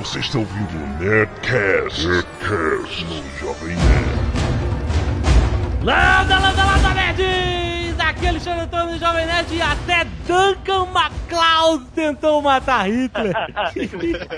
Você 0.00 0.18
está 0.20 0.38
ouvindo 0.38 0.82
o 0.82 0.86
Nerdcast, 0.98 2.08
Nerdcast 2.08 3.04
no 3.04 3.22
Jovem 3.38 3.76
Nerd. 3.76 4.20
Landa, 5.82 6.38
landa, 6.38 6.64
landa, 6.64 6.94
nerds! 6.94 8.00
Aqui 8.00 8.24
é 8.24 8.28
Alexandre 8.30 8.60
Antônio, 8.62 8.98
Jovem 8.98 9.26
Nerd, 9.26 9.54
e 9.54 9.60
até 9.60 10.06
Duncan 10.26 10.86
MacLeod 10.86 11.84
tentou 11.94 12.40
matar 12.40 12.88
Hitler. 12.88 13.36
Aqui 13.54 13.90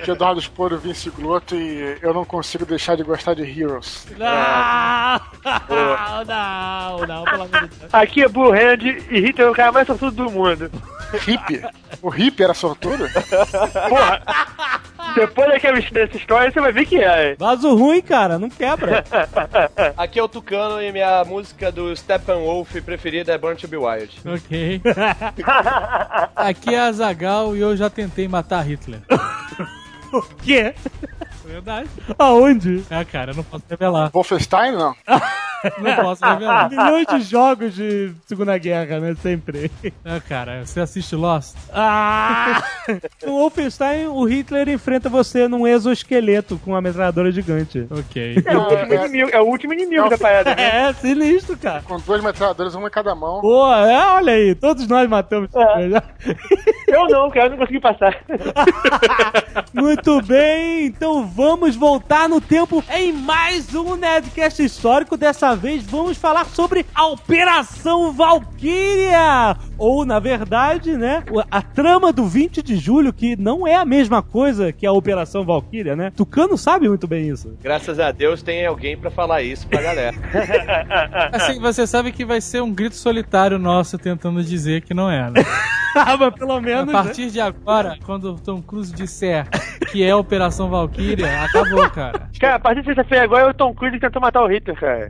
é 0.09 0.11
Eduardo 0.11 0.41
Sporo, 0.41 0.79
Vince 0.79 1.11
Glotto 1.11 1.55
e 1.55 1.97
eu 2.03 2.13
não 2.13 2.25
consigo 2.25 2.67
deixar 2.67 2.97
de 2.97 3.05
gostar 3.05 3.35
de 3.35 3.43
Heroes. 3.43 4.09
Não, 4.19 5.21
não, 6.27 7.07
não, 7.07 7.25
pelo 7.25 7.43
amor 7.45 7.69
de 7.69 7.77
Deus. 7.77 7.95
Aqui 7.95 8.25
é 8.25 8.29
Blue 8.29 8.51
Hand 8.51 8.83
e 8.83 9.21
Hitler 9.21 9.47
é 9.47 9.51
o 9.51 9.55
cara 9.55 9.71
mais 9.71 9.87
sortudo 9.87 10.25
do 10.25 10.29
mundo. 10.29 10.69
Hip? 11.25 11.65
O 12.03 12.13
Hip 12.13 12.43
era 12.43 12.53
sortudo? 12.53 13.09
Porra! 13.89 14.23
Depois 15.15 15.49
daquela 15.49 15.81
dessa 15.81 16.17
história, 16.17 16.51
você 16.51 16.61
vai 16.61 16.73
ver 16.73 16.87
que 16.87 17.03
é. 17.03 17.37
Vaso 17.37 17.75
ruim, 17.75 18.01
cara, 18.03 18.39
não 18.39 18.49
quebra. 18.49 19.05
Aqui 19.97 20.19
é 20.19 20.23
o 20.23 20.29
Tucano 20.29 20.83
e 20.83 20.91
minha 20.93 21.25
música 21.25 21.71
do 21.71 21.95
Steppenwolf 21.95 22.75
preferida 22.83 23.33
é 23.33 23.39
Born 23.39 23.57
to 23.57 23.69
be 23.69 23.77
Wild. 23.77 24.11
Ok. 24.25 24.81
Aqui 26.37 26.75
é 26.75 26.81
a 26.81 26.93
Zagal 26.93 27.57
e 27.57 27.61
eu 27.61 27.77
já 27.77 27.89
tentei 27.91 28.27
matar 28.29 28.63
Hitler. 28.63 29.01
O 30.13 30.23
quê? 30.43 30.75
Verdade. 31.53 31.89
Aonde? 32.19 32.83
Ah, 32.91 33.05
cara, 33.05 33.33
eu 33.33 33.37
não 33.37 33.45
posso 33.45 33.65
revelar. 33.69 34.11
Wolfenstein, 34.11 34.73
não? 34.73 34.95
Não 35.79 35.95
posso 35.95 36.25
revelar. 36.25 36.69
Milhões 36.69 37.07
de 37.07 37.21
jogos 37.21 37.75
de 37.77 38.11
Segunda 38.27 38.59
Guerra, 38.59 38.99
né? 38.99 39.15
Sempre. 39.15 39.71
Ah, 40.05 40.21
cara, 40.21 40.67
você 40.67 40.81
assiste 40.81 41.15
Lost? 41.15 41.55
Ah! 41.73 42.63
No 43.25 43.39
Wolfenstein, 43.39 44.09
o 44.09 44.25
Hitler 44.25 44.69
enfrenta 44.69 45.09
você 45.09 45.47
num 45.47 45.65
exoesqueleto 45.65 46.59
com 46.59 46.73
uma 46.73 46.81
metralhadora 46.81 47.31
gigante. 47.31 47.87
Ok. 47.89 48.43
É 48.45 48.57
o 48.57 48.61
último 48.61 48.95
inimigo, 48.95 49.31
é 49.33 49.41
o 49.41 49.45
último 49.45 49.73
inimigo 49.73 50.09
da 50.09 50.19
parada, 50.19 50.57
né? 50.57 50.89
É, 50.91 50.93
sinistro, 50.95 51.57
cara. 51.57 51.81
Com 51.83 52.01
duas 52.01 52.21
metralhadoras, 52.21 52.75
uma 52.75 52.89
em 52.89 52.91
cada 52.91 53.15
mão. 53.15 53.41
Pô, 53.41 53.73
é, 53.73 54.15
olha 54.15 54.33
aí, 54.33 54.55
todos 54.57 54.89
nós 54.89 55.09
matamos. 55.09 55.49
Eu 56.89 57.07
não, 57.09 57.31
cara, 57.31 57.47
eu 57.47 57.51
não 57.51 57.59
consegui 57.59 57.79
passar. 57.79 58.19
Muito 59.73 60.21
bem, 60.23 60.87
então 60.87 61.25
vamos 61.25 61.42
voltar 61.43 62.29
no 62.29 62.41
tempo 62.41 62.85
em 62.89 63.13
mais 63.13 63.75
um 63.75 63.97
Nerdcast 63.97 64.63
histórico. 64.63 65.17
Dessa 65.17 65.57
vez 65.57 65.83
vamos 65.83 66.17
falar 66.17 66.47
sobre 66.47 66.87
a 66.95 67.07
Operação 67.07 68.13
Valkyria. 68.13 69.57
Ou, 69.77 70.05
na 70.05 70.21
verdade, 70.21 70.97
né, 70.97 71.25
a 71.51 71.61
trama 71.61 72.13
do 72.13 72.27
20 72.27 72.63
de 72.63 72.77
julho, 72.77 73.13
que 73.13 73.35
não 73.35 73.67
é 73.67 73.75
a 73.75 73.85
mesma 73.85 74.23
coisa 74.23 74.73
que 74.73 74.87
a 74.87 74.93
Operação 74.93 75.45
Valkyria, 75.45 75.97
né? 75.97 76.13
Tucano 76.15 76.57
sabe 76.57 76.89
muito 76.89 77.09
bem 77.09 77.29
isso. 77.29 77.57
Graças 77.61 77.99
a 77.99 78.13
Deus 78.13 78.41
tem 78.41 78.65
alguém 78.65 78.97
pra 78.97 79.11
falar 79.11 79.43
isso 79.43 79.67
pra 79.67 79.83
galera. 79.83 80.17
Assim, 81.33 81.59
você 81.59 81.87
sabe 81.89 82.13
que 82.13 82.25
vai 82.25 82.41
ser 82.41 82.63
um 82.63 82.73
grito 82.73 82.95
solitário 82.95 83.59
nosso 83.59 83.99
tentando 83.99 84.43
dizer 84.45 84.83
que 84.83 84.95
não 84.95 85.11
é, 85.11 85.29
né? 85.29 85.43
Ah, 85.95 86.17
mas 86.17 86.35
pelo 86.35 86.53
A 86.53 86.61
menos. 86.61 86.87
né? 86.87 86.93
partir 86.93 87.31
de 87.31 87.39
agora, 87.39 87.99
quando 88.07 88.33
o 88.33 88.39
Tom 88.39 88.63
Cruise 88.63 88.91
disser 88.95 89.47
que 89.91 90.03
é 90.03 90.17
Operação 90.17 90.71
Valkyria, 90.71 91.22
acabou, 91.25 91.91
cara. 91.91 92.29
Cara, 92.39 92.55
a 92.57 92.61
partir 92.61 92.81
de 92.81 92.87
sexta-feira 92.87 93.25
agora 93.25 93.43
é 93.45 93.47
o 93.51 93.55
Tom 93.55 93.75
Cruise 93.75 93.95
que 93.99 94.01
tentou 94.07 94.21
matar 94.21 94.43
o 94.43 94.47
Hitler, 94.49 94.79
cara. 94.79 95.09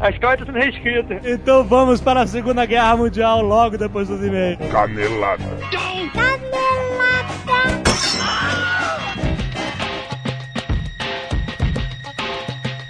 A 0.00 0.10
história 0.10 0.38
tá 0.38 0.46
sendo 0.46 0.58
reescrita. 0.58 1.20
Então 1.28 1.64
vamos 1.64 2.00
para 2.00 2.22
a 2.22 2.26
Segunda 2.26 2.64
Guerra 2.66 2.96
Mundial 2.96 3.42
logo 3.42 3.76
depois 3.76 4.08
dos 4.08 4.24
e-mails. 4.24 4.58
Canelada. 4.70 5.44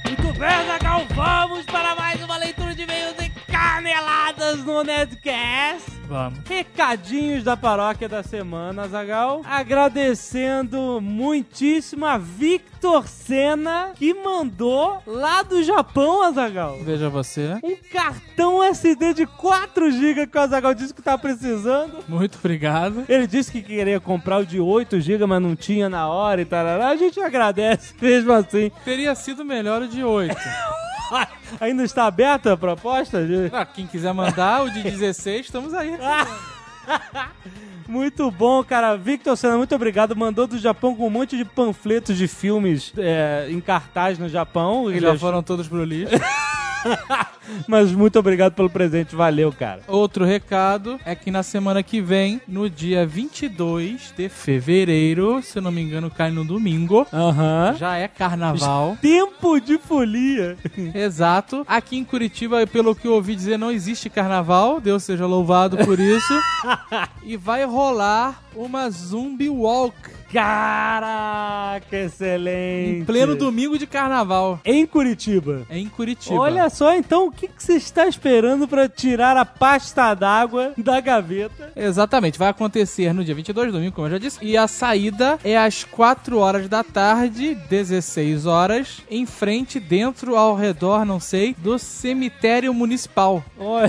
Muito 0.05 0.39
bem, 0.39 0.67
Zagal, 0.67 1.06
vamos 1.14 1.64
para 1.67 1.95
mais 1.95 2.23
uma 2.23 2.36
leitura 2.39 2.75
de 2.75 2.83
e-mails 2.83 3.17
e 3.20 3.30
caneladas 3.51 4.64
no 4.64 4.83
Nerdcast. 4.83 5.98
Vamos. 6.08 6.39
Recadinhos 6.46 7.45
da 7.45 7.55
paróquia 7.55 8.08
da 8.08 8.23
semana, 8.23 8.89
Zagal. 8.89 9.42
Agradecendo 9.45 11.01
muitíssimo 11.02 12.07
a 12.07 12.17
Victor 12.17 13.07
Senna, 13.07 13.92
que 13.95 14.14
mandou 14.14 15.02
lá 15.07 15.42
do 15.42 15.63
Japão, 15.63 16.23
Azagal. 16.23 16.79
Veja 16.83 17.11
você. 17.11 17.58
Um 17.63 17.77
cartão 17.92 18.64
SD 18.64 19.13
de 19.13 19.27
4 19.27 19.91
GB 19.91 20.27
que 20.27 20.39
o 20.39 20.41
Azagal 20.41 20.73
disse 20.73 20.95
que 20.95 21.02
tá 21.02 21.19
precisando. 21.19 21.98
Muito 22.08 22.39
obrigado. 22.39 23.05
Ele 23.07 23.27
disse 23.27 23.52
que 23.52 23.61
queria 23.61 24.01
comprar 24.01 24.39
o 24.39 24.46
de 24.46 24.58
8 24.58 25.01
GB, 25.01 25.27
mas 25.27 25.42
não 25.42 25.55
tinha 25.55 25.90
na 25.90 26.08
hora 26.08 26.40
e 26.40 26.45
tal. 26.46 26.67
A 26.67 26.96
gente 26.96 27.20
agradece 27.20 27.95
mesmo 28.01 28.33
assim. 28.33 28.73
Teria 28.83 29.14
sido 29.14 29.45
melhor 29.45 29.83
o 29.83 29.89
de 29.89 30.02
8. 30.02 30.35
Ainda 31.61 31.85
está 31.85 32.07
aberta 32.07 32.52
a 32.52 32.57
proposta? 32.57 33.24
De... 33.24 33.51
Ah, 33.52 33.64
quem 33.64 33.86
quiser 33.86 34.13
mandar 34.13 34.64
o 34.64 34.70
de 34.70 34.83
16, 34.83 35.46
estamos 35.46 35.74
aí. 35.74 35.96
Muito 37.89 38.30
bom, 38.30 38.63
cara. 38.63 38.96
Victor 38.96 39.35
Senna, 39.35 39.57
muito 39.57 39.74
obrigado. 39.74 40.14
Mandou 40.14 40.46
do 40.46 40.58
Japão 40.58 40.95
com 40.95 41.07
um 41.07 41.11
monte 41.11 41.39
de 41.39 41.45
panfletos 41.45 42.19
de 42.19 42.29
filmes 42.29 42.92
é, 42.98 43.46
em 43.48 43.61
cartaz 43.61 44.19
no 44.19 44.29
Japão. 44.29 44.91
Ele 44.91 45.01
Já 45.01 45.19
foram 45.19 45.42
todos 45.42 45.67
pro 45.67 45.83
lixo. 45.85 46.14
Mas 47.67 47.92
muito 47.92 48.19
obrigado 48.19 48.55
pelo 48.55 48.70
presente. 48.70 49.14
Valeu, 49.14 49.53
cara. 49.53 49.81
Outro 49.86 50.25
recado 50.25 50.98
é 51.05 51.14
que 51.14 51.31
na 51.31 51.42
semana 51.42 51.83
que 51.83 52.01
vem, 52.01 52.41
no 52.47 52.69
dia 52.69 53.07
22 53.07 54.13
de 54.17 54.29
fevereiro, 54.29 55.42
se 55.42 55.58
eu 55.58 55.63
não 55.63 55.70
me 55.70 55.81
engano, 55.81 56.11
cai 56.11 56.31
no 56.31 56.45
domingo, 56.45 57.07
Aham. 57.13 57.75
já 57.79 57.97
é 57.97 58.08
carnaval. 58.08 58.97
Tempo 59.03 59.61
de 59.61 59.79
folia. 59.79 60.57
Exato. 60.95 61.64
Aqui 61.67 61.97
em 61.97 62.05
Curitiba, 62.05 62.67
pelo 62.67 62.95
que 62.95 63.07
eu 63.07 63.14
ouvi 63.14 63.35
dizer, 63.35 63.58
não 63.58 63.70
existe 63.70 64.11
carnaval. 64.11 64.81
Deus 64.81 65.03
seja 65.03 65.27
louvado 65.27 65.77
por 65.79 65.98
isso. 65.98 66.35
e 67.23 67.37
vai 67.37 67.64
rolar 67.64 68.42
uma 68.55 68.91
Zumbi 68.91 69.48
Walk 69.48 70.19
Caraca, 70.33 71.97
excelente. 71.97 73.01
em 73.01 73.05
pleno 73.05 73.35
domingo 73.35 73.79
de 73.79 73.87
carnaval. 73.87 74.61
Em 74.63 74.87
Curitiba. 74.87 75.63
É 75.70 75.79
em 75.79 75.89
Curitiba. 75.89 76.37
Olha 76.37 76.69
só, 76.69 76.95
então, 76.95 77.29
o 77.29 77.33
que 77.39 77.49
que 77.49 77.63
você 77.63 77.75
está 77.75 78.07
esperando 78.09 78.67
pra 78.67 78.89
tirar 78.89 79.37
a 79.37 79.45
pasta 79.45 80.13
d'água 80.15 80.73
da 80.77 81.01
gaveta? 81.01 81.73
Exatamente, 81.77 82.39
vai 82.39 82.49
acontecer 82.49 83.13
no 83.13 83.25
dia 83.25 83.35
22 83.35 83.73
domingo, 83.73 83.95
como 83.95 84.07
eu 84.09 84.13
já 84.13 84.19
disse. 84.19 84.39
E 84.43 84.57
a 84.57 84.67
saída 84.67 85.39
é 85.45 85.57
às 85.57 85.85
4 85.85 86.37
horas 86.39 86.69
da 86.69 86.83
tarde, 86.83 87.55
16 87.71 88.45
horas, 88.47 89.03
em 89.11 89.25
frente, 89.25 89.79
dentro, 89.79 90.37
ao 90.37 90.57
redor, 90.57 91.05
não 91.05 91.21
sei, 91.21 91.55
do 91.59 91.79
cemitério 91.79 92.75
municipal 92.75 93.45
Olha, 93.59 93.89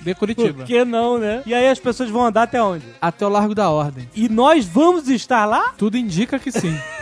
de 0.00 0.14
por 0.14 0.20
Curitiba. 0.20 0.64
que 0.64 0.84
não, 0.84 1.18
né? 1.18 1.42
E 1.46 1.54
aí 1.54 1.68
as 1.68 1.78
pessoas 1.78 2.10
vão 2.10 2.26
andar 2.26 2.42
até 2.42 2.60
onde? 2.60 2.84
Até 3.00 3.24
o 3.24 3.28
Largo 3.28 3.54
da 3.54 3.70
Ordem. 3.70 4.08
E 4.14 4.28
nós 4.28 4.66
vamos 4.66 5.08
estar 5.08 5.44
lá? 5.44 5.72
Tudo 5.78 5.96
indica 5.96 6.38
que 6.38 6.50
sim. 6.50 6.76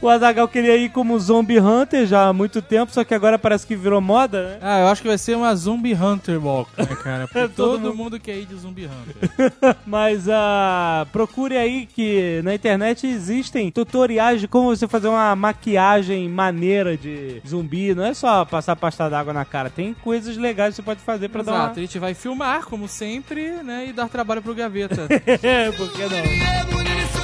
O 0.00 0.08
Azagal 0.08 0.48
queria 0.48 0.76
ir 0.76 0.88
como 0.90 1.18
Zombie 1.18 1.58
Hunter 1.60 2.06
já 2.06 2.28
há 2.28 2.32
muito 2.32 2.60
tempo, 2.62 2.92
só 2.92 3.04
que 3.04 3.14
agora 3.14 3.38
parece 3.38 3.66
que 3.66 3.76
virou 3.76 4.00
moda, 4.00 4.42
né? 4.42 4.58
ah, 4.60 4.80
eu 4.80 4.88
acho 4.88 5.02
que 5.02 5.08
vai 5.08 5.18
ser 5.18 5.36
uma 5.36 5.54
Zumbi 5.54 5.94
Hunter 5.94 6.44
Walk, 6.44 6.70
né, 6.76 6.86
cara? 7.02 7.26
Porque 7.28 7.40
Todo 7.48 7.54
todo, 7.54 7.80
mundo- 7.80 7.94
mundo... 7.96 8.20
quer 8.20 8.36
ir 8.38 8.46
de 8.46 8.54
Zumbi 8.56 8.86
Hunter. 8.86 9.76
Mas 9.86 10.28
ah, 10.28 11.06
procure 11.12 11.56
aí 11.56 11.86
que 11.86 12.40
na 12.44 12.54
internet 12.54 13.06
existem 13.06 13.70
tutoriais 13.70 14.40
de 14.40 14.48
como 14.48 14.74
você 14.74 14.86
fazer 14.88 15.08
uma 15.08 15.34
maquiagem 15.36 16.28
maneira 16.28 16.96
de 16.96 17.40
zumbi. 17.46 17.94
Não 17.94 18.04
é 18.04 18.14
só 18.14 18.44
passar 18.44 18.76
pasta 18.76 19.08
d'água 19.08 19.32
na 19.32 19.44
cara. 19.44 19.70
Tem 19.70 19.94
coisas 19.94 20.36
legais 20.36 20.70
que 20.70 20.76
você 20.76 20.82
pode 20.82 21.00
fazer 21.00 21.28
pra 21.28 21.42
dar 21.42 21.52
uma... 21.52 21.64
Exato, 21.64 21.78
a 21.78 21.82
gente 21.82 21.98
vai 21.98 22.14
filmar, 22.14 22.64
como 22.64 22.88
sempre, 22.88 23.50
né? 23.62 23.86
E 23.88 23.92
dar 23.92 24.08
trabalho 24.08 24.42
pro 24.42 24.54
Gaveta. 24.54 25.06
É, 25.42 25.70
por 25.72 25.90
que 25.92 26.02
não? 26.02 27.17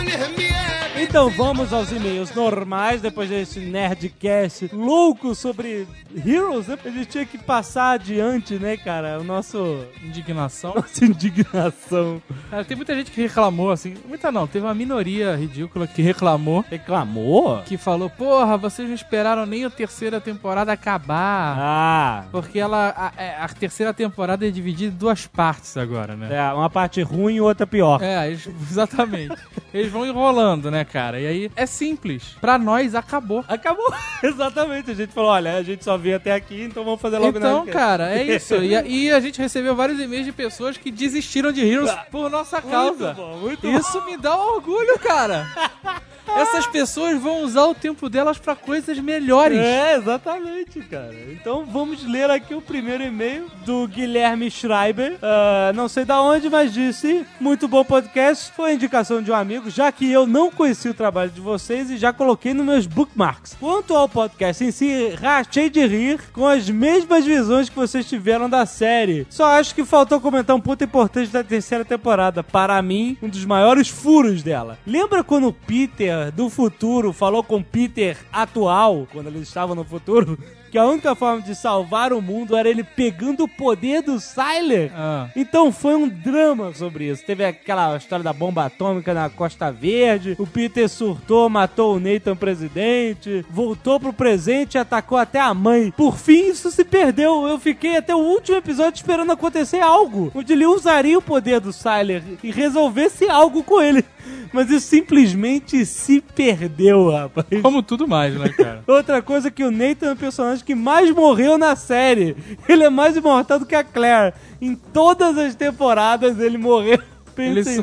Então 0.96 1.28
vamos 1.28 1.72
aos 1.72 1.90
e-mails 1.92 2.34
normais, 2.34 3.00
depois 3.00 3.28
desse 3.28 3.60
Nerdcast 3.60 4.70
louco 4.72 5.34
sobre 5.34 5.86
Heroes, 6.24 6.68
né? 6.68 6.78
A 6.84 6.88
gente 6.88 7.06
tinha 7.06 7.26
que 7.26 7.36
passar 7.36 7.92
adiante, 7.92 8.54
né, 8.54 8.76
cara? 8.76 9.20
O 9.20 9.24
nosso... 9.24 9.84
Indignação. 10.02 10.72
Nossa 10.76 11.04
indignação. 11.04 12.22
Cara, 12.50 12.64
tem 12.64 12.76
muita 12.76 12.94
gente 12.94 13.10
que 13.10 13.20
reclamou, 13.22 13.70
assim. 13.70 13.94
Muita 14.08 14.30
não, 14.32 14.46
teve 14.46 14.64
uma 14.64 14.74
minoria 14.74 15.34
ridícula 15.36 15.86
que 15.86 16.00
reclamou. 16.00 16.64
Reclamou? 16.70 17.62
Que 17.62 17.76
falou, 17.76 18.08
porra, 18.08 18.56
vocês 18.56 18.86
não 18.88 18.94
esperaram 18.94 19.44
nem 19.46 19.64
a 19.64 19.70
terceira 19.70 20.20
temporada 20.20 20.72
acabar. 20.72 21.56
Ah... 21.58 22.24
Porque 22.30 22.58
ela. 22.58 22.94
A, 22.96 23.22
é, 23.22 23.36
a 23.36 23.48
terceira 23.48 23.92
temporada 23.92 24.46
é 24.46 24.50
dividida 24.50 24.92
em 24.94 24.96
duas 24.96 25.26
partes 25.26 25.76
agora, 25.76 26.16
né? 26.16 26.28
É, 26.34 26.52
uma 26.52 26.70
parte 26.70 27.02
ruim 27.02 27.34
e 27.36 27.40
outra 27.40 27.66
pior. 27.66 28.02
É, 28.02 28.28
eles- 28.28 28.48
exatamente. 28.70 29.34
Eles 29.72 29.90
vão 29.90 30.03
enrolando, 30.04 30.70
né, 30.70 30.84
cara. 30.84 31.20
E 31.20 31.26
aí 31.26 31.50
é 31.56 31.66
simples. 31.66 32.36
Pra 32.40 32.58
nós, 32.58 32.94
acabou. 32.94 33.44
Acabou. 33.48 33.92
Exatamente. 34.22 34.90
A 34.90 34.94
gente 34.94 35.12
falou, 35.12 35.30
olha, 35.30 35.54
a 35.56 35.62
gente 35.62 35.84
só 35.84 35.96
veio 35.96 36.16
até 36.16 36.32
aqui, 36.32 36.62
então 36.62 36.84
vamos 36.84 37.00
fazer 37.00 37.18
logo 37.18 37.36
Então, 37.38 37.66
cara, 37.66 38.10
é 38.16 38.22
isso. 38.36 38.54
E, 38.56 38.74
a- 38.76 38.82
e 38.84 39.10
a 39.10 39.20
gente 39.20 39.40
recebeu 39.40 39.74
vários 39.74 40.00
e-mails 40.00 40.26
de 40.26 40.32
pessoas 40.32 40.76
que 40.76 40.90
desistiram 40.90 41.52
de 41.52 41.60
Heroes 41.66 41.90
por 42.10 42.30
nossa 42.30 42.60
causa. 42.60 43.14
Muito 43.14 43.16
bom, 43.16 43.36
muito 43.38 43.66
Isso 43.68 44.04
me 44.04 44.16
dá 44.16 44.36
um 44.36 44.54
orgulho, 44.54 44.98
cara. 44.98 45.46
Essas 46.36 46.66
pessoas 46.66 47.20
vão 47.20 47.42
usar 47.42 47.64
o 47.66 47.74
tempo 47.74 48.08
delas 48.08 48.38
pra 48.38 48.56
coisas 48.56 48.98
melhores. 48.98 49.58
É, 49.58 49.94
exatamente, 49.96 50.80
cara. 50.80 51.14
Então 51.30 51.64
vamos 51.66 52.02
ler 52.04 52.28
aqui 52.30 52.54
o 52.54 52.62
primeiro 52.62 53.04
e-mail 53.04 53.46
do 53.64 53.86
Guilherme 53.86 54.50
Schreiber. 54.50 55.16
Ah, 55.22 55.70
não 55.74 55.86
sei 55.88 56.04
da 56.04 56.20
onde, 56.20 56.48
mas 56.50 56.72
disse: 56.72 57.24
Muito 57.38 57.68
bom 57.68 57.84
podcast. 57.84 58.50
Foi 58.52 58.72
indicação 58.72 59.22
de 59.22 59.30
um 59.30 59.34
amigo, 59.34 59.70
já 59.70 59.83
que 59.92 60.10
eu 60.10 60.26
não 60.26 60.50
conheci 60.50 60.88
o 60.88 60.94
trabalho 60.94 61.30
de 61.30 61.40
vocês 61.40 61.90
e 61.90 61.96
já 61.96 62.12
coloquei 62.12 62.54
nos 62.54 62.66
meus 62.66 62.86
bookmarks. 62.86 63.56
Quanto 63.58 63.94
ao 63.94 64.08
podcast 64.08 64.64
em 64.64 64.70
si, 64.70 65.08
rachei 65.20 65.70
de 65.70 65.86
rir 65.86 66.20
com 66.32 66.46
as 66.46 66.68
mesmas 66.68 67.24
visões 67.24 67.68
que 67.68 67.76
vocês 67.76 68.08
tiveram 68.08 68.48
da 68.48 68.66
série. 68.66 69.26
Só 69.30 69.46
acho 69.46 69.74
que 69.74 69.84
faltou 69.84 70.20
comentar 70.20 70.54
um 70.54 70.60
ponto 70.60 70.84
importante 70.84 71.30
da 71.30 71.44
terceira 71.44 71.84
temporada. 71.84 72.42
Para 72.42 72.80
mim, 72.82 73.16
um 73.22 73.28
dos 73.28 73.44
maiores 73.44 73.88
furos 73.88 74.42
dela. 74.42 74.78
Lembra 74.86 75.24
quando 75.24 75.48
o 75.48 75.52
Peter 75.52 76.30
do 76.32 76.48
futuro 76.48 77.12
falou 77.12 77.42
com 77.42 77.56
o 77.56 77.64
Peter 77.64 78.16
atual, 78.32 79.06
quando 79.12 79.28
eles 79.28 79.48
estavam 79.48 79.74
no 79.74 79.84
futuro? 79.84 80.38
Que 80.74 80.78
a 80.78 80.86
única 80.86 81.14
forma 81.14 81.40
de 81.40 81.54
salvar 81.54 82.12
o 82.12 82.20
mundo 82.20 82.56
era 82.56 82.68
ele 82.68 82.82
pegando 82.82 83.44
o 83.44 83.48
poder 83.48 84.02
do 84.02 84.18
Sylar. 84.18 84.90
Ah. 84.92 85.28
Então 85.36 85.70
foi 85.70 85.94
um 85.94 86.08
drama 86.08 86.74
sobre 86.74 87.08
isso. 87.08 87.24
Teve 87.24 87.44
aquela 87.44 87.96
história 87.96 88.24
da 88.24 88.32
bomba 88.32 88.64
atômica 88.64 89.14
na 89.14 89.30
Costa 89.30 89.70
Verde. 89.70 90.34
O 90.36 90.44
Peter 90.44 90.88
surtou, 90.88 91.48
matou 91.48 91.94
o 91.94 92.00
Nathan 92.00 92.34
presidente, 92.34 93.46
voltou 93.48 94.00
pro 94.00 94.12
presente 94.12 94.74
e 94.74 94.78
atacou 94.78 95.16
até 95.16 95.38
a 95.38 95.54
mãe. 95.54 95.92
Por 95.92 96.18
fim, 96.18 96.48
isso 96.48 96.72
se 96.72 96.84
perdeu. 96.84 97.46
Eu 97.46 97.60
fiquei 97.60 97.96
até 97.96 98.12
o 98.12 98.18
último 98.18 98.58
episódio 98.58 98.96
esperando 98.96 99.30
acontecer 99.30 99.78
algo, 99.78 100.32
onde 100.34 100.54
ele 100.54 100.66
usaria 100.66 101.16
o 101.16 101.22
poder 101.22 101.60
do 101.60 101.72
Sylar 101.72 102.20
e 102.42 102.50
resolvesse 102.50 103.30
algo 103.30 103.62
com 103.62 103.80
ele. 103.80 104.04
Mas 104.52 104.70
isso 104.70 104.86
simplesmente 104.86 105.84
se 105.84 106.20
perdeu, 106.20 107.10
rapaz. 107.10 107.46
Como 107.62 107.82
tudo 107.82 108.06
mais, 108.06 108.34
né, 108.34 108.48
cara? 108.50 108.82
Outra 108.86 109.20
coisa 109.20 109.50
que 109.50 109.64
o 109.64 109.70
Nathan 109.70 110.08
é 110.08 110.12
o 110.12 110.16
personagem 110.16 110.64
que 110.64 110.74
mais 110.74 111.10
morreu 111.10 111.58
na 111.58 111.74
série. 111.76 112.36
Ele 112.68 112.84
é 112.84 112.90
mais 112.90 113.16
imortal 113.16 113.58
do 113.58 113.66
que 113.66 113.74
a 113.74 113.84
Claire. 113.84 114.34
Em 114.60 114.74
todas 114.74 115.36
as 115.36 115.54
temporadas 115.54 116.38
ele 116.38 116.58
morreu. 116.58 116.98
Ele 117.36 117.64
Pensei 117.64 117.76
só, 117.76 117.82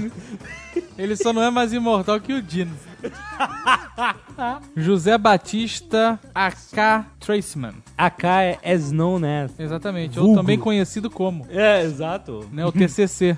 ele 0.98 1.16
só 1.18 1.34
não 1.34 1.44
é 1.44 1.52
mais 1.52 1.74
imortal 1.74 2.22
que 2.22 2.32
o 2.32 2.42
Dino. 2.42 2.72
José 4.76 5.18
Batista 5.18 6.20
AK 6.34 7.06
Traceman. 7.20 7.74
AK 7.98 8.24
é 8.24 8.60
as 8.74 8.92
known 8.92 9.22
as. 9.24 9.60
Exatamente, 9.60 10.18
ou 10.20 10.26
Vulgo. 10.26 10.40
também 10.42 10.58
conhecido 10.58 11.10
como. 11.10 11.46
É, 11.50 11.84
exato. 11.84 12.48
Né, 12.52 12.66
o 12.66 12.72
TCC. 12.72 13.38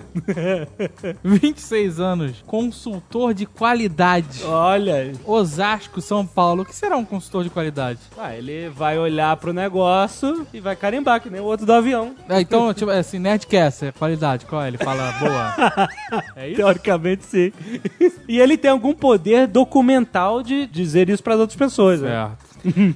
26 1.23 1.99
anos, 1.99 2.43
consultor 2.47 3.33
de 3.33 3.45
qualidade. 3.45 4.43
Olha, 4.45 5.11
Osasco, 5.25 6.01
São 6.01 6.25
Paulo. 6.25 6.63
O 6.63 6.65
que 6.65 6.75
será 6.75 6.95
um 6.95 7.05
consultor 7.05 7.43
de 7.43 7.49
qualidade? 7.49 7.99
ah, 8.17 8.33
ele 8.35 8.69
vai 8.69 8.97
olhar 8.97 9.35
pro 9.37 9.51
negócio 9.51 10.47
e 10.53 10.59
vai 10.59 10.75
carimbar, 10.75 11.19
que 11.21 11.29
nem 11.29 11.41
o 11.41 11.45
outro 11.45 11.65
do 11.65 11.73
avião. 11.73 12.15
É, 12.29 12.39
então, 12.39 12.73
tipo, 12.73 12.89
é 12.89 12.99
assim, 12.99 13.19
Nerdcast, 13.19 13.85
é 13.85 13.91
qualidade, 13.91 14.45
qual 14.45 14.61
é? 14.61 14.67
Ele 14.69 14.77
fala 14.77 15.11
boa. 15.13 15.89
É 16.35 16.47
isso? 16.47 16.57
Teoricamente, 16.57 17.25
sim. 17.25 17.51
e 18.27 18.39
ele 18.39 18.57
tem 18.57 18.69
algum 18.71 18.93
poder 18.93 19.47
documental 19.53 20.41
de 20.43 20.65
dizer 20.65 21.09
isso 21.09 21.23
pras 21.23 21.39
outras 21.39 21.55
pessoas. 21.57 22.01
né? 22.01 22.31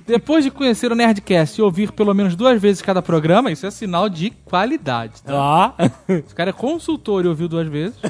Depois 0.05 0.43
de 0.43 0.49
conhecer 0.51 0.91
o 0.91 0.95
Nerdcast 0.95 1.59
e 1.59 1.61
ouvir 1.61 1.91
pelo 1.91 2.13
menos 2.13 2.35
duas 2.35 2.59
vezes 2.61 2.81
cada 2.81 3.01
programa, 3.01 3.51
isso 3.51 3.65
é 3.65 3.71
sinal 3.71 4.09
de 4.09 4.31
qualidade. 4.45 5.21
Tá? 5.21 5.33
Ó, 5.33 5.73
Esse 6.07 6.33
cara 6.33 6.49
é 6.49 6.53
consultor 6.53 7.23
e 7.25 7.27
ouviu 7.27 7.47
duas 7.47 7.67
vezes. 7.67 7.97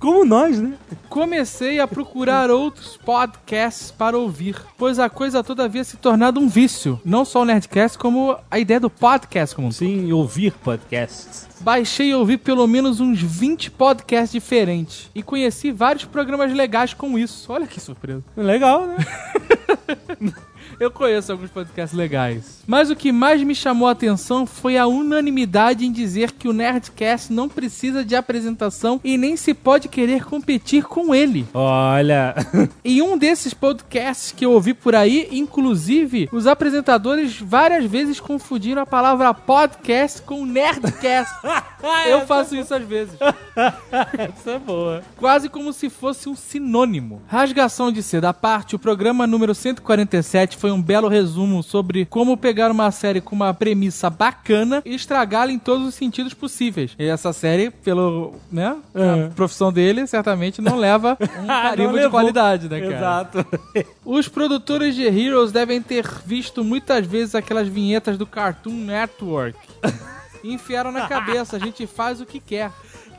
como 0.00 0.24
nós, 0.24 0.58
né? 0.58 0.72
Comecei 1.10 1.78
a 1.78 1.86
procurar 1.86 2.48
outros 2.50 2.96
podcasts 2.96 3.90
para 3.90 4.16
ouvir, 4.16 4.56
pois 4.78 4.98
a 4.98 5.10
coisa 5.10 5.44
toda 5.44 5.64
havia 5.64 5.84
se 5.84 5.98
tornado 5.98 6.40
um 6.40 6.48
vício. 6.48 6.98
Não 7.04 7.24
só 7.24 7.42
o 7.42 7.44
Nerdcast, 7.44 7.98
como 7.98 8.36
a 8.50 8.58
ideia 8.58 8.80
do 8.80 8.88
podcast 8.88 9.54
como 9.54 9.68
um 9.68 9.70
todo. 9.70 9.78
Sim, 9.78 10.10
ouvir 10.10 10.52
podcasts. 10.54 11.46
Baixei 11.60 12.08
e 12.08 12.14
ouvi 12.14 12.38
pelo 12.38 12.66
menos 12.66 12.98
uns 12.98 13.20
20 13.20 13.70
podcasts 13.72 14.32
diferentes. 14.32 15.10
E 15.14 15.22
conheci 15.22 15.70
vários 15.70 16.06
programas 16.06 16.52
legais 16.54 16.94
com 16.94 17.18
isso. 17.18 17.52
Olha 17.52 17.66
que 17.66 17.78
surpresa. 17.78 18.24
Legal, 18.34 18.86
né? 18.86 18.96
Eu 20.80 20.90
conheço 20.90 21.30
alguns 21.30 21.50
podcasts 21.50 21.94
legais. 21.94 22.62
Mas 22.66 22.88
o 22.88 22.96
que 22.96 23.12
mais 23.12 23.42
me 23.42 23.54
chamou 23.54 23.86
a 23.86 23.90
atenção 23.90 24.46
foi 24.46 24.78
a 24.78 24.86
unanimidade 24.86 25.84
em 25.84 25.92
dizer 25.92 26.32
que 26.32 26.48
o 26.48 26.54
Nerdcast 26.54 27.30
não 27.30 27.50
precisa 27.50 28.02
de 28.02 28.16
apresentação 28.16 28.98
e 29.04 29.18
nem 29.18 29.36
se 29.36 29.52
pode 29.52 29.88
querer 29.88 30.24
competir 30.24 30.84
com 30.84 31.14
ele. 31.14 31.46
Olha. 31.52 32.34
Em 32.82 33.02
um 33.02 33.18
desses 33.18 33.52
podcasts 33.52 34.32
que 34.32 34.46
eu 34.46 34.52
ouvi 34.52 34.72
por 34.72 34.94
aí, 34.94 35.28
inclusive, 35.30 36.30
os 36.32 36.46
apresentadores 36.46 37.38
várias 37.38 37.84
vezes 37.84 38.18
confundiram 38.18 38.80
a 38.80 38.86
palavra 38.86 39.34
podcast 39.34 40.22
com 40.22 40.46
nerdcast. 40.46 41.34
eu 42.08 42.26
faço 42.26 42.56
isso 42.56 42.74
às 42.74 42.84
vezes. 42.84 43.18
Essa 44.16 44.52
é 44.52 44.58
boa. 44.58 45.02
Quase 45.16 45.50
como 45.50 45.74
se 45.74 45.90
fosse 45.90 46.26
um 46.26 46.34
sinônimo. 46.34 47.20
Rasgação 47.26 47.92
de 47.92 48.02
seda 48.02 48.30
à 48.30 48.34
parte, 48.34 48.74
o 48.74 48.78
programa 48.78 49.26
número 49.26 49.54
147 49.54 50.56
foi 50.56 50.69
um 50.70 50.80
belo 50.80 51.08
resumo 51.08 51.62
sobre 51.62 52.04
como 52.04 52.36
pegar 52.36 52.70
uma 52.70 52.90
série 52.90 53.20
com 53.20 53.34
uma 53.34 53.52
premissa 53.54 54.10
bacana 54.10 54.82
e 54.84 54.94
estragá-la 54.94 55.52
em 55.52 55.58
todos 55.58 55.86
os 55.86 55.94
sentidos 55.94 56.34
possíveis. 56.34 56.94
E 56.98 57.04
essa 57.04 57.32
série, 57.32 57.70
pelo, 57.70 58.34
né, 58.50 58.76
a 58.94 59.34
profissão 59.34 59.72
dele, 59.72 60.06
certamente 60.06 60.60
não 60.60 60.76
leva 60.76 61.16
um 61.42 61.46
carimbo 61.46 61.98
de 61.98 62.08
qualidade, 62.08 62.68
né, 62.68 62.80
cara? 62.80 62.96
Exato. 62.96 63.46
Os 64.04 64.28
produtores 64.28 64.94
de 64.94 65.04
Heroes 65.04 65.52
devem 65.52 65.80
ter 65.80 66.06
visto 66.24 66.64
muitas 66.64 67.06
vezes 67.06 67.34
aquelas 67.34 67.68
vinhetas 67.68 68.16
do 68.18 68.26
Cartoon 68.26 68.74
Network. 68.74 69.58
E 70.42 70.52
enfiaram 70.54 70.90
na 70.92 71.06
cabeça, 71.06 71.56
a 71.56 71.58
gente 71.58 71.86
faz 71.86 72.20
o 72.20 72.26
que 72.26 72.40
quer. 72.40 72.70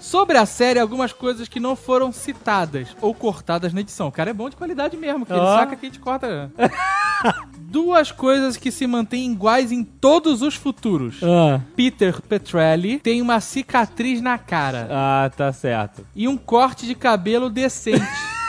Sobre 0.02 0.36
a 0.36 0.48
série, 0.48 0.80
algumas 0.80 1.14
coisas 1.14 1.48
que 1.48 1.60
não 1.60 1.76
foram 1.76 2.12
citadas 2.12 2.88
ou 3.00 3.14
cortadas 3.14 3.72
na 3.72 3.82
edição. 3.82 4.08
O 4.08 4.12
cara 4.12 4.32
é 4.32 4.34
bom 4.34 4.50
de 4.50 4.56
qualidade 4.56 4.98
mesmo, 4.98 5.28
que 5.28 5.32
ele 5.32 5.40
Ó. 5.40 5.58
saca 5.60 5.76
que 5.76 5.86
a 5.86 5.90
gente 5.90 6.00
corta. 6.00 6.52
Duas 7.60 8.12
coisas 8.12 8.58
que 8.58 8.72
se 8.72 8.88
mantêm 8.88 9.32
iguais 9.32 9.72
em 9.72 9.84
todos 9.84 10.42
os 10.42 10.56
futuros. 10.56 11.22
Ah, 11.24 11.62
Peter 11.76 12.20
Petrelli 12.20 13.00
tem 13.00 13.22
uma 13.22 13.40
cicatriz 13.40 14.22
na 14.22 14.38
cara 14.40 14.88
ah, 14.90 15.32
tá 15.38 15.54
certo. 15.54 16.06
e 16.16 16.28
um 16.28 16.36
corte 16.36 16.88
de 16.88 16.96
cabelo 16.96 17.50
decente. 17.50 18.02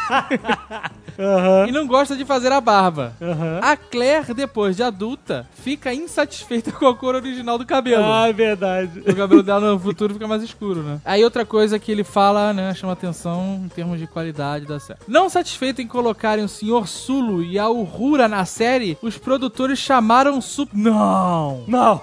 E 1.69 1.73
não 1.73 1.87
gosta 1.87 2.17
de 2.17 2.25
fazer 2.25 2.53
a 2.53 2.61
barba. 2.61 3.15
A 3.61 3.77
Claire, 3.77 4.33
depois 4.35 4.77
de 4.77 4.83
adulta, 4.83 5.47
fica 5.55 5.93
insatisfeita 5.93 6.73
com 6.73 6.87
a 6.87 6.97
cor 6.97 7.15
original 7.15 7.59
do 7.59 7.67
cabelo. 7.67 8.05
Ah, 8.05 8.29
é 8.29 8.33
verdade. 8.33 9.01
O 9.01 9.15
cabelo 9.15 9.43
dela 9.43 9.73
no 9.73 9.79
futuro 9.79 10.15
fica 10.15 10.27
mais 10.27 10.43
escuro, 10.43 10.83
né? 10.83 11.01
Aí 11.05 11.23
outra 11.23 11.45
coisa 11.45 11.79
que 11.79 11.93
ele 11.93 12.05
fala, 12.05 12.53
né, 12.53 12.75
chama 12.75 12.93
atenção 12.93 13.61
em 13.65 13.69
termos 13.69 13.99
de 13.99 14.07
qualidade 14.07 14.67
da 14.67 14.81
série. 14.81 15.01
Não 15.07 15.29
satisfeito 15.29 15.83
em 15.83 15.87
colocarem 15.87 16.45
o 16.45 16.49
Sr. 16.49 16.87
Sulu 16.87 17.43
e 17.43 17.59
a 17.59 17.69
Uhura 17.69 18.29
na 18.29 18.45
série, 18.45 18.97
os 19.03 19.19
produtores 19.19 19.79
chamaram 19.79 20.41
Sup... 20.41 20.71
Não! 20.73 21.65
Não. 21.67 22.01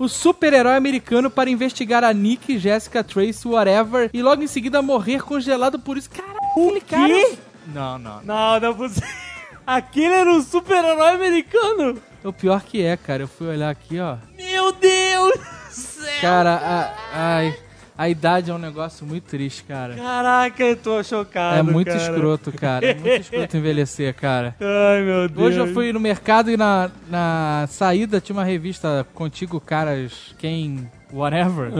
O 0.00 0.08
super-herói 0.08 0.76
americano 0.76 1.30
para 1.30 1.50
investigar 1.50 2.02
a 2.02 2.10
Nick, 2.10 2.58
Jessica, 2.58 3.04
Trace, 3.04 3.46
whatever, 3.46 4.08
e 4.14 4.22
logo 4.22 4.42
em 4.42 4.46
seguida 4.46 4.80
morrer 4.80 5.22
congelado 5.22 5.78
por 5.78 5.98
isso. 5.98 6.08
Caralho, 6.08 6.38
aquele 6.52 6.80
cara... 6.80 7.06
quê? 7.06 7.38
Não, 7.66 7.98
não. 7.98 8.22
Não, 8.22 8.60
não 8.60 8.70
é 8.70 8.72
possível. 8.72 9.06
Aquele 9.66 10.14
era 10.14 10.32
um 10.32 10.40
super-herói 10.40 11.10
americano. 11.10 12.00
O 12.24 12.32
pior 12.32 12.62
que 12.62 12.82
é, 12.82 12.96
cara, 12.96 13.24
eu 13.24 13.28
fui 13.28 13.48
olhar 13.48 13.68
aqui, 13.68 14.00
ó. 14.00 14.16
Meu 14.34 14.72
Deus 14.72 15.34
do 15.34 15.74
céu. 15.74 16.20
Cara, 16.22 16.54
a, 16.56 17.36
ai, 17.36 17.54
a 18.00 18.08
idade 18.08 18.50
é 18.50 18.54
um 18.54 18.58
negócio 18.58 19.04
muito 19.04 19.24
triste, 19.24 19.62
cara. 19.64 19.94
Caraca, 19.94 20.62
eu 20.64 20.74
tô 20.74 21.02
chocado, 21.02 21.58
É 21.58 21.62
muito 21.62 21.88
cara. 21.88 22.00
escroto, 22.00 22.50
cara. 22.50 22.86
É 22.86 22.94
muito 22.94 23.20
escroto 23.20 23.56
envelhecer, 23.58 24.14
cara. 24.14 24.56
Ai, 24.58 25.02
meu 25.02 25.28
Deus. 25.28 25.48
Hoje 25.48 25.58
eu 25.58 25.66
fui 25.74 25.92
no 25.92 26.00
mercado 26.00 26.50
e 26.50 26.56
na, 26.56 26.90
na 27.10 27.66
saída 27.68 28.18
tinha 28.18 28.34
uma 28.34 28.42
revista 28.42 29.06
Contigo 29.12 29.60
Caras 29.60 30.34
Quem 30.38 30.90
Whatever. 31.12 31.72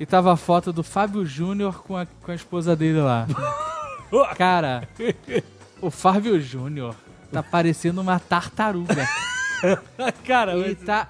E 0.00 0.04
tava 0.04 0.32
a 0.32 0.36
foto 0.36 0.72
do 0.72 0.82
Fábio 0.82 1.24
Júnior 1.24 1.84
com 1.84 1.96
a, 1.96 2.04
com 2.04 2.32
a 2.32 2.34
esposa 2.34 2.74
dele 2.74 3.00
lá. 3.00 3.28
Cara, 4.36 4.88
o 5.80 5.88
Fábio 5.88 6.40
Júnior 6.40 6.96
tá 7.30 7.44
parecendo 7.44 8.00
uma 8.00 8.18
tartaruga. 8.18 9.06
Cara, 10.26 10.54
Ele 10.54 10.76
mas... 10.76 10.84
tá 10.84 11.08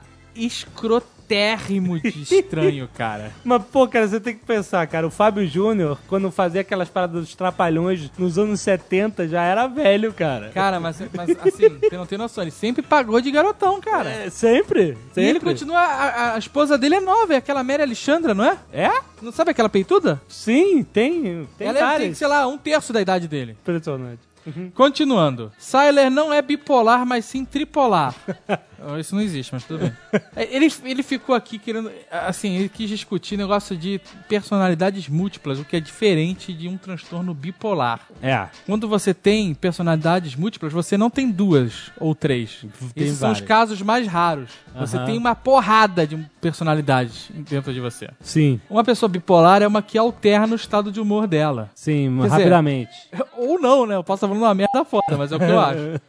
térrimo 1.31 2.01
de 2.01 2.09
estranho, 2.35 2.89
cara. 2.93 3.31
Mas, 3.45 3.63
pô, 3.71 3.87
cara, 3.87 4.09
você 4.09 4.19
tem 4.19 4.35
que 4.35 4.45
pensar, 4.45 4.85
cara. 4.89 5.07
O 5.07 5.11
Fábio 5.11 5.47
Júnior, 5.47 5.97
quando 6.09 6.29
fazia 6.33 6.63
aquelas 6.63 6.89
paradas 6.89 7.21
dos 7.21 7.37
trapalhões 7.37 8.11
nos 8.19 8.37
anos 8.37 8.61
70, 8.61 9.29
já 9.29 9.41
era 9.41 9.69
velho, 9.69 10.13
cara. 10.13 10.51
Cara, 10.53 10.81
mas, 10.81 11.01
mas 11.15 11.31
assim, 11.31 11.69
você 11.89 11.97
não 11.97 12.05
tem 12.05 12.19
noção, 12.19 12.43
ele 12.43 12.51
sempre 12.51 12.83
pagou 12.83 13.21
de 13.21 13.31
garotão, 13.31 13.81
cara. 13.81 14.11
É, 14.11 14.29
sempre? 14.29 14.99
E 15.17 15.21
ele 15.21 15.35
sempre. 15.35 15.41
continua. 15.41 15.79
A, 15.79 16.35
a 16.35 16.39
esposa 16.39 16.77
dele 16.77 16.97
é 16.97 17.01
nova, 17.01 17.35
é 17.35 17.37
aquela 17.37 17.63
Mary 17.63 17.85
Alexandra, 17.85 18.35
não 18.35 18.45
é? 18.45 18.59
É? 18.73 18.91
Não 19.23 19.31
sabe 19.31 19.53
aquela 19.53 19.69
peituda? 19.69 20.21
Sim, 20.29 20.83
tem. 20.83 21.47
Tem 21.57 21.69
Ela 21.69 21.79
é, 21.79 21.81
tem, 21.81 21.91
várias. 21.91 22.19
sei 22.19 22.27
lá, 22.27 22.45
um 22.49 22.59
terço 22.59 22.93
da 22.93 23.01
idade 23.01 23.29
dele. 23.29 23.57
Impressionante. 23.61 24.31
Continuando. 24.75 25.53
Syler 25.59 26.11
não 26.11 26.33
é 26.33 26.41
bipolar, 26.43 27.07
mas 27.07 27.25
sim 27.25 27.45
tripolar. 27.45 28.15
Isso 28.99 29.15
não 29.15 29.23
existe, 29.23 29.53
mas 29.53 29.65
tudo 29.65 29.81
bem. 29.81 29.93
É, 30.37 30.55
Ele, 30.55 30.73
ele 30.85 31.03
ficou 31.03 31.35
aqui 31.35 31.59
querendo. 31.59 31.91
Assim, 32.11 32.57
ele 32.57 32.69
quis 32.69 32.89
discutir 32.89 33.37
negócio 33.37 33.77
de 33.77 34.01
personalidades 34.29 35.09
múltiplas, 35.09 35.59
o 35.59 35.65
que 35.65 35.77
é 35.77 35.81
diferente 35.81 36.53
de 36.53 36.69
um 36.69 36.77
transtorno 36.77 37.35
bipolar. 37.35 38.01
É. 38.23 38.47
Quando 38.67 38.89
você 38.89 39.13
tem 39.13 39.53
personalidades 39.55 40.35
múltiplas, 40.37 40.73
você 40.73 40.97
não 40.97 41.11
tem 41.11 41.31
duas 41.31 41.91
ou 41.99 42.15
três. 42.15 42.65
Tem 42.95 43.05
Esses 43.05 43.19
são 43.19 43.33
os 43.33 43.41
casos 43.41 43.83
mais 43.83 44.07
raros. 44.07 44.51
Você 44.77 44.97
Aham. 44.97 45.07
tem 45.07 45.19
uma 45.19 45.35
porrada 45.35 46.07
de 46.07 46.17
personalidades 46.41 47.29
dentro 47.49 47.73
de 47.75 47.81
você. 47.81 48.09
Sim, 48.21 48.61
Uma 48.71 48.85
pessoa 48.85 49.09
bipolar 49.09 49.63
é 49.63 49.67
uma 49.67 49.83
que 49.83 49.99
alterna 49.99 50.53
o 50.53 50.57
estado 50.57 50.93
de 50.93 51.01
humor 51.01 51.27
dela. 51.27 51.71
sim, 51.75 52.09
Quer 52.17 52.23
dizer, 52.23 52.29
rapidamente. 52.37 52.93
Ou 53.37 53.59
não, 53.61 53.87
né? 53.87 53.97
Eu 53.97 54.05
posso 54.05 54.19
estar 54.19 54.29
falando 54.29 54.43
uma 54.45 54.55
merda 54.55 54.85
foda, 54.85 55.17
mas 55.17 55.33
é 55.33 55.37
o 55.37 55.39
que 55.39 55.45
eu 55.45 55.59
acho. 55.61 56.01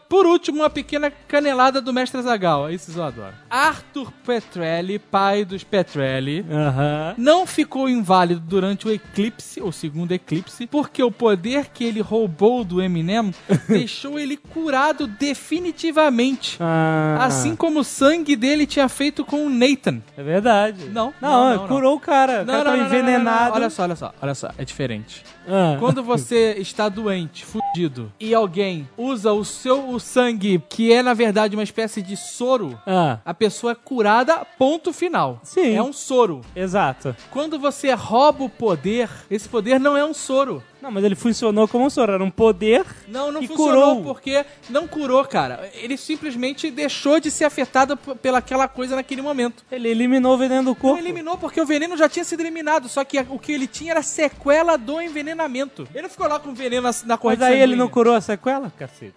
Por 0.08 0.26
último, 0.26 0.58
uma 0.58 0.70
pequena 0.70 1.10
canelada 1.10 1.80
do 1.80 1.92
Mestre 1.92 2.19
Zagal. 2.22 2.70
Esses 2.70 2.96
eu 2.96 3.02
adoro. 3.02 3.34
Arthur 3.48 4.12
Petrelli, 4.24 4.98
pai 4.98 5.44
dos 5.44 5.64
Petrelli, 5.64 6.44
não 7.16 7.46
ficou 7.46 7.88
inválido 7.88 8.40
durante 8.40 8.86
o 8.86 8.92
eclipse, 8.92 9.60
o 9.60 9.72
segundo 9.72 10.12
eclipse, 10.12 10.66
porque 10.66 11.02
o 11.02 11.10
poder 11.10 11.66
que 11.72 11.84
ele 11.84 12.00
roubou 12.00 12.64
do 12.64 12.80
Eminem 12.82 13.32
deixou 13.68 14.18
ele 14.18 14.36
curado 14.36 15.06
definitivamente. 15.06 16.56
Ah, 16.60 17.18
Assim 17.20 17.54
como 17.56 17.80
o 17.80 17.84
sangue 17.84 18.36
dele 18.36 18.66
tinha 18.66 18.88
feito 18.88 19.24
com 19.24 19.46
o 19.46 19.50
Nathan. 19.50 20.00
É 20.16 20.22
verdade. 20.22 20.86
Não, 20.90 21.12
Não, 21.20 21.30
não, 21.50 21.56
não, 21.56 21.68
curou 21.68 21.96
o 21.96 22.00
cara. 22.00 22.42
o 22.42 22.46
cara 22.46 22.76
envenenado. 22.78 23.54
Olha 23.54 23.70
só, 23.70 23.82
olha 23.84 23.96
só, 23.96 24.12
olha 24.20 24.34
só, 24.34 24.50
é 24.56 24.64
diferente. 24.64 25.24
Ah. 25.48 25.76
Quando 25.78 26.02
você 26.02 26.54
está 26.58 26.88
doente, 26.88 27.44
fudido, 27.44 27.69
e 28.18 28.34
alguém 28.34 28.88
usa 28.96 29.32
o 29.32 29.44
seu 29.44 29.90
o 29.90 29.98
sangue, 30.00 30.62
que 30.68 30.92
é 30.92 31.02
na 31.02 31.14
verdade 31.14 31.56
uma 31.56 31.62
espécie 31.62 32.02
de 32.02 32.16
soro, 32.16 32.78
Ah, 32.86 33.18
a 33.24 33.32
pessoa 33.34 33.72
é 33.72 33.74
curada, 33.74 34.44
ponto 34.58 34.92
final. 34.92 35.40
Sim. 35.42 35.74
É 35.74 35.82
um 35.82 35.92
soro. 35.92 36.40
exato. 36.54 37.14
Quando 37.30 37.58
você 37.58 37.92
rouba 37.92 38.44
o 38.44 38.48
poder, 38.48 39.08
esse 39.30 39.48
poder 39.48 39.78
não 39.78 39.96
é 39.96 40.04
um 40.04 40.14
soro. 40.14 40.62
Não, 40.82 40.90
mas 40.90 41.04
ele 41.04 41.14
funcionou 41.14 41.68
como 41.68 41.84
um 41.84 41.90
soro. 41.90 42.12
Era 42.12 42.24
um 42.24 42.30
poder 42.30 42.84
Não, 43.08 43.30
não 43.30 43.42
funcionou 43.46 43.96
curou. 43.96 44.02
porque 44.14 44.44
não 44.68 44.88
curou, 44.88 45.24
cara. 45.24 45.70
Ele 45.74 45.96
simplesmente 45.96 46.70
deixou 46.70 47.20
de 47.20 47.30
ser 47.30 47.44
afetado 47.44 47.96
pelaquela 47.96 48.66
coisa 48.66 48.96
naquele 48.96 49.20
momento. 49.22 49.64
Ele 49.70 49.88
eliminou 49.88 50.34
o 50.34 50.38
veneno 50.38 50.62
do 50.62 50.66
Não 50.68 50.74
corpo. 50.74 50.98
eliminou 50.98 51.36
porque 51.36 51.60
o 51.60 51.66
veneno 51.66 51.96
já 51.96 52.08
tinha 52.08 52.24
sido 52.24 52.40
eliminado, 52.40 52.88
só 52.88 53.04
que 53.04 53.18
o 53.28 53.38
que 53.38 53.52
ele 53.52 53.66
tinha 53.66 53.92
era 53.92 54.02
sequela 54.02 54.76
do 54.76 55.00
envenenamento. 55.00 55.86
Ele 55.92 56.02
não 56.02 56.08
ficou 56.10 56.26
lá 56.28 56.38
com 56.40 56.54
veneno 56.54 56.82
na, 56.82 56.94
na 57.04 57.18
corrente 57.18 57.40
Mas 57.40 57.48
aí 57.50 57.60
ele 57.60 57.76
não 57.76 57.88
curou 57.88 58.14
a 58.14 58.20
sequela, 58.20 58.72
cacete? 58.78 59.14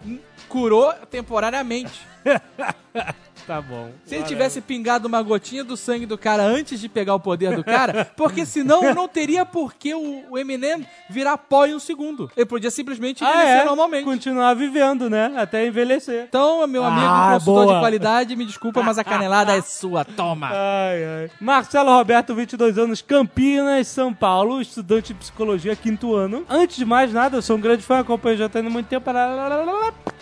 curou 0.48 0.92
temporariamente. 1.10 2.00
Tá 3.46 3.60
bom. 3.60 3.90
Se 4.06 4.14
ele 4.14 4.24
tivesse 4.24 4.60
pingado 4.60 5.06
uma 5.06 5.20
gotinha 5.22 5.62
do 5.62 5.76
sangue 5.76 6.06
do 6.06 6.16
cara 6.16 6.42
antes 6.44 6.80
de 6.80 6.88
pegar 6.88 7.14
o 7.14 7.20
poder 7.20 7.54
do 7.54 7.62
cara, 7.62 8.04
porque 8.16 8.46
senão 8.46 8.94
não 8.94 9.06
teria 9.06 9.44
por 9.44 9.74
que 9.74 9.94
o, 9.94 10.24
o 10.30 10.38
Eminem 10.38 10.86
virar 11.10 11.36
pó 11.36 11.66
em 11.66 11.74
um 11.74 11.78
segundo. 11.78 12.30
Ele 12.36 12.46
podia 12.46 12.70
simplesmente 12.70 13.22
Ah, 13.22 13.28
envelhecer 13.30 13.60
é? 13.60 13.64
normalmente. 13.64 14.04
Continuar 14.04 14.54
vivendo, 14.54 15.10
né? 15.10 15.32
Até 15.36 15.66
envelhecer. 15.66 16.24
Então, 16.28 16.66
meu 16.66 16.84
amigo 16.84 17.06
Ah, 17.06 17.30
consultor 17.34 17.64
boa. 17.64 17.74
de 17.74 17.80
qualidade, 17.80 18.36
me 18.36 18.44
desculpa, 18.46 18.82
mas 18.82 18.98
a 18.98 19.04
canelada 19.04 19.54
é 19.56 19.60
sua. 19.60 20.04
Toma! 20.04 20.48
Ai, 20.50 21.04
ai. 21.04 21.30
Marcelo 21.40 21.90
Roberto, 21.90 22.34
22 22.34 22.78
anos, 22.78 23.02
Campinas, 23.02 23.88
São 23.88 24.12
Paulo, 24.14 24.60
estudante 24.60 25.12
de 25.12 25.18
psicologia, 25.20 25.76
quinto 25.76 26.14
ano. 26.14 26.44
Antes 26.48 26.76
de 26.76 26.84
mais 26.84 27.12
nada, 27.12 27.36
eu 27.36 27.42
sou 27.42 27.56
um 27.56 27.60
grande 27.60 27.82
fã, 27.82 27.98
acompanho 28.00 28.36
já 28.36 28.48
tem 28.48 28.62
muito 28.62 28.86
tempo. 28.86 29.04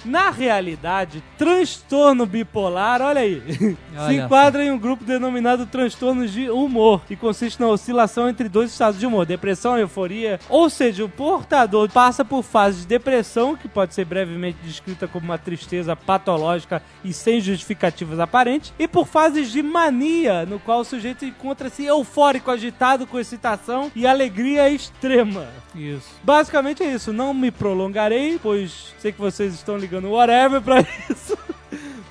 Na 0.05 0.31
realidade, 0.31 1.23
transtorno 1.39 2.27
bipolar, 2.27 3.01
olha 3.01 3.21
aí, 3.21 3.43
se 3.59 3.77
Olha 3.97 4.25
enquadra 4.25 4.65
em 4.65 4.71
um 4.71 4.79
grupo 4.79 5.05
denominado 5.05 5.65
transtornos 5.67 6.33
de 6.33 6.51
humor, 6.51 7.05
que 7.07 7.15
consiste 7.15 7.61
na 7.61 7.69
oscilação 7.69 8.29
entre 8.29 8.49
dois 8.49 8.73
estados 8.73 8.99
de 8.99 9.07
humor, 9.07 9.25
depressão 9.25 9.79
e 9.79 9.83
euforia. 9.83 10.41
Ou 10.49 10.69
seja, 10.69 11.05
o 11.05 11.09
portador 11.09 11.89
passa 11.89 12.25
por 12.25 12.43
fases 12.43 12.83
de 12.83 12.89
depressão, 12.89 13.57
que 13.57 13.69
pode 13.69 13.95
ser 13.95 14.05
brevemente 14.05 14.59
descrita 14.65 15.07
como 15.07 15.27
uma 15.27 15.39
tristeza 15.39 15.95
patológica 15.95 16.83
e 17.05 17.13
sem 17.13 17.41
justificativas 17.41 18.19
aparentes, 18.19 18.73
e 18.79 18.89
por 18.89 19.07
fases 19.07 19.53
de 19.53 19.63
mania, 19.63 20.45
no 20.47 20.59
qual 20.59 20.81
o 20.81 20.85
sujeito 20.85 21.25
encontra-se 21.25 21.85
eufórico, 21.85 22.51
agitado, 22.51 23.07
com 23.07 23.19
excitação 23.19 23.91
e 23.95 24.07
alegria 24.07 24.69
extrema. 24.69 25.47
Isso. 25.75 26.09
Basicamente 26.23 26.83
é 26.83 26.93
isso. 26.93 27.13
Não 27.13 27.33
me 27.33 27.51
prolongarei, 27.51 28.39
pois 28.43 28.95
sei 28.99 29.13
que 29.13 29.21
vocês 29.21 29.55
estão 29.55 29.77
ligando 29.77 30.11
whatever 30.11 30.61
pra 30.61 30.81
isso. 31.11 31.37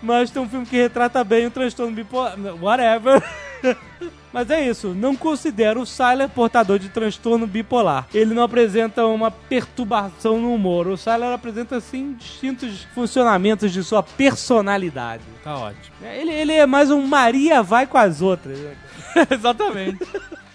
Mas 0.01 0.31
tem 0.31 0.41
um 0.41 0.49
filme 0.49 0.65
que 0.65 0.75
retrata 0.75 1.23
bem 1.23 1.45
o 1.45 1.51
transtorno 1.51 1.93
bipolar. 1.93 2.35
Whatever. 2.59 3.23
Mas 4.33 4.49
é 4.49 4.65
isso, 4.65 4.93
não 4.93 5.13
considero 5.13 5.81
o 5.81 5.85
Syler 5.85 6.29
portador 6.29 6.79
de 6.79 6.87
transtorno 6.87 7.45
bipolar. 7.45 8.07
Ele 8.13 8.33
não 8.33 8.43
apresenta 8.43 9.05
uma 9.05 9.29
perturbação 9.29 10.39
no 10.39 10.53
humor. 10.53 10.87
O 10.87 10.95
Syler 10.95 11.33
apresenta, 11.33 11.81
sim, 11.81 12.13
distintos 12.17 12.87
funcionamentos 12.95 13.73
de 13.73 13.83
sua 13.83 14.01
personalidade. 14.01 15.23
Tá 15.43 15.57
ótimo. 15.57 15.95
Ele, 16.01 16.31
ele 16.31 16.53
é 16.53 16.65
mais 16.65 16.89
um 16.89 17.05
Maria 17.05 17.61
vai 17.61 17.85
com 17.85 17.97
as 17.97 18.21
outras. 18.21 18.57
Exatamente. 19.29 19.99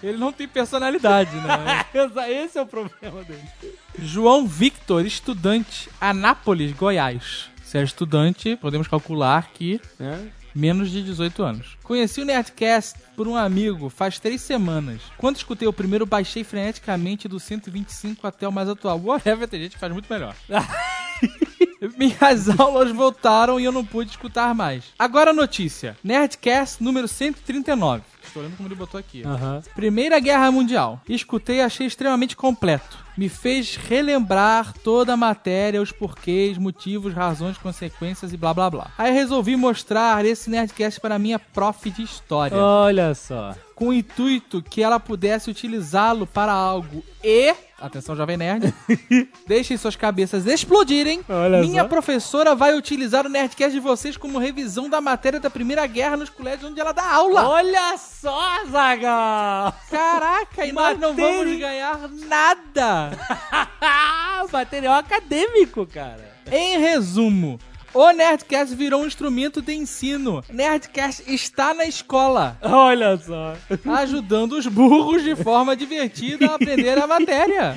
Ele 0.01 0.17
não 0.17 0.31
tem 0.31 0.47
personalidade, 0.47 1.35
né? 1.37 1.85
Esse 2.43 2.57
é 2.57 2.61
o 2.61 2.65
problema 2.67 3.23
dele. 3.23 3.43
João 3.99 4.47
Victor, 4.47 5.05
estudante, 5.05 5.89
Anápolis, 5.99 6.71
Goiás. 6.73 7.49
Se 7.63 7.77
é 7.77 7.83
estudante, 7.83 8.55
podemos 8.55 8.87
calcular 8.87 9.49
que 9.53 9.81
Né? 9.99 10.29
menos 10.55 10.89
de 10.89 11.03
18 11.03 11.43
anos. 11.43 11.77
Conheci 11.83 12.19
o 12.21 12.25
Nerdcast 12.25 12.97
por 13.15 13.27
um 13.27 13.35
amigo 13.35 13.89
faz 13.89 14.17
três 14.19 14.41
semanas. 14.41 15.01
Quando 15.17 15.35
escutei 15.37 15.67
o 15.67 15.73
primeiro, 15.73 16.05
baixei 16.05 16.43
freneticamente 16.43 17.27
do 17.27 17.39
125 17.39 18.25
até 18.25 18.47
o 18.47 18.51
mais 18.51 18.67
atual. 18.67 18.99
Whatever, 18.99 19.47
tem 19.47 19.61
gente 19.61 19.73
que 19.73 19.79
faz 19.79 19.93
muito 19.93 20.11
melhor. 20.11 20.35
Minhas 21.97 22.49
aulas 22.59 22.91
voltaram 22.91 23.59
e 23.59 23.63
eu 23.65 23.71
não 23.71 23.85
pude 23.85 24.09
escutar 24.11 24.53
mais. 24.53 24.85
Agora 24.97 25.31
a 25.31 25.33
notícia. 25.33 25.95
Nerdcast 26.03 26.83
número 26.83 27.07
139. 27.07 28.01
Estou 28.23 28.41
olhando 28.41 28.57
como 28.57 28.67
ele 28.67 28.75
botou 28.75 28.99
aqui. 28.99 29.23
Aham. 29.25 29.61
Primeira 29.75 30.19
Guerra 30.19 30.51
Mundial. 30.51 30.99
Escutei 31.07 31.57
e 31.57 31.61
achei 31.61 31.87
extremamente 31.87 32.35
completo. 32.35 32.97
Me 33.17 33.29
fez 33.29 33.75
relembrar 33.75 34.73
toda 34.83 35.13
a 35.13 35.17
matéria, 35.17 35.81
os 35.81 35.91
porquês, 35.91 36.57
motivos, 36.57 37.13
razões, 37.13 37.57
consequências 37.57 38.33
e 38.33 38.37
blá 38.37 38.53
blá 38.53 38.69
blá. 38.69 38.91
Aí 38.97 39.11
resolvi 39.11 39.55
mostrar 39.55 40.25
esse 40.25 40.49
Nerdcast 40.49 40.99
para 40.99 41.17
minha 41.17 41.39
prof 41.39 41.89
de 41.89 42.03
história, 42.03 42.57
Olha 42.57 43.15
só. 43.15 43.55
com 43.75 43.87
o 43.89 43.93
intuito 43.93 44.61
que 44.61 44.83
ela 44.83 44.99
pudesse 44.99 45.49
utilizá-lo 45.49 46.27
para 46.27 46.51
algo 46.51 47.03
e. 47.23 47.55
Atenção, 47.79 48.15
Jovem 48.15 48.37
Nerd. 48.37 48.73
Deixem 49.45 49.77
suas 49.77 49.95
cabeças 49.95 50.47
explodirem. 50.47 51.21
Olha 51.29 51.59
Minha 51.61 51.83
só. 51.83 51.87
professora 51.87 52.55
vai 52.55 52.75
utilizar 52.75 53.25
o 53.25 53.29
Nerdcast 53.29 53.71
de 53.71 53.79
vocês 53.79 54.17
como 54.17 54.39
revisão 54.39 54.89
da 54.89 54.99
matéria 54.99 55.39
da 55.39 55.49
Primeira 55.49 55.85
Guerra 55.85 56.17
nos 56.17 56.29
colégios 56.29 56.71
onde 56.71 56.79
ela 56.81 56.91
dá 56.91 57.03
aula. 57.07 57.47
Olha 57.47 57.95
só, 57.97 58.65
Zagal! 58.65 59.75
Caraca, 59.91 60.65
e 60.65 60.71
nós 60.71 60.99
não 60.99 61.09
Matéria- 61.13 61.37
vamos 61.37 61.59
ganhar 61.59 62.09
nada. 62.27 63.11
Material 64.51 64.95
acadêmico, 64.95 65.85
cara. 65.85 66.35
Em 66.51 66.79
resumo, 66.79 67.59
o 67.97 68.11
Nerdcast 68.11 68.75
virou 68.75 69.01
um 69.01 69.07
instrumento 69.07 69.59
de 69.59 69.73
ensino. 69.73 70.43
Nerdcast 70.53 71.23
está 71.25 71.73
na 71.73 71.85
escola, 71.85 72.55
Olha 72.61 73.17
só. 73.17 73.55
ajudando 73.97 74.53
os 74.53 74.67
burros 74.67 75.23
de 75.23 75.35
forma 75.35 75.75
divertida 75.75 76.45
a 76.51 76.55
aprender 76.55 76.97
a 76.99 77.07
matéria. 77.07 77.75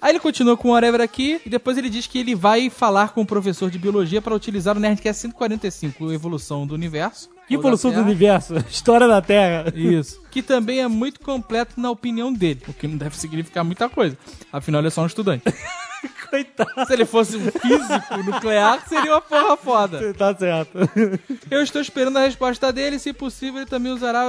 Aí 0.00 0.12
ele 0.12 0.20
continua 0.20 0.56
com 0.56 0.68
o 0.68 0.72
whatever 0.72 1.00
aqui 1.00 1.40
e 1.44 1.50
depois 1.50 1.76
ele 1.76 1.90
diz 1.90 2.06
que 2.06 2.18
ele 2.18 2.36
vai 2.36 2.70
falar 2.70 3.08
com 3.08 3.22
o 3.22 3.26
professor 3.26 3.68
de 3.68 3.78
biologia 3.78 4.22
para 4.22 4.34
utilizar 4.34 4.76
o 4.76 4.80
Nerdcast 4.80 5.22
145, 5.22 6.12
Evolução 6.12 6.64
do 6.64 6.74
Universo. 6.74 7.34
Que 7.46 7.54
evolução 7.56 7.92
do 7.92 8.00
universo? 8.00 8.54
História 8.70 9.06
da 9.06 9.20
Terra. 9.20 9.70
Isso. 9.76 10.18
Que 10.30 10.40
também 10.42 10.80
é 10.80 10.88
muito 10.88 11.20
completo 11.20 11.78
na 11.78 11.90
opinião 11.90 12.32
dele. 12.32 12.62
O 12.66 12.72
que 12.72 12.88
não 12.88 12.96
deve 12.96 13.18
significar 13.18 13.62
muita 13.62 13.86
coisa. 13.88 14.16
Afinal, 14.50 14.80
ele 14.80 14.88
é 14.88 14.90
só 14.90 15.02
um 15.02 15.06
estudante. 15.06 15.44
Coitado. 16.34 16.86
Se 16.86 16.92
ele 16.92 17.04
fosse 17.04 17.36
um 17.36 17.40
físico 17.40 18.16
nuclear, 18.24 18.82
seria 18.88 19.12
uma 19.12 19.20
porra 19.20 19.56
foda. 19.56 20.12
Tá 20.14 20.34
certo. 20.34 20.78
Eu 21.50 21.62
estou 21.62 21.80
esperando 21.80 22.16
a 22.18 22.22
resposta 22.22 22.72
dele. 22.72 22.98
Se 22.98 23.12
possível, 23.12 23.60
ele 23.60 23.70
também 23.70 23.92
usará 23.92 24.22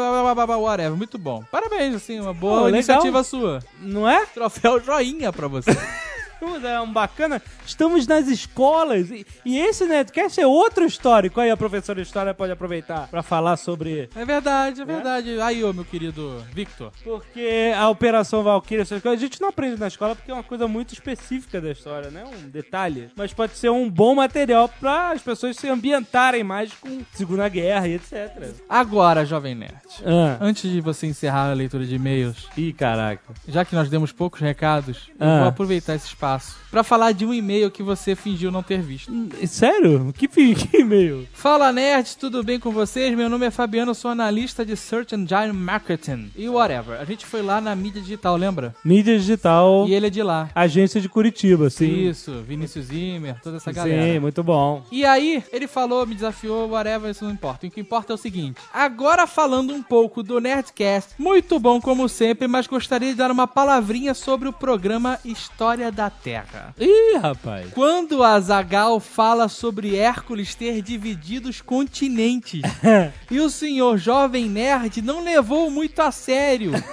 whatever. 0.57 0.95
Muito 0.95 1.17
bom. 1.17 1.43
Parabéns, 1.51 1.95
assim, 1.95 2.19
uma 2.19 2.33
boa 2.33 2.55
legal. 2.57 2.69
iniciativa 2.69 3.23
sua. 3.23 3.59
Não 3.79 4.07
é? 4.07 4.25
Troféu 4.27 4.79
joinha 4.79 5.33
pra 5.33 5.47
você. 5.47 5.71
É 6.63 6.79
um 6.81 6.91
bacana. 6.91 7.41
Estamos 7.65 8.05
nas 8.07 8.27
escolas. 8.27 9.09
E, 9.11 9.25
e 9.45 9.57
esse 9.59 9.85
Nerdcast 9.85 10.39
é 10.39 10.47
outro 10.47 10.85
histórico. 10.85 11.39
Aí 11.41 11.49
a 11.49 11.57
professora 11.57 12.01
de 12.01 12.07
história 12.07 12.33
pode 12.33 12.51
aproveitar 12.51 13.07
pra 13.07 13.21
falar 13.23 13.57
sobre. 13.57 14.09
É 14.15 14.25
verdade, 14.25 14.81
é 14.81 14.85
verdade. 14.85 15.39
Aí, 15.41 15.63
ô, 15.63 15.73
meu 15.73 15.85
querido 15.85 16.43
Victor. 16.53 16.91
Porque 17.03 17.71
a 17.75 17.89
Operação 17.89 18.43
Valkyria, 18.43 18.81
essas 18.83 19.01
coisas, 19.01 19.19
a 19.19 19.25
gente 19.25 19.41
não 19.41 19.49
aprende 19.49 19.79
na 19.79 19.87
escola 19.87 20.15
porque 20.15 20.31
é 20.31 20.33
uma 20.33 20.43
coisa 20.43 20.67
muito 20.67 20.93
específica 20.93 21.59
da 21.59 21.71
história, 21.71 22.09
né? 22.11 22.23
Um 22.25 22.49
detalhe. 22.49 23.09
Mas 23.15 23.33
pode 23.33 23.57
ser 23.57 23.69
um 23.69 23.89
bom 23.89 24.15
material 24.15 24.69
para 24.79 25.11
as 25.11 25.21
pessoas 25.21 25.55
se 25.57 25.67
ambientarem 25.67 26.43
mais 26.43 26.71
com 26.73 27.01
Segunda 27.13 27.47
Guerra 27.49 27.87
e 27.87 27.95
etc. 27.95 28.53
Agora, 28.69 29.25
Jovem 29.25 29.55
Nerd. 29.55 29.73
Ah. 30.05 30.37
Antes 30.41 30.69
de 30.69 30.81
você 30.81 31.07
encerrar 31.07 31.49
a 31.49 31.53
leitura 31.53 31.85
de 31.85 31.95
e-mails, 31.95 32.47
Ih, 32.57 32.73
caraca. 32.73 33.21
já 33.47 33.63
que 33.63 33.75
nós 33.75 33.89
demos 33.89 34.11
poucos 34.11 34.39
recados, 34.41 35.09
eu 35.19 35.27
Ah. 35.27 35.39
vou 35.39 35.47
aproveitar 35.47 35.95
esse 35.95 36.07
espaço 36.07 36.34
pra 36.71 36.83
falar 36.83 37.11
de 37.11 37.25
um 37.25 37.33
e-mail 37.33 37.71
que 37.71 37.81
você 37.83 38.15
fingiu 38.15 38.51
não 38.51 38.61
ter 38.63 38.81
visto. 38.81 39.11
Sério? 39.47 40.13
Que, 40.17 40.27
que 40.55 40.77
e-mail? 40.77 41.27
Fala 41.33 41.71
nerds, 41.71 42.15
tudo 42.15 42.43
bem 42.43 42.59
com 42.59 42.71
vocês? 42.71 43.15
Meu 43.15 43.29
nome 43.29 43.45
é 43.45 43.51
Fabiano, 43.51 43.93
sou 43.95 44.11
analista 44.11 44.65
de 44.65 44.75
Search 44.75 45.15
Engine 45.15 45.53
Marketing 45.53 46.31
e 46.35 46.47
whatever. 46.49 46.99
A 46.99 47.05
gente 47.05 47.25
foi 47.25 47.41
lá 47.41 47.59
na 47.61 47.75
mídia 47.75 48.01
digital, 48.01 48.35
lembra? 48.35 48.75
Mídia 48.83 49.17
digital, 49.17 49.85
E 49.87 49.93
ele 49.93 50.07
é 50.07 50.09
de 50.09 50.21
lá. 50.23 50.49
agência 50.55 50.99
de 51.01 51.07
Curitiba, 51.09 51.69
sim. 51.69 52.07
Isso, 52.09 52.41
Vinícius 52.47 52.85
Zimmer, 52.85 53.39
toda 53.41 53.57
essa 53.57 53.71
Sim, 53.71 53.75
galera. 53.75 54.21
muito 54.21 54.43
bom. 54.43 54.83
E 54.91 55.05
aí, 55.05 55.43
ele 55.51 55.67
falou, 55.67 56.05
me 56.05 56.15
desafiou, 56.15 56.69
whatever, 56.69 57.09
isso 57.11 57.23
não 57.23 57.31
importa. 57.31 57.65
O 57.67 57.71
que 57.71 57.79
importa 57.79 58.13
é 58.13 58.15
o 58.15 58.17
seguinte: 58.17 58.59
agora 58.73 59.25
falando 59.27 59.73
um 59.73 59.81
pouco 59.83 60.21
do 60.21 60.39
Nerdcast, 60.39 61.13
muito 61.17 61.59
bom 61.59 61.79
como 61.79 62.07
sempre, 62.09 62.47
mas 62.47 62.67
gostaria 62.67 63.09
de 63.09 63.15
dar 63.15 63.31
uma 63.31 63.47
palavrinha 63.47 64.13
sobre 64.13 64.47
o 64.47 64.53
programa 64.53 65.19
História 65.23 65.91
da 65.91 66.09
Terra. 66.23 66.73
Ih, 66.79 67.17
rapaz. 67.17 67.71
Quando 67.71 68.23
a 68.23 68.39
Zagal 68.39 68.99
fala 68.99 69.47
sobre 69.47 69.95
Hércules 69.95 70.55
ter 70.55 70.81
dividido 70.81 71.49
os 71.49 71.61
continentes 71.61 72.61
e 73.29 73.39
o 73.39 73.49
senhor 73.49 73.97
jovem 73.97 74.45
nerd 74.49 75.01
não 75.01 75.23
levou 75.23 75.69
muito 75.69 75.99
a 76.01 76.11
sério. 76.11 76.71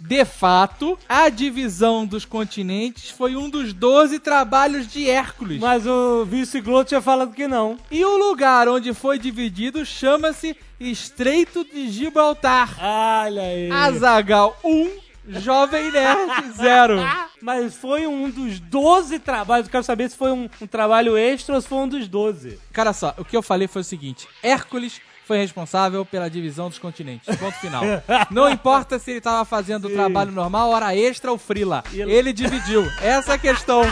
De 0.00 0.24
fato, 0.24 0.98
a 1.08 1.28
divisão 1.28 2.06
dos 2.06 2.24
continentes 2.24 3.10
foi 3.10 3.36
um 3.36 3.48
dos 3.48 3.72
12 3.72 4.18
trabalhos 4.18 4.86
de 4.86 5.08
Hércules. 5.08 5.60
Mas 5.60 5.86
o 5.86 6.24
vice 6.24 6.60
Globo 6.60 6.84
tinha 6.84 7.00
falado 7.00 7.32
que 7.32 7.48
não. 7.48 7.78
E 7.90 8.04
o 8.04 8.16
lugar 8.16 8.68
onde 8.68 8.92
foi 8.92 9.18
dividido 9.18 9.84
chama-se 9.84 10.56
Estreito 10.78 11.64
de 11.64 11.88
Gibraltar. 11.88 12.76
Olha 12.78 13.42
aí. 13.42 13.70
Azagal 13.70 14.58
1, 14.64 14.90
Jovem 15.28 15.90
Nerd 15.90 16.52
0. 16.56 16.98
Mas 17.40 17.74
foi 17.74 18.06
um 18.06 18.30
dos 18.30 18.60
12 18.60 19.18
trabalhos. 19.18 19.66
Eu 19.66 19.72
quero 19.72 19.84
saber 19.84 20.10
se 20.10 20.16
foi 20.16 20.32
um, 20.32 20.48
um 20.60 20.66
trabalho 20.66 21.16
extra 21.16 21.54
ou 21.54 21.60
se 21.60 21.68
foi 21.68 21.78
um 21.78 21.88
dos 21.88 22.08
12. 22.08 22.58
Cara 22.72 22.92
só, 22.92 23.14
o 23.18 23.24
que 23.24 23.36
eu 23.36 23.42
falei 23.42 23.68
foi 23.68 23.82
o 23.82 23.84
seguinte: 23.84 24.28
Hércules 24.42 25.00
foi 25.26 25.38
responsável 25.38 26.04
pela 26.04 26.28
divisão 26.28 26.68
dos 26.68 26.78
continentes. 26.78 27.34
Ponto 27.36 27.56
final. 27.58 27.82
Não 28.30 28.48
importa 28.48 28.98
se 28.98 29.10
ele 29.12 29.20
tava 29.20 29.44
fazendo 29.44 29.86
o 29.86 29.90
trabalho 29.90 30.30
normal, 30.30 30.70
hora 30.70 30.94
extra 30.94 31.30
ou 31.32 31.38
frila. 31.38 31.82
Ele 31.92 32.32
dividiu. 32.32 32.84
Essa 33.00 33.32
é 33.32 33.34
a 33.34 33.38
questão. 33.38 33.82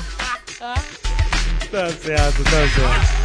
Tá 1.70 1.88
certo, 1.88 2.44
tá 2.44 2.50
certo. 2.50 3.21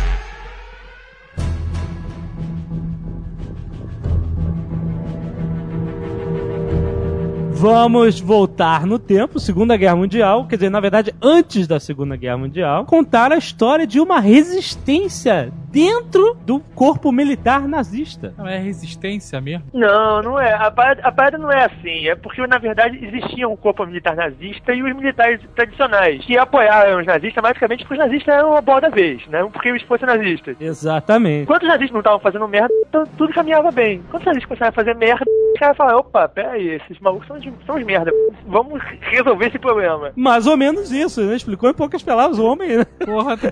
Vamos 7.60 8.20
voltar 8.20 8.86
no 8.86 9.00
tempo, 9.00 9.40
Segunda 9.40 9.76
Guerra 9.76 9.96
Mundial, 9.96 10.46
quer 10.46 10.58
dizer, 10.58 10.70
na 10.70 10.80
verdade, 10.80 11.12
antes 11.20 11.66
da 11.66 11.80
Segunda 11.80 12.16
Guerra 12.16 12.38
Mundial, 12.38 12.86
contar 12.86 13.32
a 13.32 13.38
história 13.38 13.88
de 13.88 14.00
uma 14.00 14.20
resistência 14.20 15.52
dentro 15.68 16.36
do 16.46 16.60
corpo 16.60 17.12
militar 17.12 17.68
nazista. 17.68 18.34
Não 18.38 18.48
é 18.48 18.58
resistência 18.58 19.40
mesmo? 19.42 19.66
Não, 19.74 20.22
não 20.22 20.40
é. 20.40 20.54
A 20.54 20.72
parada, 20.72 21.02
a 21.04 21.12
parada 21.12 21.38
não 21.38 21.52
é 21.52 21.66
assim. 21.66 22.08
É 22.08 22.16
porque, 22.16 22.46
na 22.48 22.58
verdade, 22.58 22.98
existia 23.04 23.48
um 23.48 23.56
corpo 23.56 23.86
militar 23.86 24.16
nazista 24.16 24.74
e 24.74 24.82
os 24.82 24.96
militares 24.96 25.40
tradicionais, 25.56 26.24
que 26.26 26.38
apoiaram 26.38 27.00
os 27.00 27.06
nazistas, 27.06 27.42
basicamente 27.42 27.80
porque 27.80 27.94
os 27.96 28.00
nazistas 28.00 28.34
eram 28.36 28.56
a 28.56 28.62
bola 28.62 28.82
da 28.82 28.90
vez, 28.90 29.26
né? 29.28 29.44
Porque 29.52 29.70
eles 29.70 29.82
fossem 29.84 30.08
nazistas. 30.08 30.56
Exatamente. 30.60 31.44
Enquanto 31.44 31.64
os 31.64 31.68
nazistas 31.70 31.92
não 31.92 32.00
estavam 32.00 32.20
fazendo 32.20 32.48
merda, 32.48 32.74
tudo 33.18 33.34
caminhava 33.34 33.72
bem. 33.72 34.02
Quando 34.10 34.22
os 34.22 34.26
nazistas 34.28 34.48
começaram 34.48 34.70
a 34.70 34.74
fazer 34.74 34.96
merda, 34.96 35.26
os 35.54 35.60
caras 35.60 35.78
falaram, 35.78 36.00
opa, 36.00 36.28
peraí, 36.30 36.70
esses 36.70 37.00
malucos 37.00 37.28
são, 37.28 37.38
de- 37.40 37.54
são 37.66 37.76
os 37.76 37.84
merda. 37.84 38.12
Vamos 38.46 38.82
resolver 39.02 39.48
esse 39.48 39.60
problema. 39.60 40.12
Mais 40.16 40.48
ou 40.48 40.56
menos 40.56 40.92
isso, 40.92 41.22
né? 41.22 41.36
Explicou 41.36 41.70
em 41.70 41.74
poucas 41.74 42.02
palavras 42.04 42.40
o 42.40 42.46
homem, 42.46 42.78
né? 42.78 42.86
Porra, 43.06 43.36
tá. 43.38 43.50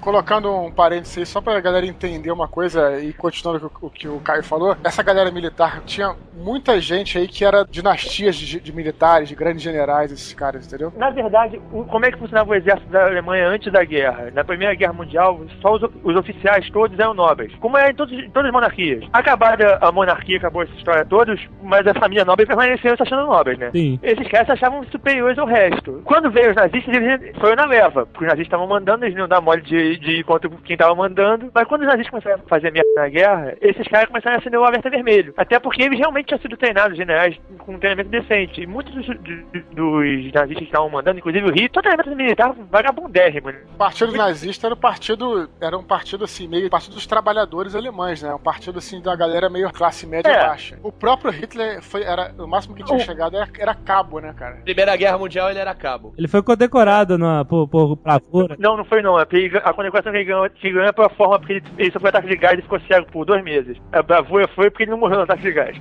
Colocando 0.00 0.50
um 0.52 0.70
parênteses 0.70 1.21
aí, 1.22 1.26
só 1.26 1.40
pra 1.40 1.58
galera 1.60 1.86
entender 1.86 2.30
uma 2.30 2.46
coisa 2.48 3.00
e 3.00 3.12
continuando 3.12 3.66
o 3.66 3.70
que 3.70 3.84
o- 3.84 3.86
o 3.86 3.90
que 3.90 4.08
o 4.08 4.20
Caio 4.20 4.42
falou, 4.44 4.76
essa 4.84 5.02
galera 5.02 5.30
militar 5.30 5.80
tinha 5.86 6.14
muita 6.34 6.80
gente 6.80 7.16
aí 7.18 7.28
que 7.28 7.44
era 7.44 7.64
dinastias 7.70 8.34
de, 8.36 8.60
de 8.60 8.72
militares, 8.72 9.28
de 9.28 9.34
grandes 9.34 9.62
generais, 9.62 10.10
esses 10.12 10.32
caras, 10.34 10.66
entendeu? 10.66 10.92
Na 10.96 11.10
verdade, 11.10 11.60
o- 11.72 11.84
como 11.84 12.04
é 12.06 12.10
que 12.12 12.18
funcionava 12.18 12.50
o 12.50 12.54
exército 12.54 12.90
da 12.90 13.06
Alemanha 13.06 13.48
antes 13.48 13.72
da 13.72 13.84
guerra? 13.84 14.30
Na 14.34 14.44
Primeira 14.44 14.74
Guerra 14.74 14.92
Mundial, 14.92 15.40
só 15.60 15.74
os, 15.74 15.82
os 16.02 16.16
oficiais 16.16 16.68
todos 16.70 16.98
eram 16.98 17.14
nobres. 17.14 17.54
Como 17.56 17.76
é 17.78 17.90
em, 17.90 17.94
todos, 17.94 18.12
em 18.12 18.30
todas 18.30 18.48
as 18.48 18.52
monarquias. 18.52 19.04
Acabada 19.12 19.78
a 19.80 19.92
monarquia, 19.92 20.38
acabou 20.38 20.62
essa 20.62 20.72
história 20.74 21.04
toda, 21.04 21.34
mas 21.62 21.86
a 21.86 21.94
família 21.94 22.24
nobre 22.24 22.46
permaneceu 22.46 22.96
se 22.96 23.02
achando 23.02 23.26
nobres, 23.26 23.58
né? 23.58 23.70
Sim. 23.72 23.98
Esses 24.02 24.26
caras 24.28 24.46
se 24.46 24.52
achavam 24.52 24.84
superiores 24.90 25.38
ao 25.38 25.46
resto. 25.46 26.00
Quando 26.04 26.30
veio 26.30 26.50
os 26.50 26.56
nazistas, 26.56 26.94
eles 26.94 27.36
foram 27.38 27.56
na 27.56 27.66
leva. 27.66 28.06
Porque 28.06 28.24
os 28.24 28.28
nazistas 28.30 28.46
estavam 28.46 28.66
mandando, 28.66 29.04
eles 29.04 29.16
não 29.16 29.28
dar 29.28 29.40
mole 29.40 29.62
de, 29.62 29.98
de 29.98 30.10
ir 30.20 30.24
contra 30.24 30.48
quem 30.64 30.74
estava 30.74 30.94
mandando. 30.94 31.11
Mas 31.54 31.66
quando 31.68 31.82
os 31.82 31.86
nazistas 31.86 32.10
começaram 32.10 32.36
a 32.44 32.48
fazer 32.48 32.70
merda 32.72 32.88
na 32.96 33.08
guerra, 33.08 33.56
esses 33.60 33.86
caras 33.88 34.08
começaram 34.08 34.36
a 34.36 34.38
acender 34.38 34.58
o 34.58 34.64
alerta 34.64 34.90
vermelho. 34.90 35.34
Até 35.36 35.58
porque 35.58 35.82
eles 35.82 35.98
realmente 35.98 36.26
tinham 36.26 36.40
sido 36.40 36.56
treinados, 36.56 36.96
generais, 36.96 37.36
com 37.58 37.74
um 37.74 37.78
treinamento 37.78 38.10
decente. 38.10 38.60
E 38.62 38.66
muitos 38.66 38.94
dos, 38.94 39.06
dos- 39.06 39.64
dos 39.72 40.32
nazistas 40.32 40.58
que 40.58 40.64
estavam 40.64 40.90
mandando, 40.90 41.18
inclusive 41.18 41.46
o 41.46 41.50
Hitler, 41.50 41.70
todo 41.70 41.82
treinamento 41.82 42.16
militar 42.16 42.52
vagabundérrimo. 42.70 43.50
né? 43.50 43.58
O 43.74 43.76
Partido 43.78 44.12
Nazista 44.12 44.66
era 44.66 44.74
o 44.74 44.76
partido, 44.76 45.48
era 45.60 45.76
um 45.76 45.82
partido 45.82 46.24
assim, 46.24 46.46
meio 46.48 46.68
partido 46.70 46.94
dos 46.94 47.06
trabalhadores 47.06 47.74
alemães, 47.74 48.22
né? 48.22 48.34
Um 48.34 48.38
partido 48.38 48.78
assim 48.78 49.00
da 49.00 49.14
galera 49.16 49.48
meio 49.50 49.70
classe 49.72 50.06
média 50.06 50.30
É. 50.30 50.46
baixa. 50.46 50.78
O 50.82 50.92
próprio 50.92 51.30
Hitler 51.30 51.82
foi, 51.82 52.02
era, 52.02 52.32
o 52.38 52.46
máximo 52.46 52.74
que 52.74 52.84
tinha 52.84 52.98
chegado 52.98 53.36
era, 53.36 53.48
era 53.58 53.74
cabo, 53.74 54.18
né, 54.20 54.34
cara? 54.38 54.56
Primeira 54.64 54.96
Guerra 54.96 55.18
Mundial 55.18 55.50
ele 55.50 55.58
era 55.58 55.74
cabo. 55.74 56.14
Ele 56.16 56.28
foi 56.28 56.42
condecorado 56.42 57.16
na, 57.18 57.44
por, 57.44 57.68
por 57.68 57.96
bravura. 57.96 58.56
Não, 58.58 58.76
não 58.76 58.84
foi 58.84 59.02
não. 59.02 59.18
É 59.18 59.22
a 59.64 59.72
condecoração 59.72 60.12
que 60.12 60.18
ele 60.18 60.24
ganhou, 60.24 60.48
que 60.50 60.66
ele 60.66 60.74
ganhou 60.74 60.88
é 60.88 60.92
pela 61.02 61.08
forma 61.10 61.38
porque 61.38 61.54
ele, 61.54 61.64
ele 61.78 61.90
sofreu 61.90 62.08
ataque 62.10 62.28
de 62.28 62.36
gás 62.36 62.58
e 62.58 62.62
ficou 62.62 62.80
cego 62.80 63.06
por 63.10 63.24
dois 63.24 63.42
meses. 63.42 63.76
A 63.92 64.02
bravura 64.02 64.48
foi 64.48 64.70
porque 64.70 64.84
ele 64.84 64.90
não 64.92 64.98
morreu 64.98 65.18
no 65.18 65.22
ataque 65.24 65.42
de 65.42 65.52
gás. 65.52 65.76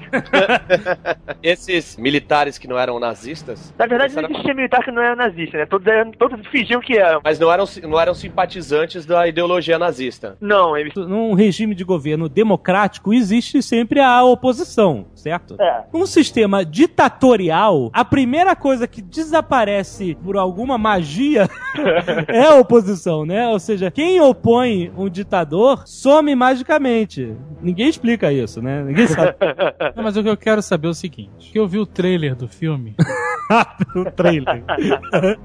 Esses 1.44 1.98
militares 1.98 2.58
que 2.58 2.68
não 2.68 2.78
eram 2.78 3.00
nazistas, 3.00 3.74
Na 3.78 3.86
verdade, 3.86 4.16
não 4.16 4.30
existia 4.30 4.54
militar 4.54 4.84
que 4.84 4.92
não 4.92 5.02
era 5.02 5.16
nazista, 5.16 5.58
né? 5.58 5.66
Todos, 5.66 5.88
eram, 5.88 6.12
todos 6.12 6.46
fingiam 6.48 6.82
que 6.82 6.98
eram. 6.98 7.22
mas 7.24 7.40
não 7.40 7.52
eram, 7.52 7.66
não 7.84 8.00
eram 8.00 8.14
simpatizantes 8.14 9.06
da 9.06 9.28
ideologia 9.28 9.78
nazista. 9.78 10.38
Não, 10.40 10.76
eles. 10.78 10.94
Num 10.96 11.34
regime 11.34 11.76
de 11.76 11.84
governo 11.84 12.28
democrático 12.28 13.14
existe 13.14 13.62
sempre 13.62 14.00
a 14.00 14.24
oposição, 14.24 15.08
certo? 15.14 15.56
É. 15.60 15.84
Num 15.94 16.06
sistema 16.06 16.66
ditatorial, 16.66 17.90
a 17.94 18.06
primeira 18.06 18.56
coisa 18.56 18.88
que 18.88 19.02
desaparece 19.02 20.16
por 20.24 20.38
alguma 20.38 20.78
magia 20.78 21.50
é 22.28 22.46
a 22.46 22.56
oposição, 22.56 23.26
né? 23.26 23.48
Ou 23.48 23.60
seja, 23.60 23.92
quem 23.92 24.20
opõe 24.22 24.92
um 24.98 25.10
ditador 25.12 25.84
some 25.86 26.34
magicamente. 26.36 27.36
Ninguém 27.62 27.90
explica 27.90 28.32
isso, 28.34 28.62
né? 28.62 28.84
Ninguém 28.84 29.08
sabe 29.08 29.36
Não, 29.96 30.04
mas 30.04 30.18
o 30.18 30.24
que 30.24 30.30
eu 30.30 30.38
quero 30.38 30.62
saber 30.62 30.88
é 30.88 30.92
o 30.92 30.94
seguinte: 30.94 31.52
que 31.52 31.60
eu 31.60 31.68
vi 31.68 31.78
o 31.78 31.86
trailer 31.86 32.36
do 32.36 32.48
filme 32.48 32.96
o 33.96 34.06
trailer. 34.12 34.64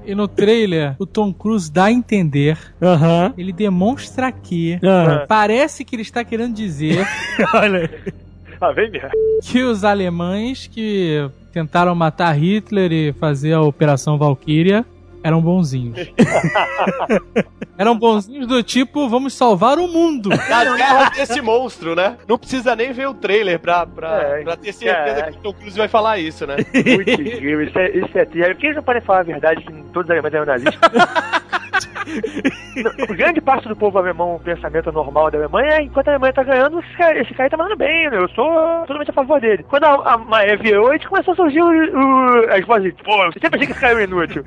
e 0.05 0.15
no 0.15 0.27
trailer 0.27 0.95
o 0.97 1.05
Tom 1.05 1.33
Cruise 1.33 1.71
dá 1.71 1.85
a 1.85 1.91
entender, 1.91 2.57
Aham. 2.81 3.33
ele 3.37 3.51
demonstra 3.51 4.31
que 4.31 4.79
parece 5.27 5.83
que 5.83 5.95
ele 5.95 6.01
está 6.03 6.23
querendo 6.23 6.53
dizer 6.55 7.05
Olha 7.53 7.79
aí. 7.79 8.13
Ah, 8.59 8.71
vem 8.71 8.89
mesmo. 8.89 9.09
que 9.43 9.61
os 9.63 9.83
alemães 9.83 10.65
que 10.65 11.29
tentaram 11.53 11.93
matar 11.93 12.31
Hitler 12.33 12.91
e 12.91 13.13
fazer 13.13 13.53
a 13.53 13.61
Operação 13.61 14.17
Valkyria 14.17 14.83
eram 15.27 15.41
bonzinhos. 15.41 15.97
Eram 17.77 17.95
bonzinhos 17.95 18.47
do 18.47 18.63
tipo, 18.63 19.07
vamos 19.07 19.33
salvar 19.33 19.77
o 19.77 19.87
mundo. 19.87 20.29
Das 20.49 20.77
garras 20.77 21.11
desse 21.15 21.41
monstro, 21.41 21.93
né? 21.95 22.17
Não 22.27 22.37
precisa 22.37 22.75
nem 22.75 22.91
ver 22.91 23.07
o 23.07 23.13
trailer 23.13 23.59
pra, 23.59 23.85
pra, 23.85 24.17
É, 24.19 24.43
pra 24.43 24.55
ter 24.55 24.73
certeza 24.73 25.19
é. 25.19 25.31
que 25.31 25.37
o 25.37 25.41
Tom 25.41 25.53
Cruise 25.53 25.77
vai 25.77 25.87
falar 25.87 26.17
isso, 26.17 26.47
né? 26.47 26.55
Muito 26.73 27.09
incrível, 27.21 27.63
isso 27.63 27.77
é, 27.77 27.89
isso 27.91 28.17
é 28.17 28.25
triste. 28.25 28.47
Por 28.47 28.55
que 28.55 28.65
eles 28.67 28.75
não 28.77 28.83
podem 28.83 29.01
falar 29.01 29.19
a 29.19 29.23
verdade 29.23 29.63
que 29.63 29.71
todos 29.93 30.05
os 30.05 30.09
alemães 30.11 30.33
eram 30.33 30.45
nazistas? 30.45 30.91
Não, 32.83 32.91
grande 33.15 33.41
parte 33.41 33.67
do 33.67 33.75
povo 33.75 33.97
alemão, 33.97 34.35
o 34.35 34.39
pensamento 34.39 34.91
normal 34.91 35.31
da 35.31 35.37
Alemanha 35.37 35.73
é 35.73 35.83
enquanto 35.83 36.07
a 36.07 36.11
Alemanha 36.11 36.33
tá 36.33 36.43
ganhando, 36.43 36.79
esse 36.79 36.97
cara, 36.97 37.21
esse 37.21 37.33
cara 37.33 37.49
tá 37.49 37.57
mandando 37.57 37.77
bem, 37.77 38.09
né? 38.09 38.17
eu 38.17 38.29
sou 38.29 38.45
totalmente 38.81 39.11
a 39.11 39.13
favor 39.13 39.39
dele. 39.39 39.63
Quando 39.69 39.83
a, 39.85 40.13
a 40.13 40.17
Maé 40.17 40.55
virou, 40.57 40.89
a 40.89 40.93
gente 40.93 41.07
começou 41.07 41.33
a 41.33 41.35
surgir 41.35 41.61
o, 41.61 41.67
o, 41.67 42.53
as 42.53 42.65
vozes, 42.65 42.93
pô, 43.03 43.23
eu 43.23 43.33
sempre 43.33 43.55
achei 43.55 43.67
que 43.67 43.71
esse 43.71 43.81
cara 43.81 43.93
era 43.93 44.03
inútil. 44.03 44.43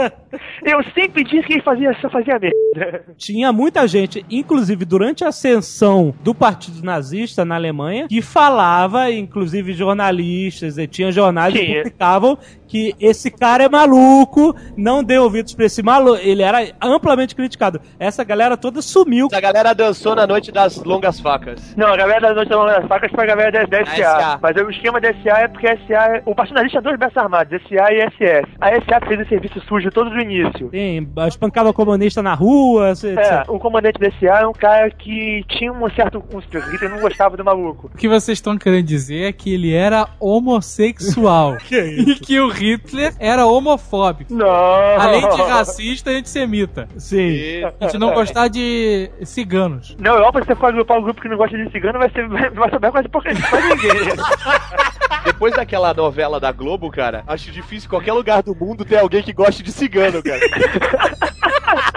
eu 0.64 0.82
sempre 0.94 1.24
disse 1.24 1.46
que 1.46 1.54
ele 1.54 1.62
fazia, 1.62 1.96
só 2.00 2.10
fazia 2.10 2.38
merda. 2.38 3.04
Tinha 3.16 3.52
muita 3.52 3.86
gente, 3.86 4.24
inclusive 4.30 4.84
durante 4.84 5.24
a 5.24 5.28
ascensão 5.28 6.14
do 6.22 6.34
Partido 6.34 6.82
Nazista 6.84 7.44
na 7.44 7.54
Alemanha, 7.54 8.08
que 8.08 8.22
falava, 8.22 9.10
inclusive 9.10 9.72
jornalistas, 9.72 10.78
e 10.78 10.86
tinha 10.86 11.12
jornais 11.12 11.54
que 11.54 11.66
publicavam 11.66 12.38
que 12.72 12.96
esse 12.98 13.30
cara 13.30 13.64
é 13.64 13.68
maluco, 13.68 14.56
não 14.74 15.04
dê 15.04 15.18
ouvidos 15.18 15.52
pra 15.52 15.66
esse 15.66 15.82
maluco. 15.82 16.18
Ele 16.22 16.42
era 16.42 16.72
amplamente 16.80 17.34
criticado. 17.34 17.78
Essa 18.00 18.24
galera 18.24 18.56
toda 18.56 18.80
sumiu. 18.80 19.28
A 19.30 19.40
galera 19.40 19.74
dançou 19.74 20.14
na 20.14 20.26
noite 20.26 20.50
das 20.50 20.82
longas 20.82 21.20
facas. 21.20 21.76
Não, 21.76 21.88
a 21.88 21.96
galera 21.98 22.28
da 22.28 22.34
Noite 22.34 22.48
das 22.48 22.86
Facas 22.86 23.10
foi 23.10 23.24
a 23.24 23.26
galera 23.26 23.52
da, 23.52 23.64
da 23.64 23.84
SA. 23.84 23.96
SA. 23.96 24.38
Mas 24.40 24.56
o 24.56 24.70
esquema 24.70 24.98
da 25.02 25.12
SA 25.12 25.40
é 25.40 25.48
porque 25.48 25.66
a 25.66 25.76
SA. 25.76 26.22
O 26.24 26.34
Nazista 26.34 26.68
tinha 26.68 26.80
dois 26.80 26.98
braços 26.98 27.18
armados, 27.18 27.60
SA 27.68 27.92
e 27.92 28.00
SS. 28.10 28.56
A 28.58 28.70
SA 28.70 29.06
fez 29.06 29.20
o 29.20 29.28
serviço 29.28 29.60
sujo 29.68 29.90
todo 29.90 30.08
do 30.08 30.18
início. 30.18 30.68
Tem, 30.70 31.06
espancava 31.28 31.74
comunista 31.74 32.22
na 32.22 32.32
rua, 32.32 32.92
etc. 32.92 33.18
É, 33.18 33.44
o 33.48 33.58
comandante 33.58 33.98
da 33.98 34.10
SA 34.12 34.40
é 34.40 34.46
um 34.46 34.54
cara 34.54 34.90
que 34.90 35.44
tinha 35.46 35.70
um 35.70 35.90
certo. 35.90 36.24
Um, 36.32 36.38
o 36.38 36.40
Hitler 36.40 36.90
não 36.90 37.00
gostava 37.00 37.36
do 37.36 37.44
maluco. 37.44 37.90
O 37.92 37.98
que 37.98 38.08
vocês 38.08 38.38
estão 38.38 38.56
querendo 38.56 38.86
dizer 38.86 39.28
é 39.28 39.32
que 39.32 39.52
ele 39.52 39.74
era 39.74 40.08
homossexual. 40.18 41.58
e 41.70 42.14
que 42.14 42.40
o 42.40 42.48
Hitler 42.62 43.14
era 43.18 43.44
homofóbico. 43.46 44.32
Não! 44.32 44.46
Além 44.46 45.28
de 45.28 45.42
racista 45.42 46.12
e 46.12 46.16
antissemita. 46.16 46.88
Sim. 46.96 47.16
E 47.18 47.64
A 47.80 47.86
gente 47.86 47.98
não 47.98 48.14
gostar 48.14 48.48
de 48.48 49.10
ciganos. 49.24 49.96
Na 49.98 50.10
Europa, 50.10 50.40
se 50.40 50.46
você 50.46 50.54
for 50.54 50.66
agrupar 50.66 50.98
um 50.98 51.02
grupo 51.02 51.20
que 51.20 51.28
não 51.28 51.36
gosta 51.36 51.56
de 51.56 51.70
cigano, 51.72 51.98
vai 51.98 52.10
ser 52.10 52.28
vai, 52.30 52.50
vai 52.50 52.70
saber 52.70 52.90
quase 52.90 53.08
gente 53.34 53.50
pra 53.50 53.60
ninguém. 53.60 53.90
depois 55.24 55.54
daquela 55.54 55.92
novela 55.94 56.38
da 56.38 56.52
Globo, 56.52 56.90
cara, 56.90 57.24
acho 57.26 57.50
difícil 57.50 57.86
em 57.86 57.90
qualquer 57.90 58.12
lugar 58.12 58.42
do 58.42 58.54
mundo 58.54 58.84
ter 58.84 58.98
alguém 58.98 59.22
que 59.22 59.32
goste 59.32 59.62
de 59.62 59.72
cigano, 59.72 60.22
cara. 60.22 60.40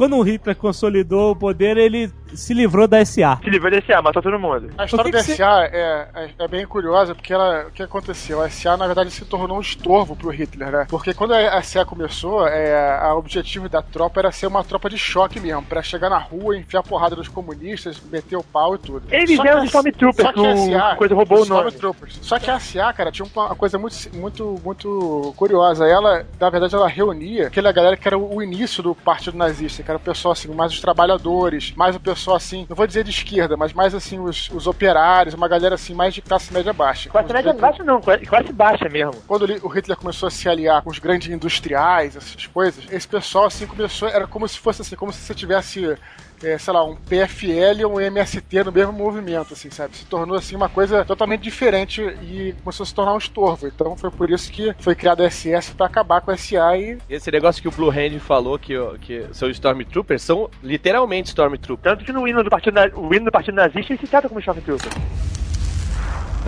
Quando 0.00 0.16
o 0.16 0.22
Hitler 0.22 0.56
consolidou 0.56 1.32
o 1.32 1.36
poder, 1.36 1.76
ele 1.76 2.10
se 2.34 2.54
livrou 2.54 2.88
da 2.88 3.04
SA. 3.04 3.38
Se 3.42 3.50
livrou 3.50 3.70
da 3.70 3.82
SA, 3.82 4.00
matou 4.00 4.22
todo 4.22 4.38
mundo. 4.38 4.70
A 4.78 4.86
história 4.86 5.04
que 5.04 5.18
da 5.18 5.22
que 5.22 5.36
SA 5.36 5.68
é, 5.70 6.08
é, 6.14 6.30
é 6.38 6.48
bem 6.48 6.66
curiosa, 6.66 7.14
porque 7.14 7.34
ela, 7.34 7.66
o 7.66 7.70
que 7.70 7.82
aconteceu? 7.82 8.40
A 8.40 8.48
SA, 8.48 8.78
na 8.78 8.86
verdade, 8.86 9.10
se 9.10 9.26
tornou 9.26 9.58
um 9.58 9.60
estorvo 9.60 10.16
pro 10.16 10.30
Hitler, 10.30 10.70
né? 10.70 10.86
Porque 10.88 11.12
quando 11.12 11.32
a 11.32 11.60
SA 11.62 11.84
começou, 11.84 12.46
é, 12.46 13.12
o 13.12 13.18
objetivo 13.18 13.68
da 13.68 13.82
tropa 13.82 14.20
era 14.20 14.32
ser 14.32 14.46
uma 14.46 14.64
tropa 14.64 14.88
de 14.88 14.96
choque 14.96 15.38
mesmo, 15.38 15.62
pra 15.64 15.82
chegar 15.82 16.08
na 16.08 16.18
rua, 16.18 16.56
enfiar 16.56 16.82
porrada 16.82 17.14
nos 17.14 17.28
comunistas, 17.28 18.00
meter 18.10 18.36
o 18.36 18.42
pau 18.42 18.76
e 18.76 18.78
tudo. 18.78 19.02
Eles 19.10 19.36
Só 19.36 19.44
eram 19.44 19.64
Stormtroopers, 19.64 20.26
só 20.26 20.32
que 20.32 20.46
a 20.46 20.56
SA 20.56 20.96
coisa 20.96 21.14
roubou 21.14 21.38
o 21.38 21.42
os 21.42 21.48
nome. 21.50 21.68
Stormtroopers. 21.68 22.18
Só 22.22 22.38
que 22.38 22.50
a 22.50 22.58
SA, 22.58 22.90
cara, 22.94 23.12
tinha 23.12 23.28
uma 23.34 23.54
coisa 23.54 23.78
muito, 23.78 23.96
muito, 24.14 24.60
muito 24.64 25.34
curiosa. 25.36 25.86
Ela, 25.86 26.26
na 26.40 26.48
verdade, 26.48 26.74
ela 26.74 26.88
reunia 26.88 27.48
aquela 27.48 27.70
galera 27.70 27.98
que 27.98 28.08
era 28.08 28.16
o 28.16 28.42
início 28.42 28.82
do 28.82 28.94
partido 28.94 29.36
nazista, 29.36 29.82
era 29.90 29.96
o 29.98 30.00
pessoal 30.00 30.32
assim, 30.32 30.48
mais 30.54 30.72
os 30.72 30.80
trabalhadores, 30.80 31.72
mais 31.76 31.94
o 31.96 32.00
pessoal 32.00 32.36
assim, 32.36 32.66
não 32.68 32.76
vou 32.76 32.86
dizer 32.86 33.04
de 33.04 33.10
esquerda, 33.10 33.56
mas 33.56 33.72
mais 33.72 33.94
assim, 33.94 34.18
os, 34.18 34.48
os 34.50 34.66
operários, 34.66 35.34
uma 35.34 35.48
galera 35.48 35.74
assim, 35.74 35.94
mais 35.94 36.14
de 36.14 36.22
classe 36.22 36.52
média 36.52 36.72
baixa. 36.72 37.10
Classe 37.10 37.28
média 37.32 37.42
grandes- 37.52 37.60
baixa 37.60 37.84
não, 37.84 38.00
classe 38.00 38.52
baixa 38.52 38.88
mesmo. 38.88 39.14
quando 39.26 39.42
o 39.62 39.68
Hitler 39.68 39.96
começou 39.96 40.26
a 40.26 40.30
se 40.30 40.48
aliar 40.48 40.82
com 40.82 40.90
os 40.90 40.98
grandes 40.98 41.28
industriais, 41.28 42.16
essas 42.16 42.46
coisas, 42.46 42.84
esse 42.90 43.06
pessoal 43.06 43.46
assim 43.46 43.66
começou, 43.66 44.08
era 44.08 44.26
como 44.26 44.46
se 44.48 44.58
fosse 44.58 44.82
assim, 44.82 44.96
como 44.96 45.12
se 45.12 45.20
você 45.20 45.34
tivesse, 45.34 45.96
é, 46.42 46.56
sei 46.58 46.72
lá, 46.72 46.84
um 46.84 46.96
PFL 46.96 47.84
ou 47.86 47.96
um 47.96 48.00
MST 48.00 48.64
no 48.64 48.72
mesmo 48.72 48.92
movimento, 48.92 49.52
assim, 49.52 49.70
sabe? 49.70 49.96
Se 49.96 50.04
tornou 50.06 50.36
assim 50.36 50.56
uma 50.56 50.68
coisa 50.68 51.04
totalmente 51.04 51.42
diferente 51.42 52.00
e 52.22 52.54
começou 52.64 52.84
a 52.84 52.86
se 52.86 52.94
tornar 52.94 53.12
um 53.14 53.18
estorvo. 53.18 53.66
Então 53.66 53.96
foi 53.96 54.10
por 54.10 54.30
isso 54.30 54.50
que 54.50 54.74
foi 54.80 54.94
criada 54.94 55.24
a 55.26 55.30
SS 55.30 55.72
para 55.74 55.86
acabar 55.86 56.20
com 56.20 56.30
a 56.30 56.36
SA 56.36 56.76
e 56.78 56.98
Esse 57.08 57.30
negócio 57.30 57.60
que 57.60 57.68
o 57.68 57.70
Blue 57.70 57.90
Hand 57.90 58.18
falou 58.20 58.58
que, 58.58 58.74
que 59.02 59.26
são 59.32 59.50
Stormtroopers 59.50 60.22
são 60.22 60.48
literalmente 60.62 61.28
Stormtroopers. 61.28 61.82
Tanto 61.82 62.04
que 62.04 62.12
no 62.12 62.26
hino 62.26 62.42
do 62.42 62.50
partido, 62.50 62.74
na- 62.74 62.90
o 62.94 63.12
hino 63.14 63.26
do 63.26 63.32
partido 63.32 63.54
nazista 63.54 63.92
ele 63.92 64.00
se 64.00 64.06
trata 64.06 64.28
como 64.28 64.40
Stormtrooper. 64.40 64.90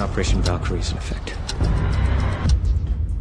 Operation 0.02 0.40
Valkyrie 0.40 0.80
is 0.80 0.90
in 0.92 0.96
effect. 0.96 1.34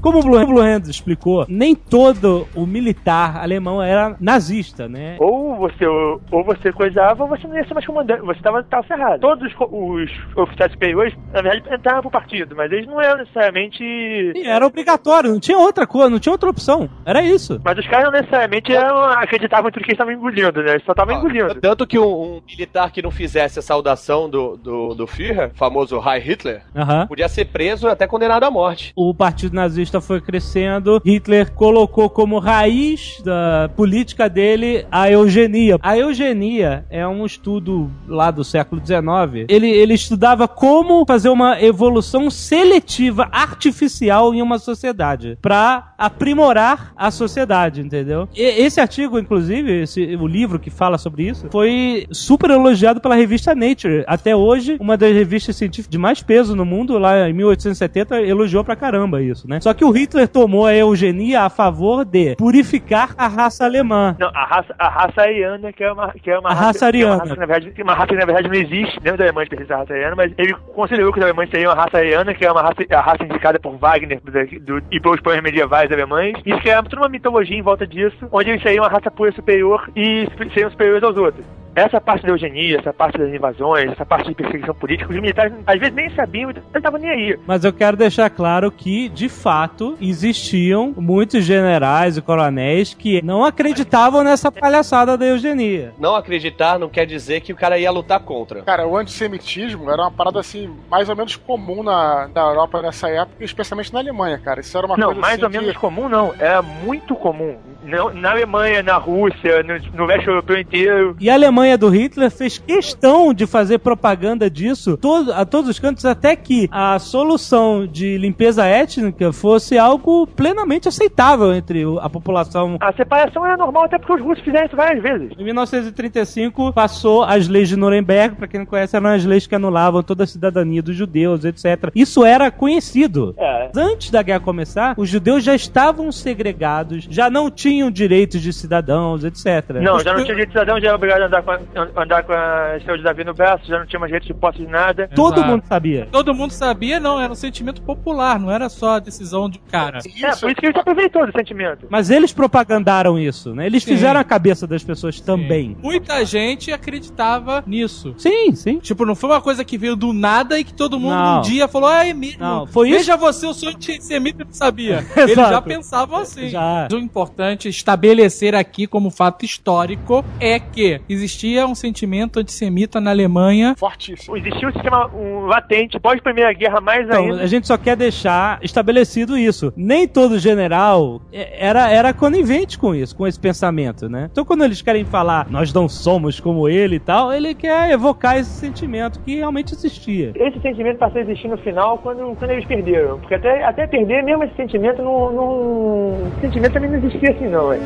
Como 0.01 0.19
o 0.19 0.23
Blue, 0.23 0.45
Blue 0.47 0.61
Hand 0.61 0.89
explicou, 0.89 1.45
nem 1.47 1.75
todo 1.75 2.47
o 2.55 2.65
militar 2.65 3.37
alemão 3.37 3.81
era 3.81 4.15
nazista, 4.19 4.89
né? 4.89 5.15
Ou 5.19 5.55
você, 5.57 5.85
ou 5.85 6.43
você 6.43 6.71
coisava, 6.71 7.23
ou 7.23 7.29
você 7.29 7.47
não 7.47 7.55
ia 7.55 7.67
ser 7.67 7.75
mais 7.75 7.85
comandante. 7.85 8.21
Você 8.21 8.41
tava, 8.41 8.63
tava 8.63 8.83
ferrado. 8.83 9.19
Todos 9.19 9.53
os, 9.53 10.11
oficiais 10.35 10.71
superiores, 10.71 11.13
na 11.31 11.41
verdade, 11.41 11.75
entravam 11.75 12.01
pro 12.01 12.11
partido, 12.11 12.55
mas 12.55 12.71
eles 12.71 12.87
não 12.87 12.99
eram 12.99 13.19
necessariamente. 13.19 13.83
E 13.83 14.43
Era 14.43 14.65
obrigatório, 14.65 15.31
não 15.31 15.39
tinha 15.39 15.57
outra 15.57 15.85
coisa, 15.85 16.09
não 16.09 16.19
tinha 16.19 16.33
outra 16.33 16.49
opção. 16.49 16.89
Era 17.05 17.21
isso. 17.21 17.61
Mas 17.63 17.77
os 17.77 17.87
caras 17.87 18.05
não 18.05 18.11
necessariamente 18.11 18.73
eram, 18.73 19.03
acreditavam 19.03 19.69
em 19.69 19.71
tudo 19.71 19.83
que 19.83 19.91
eles 19.91 19.99
estavam 19.99 20.13
engolindo, 20.13 20.63
né? 20.63 20.71
Eles 20.71 20.83
só 20.83 20.93
estavam 20.93 21.15
engolindo. 21.15 21.55
Tanto 21.61 21.85
que 21.85 21.99
um, 21.99 22.37
um 22.37 22.41
militar 22.47 22.91
que 22.91 23.03
não 23.03 23.11
fizesse 23.11 23.59
a 23.59 23.61
saudação 23.61 24.27
do, 24.27 24.57
do, 24.57 24.95
do 24.95 25.05
Führer, 25.05 25.51
famoso 25.53 26.01
Heil 26.03 26.21
Hitler, 26.23 26.63
Aham. 26.75 27.05
podia 27.05 27.29
ser 27.29 27.45
preso 27.45 27.87
e 27.87 27.91
até 27.91 28.07
condenado 28.07 28.43
à 28.43 28.51
morte. 28.51 28.93
O 28.95 29.13
partido 29.13 29.55
nazista 29.55 29.90
foi 29.99 30.21
crescendo, 30.21 31.01
Hitler 31.03 31.51
colocou 31.51 32.09
como 32.09 32.39
raiz 32.39 33.21
da 33.25 33.69
política 33.75 34.29
dele 34.29 34.85
a 34.91 35.09
eugenia. 35.11 35.77
A 35.81 35.97
eugenia 35.97 36.85
é 36.89 37.05
um 37.07 37.25
estudo 37.25 37.89
lá 38.07 38.31
do 38.31 38.43
século 38.43 38.81
XIX. 38.85 39.45
Ele, 39.49 39.69
ele 39.69 39.93
estudava 39.93 40.47
como 40.47 41.03
fazer 41.05 41.29
uma 41.29 41.61
evolução 41.61 42.29
seletiva 42.29 43.27
artificial 43.31 44.33
em 44.33 44.41
uma 44.41 44.59
sociedade 44.59 45.37
para 45.41 45.93
aprimorar 45.97 46.93
a 46.95 47.09
sociedade, 47.11 47.81
entendeu? 47.81 48.27
E- 48.35 48.41
esse 48.61 48.79
artigo, 48.79 49.17
inclusive, 49.19 49.81
esse, 49.81 50.15
o 50.15 50.27
livro 50.27 50.59
que 50.59 50.69
fala 50.69 50.97
sobre 50.97 51.27
isso, 51.27 51.47
foi 51.51 52.05
super 52.11 52.49
elogiado 52.51 53.01
pela 53.01 53.15
revista 53.15 53.55
Nature. 53.55 54.03
Até 54.07 54.35
hoje, 54.35 54.77
uma 54.79 54.95
das 54.97 55.13
revistas 55.13 55.55
científicas 55.55 55.91
de 55.91 55.97
mais 55.97 56.21
peso 56.21 56.55
no 56.55 56.65
mundo, 56.65 56.97
lá 56.97 57.29
em 57.29 57.33
1870, 57.33 58.21
elogiou 58.21 58.63
pra 58.63 58.75
caramba 58.75 59.21
isso, 59.21 59.47
né? 59.47 59.59
Só 59.61 59.73
que 59.73 59.80
o 59.83 59.91
Hitler 59.91 60.27
tomou 60.27 60.65
a 60.65 60.75
eugenia 60.75 61.41
a 61.43 61.49
favor 61.49 62.05
de 62.05 62.35
purificar 62.35 63.13
a 63.17 63.27
raça 63.27 63.65
alemã. 63.65 64.15
Não, 64.19 64.29
a 64.33 64.45
raça, 64.45 64.75
a 64.77 64.89
raça 64.89 65.21
ariana, 65.21 65.71
que 65.73 65.83
é 65.83 65.91
uma, 65.91 66.11
que 66.13 66.29
é 66.31 66.37
uma 66.39 66.49
A 66.49 66.53
raça 66.53 66.91
que 66.91 67.01
é 67.01 67.05
uma 67.05 67.15
ariana. 67.15 67.23
raça 67.23 67.33
que, 67.33 67.39
na 67.39 67.45
verdade, 67.45 67.71
que 67.71 67.83
uma 67.83 67.93
raça 67.93 68.07
que 68.07 68.15
na 68.15 68.25
verdade 68.25 68.47
não 68.47 68.55
existe 68.55 68.99
dentro 68.99 69.17
da 69.17 69.23
Alemanha 69.25 69.43
específica 69.43 69.75
a 69.75 69.77
raça 69.79 69.93
ariana, 69.93 70.15
mas 70.15 70.33
ele 70.37 70.53
considerou 70.75 71.11
que 71.11 71.19
os 71.19 71.23
alemães 71.25 71.49
seriam 71.49 71.71
a 71.71 71.75
raça 71.75 71.97
ariana, 71.97 72.33
que 72.33 72.45
é 72.45 72.51
uma 72.51 72.61
raça, 72.61 72.75
a 72.89 73.01
raça 73.01 73.23
indicada 73.23 73.59
por 73.59 73.75
Wagner 73.77 74.19
do, 74.23 74.31
do, 74.79 74.83
e 74.91 74.99
pelos 74.99 75.19
poemas 75.21 75.43
medievais 75.43 75.91
alemães. 75.91 76.35
Isso 76.45 76.59
que 76.59 76.69
é 76.69 76.81
toda 76.81 76.97
uma 77.01 77.09
mitologia 77.09 77.57
em 77.57 77.61
volta 77.61 77.85
disso, 77.87 78.17
onde 78.31 78.49
eles 78.49 78.61
seriam 78.61 78.83
a 78.83 78.87
raça 78.89 79.09
pura 79.11 79.31
superior 79.31 79.89
e 79.95 80.27
seriam 80.53 80.69
superiores 80.69 81.03
aos 81.03 81.17
outros. 81.17 81.45
Essa 81.75 82.01
parte 82.01 82.23
da 82.25 82.29
eugenia, 82.33 82.79
essa 82.79 82.91
parte 82.93 83.17
das 83.17 83.33
invasões, 83.33 83.91
essa 83.91 84.05
parte 84.05 84.27
de 84.29 84.35
perseguição 84.35 84.75
política, 84.75 85.09
os 85.09 85.15
militares 85.15 85.53
às 85.65 85.79
vezes 85.79 85.95
nem 85.95 86.09
sabiam, 86.11 86.49
então 86.51 86.63
não 86.73 86.79
estavam 86.79 86.99
nem 86.99 87.09
aí. 87.09 87.39
Mas 87.47 87.63
eu 87.63 87.71
quero 87.71 87.95
deixar 87.95 88.29
claro 88.29 88.69
que, 88.71 89.07
de 89.09 89.29
fato, 89.29 89.97
existiam 90.01 90.93
muitos 90.97 91.43
generais 91.45 92.17
e 92.17 92.21
coronéis 92.21 92.93
que 92.93 93.21
não 93.23 93.43
acreditavam 93.43 94.23
nessa 94.23 94.51
palhaçada 94.51 95.17
da 95.17 95.25
eugenia. 95.25 95.93
Não 95.97 96.15
acreditar 96.15 96.77
não 96.77 96.89
quer 96.89 97.05
dizer 97.05 97.41
que 97.41 97.53
o 97.53 97.55
cara 97.55 97.77
ia 97.77 97.89
lutar 97.91 98.19
contra. 98.19 98.61
Cara, 98.63 98.85
o 98.87 98.97
antissemitismo 98.97 99.89
era 99.89 100.01
uma 100.03 100.11
parada 100.11 100.39
assim, 100.39 100.69
mais 100.89 101.07
ou 101.09 101.15
menos 101.15 101.35
comum 101.35 101.83
na, 101.83 102.29
na 102.33 102.41
Europa 102.41 102.81
nessa 102.81 103.09
época, 103.09 103.43
especialmente 103.43 103.93
na 103.93 103.99
Alemanha, 103.99 104.37
cara. 104.37 104.59
Isso 104.59 104.77
era 104.77 104.85
uma 104.87 104.97
Não, 104.97 105.07
coisa 105.07 105.21
mais 105.21 105.35
assim 105.35 105.43
ou 105.45 105.49
menos 105.49 105.71
que... 105.71 105.79
comum 105.79 106.09
não. 106.09 106.33
Era 106.37 106.61
muito 106.61 107.15
comum. 107.15 107.55
Não- 107.83 108.13
na 108.13 108.31
Alemanha, 108.31 108.83
na 108.83 108.97
Rússia, 108.97 109.63
no, 109.63 109.77
no 109.97 110.05
leste 110.05 110.27
europeu 110.27 110.59
inteiro. 110.59 111.15
E 111.19 111.29
a 111.29 111.33
Alemanha 111.33 111.60
Alemanha 111.61 111.77
do 111.77 111.89
Hitler 111.89 112.31
fez 112.31 112.57
questão 112.57 113.31
de 113.35 113.45
fazer 113.45 113.77
propaganda 113.77 114.49
disso 114.49 114.97
todo- 114.97 115.31
a 115.31 115.45
todos 115.45 115.69
os 115.69 115.77
cantos, 115.77 116.03
até 116.05 116.35
que 116.35 116.67
a 116.71 116.97
solução 116.97 117.85
de 117.85 118.17
limpeza 118.17 118.65
étnica 118.65 119.31
fosse 119.31 119.77
algo 119.77 120.25
plenamente 120.25 120.87
aceitável 120.87 121.53
entre 121.53 121.83
a 122.01 122.09
população. 122.09 122.77
A 122.81 122.91
separação 122.93 123.45
era 123.45 123.55
normal 123.55 123.83
até 123.83 123.99
porque 123.99 124.13
os 124.13 124.21
russos 124.21 124.43
fizeram 124.43 124.65
isso 124.65 124.75
várias 124.75 125.03
vezes. 125.03 125.31
Em 125.37 125.43
1935 125.43 126.73
passou 126.73 127.23
as 127.23 127.47
leis 127.47 127.69
de 127.69 127.75
Nuremberg, 127.75 128.35
para 128.37 128.47
quem 128.47 128.61
não 128.61 128.65
conhece, 128.65 128.95
eram 128.95 129.09
as 129.11 129.23
leis 129.23 129.45
que 129.45 129.53
anulavam 129.53 130.01
toda 130.01 130.23
a 130.23 130.27
cidadania 130.27 130.81
dos 130.81 130.95
judeus, 130.95 131.45
etc. 131.45 131.91
Isso 131.93 132.25
era 132.25 132.49
conhecido. 132.49 133.35
É. 133.37 133.69
Antes 133.75 134.09
da 134.09 134.23
guerra 134.23 134.39
começar, 134.39 134.95
os 134.97 135.07
judeus 135.07 135.43
já 135.43 135.53
estavam 135.53 136.11
segregados, 136.11 137.07
já 137.07 137.29
não 137.29 137.51
tinham 137.51 137.91
direitos 137.91 138.41
de 138.41 138.51
cidadãos, 138.51 139.23
etc. 139.23 139.75
Não, 139.81 139.97
Os- 139.97 140.03
já 140.03 140.11
não 140.13 140.23
tinha 140.23 140.33
direito 140.33 140.47
de 140.49 140.53
cidadão, 140.53 140.79
já 140.81 140.87
era 140.87 140.95
obrigado 140.95 141.21
a 141.21 141.25
andar 141.27 141.43
com 141.43 141.50
a, 141.50 141.50
andar 141.95 142.23
com 142.23 142.33
a 142.33 142.75
estrela 142.77 142.97
de 142.97 143.03
Davi 143.03 143.23
no 143.23 143.33
braço, 143.33 143.65
já 143.67 143.79
não 143.79 143.85
tinha 143.85 143.99
mais 143.99 144.09
direito 144.11 144.27
de 144.27 144.33
posse 144.33 144.59
de 144.59 144.67
nada. 144.67 145.09
Todo 145.15 145.35
Exato. 145.35 145.47
mundo 145.49 145.63
sabia. 145.67 146.07
Todo 146.11 146.33
mundo 146.33 146.51
sabia, 146.51 146.99
não, 146.99 147.19
era 147.19 147.31
um 147.31 147.35
sentimento 147.35 147.81
popular, 147.81 148.39
não 148.39 148.51
era 148.51 148.69
só 148.69 148.95
a 148.95 148.99
decisão 148.99 149.49
de 149.49 149.59
cara. 149.59 149.99
É, 149.99 150.35
por 150.35 150.49
isso 150.51 150.55
que 150.59 150.65
ele 150.65 150.73
se 150.73 150.79
aproveitou 150.79 151.25
do 151.25 151.31
sentimento. 151.31 151.87
Mas 151.89 152.09
eles 152.09 152.31
propagandaram 152.33 153.17
isso, 153.19 153.53
né? 153.55 153.65
Eles 153.65 153.83
Sim. 153.83 153.93
fizeram 153.93 154.19
a 154.19 154.23
cabeça 154.23 154.65
das 154.67 154.83
pessoas 154.83 155.19
também. 155.19 155.75
Muita 155.81 156.23
gente 156.25 156.71
acreditava 156.71 157.63
nisso. 157.65 158.13
Sim, 158.17 158.53
sim. 158.55 158.79
Tipo, 158.79 159.05
não 159.05 159.15
foi 159.15 159.29
uma 159.29 159.41
coisa 159.41 159.63
que 159.65 159.77
veio 159.77 159.95
do 159.95 160.13
nada 160.13 160.59
e 160.59 160.63
que 160.63 160.73
todo 160.73 160.99
mundo 160.99 161.15
Não. 161.15 161.39
um 161.39 161.41
dia 161.41 161.67
falou, 161.67 161.89
ah, 161.89 162.05
é 162.05 162.13
mesmo. 162.13 162.39
Não, 162.41 162.67
foi 162.67 162.89
isso- 162.89 162.97
Veja 162.99 163.17
você, 163.17 163.45
eu 163.45 163.53
sou 163.53 163.69
antissemita 163.69 164.43
e 164.43 164.45
não 164.45 164.53
sabia. 164.53 165.05
Eles 165.17 165.35
já 165.35 165.61
pensavam 165.61 166.19
assim. 166.19 166.49
Já. 166.49 166.87
O 166.91 166.97
importante 166.97 167.67
estabelecer 167.69 168.53
aqui 168.55 168.85
como 168.87 169.09
fato 169.09 169.43
histórico 169.45 170.23
é 170.39 170.59
que 170.59 171.01
existia 171.09 171.40
um 171.65 171.75
sentimento 171.75 172.39
antissemita 172.39 172.99
na 173.01 173.11
Alemanha. 173.11 173.75
Fortíssimo. 173.77 174.37
Existia 174.37 174.67
um 174.67 174.71
sistema 174.73 175.07
um, 175.13 175.45
latente, 175.45 175.99
pós-primeira 175.99 176.51
guerra 176.53 176.79
mais 176.81 177.05
Então, 177.05 177.23
ainda. 177.25 177.41
a 177.43 177.47
gente 177.47 177.67
só 177.67 177.77
quer 177.77 177.95
deixar 177.95 178.59
estabelecido 178.61 179.37
isso. 179.37 179.73
Nem 179.75 180.07
todo 180.07 180.37
general 180.39 181.21
é- 181.31 181.65
era, 181.67 181.89
era 181.89 182.13
conivente 182.13 182.77
com 182.77 182.93
isso, 182.95 183.15
com 183.15 183.25
esse 183.27 183.39
pensamento, 183.39 184.07
né? 184.09 184.29
Então, 184.31 184.45
quando 184.45 184.63
eles 184.63 184.81
querem 184.81 185.05
falar, 185.05 185.47
nós 185.49 185.73
não 185.73 185.87
somos 185.89 186.39
como 186.39 186.67
ele 186.69 186.95
e 186.95 186.99
tal, 186.99 187.31
ele 187.33 187.53
quer 187.53 187.91
evocar 187.91 188.37
esse 188.37 188.51
sentimento 188.51 189.19
que 189.21 189.35
realmente 189.35 189.73
existia. 189.73 190.31
Esse 190.35 190.59
sentimento 190.61 190.97
passou 190.97 191.19
a 191.19 191.21
existir 191.23 191.47
no 191.47 191.57
final 191.57 191.97
quando, 191.97 192.35
quando 192.35 192.51
eles 192.51 192.65
perderam. 192.65 193.19
Porque 193.19 193.35
até, 193.35 193.63
até 193.63 193.87
perder, 193.87 194.23
mesmo 194.23 194.43
esse 194.43 194.55
sentimento 194.55 195.01
não, 195.01 195.31
não. 195.31 196.27
Esse 196.33 196.41
sentimento 196.41 196.73
também 196.73 196.89
não 196.91 196.97
existia 196.97 197.31
assim, 197.31 197.47
não, 197.47 197.69
velho. 197.69 197.81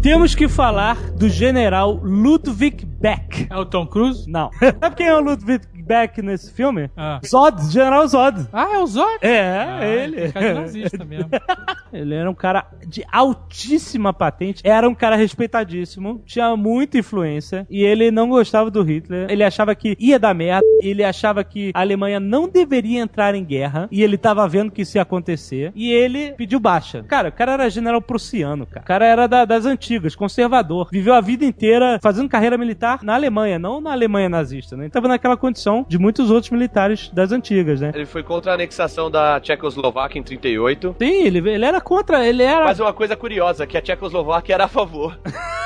Temos 0.00 0.32
que 0.34 0.46
falar 0.48 1.10
do 1.10 1.28
general 1.28 1.94
Ludwig 1.94 2.86
Beck. 2.86 3.48
É 3.50 3.56
o 3.56 3.64
Tom 3.64 3.84
Cruise? 3.84 4.30
Não. 4.30 4.48
Sabe 4.80 4.94
quem 4.94 5.08
é 5.08 5.16
o 5.16 5.20
Ludwig 5.20 5.66
Beck 5.88 6.22
nesse 6.22 6.52
filme? 6.52 6.90
Ah. 6.96 7.20
Zod, 7.26 7.70
General 7.72 8.06
Zod. 8.06 8.46
Ah, 8.52 8.74
é 8.74 8.78
o 8.78 8.86
Zod? 8.86 9.18
É, 9.22 9.40
Ah, 9.40 9.86
ele. 9.86 10.30
Cara 10.32 10.54
de 10.54 10.60
nazista 10.60 11.04
mesmo. 11.04 11.30
Ele 11.90 12.14
era 12.14 12.30
um 12.30 12.34
cara 12.34 12.66
de 12.86 13.02
altíssima 13.10 14.12
patente, 14.12 14.60
era 14.62 14.86
um 14.86 14.94
cara 14.94 15.16
respeitadíssimo, 15.16 16.22
tinha 16.26 16.54
muita 16.54 16.98
influência 16.98 17.66
e 17.70 17.82
ele 17.82 18.10
não 18.10 18.28
gostava 18.28 18.70
do 18.70 18.82
Hitler. 18.82 19.26
Ele 19.30 19.42
achava 19.42 19.74
que 19.74 19.96
ia 19.98 20.18
dar 20.18 20.34
merda, 20.34 20.62
ele 20.82 21.02
achava 21.02 21.42
que 21.42 21.70
a 21.74 21.80
Alemanha 21.80 22.20
não 22.20 22.46
deveria 22.46 23.00
entrar 23.00 23.34
em 23.34 23.42
guerra 23.42 23.88
e 23.90 24.02
ele 24.02 24.18
tava 24.18 24.46
vendo 24.46 24.70
que 24.70 24.82
isso 24.82 24.98
ia 24.98 25.02
acontecer 25.02 25.72
e 25.74 25.90
ele 25.90 26.32
pediu 26.32 26.60
baixa. 26.60 27.02
Cara, 27.04 27.30
o 27.30 27.32
cara 27.32 27.52
era 27.52 27.70
general 27.70 28.02
prussiano, 28.02 28.66
cara. 28.66 28.84
O 28.84 28.86
cara 28.86 29.06
era 29.06 29.26
da- 29.26 29.44
das 29.46 29.64
antigas, 29.64 30.14
conservador. 30.14 30.88
Viveu 30.92 31.14
a 31.14 31.22
vida 31.22 31.44
inteira 31.46 31.98
fazendo 32.02 32.28
carreira 32.28 32.58
militar 32.58 33.02
na 33.02 33.14
Alemanha, 33.14 33.58
não 33.58 33.80
na 33.80 33.92
Alemanha 33.92 34.28
nazista, 34.28 34.76
né? 34.76 34.84
Ele 34.84 34.90
tava 34.90 35.08
naquela 35.08 35.38
condição 35.38 35.77
de 35.86 35.98
muitos 35.98 36.30
outros 36.30 36.50
militares 36.50 37.10
das 37.12 37.32
antigas, 37.32 37.80
né? 37.80 37.92
Ele 37.94 38.06
foi 38.06 38.22
contra 38.22 38.52
a 38.52 38.54
anexação 38.54 39.10
da 39.10 39.40
Tchecoslováquia 39.40 40.18
em 40.18 40.22
38. 40.22 40.96
Sim, 40.98 41.22
ele, 41.24 41.38
ele 41.50 41.64
era 41.64 41.80
contra, 41.80 42.26
ele 42.26 42.42
era. 42.42 42.64
Mas 42.64 42.80
uma 42.80 42.92
coisa 42.92 43.16
curiosa, 43.16 43.66
que 43.66 43.76
a 43.76 43.82
Tchecoslováquia 43.82 44.54
era 44.54 44.64
a 44.64 44.68
favor. 44.68 45.18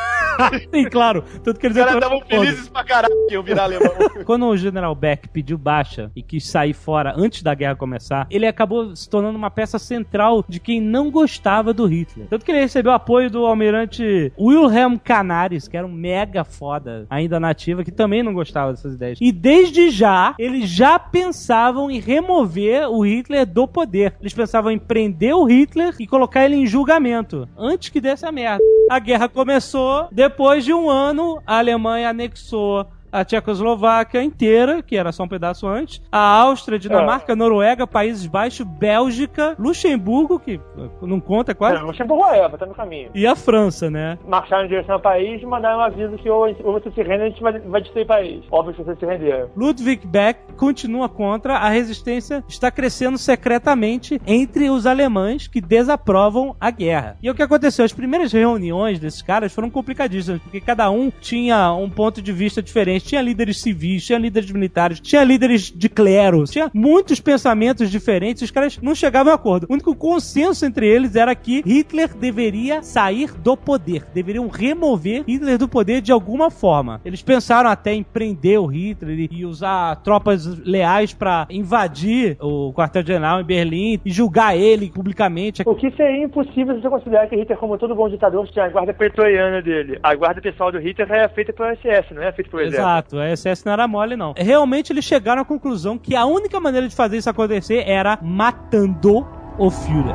Sim, 0.73 0.85
claro. 0.89 1.25
Tanto 1.43 1.59
que 1.59 1.67
eles 1.67 1.77
Os 1.77 1.85
caras 1.85 2.03
estavam 2.03 2.21
felizes 2.27 2.69
pra 2.69 2.85
caralho 2.85 3.15
que 3.29 3.37
eu 3.37 3.43
virar 3.43 3.65
alemão. 3.65 3.93
Quando 4.25 4.47
o 4.47 4.57
General 4.57 4.95
Beck 4.95 5.29
pediu 5.29 5.59
baixa 5.59 6.11
e 6.15 6.23
quis 6.23 6.47
sair 6.47 6.73
fora 6.73 7.15
antes 7.17 7.43
da 7.43 7.55
guerra 7.55 7.77
começar, 7.77 8.27
ele 8.31 8.47
acabou 8.47 8.95
se 8.95 9.09
tornando 9.09 9.37
uma 9.37 9.51
peça 9.51 9.79
central 9.79 10.45
de 10.49 10.61
quem 10.61 10.81
não 10.81 11.11
gostava 11.11 11.73
do 11.73 11.87
Hitler. 11.87 12.27
Tanto 12.29 12.45
que 12.45 12.51
ele 12.51 12.61
recebeu 12.61 12.93
apoio 12.93 13.31
do 13.31 13.47
almirante 13.47 14.33
Wilhelm 14.39 14.97
Canaris, 14.97 15.69
que 15.69 15.77
era 15.77 15.87
um 15.87 15.93
mega 15.93 16.45
foda, 16.45 17.07
ainda 17.09 17.39
nativa, 17.41 17.85
que 17.85 17.91
também 17.91 18.23
não 18.23 18.35
gostava 18.35 18.73
dessas 18.73 18.95
ideias. 18.95 19.19
E 19.21 19.33
desde 19.33 19.91
já, 19.91 20.35
eles 20.39 20.69
já 20.69 20.99
pensavam 20.99 21.91
em 21.91 22.01
remover 22.01 22.89
o 22.89 23.05
Hitler 23.05 23.47
do 23.47 23.67
poder. 23.67 24.15
Eles 24.21 24.35
pensavam 24.35 24.71
em 24.71 24.79
prender 24.79 25.35
o 25.35 25.45
Hitler 25.45 25.95
e 25.99 26.07
colocar 26.07 26.45
ele 26.45 26.57
em 26.57 26.67
julgamento, 26.67 27.49
antes 27.57 27.89
que 27.89 28.01
desse 28.01 28.27
a 28.27 28.33
merda. 28.33 28.63
A 28.91 28.99
guerra 28.99 29.29
começou, 29.29 30.09
depois 30.11 30.32
de 30.64 30.73
um 30.73 30.90
ano, 30.90 31.42
a 31.47 31.59
Alemanha 31.59 32.11
anexou 32.11 32.87
a 33.12 33.25
Tchecoslováquia 33.25 34.22
inteira, 34.22 34.83
que 34.83 34.96
era 34.96 35.12
só 35.12 35.25
um 35.25 35.29
pedaço 35.29 35.66
antes, 35.68 36.03
a 36.11 36.18
Áustria, 36.18 36.79
Dinamarca, 36.79 37.37
Noruega, 37.37 37.87
Países 37.87 38.27
Baixos, 38.27 38.66
Bélgica, 38.66 39.55
Luxemburgo, 39.59 40.40
que 40.40 40.55
eh, 40.55 40.88
não 41.03 41.20
conta 41.20 41.55
quase, 41.55 41.79
Não, 41.79 41.87
Luxemburgo 41.87 42.25
é, 42.27 42.48
tá 42.48 42.66
no 42.66 42.75
caminho. 42.75 43.11
e 43.14 43.27
a 43.27 43.37
França, 43.37 43.90
né? 43.90 44.18
Marcharam 44.27 44.64
em 44.64 44.68
direção 44.68 44.94
ao 44.94 45.01
país 45.01 45.42
e 45.42 45.46
mandaram 45.46 45.79
um 45.79 45.83
aviso 45.83 46.16
que 46.16 46.31
ou, 46.31 46.46
ou 46.64 46.72
você 46.72 46.90
se 46.90 47.03
rende, 47.03 47.22
a 47.22 47.29
gente 47.29 47.42
vai, 47.42 47.59
vai 47.61 47.81
destruir 47.83 48.05
o 48.05 48.09
país. 48.09 48.44
Óbvio 48.51 48.75
que 48.75 48.83
vocês 48.83 48.98
se 48.98 49.05
renderam. 49.07 49.48
Ludwig 49.57 50.07
Beck 50.07 50.55
continua 50.57 51.09
contra, 51.09 51.59
a 51.59 51.68
resistência 51.68 52.42
está 52.48 52.70
crescendo 52.70 53.18
secretamente 53.18 54.20
entre 54.27 54.70
os 54.70 54.87
alemães 54.87 55.46
que 55.46 55.61
desaprovam 55.61 56.57
a 56.61 56.70
guerra. 56.70 57.16
E 57.22 57.31
o 57.31 57.35
que 57.35 57.42
aconteceu? 57.42 57.85
As 57.85 57.92
primeiras 57.92 58.33
reuniões 58.33 58.98
desses 58.98 59.20
caras 59.22 59.53
foram 59.53 59.68
complicadíssimas, 59.70 60.40
porque 60.40 60.61
cada 60.61 60.90
um 60.90 61.11
tinha 61.20 61.72
um 61.72 61.90
ponto 61.90 62.22
de 62.22 62.33
vista 62.33 62.62
diferente. 62.62 63.02
Tinha 63.03 63.21
líderes 63.21 63.61
civis, 63.61 64.05
tinha 64.05 64.19
líderes 64.19 64.51
militares, 64.51 65.01
tinha 65.01 65.25
líderes 65.25 65.73
de 65.75 65.88
clero, 65.88 66.45
tinha 66.45 66.71
muitos 66.73 67.21
pensamentos 67.21 67.91
diferentes. 67.91 68.43
Os 68.43 68.51
caras 68.51 68.79
não 68.81 68.95
chegavam 68.95 69.33
a 69.33 69.37
acordo. 69.37 69.67
O 69.69 69.73
único 69.75 69.95
consenso 69.95 70.65
entre 70.65 70.87
eles 70.87 71.17
era 71.17 71.35
que 71.35 71.62
Hitler 71.65 72.15
deveria 72.15 72.83
sair 72.83 73.33
do 73.33 73.57
poder, 73.57 74.05
deveriam 74.15 74.49
remover 74.49 75.25
Hitler 75.27 75.59
do 75.59 75.69
poder 75.69 76.01
de 76.01 76.12
alguma 76.12 76.51
forma. 76.51 77.01
Eles 77.05 77.23
pensaram 77.23 77.71
até 77.71 77.93
em 77.93 78.03
prender 78.03 78.61
o 78.61 78.67
Hitler 78.67 79.29
e 79.31 79.45
usar 79.45 79.97
tropas 79.97 80.47
leais 80.65 81.12
para 81.12 81.47
invadir 81.51 82.37
o 82.41 82.73
quartel-general 82.73 83.41
em 83.41 83.45
Berlim 83.45 84.01
e 84.05 84.11
julgar 84.11 84.57
ele 84.57 84.91
publicamente. 84.91 85.62
O 85.67 85.75
que 85.75 85.91
seria 85.93 86.25
impossível 86.25 86.75
se 86.75 86.83
você 86.83 86.88
considerar 86.88 87.27
que 87.29 87.37
Hitler, 87.37 87.59
como 87.59 87.79
todo 87.79 87.95
bom 87.95 88.09
ditador, 88.09 88.47
tinha 88.49 88.67
a 88.67 88.69
guarda 88.69 88.93
pretoriana 88.93 89.62
dele. 89.62 89.99
A 90.03 90.15
guarda 90.15 90.41
pessoal 90.41 90.71
do 90.71 90.79
Hitler 90.79 91.11
era 91.11 91.29
feita 91.29 91.53
pelo 91.53 91.75
SS, 91.77 92.15
não 92.15 92.23
era 92.23 92.33
feita 92.33 92.51
pelo 92.51 92.62
exército. 92.62 92.83
Exato, 92.93 93.19
a 93.19 93.35
SS 93.35 93.65
não 93.65 93.73
era 93.73 93.89
mole, 93.89 94.17
não. 94.17 94.35
Realmente 94.37 94.93
eles 94.93 95.05
chegaram 95.05 95.41
à 95.41 95.45
conclusão 95.45 95.97
que 95.97 96.15
a 96.15 96.27
única 96.27 96.61
maneira 96.61 96.87
de 96.87 96.95
fazer 96.95 97.17
isso 97.17 97.31
acontecer 97.31 97.85
era 97.87 98.19
matando 98.21 99.27
o 99.59 99.71
Führer. 99.71 100.15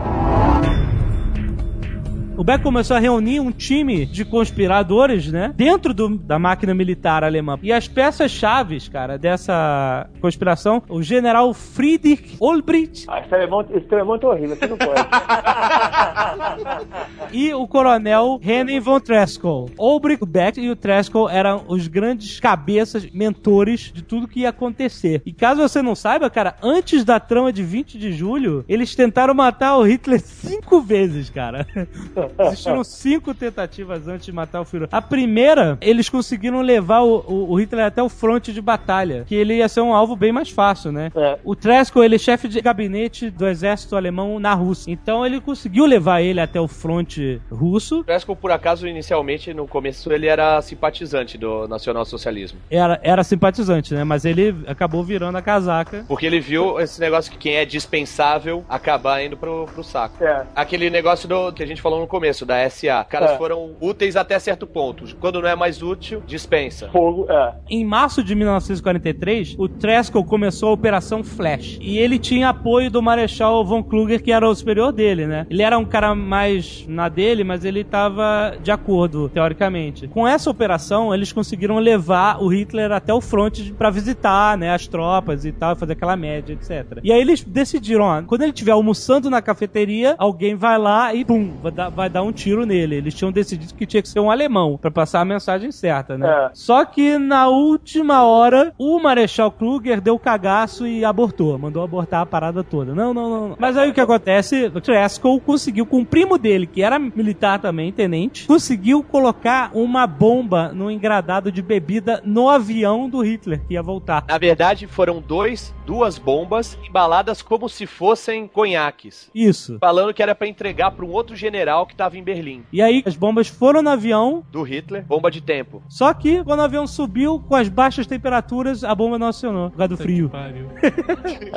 O 2.37 2.43
Beck 2.43 2.61
começou 2.61 2.95
a 2.95 2.99
reunir 2.99 3.39
um 3.39 3.51
time 3.51 4.05
de 4.05 4.23
conspiradores, 4.23 5.31
né? 5.31 5.51
Dentro 5.55 5.91
do- 5.91 6.19
da 6.19 6.37
máquina 6.37 6.71
militar 6.71 7.23
alemã. 7.23 7.57
E 7.63 7.73
as 7.73 7.87
peças-chaves, 7.87 8.87
cara, 8.87 9.17
dessa 9.17 10.07
conspiração, 10.21 10.83
o 10.87 11.01
general 11.01 11.51
Friedrich 11.51 12.37
Olbricht 12.39 13.05
Ah, 13.09 13.21
esse 13.21 13.33
alemão, 13.33 13.65
esse 13.73 13.91
alemão 13.91 14.19
é 14.21 14.25
horrível, 14.27 14.55
você 14.55 14.67
não 14.67 14.77
pode. 14.77 15.01
e 17.33 17.51
o 17.55 17.67
coronel 17.67 18.39
Henning 18.43 18.81
von 18.81 18.99
Treschow. 18.99 19.67
Olbricht, 19.75 20.23
o 20.23 20.27
Beck 20.27 20.59
e 20.61 20.69
o 20.69 20.75
Treschow 20.75 21.27
eram 21.27 21.63
os 21.67 21.87
grandes 21.87 22.39
cabeças, 22.39 23.09
mentores 23.11 23.91
de 23.91 24.03
tudo 24.03 24.27
que 24.27 24.41
ia 24.41 24.49
acontecer. 24.49 25.23
E 25.25 25.33
caso 25.33 25.67
você 25.67 25.81
não 25.81 25.95
saiba, 25.95 26.29
cara, 26.29 26.55
antes 26.61 27.03
da 27.03 27.19
trama 27.19 27.51
de 27.51 27.63
20 27.63 27.97
de 27.97 28.11
julho, 28.11 28.63
eles 28.69 28.93
tentaram 28.95 29.33
matar 29.33 29.75
o 29.77 29.81
Hitler 29.83 30.19
cinco 30.21 30.79
vezes, 30.81 31.31
cara. 31.31 31.65
Existiram 32.39 32.83
cinco 32.83 33.33
tentativas 33.33 34.07
antes 34.07 34.25
de 34.25 34.31
matar 34.31 34.61
o 34.61 34.65
Führer. 34.65 34.87
A 34.91 35.01
primeira, 35.01 35.77
eles 35.81 36.09
conseguiram 36.09 36.61
levar 36.61 37.01
o, 37.01 37.23
o- 37.27 37.51
o 37.51 37.55
Hitler 37.59 37.85
até 37.85 38.01
o 38.01 38.09
fronte 38.09 38.51
de 38.53 38.61
batalha, 38.61 39.23
que 39.27 39.35
ele 39.35 39.55
ia 39.57 39.67
ser 39.69 39.81
um 39.81 39.93
alvo 39.93 40.15
bem 40.15 40.31
mais 40.31 40.49
fácil, 40.49 40.91
né? 40.91 41.11
É. 41.15 41.37
O 41.43 41.55
Tresco, 41.55 42.03
ele 42.03 42.15
é 42.15 42.19
chefe 42.19 42.47
de 42.47 42.59
gabinete 42.61 43.29
do 43.29 43.47
exército 43.47 43.95
alemão 43.95 44.39
na 44.39 44.53
Rússia. 44.53 44.91
Então 44.91 45.25
ele 45.25 45.39
conseguiu 45.41 45.85
levar 45.85 46.21
ele 46.21 46.39
até 46.39 46.59
o 46.59 46.67
fronte 46.67 47.41
russo. 47.51 48.03
Prescott, 48.03 48.39
por 48.41 48.51
acaso, 48.51 48.87
inicialmente, 48.87 49.53
no 49.53 49.67
começo, 49.67 50.11
ele 50.11 50.27
era 50.27 50.61
simpatizante 50.61 51.37
do 51.37 51.67
nacionalsocialismo. 51.67 52.59
Era, 52.69 52.99
era 53.03 53.23
simpatizante, 53.23 53.93
né? 53.93 54.03
Mas 54.03 54.25
ele 54.25 54.55
acabou 54.67 55.03
virando 55.03 55.37
a 55.37 55.41
casaca. 55.41 56.05
Porque 56.07 56.25
ele 56.25 56.39
viu 56.39 56.79
esse 56.79 56.99
negócio 56.99 57.31
que 57.31 57.37
quem 57.37 57.55
é 57.55 57.65
dispensável 57.65 58.63
acabar 58.69 59.23
indo 59.23 59.37
pro, 59.37 59.65
pro 59.73 59.83
saco. 59.83 60.23
É. 60.23 60.45
Aquele 60.55 60.89
negócio 60.89 61.27
do, 61.27 61.51
que 61.51 61.63
a 61.63 61.65
gente 61.65 61.81
falou 61.81 61.99
no 61.99 62.07
começo, 62.07 62.16
da 62.45 62.69
SA. 62.69 63.03
Caras 63.09 63.31
É. 63.31 63.37
foram 63.37 63.71
úteis 63.79 64.15
até 64.15 64.37
certo 64.39 64.65
ponto. 64.67 65.15
Quando 65.19 65.41
não 65.41 65.47
é 65.49 65.55
mais 65.55 65.81
útil, 65.81 66.21
dispensa. 66.25 66.89
Fogo, 66.89 67.25
é. 67.29 67.53
Em 67.69 67.85
março 67.85 68.23
de 68.23 68.33
1943, 68.35 69.55
o 69.57 69.67
Tresco 69.67 70.23
começou 70.23 70.69
a 70.69 70.73
Operação 70.73 71.23
Flash. 71.23 71.77
E 71.81 71.97
ele 71.97 72.17
tinha 72.19 72.49
apoio 72.49 72.89
do 72.91 73.01
Marechal 73.01 73.63
von 73.65 73.83
Kluger, 73.83 74.21
que 74.21 74.31
era 74.31 74.47
o 74.47 74.53
superior 74.55 74.91
dele, 74.91 75.25
né? 75.27 75.45
Ele 75.49 75.61
era 75.61 75.77
um 75.77 75.85
cara 75.85 76.13
mais 76.15 76.85
na 76.87 77.09
dele, 77.09 77.43
mas 77.43 77.63
ele 77.65 77.83
tava 77.83 78.53
de 78.61 78.71
acordo, 78.71 79.29
teoricamente. 79.29 80.07
Com 80.07 80.27
essa 80.27 80.49
operação, 80.49 81.13
eles 81.13 81.31
conseguiram 81.31 81.77
levar 81.79 82.41
o 82.41 82.47
Hitler 82.47 82.91
até 82.91 83.13
o 83.13 83.21
fronte 83.21 83.73
pra 83.73 83.89
visitar, 83.89 84.57
né, 84.57 84.73
as 84.73 84.87
tropas 84.87 85.45
e 85.45 85.51
tal, 85.51 85.75
fazer 85.75 85.93
aquela 85.93 86.15
média, 86.15 86.53
etc. 86.53 86.99
E 87.03 87.11
aí 87.11 87.19
eles 87.19 87.43
decidiram, 87.43 88.05
ó, 88.05 88.21
quando 88.23 88.41
ele 88.41 88.51
estiver 88.51 88.71
almoçando 88.71 89.29
na 89.29 89.41
cafeteria, 89.41 90.15
alguém 90.17 90.55
vai 90.55 90.77
lá 90.77 91.13
e 91.13 91.23
pum, 91.25 91.51
vai 91.95 92.06
vai 92.07 92.09
dar 92.09 92.23
um 92.23 92.31
tiro 92.31 92.65
nele. 92.65 92.95
Eles 92.95 93.13
tinham 93.13 93.31
decidido 93.31 93.73
que 93.73 93.85
tinha 93.85 94.01
que 94.01 94.09
ser 94.09 94.19
um 94.19 94.31
alemão 94.31 94.77
pra 94.77 94.89
passar 94.89 95.21
a 95.21 95.25
mensagem 95.25 95.71
certa, 95.71 96.17
né? 96.17 96.27
É. 96.27 96.49
Só 96.53 96.83
que 96.85 97.17
na 97.17 97.47
última 97.47 98.23
hora, 98.23 98.73
o 98.77 98.99
Marechal 98.99 99.51
Kruger 99.51 100.01
deu 100.01 100.17
cagaço 100.17 100.87
e 100.87 101.03
abortou. 101.03 101.57
Mandou 101.57 101.83
abortar 101.83 102.21
a 102.21 102.25
parada 102.25 102.63
toda. 102.63 102.95
Não, 102.95 103.13
não, 103.13 103.29
não. 103.29 103.55
Mas 103.59 103.77
aí 103.77 103.89
o 103.89 103.93
que 103.93 104.01
acontece? 104.01 104.71
O 104.73 104.81
Tresco 104.81 105.39
conseguiu, 105.41 105.85
com 105.85 105.99
o 105.99 106.05
primo 106.05 106.37
dele, 106.37 106.65
que 106.65 106.81
era 106.81 106.97
militar 106.97 107.59
também, 107.59 107.91
tenente, 107.91 108.47
conseguiu 108.47 109.03
colocar 109.03 109.71
uma 109.73 110.07
bomba 110.07 110.69
no 110.69 110.89
engradado 110.89 111.51
de 111.51 111.61
bebida 111.61 112.21
no 112.23 112.49
avião 112.49 113.09
do 113.09 113.21
Hitler, 113.21 113.61
que 113.67 113.73
ia 113.73 113.83
voltar. 113.83 114.25
Na 114.27 114.37
verdade, 114.37 114.87
foram 114.87 115.21
dois, 115.21 115.75
duas 115.85 116.17
bombas 116.17 116.77
embaladas 116.87 117.41
como 117.41 117.67
se 117.67 117.85
fossem 117.85 118.47
conhaques. 118.47 119.29
Isso. 119.33 119.77
Falando 119.79 120.13
que 120.13 120.23
era 120.23 120.35
pra 120.35 120.47
entregar 120.47 120.91
pra 120.91 121.05
um 121.05 121.11
outro 121.11 121.35
general 121.35 121.85
que 121.85 121.95
tava 121.97 122.17
em 122.17 122.23
Berlim. 122.23 122.63
E 122.71 122.81
aí 122.81 123.03
as 123.05 123.15
bombas 123.15 123.47
foram 123.47 123.81
no 123.81 123.89
avião, 123.89 124.43
Do 124.51 124.61
Hitler, 124.63 125.03
bomba 125.03 125.29
de 125.31 125.41
tempo. 125.41 125.81
só 125.89 126.13
que 126.13 126.43
quando 126.43 126.59
o 126.59 126.63
avião 126.63 126.85
subiu 126.87 127.39
com 127.39 127.55
as 127.55 127.67
baixas 127.67 128.05
temperaturas, 128.07 128.83
a 128.83 128.93
bomba 128.93 129.17
não 129.17 129.27
acionou, 129.27 129.69
por 129.71 129.77
causa 129.77 129.89
do 129.89 129.97
frio. 129.97 130.29
Pariu. 130.29 130.69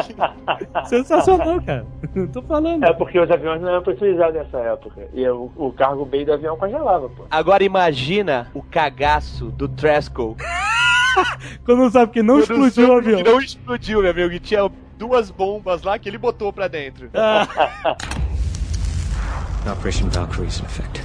Sensacional, 0.86 1.60
cara. 1.62 1.86
Tô 2.32 2.42
falando. 2.42 2.84
É 2.84 2.92
porque 2.92 3.18
os 3.18 3.30
aviões 3.30 3.60
não 3.60 3.68
eram 3.68 3.82
pressurizados 3.82 4.34
nessa 4.34 4.58
época. 4.58 5.08
E 5.12 5.26
o, 5.28 5.50
o 5.56 5.72
cargo 5.72 6.04
bem 6.04 6.24
do 6.24 6.32
avião 6.32 6.56
congelava, 6.56 7.08
pô. 7.08 7.24
Agora 7.30 7.62
imagina 7.62 8.50
o 8.54 8.62
cagaço 8.62 9.46
do 9.46 9.68
Tresco. 9.68 10.36
Quando 11.64 11.78
não 11.80 11.90
sabe 11.90 12.12
que 12.12 12.22
não 12.22 12.38
explodiu 12.40 12.88
o 12.88 12.98
avião. 12.98 13.22
Que 13.22 13.30
não 13.30 13.40
explodiu, 13.40 14.02
meu 14.02 14.10
amigo. 14.10 14.32
E 14.32 14.40
tinha 14.40 14.70
duas 14.96 15.30
bombas 15.30 15.82
lá 15.82 15.98
que 15.98 16.08
ele 16.08 16.18
botou 16.18 16.52
pra 16.52 16.68
dentro. 16.68 17.10
Operation 19.66 20.08
Valkyrie 20.08 20.46
is 20.48 20.60
in 20.60 20.64
effect. 20.64 21.02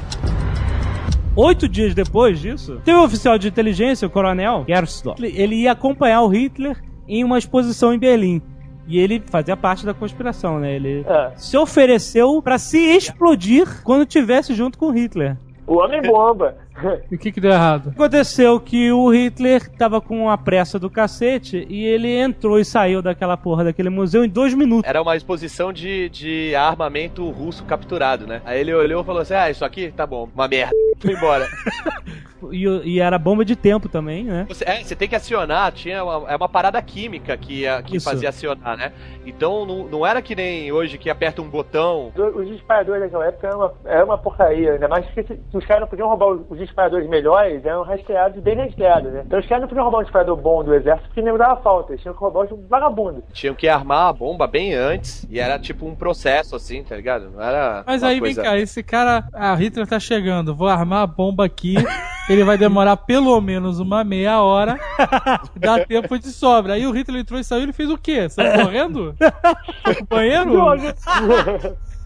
Oito 1.35 1.67
dias 1.67 1.93
depois 1.93 2.39
disso, 2.39 2.79
teve 2.85 2.97
um 2.97 3.03
oficial 3.03 3.37
de 3.37 3.47
inteligência, 3.49 4.07
o 4.07 4.09
coronel 4.11 4.63
Gersdorf. 4.67 5.21
Ele- 5.23 5.55
ia 5.63 5.73
acompanhar 5.73 6.21
o 6.21 6.27
Hitler 6.29 6.81
em 7.07 7.23
uma 7.23 7.37
exposição 7.37 7.93
em 7.93 7.99
Berlim. 7.99 8.41
E 8.87 8.99
ele 8.99 9.21
fazia 9.29 9.57
parte 9.57 9.85
da 9.85 9.93
conspiração, 9.93 10.59
né? 10.59 10.75
Ele 10.75 11.03
É. 11.07 11.31
se 11.35 11.57
ofereceu 11.57 12.39
pra 12.41 12.57
se 12.57 12.77
explodir 12.77 13.83
quando 13.83 14.05
tivesse 14.05 14.53
junto 14.53 14.77
com 14.77 14.91
Hitler. 14.91 15.35
O 15.67 15.77
homem 15.79 16.01
bomba. 16.01 16.55
E 17.11 17.15
o 17.15 17.17
que 17.17 17.31
que 17.31 17.41
deu 17.41 17.51
errado? 17.51 17.89
Aconteceu 17.89 18.59
que 18.59 18.91
o 18.91 19.09
Hitler 19.09 19.69
tava 19.69 20.01
com 20.01 20.29
a 20.29 20.37
pressa 20.37 20.77
do 20.77 20.89
cacete 20.89 21.65
e 21.69 21.85
ele 21.85 22.09
entrou 22.09 22.59
e 22.59 22.65
saiu 22.65 23.01
daquela 23.01 23.37
porra 23.37 23.63
daquele 23.63 23.89
museu 23.89 24.23
em 24.25 24.29
dois 24.29 24.53
minutos. 24.53 24.87
Era 24.89 25.01
uma 25.01 25.15
exposição 25.15 25.71
de, 25.71 26.09
de 26.09 26.55
armamento 26.55 27.29
russo 27.29 27.63
capturado, 27.63 28.27
né? 28.27 28.41
Aí 28.45 28.59
ele 28.59 28.73
olhou 28.73 29.01
e 29.01 29.05
falou 29.05 29.21
assim: 29.21 29.33
Ah, 29.33 29.49
isso 29.49 29.63
aqui 29.63 29.91
tá 29.95 30.05
bom, 30.05 30.29
uma 30.33 30.47
merda. 30.47 30.73
Foi 30.99 31.13
embora. 31.13 31.47
E, 32.53 32.65
e 32.83 32.99
era 32.99 33.17
bomba 33.17 33.43
de 33.45 33.55
tempo 33.55 33.87
também, 33.89 34.23
né? 34.23 34.45
Você, 34.47 34.63
é, 34.65 34.83
você 34.83 34.95
tem 34.95 35.07
que 35.07 35.15
acionar, 35.15 35.71
tinha 35.71 36.03
uma, 36.03 36.31
é 36.31 36.35
uma 36.35 36.49
parada 36.49 36.81
química 36.81 37.35
que, 37.37 37.63
que 37.85 37.97
Isso. 37.97 38.09
fazia 38.09 38.29
acionar, 38.29 38.77
né? 38.77 38.91
Então 39.25 39.65
não, 39.65 39.87
não 39.87 40.05
era 40.05 40.21
que 40.21 40.35
nem 40.35 40.71
hoje 40.71 40.97
que 40.97 41.09
aperta 41.09 41.41
um 41.41 41.49
botão. 41.49 42.11
Os 42.35 42.47
disparadores 42.47 43.03
daquela 43.03 43.25
época 43.27 43.47
eram 43.47 43.57
uma, 43.59 43.73
era 43.85 44.05
uma 44.05 44.17
porcaria, 44.17 44.73
ainda 44.73 44.87
mais 44.87 45.05
que 45.07 45.23
se- 45.23 45.39
os 45.53 45.65
caras 45.65 45.81
não 45.81 45.87
podiam 45.87 46.07
roubar 46.07 46.27
os, 46.49 46.57
disparadores 46.57 47.07
melhores, 47.09 47.63
eram 47.65 47.83
rastreados, 47.83 48.41
bem 48.41 48.55
rastreados, 48.55 49.11
né? 49.11 49.23
Então 49.25 49.39
os 49.39 49.45
caras 49.45 49.61
não 49.61 49.67
podiam 49.67 49.83
roubar 49.83 49.99
um 49.99 50.03
disparador 50.03 50.35
bom 50.35 50.63
do 50.63 50.73
exército 50.73 51.07
porque 51.09 51.21
nem 51.21 51.35
dava 51.37 51.61
falta, 51.61 51.91
eles 51.91 52.01
tinham 52.01 52.13
que 52.13 52.19
roubar 52.19 52.45
os 52.45 52.67
vagabundos. 52.69 53.23
Tinham 53.33 53.55
que 53.55 53.67
armar 53.67 54.09
a 54.09 54.13
bomba 54.13 54.47
bem 54.47 54.73
antes. 54.73 55.25
E 55.29 55.39
era 55.39 55.59
tipo 55.59 55.85
um 55.85 55.95
processo 55.95 56.55
assim, 56.55 56.83
tá 56.83 56.95
ligado? 56.95 57.29
Não 57.29 57.41
era. 57.41 57.83
Mas 57.85 58.03
aí 58.03 58.19
coisa... 58.19 58.41
vem 58.41 58.51
cá, 58.51 58.57
esse 58.57 58.83
cara, 58.83 59.23
o 59.33 59.55
Hitler 59.55 59.87
tá 59.87 59.99
chegando, 59.99 60.55
vou 60.55 60.67
armar 60.67 61.03
a 61.03 61.07
bomba 61.07 61.45
aqui, 61.45 61.75
ele 62.35 62.43
vai 62.43 62.57
demorar 62.57 62.97
pelo 62.97 63.39
menos 63.39 63.79
uma 63.79 64.03
meia 64.03 64.41
hora, 64.41 64.77
dá 65.55 65.83
tempo 65.85 66.17
de 66.19 66.31
sobra. 66.31 66.73
Aí 66.73 66.85
o 66.85 66.91
Hitler 66.91 67.21
entrou 67.21 67.39
e 67.39 67.43
saiu, 67.43 67.63
ele 67.63 67.73
fez 67.73 67.89
o 67.89 67.97
quê? 67.97 68.29
Saiu 68.29 68.63
correndo? 68.63 69.15
Foi 69.83 69.95
pro 69.95 70.05
banheiro? 70.05 70.53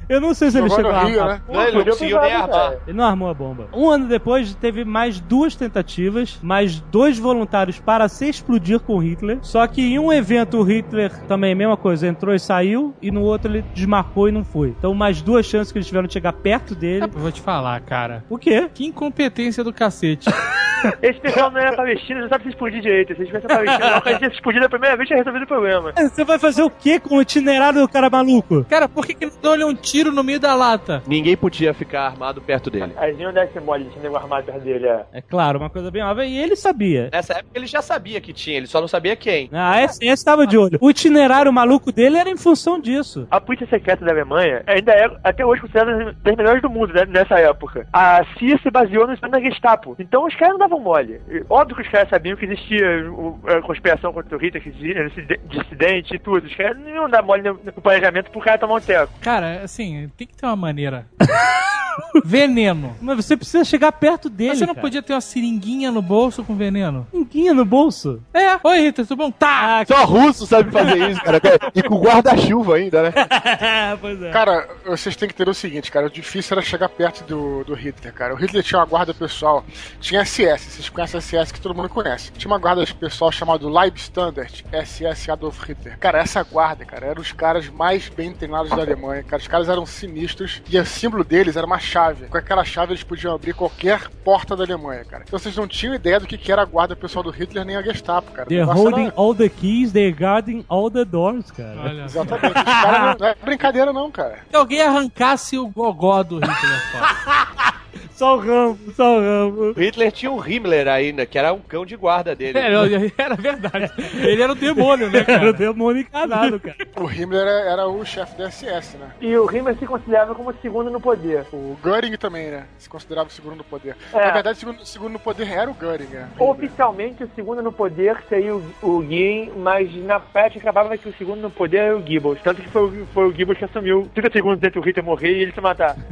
Eu 0.10 0.20
não 0.20 0.34
sei 0.34 0.50
se 0.50 0.58
ele 0.58 0.70
chegou 0.70 0.92
a 0.92 0.98
armar. 1.02 1.28
né? 1.28 1.42
Não, 1.48 1.64
ele 1.64 1.78
não 1.78 1.86
conseguiu 1.86 2.20
nem 2.22 2.34
armar. 2.34 2.74
Ele 2.88 2.98
não 2.98 3.04
armou 3.06 3.30
a 3.30 3.34
bomba. 3.34 3.68
Um 3.74 3.90
ano 3.90 4.08
depois, 4.08 4.56
teve 4.56 4.84
mais 4.84 5.20
duas 5.20 5.56
tentativas, 5.56 6.40
mais 6.42 6.80
dois 6.80 7.20
voluntários 7.20 7.80
para 7.80 8.08
se 8.10 8.28
explodir 8.28 8.80
com 8.80 8.98
Hitler. 8.98 9.38
Só 9.42 9.66
que 9.68 9.82
em 9.82 10.00
um 10.00 10.12
evento 10.12 10.58
o 10.58 10.64
Hitler 10.64 11.12
também, 11.28 11.54
a 11.54 11.56
mesma 11.56 11.78
coisa, 11.78 12.08
entrou 12.08 12.34
e 12.34 12.40
saiu, 12.40 12.94
e 13.02 13.12
no 13.12 13.22
outro 13.22 13.52
ele 13.52 13.64
desmarcou 13.74 14.28
e 14.28 14.32
não 14.32 14.44
foi. 14.44 14.70
Então, 14.70 14.94
mais 14.96 15.22
duas 15.22 15.46
chances 15.46 15.72
que 15.72 15.78
eles 15.78 15.88
tiveram 15.88 16.08
de 16.08 16.14
chegar 16.14 16.34
perto 16.34 16.74
dele. 16.74 17.04
Eu 17.04 17.10
vou 17.10 17.32
te 17.32 17.42
falar, 17.42 17.80
cara. 17.82 18.24
O 18.30 18.38
quê? 18.38 18.68
Que 18.74 18.86
incompetência 18.88 19.64
do 19.64 19.72
cacete. 19.72 20.28
Esse 21.02 21.20
pessoal 21.20 21.52
não 21.52 21.60
é 21.60 21.76
palestino, 21.76 22.22
não 22.22 22.30
sabe 22.30 22.46
se 22.46 22.50
explodir 22.52 22.82
direito. 22.82 23.14
Se 23.14 23.20
eles 23.20 23.28
tivessem 23.28 23.50
palestino, 23.50 23.80
não, 23.92 23.98
se 23.98 24.14
tivesse 24.16 24.36
explodido 24.36 24.66
a 24.66 24.70
primeira 24.70 24.96
vez, 24.96 25.08
tinha 25.10 25.18
resolvido 25.18 25.44
o 25.44 25.48
problema. 25.48 25.92
Você 25.98 26.24
vai 26.24 26.40
fazer 26.40 26.64
o 26.64 26.70
quê 26.70 27.02
com 27.02 27.18
o 27.18 27.22
itinerário 27.22 27.82
do 27.82 27.90
cara 27.90 28.10
maluco? 28.10 28.64
Cara, 28.64 28.88
por 28.88 29.06
que, 29.06 29.14
que 29.14 29.26
não 29.26 29.34
deu-lhe 29.42 29.66
um 29.66 29.76
tiro 29.76 29.99
no 30.06 30.24
meio 30.24 30.40
da 30.40 30.56
lata? 30.56 31.04
Ninguém 31.08 31.36
podia 31.38 31.74
ficar 31.74 32.04
armado 32.08 32.42
perto 32.42 32.70
dele. 32.70 32.94
Aí 32.98 33.14
não 33.16 33.34
deve 33.34 33.52
ser 33.54 33.62
mole, 33.62 33.86
tinha 33.86 34.02
nego 34.04 34.16
armado 34.16 34.46
perto 34.46 34.62
dele, 34.64 34.88
é. 34.88 35.06
É 35.14 35.22
claro, 35.22 35.60
uma 35.60 35.70
coisa 35.70 35.92
bem 35.92 36.02
óbvia. 36.04 36.26
E 36.26 36.38
ele 36.38 36.56
sabia. 36.56 37.10
Nessa 37.12 37.34
época 37.34 37.52
ele 37.56 37.68
já 37.68 37.82
sabia 37.82 38.20
que 38.22 38.34
tinha, 38.34 38.58
ele 38.58 38.68
só 38.68 38.80
não 38.82 38.88
sabia 38.88 39.16
quem. 39.16 39.50
A 39.52 39.82
SS 39.88 40.06
estava 40.14 40.46
de 40.48 40.58
olho. 40.58 40.78
O 40.82 40.90
itinerário 40.90 41.52
maluco 41.52 41.92
dele 41.92 42.18
era 42.18 42.30
em 42.30 42.38
função 42.38 42.80
disso. 42.80 43.28
A 43.30 43.40
polícia 43.42 43.68
secreta 43.68 44.04
da 44.06 44.12
Alemanha 44.12 44.64
ainda 44.68 44.92
é, 44.94 45.10
até 45.24 45.46
hoje, 45.46 45.62
considerada 45.62 46.16
das 46.24 46.36
melhores 46.36 46.62
do 46.62 46.70
mundo, 46.70 46.94
né, 46.94 47.06
nessa 47.06 47.40
época. 47.40 47.88
A 47.92 48.24
CIA 48.38 48.58
se 48.62 48.70
baseou 48.72 49.08
no 49.08 49.16
na 49.30 49.40
Gestapo. 49.40 49.96
Então 50.00 50.26
os 50.26 50.36
caras 50.36 50.54
não 50.54 50.60
davam 50.60 50.80
mole. 50.80 51.22
E, 51.30 51.44
Óbvio 51.50 51.76
que 51.76 51.82
os 51.84 51.88
caras 51.90 52.10
sabiam 52.10 52.36
que 52.38 52.46
existia 52.46 53.10
o- 53.12 53.40
a 53.48 53.62
conspiração 53.62 54.12
contra 54.14 54.36
o 54.36 54.40
Hitler, 54.40 54.62
que 54.64 54.70
existia 54.70 55.10
dissid- 55.10 55.40
dissidente 55.50 56.16
e 56.16 56.20
tudo. 56.20 56.46
Os 56.46 56.56
caras 56.56 56.78
não 56.78 56.90
iam 56.90 57.10
dar 57.10 57.22
mole 57.22 57.42
no, 57.44 57.60
no 57.64 57.72
planejamento 57.74 58.30
pro 58.32 58.40
cara 58.42 58.58
tomar 58.58 58.76
um 58.76 58.80
teco. 58.82 59.12
Cara, 59.22 59.62
assim, 59.64 59.89
tem 60.18 60.28
que 60.28 60.36
ter 60.36 60.46
uma 60.46 60.56
maneira. 60.56 61.08
veneno. 62.24 62.96
Mas 63.02 63.26
você 63.26 63.36
precisa 63.36 63.64
chegar 63.64 63.92
perto 63.92 64.30
dele. 64.30 64.50
Mas 64.50 64.60
você 64.60 64.66
não 64.66 64.74
cara. 64.74 64.86
podia 64.86 65.02
ter 65.02 65.14
uma 65.14 65.22
seringuinha 65.22 65.92
no 65.92 66.02
bolso 66.02 66.44
com 66.44 66.56
veneno? 66.56 67.06
No 67.34 67.64
bolso. 67.64 68.22
É. 68.34 68.60
Oi, 68.64 68.80
Hitler, 68.82 69.08
tudo 69.08 69.18
bom? 69.18 69.32
Tá! 69.32 69.84
Só 69.88 70.04
russo 70.06 70.48
sabe 70.48 70.72
fazer 70.72 71.10
isso, 71.10 71.22
cara. 71.22 71.40
E 71.76 71.84
com 71.84 72.00
guarda-chuva 72.00 72.76
ainda, 72.76 73.04
né? 73.04 73.14
pois 74.02 74.22
é. 74.22 74.32
Cara, 74.32 74.68
vocês 74.86 75.16
têm 75.16 75.28
que 75.28 75.36
entender 75.36 75.52
o 75.52 75.54
seguinte, 75.54 75.92
cara. 75.92 76.08
O 76.08 76.10
difícil 76.10 76.56
era 76.56 76.66
chegar 76.66 76.90
perto 76.90 77.24
do, 77.24 77.64
do 77.64 77.74
Hitler, 77.74 78.14
cara. 78.14 78.34
O 78.34 78.38
Hitler 78.38 78.64
tinha 78.64 78.80
uma 78.80 78.86
guarda 78.86 79.14
pessoal. 79.14 79.64
Tinha 80.00 80.26
SS, 80.26 80.72
vocês 80.72 80.90
conhecem 80.90 81.22
SS 81.22 81.54
que 81.54 81.62
todo 81.62 81.76
mundo 81.76 81.90
conhece. 81.90 82.32
Tinha 82.32 82.52
uma 82.52 82.58
guarda 82.58 82.86
pessoal 83.00 83.32
chamada 83.32 83.68
Leibstandard, 83.70 84.66
SS 84.72 85.32
Adolf 85.32 85.64
Hitler. 85.64 85.98
Cara, 86.00 86.20
essa 86.20 86.42
guarda, 86.44 86.84
cara, 86.86 87.08
eram 87.08 87.22
os 87.22 87.32
caras 87.32 87.70
mais 87.70 88.10
bem 88.10 88.34
treinados 88.34 88.72
da 88.72 88.82
Alemanha. 88.82 89.24
Cara, 89.24 89.42
os 89.42 89.48
caras 89.48 89.70
eram 89.70 89.86
sinistros. 89.86 90.62
E 90.70 90.78
o 90.78 90.86
símbolo 90.86 91.24
deles 91.24 91.56
era 91.56 91.66
uma 91.66 91.80
chave. 91.80 92.28
Com 92.28 92.38
aquela 92.38 92.64
chave 92.64 92.94
eles 92.94 93.04
podiam 93.04 93.36
abrir 93.36 93.54
qualquer 93.54 94.10
porta 94.24 94.56
da 94.56 94.64
Alemanha, 94.64 95.06
cara. 95.06 95.24
Então 95.28 95.38
vocês 95.38 95.56
não 95.56 95.68
tinham 95.68 95.94
ideia 95.94 96.20
do 96.20 96.28
que, 96.28 96.38
que 96.38 96.52
era 96.52 96.62
a 96.62 96.66
guarda 96.66 96.96
pessoal 96.96 97.19
do 97.24 97.30
Hitler 97.32 97.66
nem 97.66 97.76
a 97.76 97.82
Gestapo, 97.82 98.32
cara. 98.32 98.48
They're 98.48 98.66
holding 98.66 99.06
era- 99.08 99.14
all 99.16 99.34
the 99.36 99.50
keys, 99.50 99.92
they're 99.92 100.12
guarding 100.16 100.64
all 100.70 100.90
the 100.92 101.06
doors, 101.06 101.50
cara. 101.52 101.80
Olha. 101.84 102.04
Exatamente. 102.06 102.58
Os 102.58 102.64
caras 102.64 103.02
não, 103.02 103.16
não 103.20 103.28
é 103.28 103.36
brincadeira, 103.44 103.94
não, 103.94 104.12
cara. 104.12 104.40
Se 104.50 104.56
alguém 104.56 104.82
arrancasse 104.82 105.58
o 105.58 105.68
gogó 105.68 106.24
do 106.24 106.36
Hitler 106.36 106.82
fora. 106.92 107.74
Só 108.20 108.36
o 108.36 108.40
Rambo, 108.40 108.78
só 108.98 109.18
o 109.18 109.22
Rambo. 109.22 109.62
O 109.70 109.72
Hitler 109.80 110.12
tinha 110.12 110.30
um 110.30 110.46
Himmler 110.46 110.90
ainda, 110.90 111.26
que 111.26 111.40
era 111.40 111.54
um 111.54 111.60
cão 111.60 111.86
de 111.86 111.96
guarda 111.96 112.36
dele. 112.36 112.60
Era, 112.60 112.76
era 113.18 113.36
verdade. 113.36 113.90
Ele 114.22 114.44
era 114.44 114.52
o 114.52 114.56
demônio, 114.56 115.10
né, 115.10 115.20
Era 115.26 115.38
o 115.50 115.50
cara? 115.54 115.54
demônio 115.54 116.02
encanado, 116.02 116.60
cara. 116.60 116.76
O 116.98 117.10
Himmler 117.10 117.48
era, 117.48 117.72
era 117.72 117.88
o 117.88 118.04
chefe 118.04 118.38
da 118.38 118.52
SS, 118.52 118.98
né? 118.98 119.12
E 119.22 119.38
o 119.38 119.50
Himmler 119.50 119.78
se 119.78 119.86
considerava 119.86 120.36
como 120.36 120.54
segundo 120.62 120.92
no 120.92 121.00
poder. 121.00 121.46
O 121.54 121.78
Göring 121.82 122.18
também, 122.18 122.52
né? 122.52 122.66
Se 122.78 122.90
considerava 122.90 123.30
o 123.30 123.32
segundo 123.32 123.56
no 123.56 123.64
poder. 123.64 123.96
É. 124.14 124.26
Na 124.26 124.32
verdade, 124.32 124.58
o 124.58 124.60
segundo, 124.60 124.86
segundo 124.86 125.14
no 125.14 125.20
poder 125.20 125.50
era 125.50 125.72
o 125.72 125.74
Göring, 125.74 126.08
né? 126.12 126.28
Oficialmente, 126.38 127.24
o 127.24 127.30
segundo 127.36 127.62
no 127.62 127.72
poder 127.72 128.18
seria 128.28 128.54
o, 128.54 128.62
o 128.84 129.00
Guin, 129.00 129.50
mas 129.56 129.96
na 130.04 130.20
prática 130.20 130.60
acabava 130.60 130.98
que 130.98 131.08
o 131.08 131.14
segundo 131.14 131.40
no 131.40 131.50
poder 131.50 131.78
era 131.78 131.96
o 131.96 132.02
Goebbels. 132.02 132.40
Tanto 132.44 132.62
que 132.62 132.68
foi, 132.70 132.82
o- 132.84 133.08
foi 133.14 133.28
o 133.28 133.32
Goebbels 133.32 133.60
que 133.60 133.64
assumiu 133.66 134.10
30 134.14 134.30
segundos 134.34 134.62
entre 134.62 134.78
o 134.78 134.82
Hitler 134.84 135.06
morrer 135.06 135.32
e 135.32 135.42
ele 135.44 135.54
se 135.54 135.62
matar. 135.62 135.96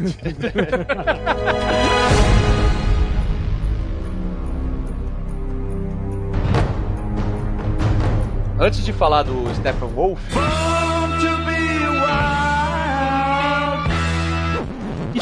Antes 8.60 8.84
de 8.84 8.92
falar 8.92 9.24
do 9.24 9.54
Stephen 9.56 9.90
Wolf, 9.90 10.20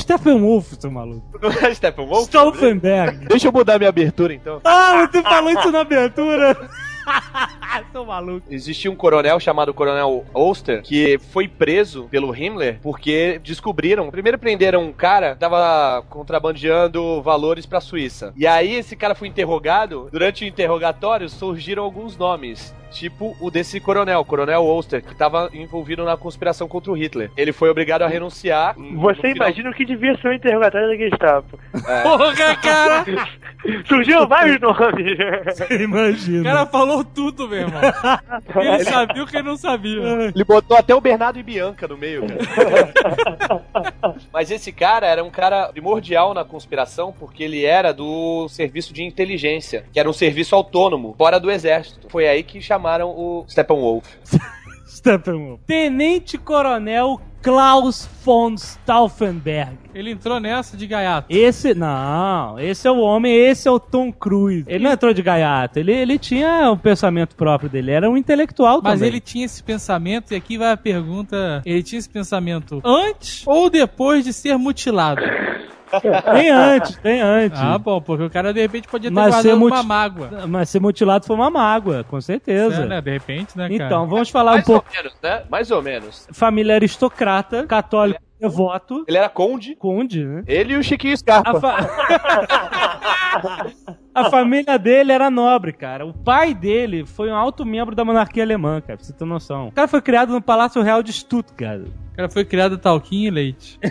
Stephen 0.06 0.40
Wolf, 0.40 0.74
seu 0.80 0.92
maluco. 0.92 1.26
não 1.42 1.50
é 1.50 1.74
Stephen 1.74 2.06
Wolf? 2.06 2.28
Stauffenberg. 2.28 3.26
Deixa 3.28 3.48
eu 3.48 3.52
mudar 3.52 3.80
minha 3.80 3.90
abertura 3.90 4.34
então. 4.34 4.62
Ah, 4.64 5.08
você 5.12 5.22
falou 5.24 5.52
isso 5.52 5.72
na 5.72 5.82
abertura. 5.82 6.56
seu 7.92 8.06
maluco. 8.06 8.48
Existia 8.50 8.92
um 8.92 8.96
coronel 8.96 9.40
chamado 9.40 9.74
Coronel 9.74 10.26
Oster 10.34 10.82
que 10.82 11.18
foi 11.32 11.48
preso 11.48 12.08
pelo 12.10 12.36
Himmler 12.36 12.80
porque 12.82 13.40
descobriram. 13.44 14.10
Primeiro 14.10 14.38
prenderam 14.38 14.84
um 14.84 14.94
cara 14.94 15.34
que 15.34 15.40
tava 15.40 16.04
contrabandeando 16.10 17.22
valores 17.22 17.66
pra 17.66 17.82
Suíça. 17.82 18.34
E 18.36 18.46
aí 18.48 18.74
esse 18.74 18.96
cara 18.96 19.16
foi 19.16 19.28
interrogado. 19.28 20.10
Durante 20.12 20.44
o 20.44 20.48
interrogatório 20.48 21.30
surgiram 21.30 21.84
alguns 21.84 22.18
nomes. 22.18 22.74
Tipo 22.92 23.36
o 23.40 23.52
desse 23.52 23.80
coronel, 23.80 24.24
Coronel 24.24 24.66
Oster, 24.66 25.04
que 25.04 25.16
tava 25.16 25.50
envolvido 25.54 26.04
na 26.04 26.16
conspiração 26.16 26.68
contra 26.68 26.92
o 26.92 26.96
Hitler. 26.96 27.32
Ele 27.36 27.52
foi 27.52 27.70
obrigado 27.70 28.04
a 28.04 28.08
renunciar. 28.08 28.76
Você 28.96 29.30
imagina 29.30 29.70
o 29.70 29.74
que 29.74 29.86
devia 29.86 30.18
ser 30.18 30.30
o 30.30 30.34
interrogatório 30.34 30.90
da 30.90 30.96
Gestapo. 30.96 31.60
Porra, 32.04 32.56
cara! 32.58 33.06
Surgiram 33.88 34.28
vários 34.28 34.60
nomes. 34.62 35.18
Você 35.46 35.84
imagina. 35.84 36.42
O 36.42 36.44
cara 36.44 36.66
falou 36.68 37.04
tudo, 37.04 37.48
meu 37.48 37.60
irmão. 37.60 37.82
Ele 38.56 38.84
sabia 38.84 39.24
o 39.24 39.28
que 39.28 39.38
ele 39.38 39.48
não 39.48 39.58
sabia. 39.58 40.02
Ele 40.34 40.44
botou 40.44 40.78
até 40.78 40.94
o 40.94 41.02
Bernardo 41.02 41.40
e 41.40 41.44
Bianca 41.44 41.88
no 41.88 41.98
meio, 41.98 42.24
cara. 42.28 44.16
Mas 44.32 44.52
esse 44.52 44.72
cara 44.72 45.08
era 45.08 45.24
um 45.24 45.30
cara 45.30 45.70
primordial 45.70 46.34
na 46.34 46.44
conspiração 46.44 47.14
porque 47.18 47.44
ele 47.44 47.66
era 47.66 47.94
do 47.94 48.48
serviço 48.50 48.94
de 48.94 49.04
inteligência, 49.04 49.86
que 49.92 50.00
era 50.00 50.10
um 50.10 50.14
serviço 50.14 50.56
autônomo, 50.56 51.16
fora 51.18 51.40
do 51.40 51.52
exército. 51.52 52.08
Foi 52.10 52.28
aí 52.28 52.44
que 52.44 52.62
chamaram 52.62 52.75
o 52.78 53.46
Steppenwolf. 53.48 54.06
Steppenwolf. 54.88 55.62
Tenente 55.66 56.38
Coronel 56.38 57.20
Klaus 57.46 58.10
von 58.24 58.58
Stauffenberg. 58.58 59.78
Ele 59.94 60.10
entrou 60.10 60.40
nessa 60.40 60.76
de 60.76 60.88
gaiato. 60.88 61.28
Esse, 61.30 61.76
não, 61.76 62.60
esse 62.60 62.88
é 62.88 62.92
o 62.92 62.98
homem, 62.98 63.36
esse 63.36 63.68
é 63.68 63.72
o 63.72 63.80
Tom 63.80 64.12
Cruise. 64.12 64.66
Ele 64.68 64.84
não 64.84 64.92
entrou 64.92 65.14
de 65.14 65.22
gaiato, 65.22 65.78
ele, 65.78 65.92
ele 65.92 66.18
tinha 66.18 66.72
um 66.72 66.78
pensamento 66.78 67.36
próprio 67.36 67.70
dele, 67.70 67.92
era 67.92 68.10
um 68.10 68.18
intelectual 68.18 68.82
Mas 68.82 68.94
também. 68.94 69.10
ele 69.10 69.20
tinha 69.20 69.46
esse 69.46 69.62
pensamento, 69.62 70.34
e 70.34 70.36
aqui 70.36 70.58
vai 70.58 70.72
a 70.72 70.78
pergunta: 70.78 71.62
ele 71.64 71.84
tinha 71.84 72.00
esse 72.00 72.10
pensamento 72.10 72.82
antes 72.84 73.44
ou 73.46 73.70
depois 73.70 74.26
de 74.26 74.34
ser 74.34 74.58
mutilado? 74.58 75.22
Tem 76.34 76.50
antes, 76.50 76.96
tem 76.98 77.22
antes. 77.22 77.60
Ah, 77.60 77.78
bom, 77.78 78.02
porque 78.02 78.24
o 78.24 78.30
cara 78.30 78.54
de 78.54 78.60
repente 78.62 78.88
podia 78.88 79.10
ter 79.10 79.14
Mas 79.14 79.34
guardado 79.34 79.58
muti- 79.60 79.74
uma 79.74 79.84
mágoa. 79.84 80.30
Mas 80.48 80.70
ser 80.70 80.80
mutilado 80.82 81.26
foi 81.26 81.36
uma 81.36 81.50
mágoa, 81.50 82.04
com 82.04 82.20
certeza. 82.20 82.84
É, 82.84 82.86
né? 82.86 83.02
De 83.02 83.12
repente, 83.12 83.58
né, 83.58 83.70
cara? 83.70 83.74
Então, 83.86 84.08
vamos 84.08 84.30
falar 84.30 84.52
um 84.52 84.56
Mais 84.56 84.66
pouco. 84.66 84.86
ou 84.90 84.96
menos, 85.04 85.18
né? 85.22 85.44
Mais 85.50 85.72
ou 85.72 85.82
menos. 85.82 86.28
Família 86.32 86.76
aristocrata, 86.76 87.66
católico, 87.66 88.20
devoto, 88.40 89.06
Ele 89.08 89.18
era 89.18 89.30
conde, 89.30 89.76
conde, 89.76 90.26
né? 90.26 90.44
ele 90.48 90.74
e 90.74 90.78
o 90.78 90.84
Chiquinho 90.84 91.14
A, 91.14 91.18
Scarpa. 91.18 91.60
fa- 91.62 91.78
A 94.16 94.30
família 94.30 94.80
dele 94.80 95.12
era 95.12 95.30
nobre, 95.30 95.74
cara. 95.74 96.06
O 96.06 96.14
pai 96.14 96.54
dele 96.54 97.06
foi 97.06 97.30
um 97.30 97.36
alto 97.36 97.66
membro 97.66 97.94
da 97.94 98.06
monarquia 98.06 98.44
alemã, 98.44 98.80
cara, 98.80 98.98
pra 98.98 99.06
você 99.06 99.12
ter 99.12 99.26
noção. 99.26 99.68
O 99.68 99.72
cara 99.74 99.90
foi 99.90 100.02
criado 100.02 100.32
no 100.32 100.42
Palácio 100.42 100.82
Real 100.82 101.04
de 101.04 101.12
Stuttgart. 101.12 101.82
O 101.82 102.16
cara 102.16 102.30
foi 102.30 102.46
criado 102.46 102.78
talquinho 102.78 103.28
e 103.28 103.30
leite. 103.30 103.78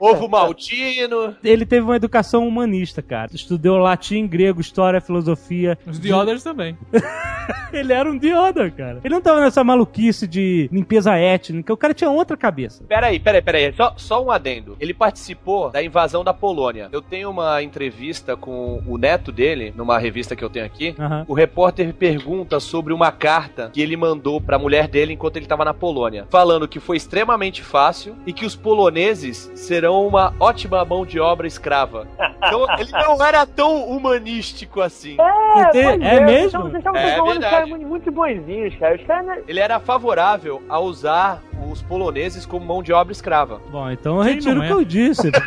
Ovo 0.00 0.28
maltino. 0.28 1.36
Ele 1.44 1.64
teve 1.64 1.84
uma 1.84 1.94
educação 1.94 2.48
humanista, 2.48 3.00
cara. 3.00 3.30
Estudou 3.32 3.78
latim, 3.78 4.26
grego, 4.26 4.60
história, 4.60 5.00
filosofia. 5.00 5.78
Os 5.86 6.04
Others 6.04 6.42
também. 6.42 6.76
Ele 7.72 7.92
era 7.92 8.10
um 8.10 8.18
Dioda, 8.18 8.68
cara. 8.70 9.00
Ele 9.04 9.14
não 9.14 9.20
tava 9.20 9.40
nessa 9.40 9.62
maluquice 9.62 10.26
de 10.26 10.68
limpeza 10.72 11.16
étnica. 11.16 11.72
O 11.72 11.76
cara 11.76 11.94
tinha 11.94 12.10
outra 12.10 12.36
cabeça. 12.36 12.82
Peraí, 12.88 13.20
peraí, 13.20 13.42
peraí. 13.42 13.72
Só, 13.74 13.94
só 13.96 14.24
um 14.24 14.30
adendo. 14.30 14.76
Ele 14.80 14.94
participou 14.94 15.70
da 15.70 15.82
invasão 15.82 16.24
da 16.24 16.34
Polônia. 16.34 16.88
Eu 16.90 17.02
tenho 17.02 17.30
uma 17.30 17.62
entrevista 17.62 17.99
com 18.36 18.82
o 18.86 18.96
neto 18.98 19.30
dele, 19.32 19.72
numa 19.76 19.98
revista 19.98 20.34
que 20.36 20.44
eu 20.44 20.50
tenho 20.50 20.64
aqui. 20.66 20.94
Aham. 20.98 21.24
O 21.28 21.34
repórter 21.34 21.92
pergunta 21.94 22.58
sobre 22.60 22.92
uma 22.92 23.12
carta 23.12 23.70
que 23.72 23.80
ele 23.80 23.96
mandou 23.96 24.40
pra 24.40 24.58
mulher 24.58 24.88
dele 24.88 25.12
enquanto 25.12 25.36
ele 25.36 25.46
tava 25.46 25.64
na 25.64 25.74
Polônia, 25.74 26.26
falando 26.30 26.66
que 26.68 26.80
foi 26.80 26.96
extremamente 26.96 27.62
fácil 27.62 28.16
e 28.26 28.32
que 28.32 28.44
os 28.46 28.56
poloneses 28.56 29.50
serão 29.54 30.06
uma 30.06 30.32
ótima 30.40 30.84
mão 30.84 31.04
de 31.04 31.18
obra 31.20 31.46
escrava. 31.46 32.06
Então 32.42 32.64
ele 32.78 32.90
não 32.92 33.22
era 33.22 33.44
tão 33.44 33.84
humanístico 33.84 34.80
assim. 34.80 35.14
É, 35.20 35.64
pois 35.70 36.00
é 36.00 36.20
mesmo? 36.20 36.48
Então, 36.48 36.62
vocês 36.62 36.76
estavam 36.78 36.98
É 36.98 37.10
falando 37.16 37.26
os 37.26 37.32
verdade. 37.34 37.70
caras 37.70 37.86
muito, 37.86 38.10
bonzinhos, 38.10 38.74
cara. 38.76 38.94
Os 38.96 39.02
caras... 39.06 39.26
não- 39.26 39.42
Ele 39.46 39.60
era 39.60 39.78
favorável 39.78 40.62
a 40.66 40.80
usar 40.80 41.42
os 41.70 41.82
poloneses 41.82 42.46
como 42.46 42.64
mão 42.64 42.82
de 42.82 42.94
obra 42.94 43.12
escrava. 43.12 43.60
Bom, 43.70 43.90
então 43.90 44.16
eu 44.16 44.22
retiro 44.22 44.54
não 44.54 44.62
o 44.62 44.64
é? 44.64 44.66
que 44.68 44.72
eu 44.72 44.84
disse. 44.84 45.30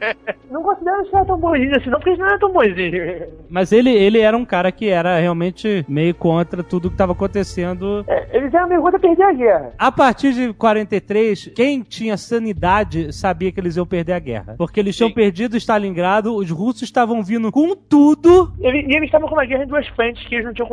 Não 0.50 0.62
considero 0.62 1.02
os 1.02 1.10
caras 1.10 1.26
tão 1.26 1.36
bonzinhos 1.38 1.79
assim, 1.80 1.90
não, 1.90 1.98
porque 1.98 2.10
eles 2.10 2.18
não 2.20 2.26
eram 2.28 2.38
tão 2.38 2.52
bonzinhos. 2.52 3.22
Mas 3.48 3.72
ele, 3.72 3.90
ele 3.90 4.18
era 4.20 4.36
um 4.36 4.44
cara 4.44 4.70
que 4.72 4.88
era 4.88 5.18
realmente 5.18 5.84
meio 5.88 6.14
contra 6.14 6.62
tudo 6.62 6.88
que 6.88 6.94
estava 6.94 7.12
acontecendo. 7.12 8.04
É, 8.08 8.36
eles 8.36 8.52
eram 8.54 8.68
meio 8.68 8.82
contra 8.82 8.98
perder 8.98 9.22
a 9.22 9.32
guerra. 9.32 9.72
A 9.78 9.90
partir 9.92 10.32
de 10.32 10.52
43, 10.52 11.50
quem 11.54 11.82
tinha 11.82 12.16
sanidade 12.16 13.12
sabia 13.12 13.50
que 13.52 13.60
eles 13.60 13.76
iam 13.76 13.86
perder 13.86 14.12
a 14.12 14.18
guerra. 14.18 14.54
Porque 14.56 14.80
eles 14.80 14.96
tinham 14.96 15.08
Sim. 15.08 15.14
perdido 15.14 15.56
Stalingrado, 15.56 16.34
os 16.34 16.50
russos 16.50 16.82
estavam 16.82 17.22
vindo 17.22 17.50
com 17.52 17.74
tudo. 17.74 18.52
E, 18.60 18.66
e 18.66 18.94
eles 18.96 19.04
estavam 19.06 19.28
com 19.28 19.34
uma 19.34 19.44
guerra 19.44 19.64
em 19.64 19.68
duas 19.68 19.86
frentes 19.88 20.26
que 20.26 20.34
eles 20.34 20.44
não 20.46 20.52
tinham. 20.54 20.68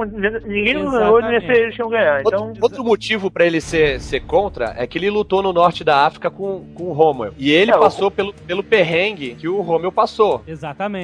Ninguém 0.46 0.74
ganhou, 0.90 1.22
nem 1.22 1.36
eles 1.36 1.76
tinham 1.76 1.90
ganhar. 1.90 2.22
Então. 2.22 2.48
Outro, 2.48 2.64
outro 2.64 2.84
motivo 2.84 3.30
pra 3.32 3.46
ele 3.46 3.62
ser, 3.62 4.00
ser 4.00 4.22
contra 4.22 4.74
é 4.78 4.86
que 4.88 4.98
ele 4.98 5.10
lutou 5.10 5.42
no 5.42 5.54
norte 5.54 5.84
da 5.84 6.06
África 6.06 6.30
com, 6.30 6.66
com 6.74 6.84
o 6.86 6.94
Rommel. 6.94 7.34
E 7.38 7.52
ele 7.52 7.72
É, 7.72 7.76
o- 7.76 7.80
passou 7.80 8.10
pelo, 8.12 8.34
pelo 8.34 8.64
perrengue 8.64 9.36
que 9.36 9.48
o 9.48 9.62
Rommel 9.62 9.92
passou. 9.92 10.44
Exatamente. 10.48 10.97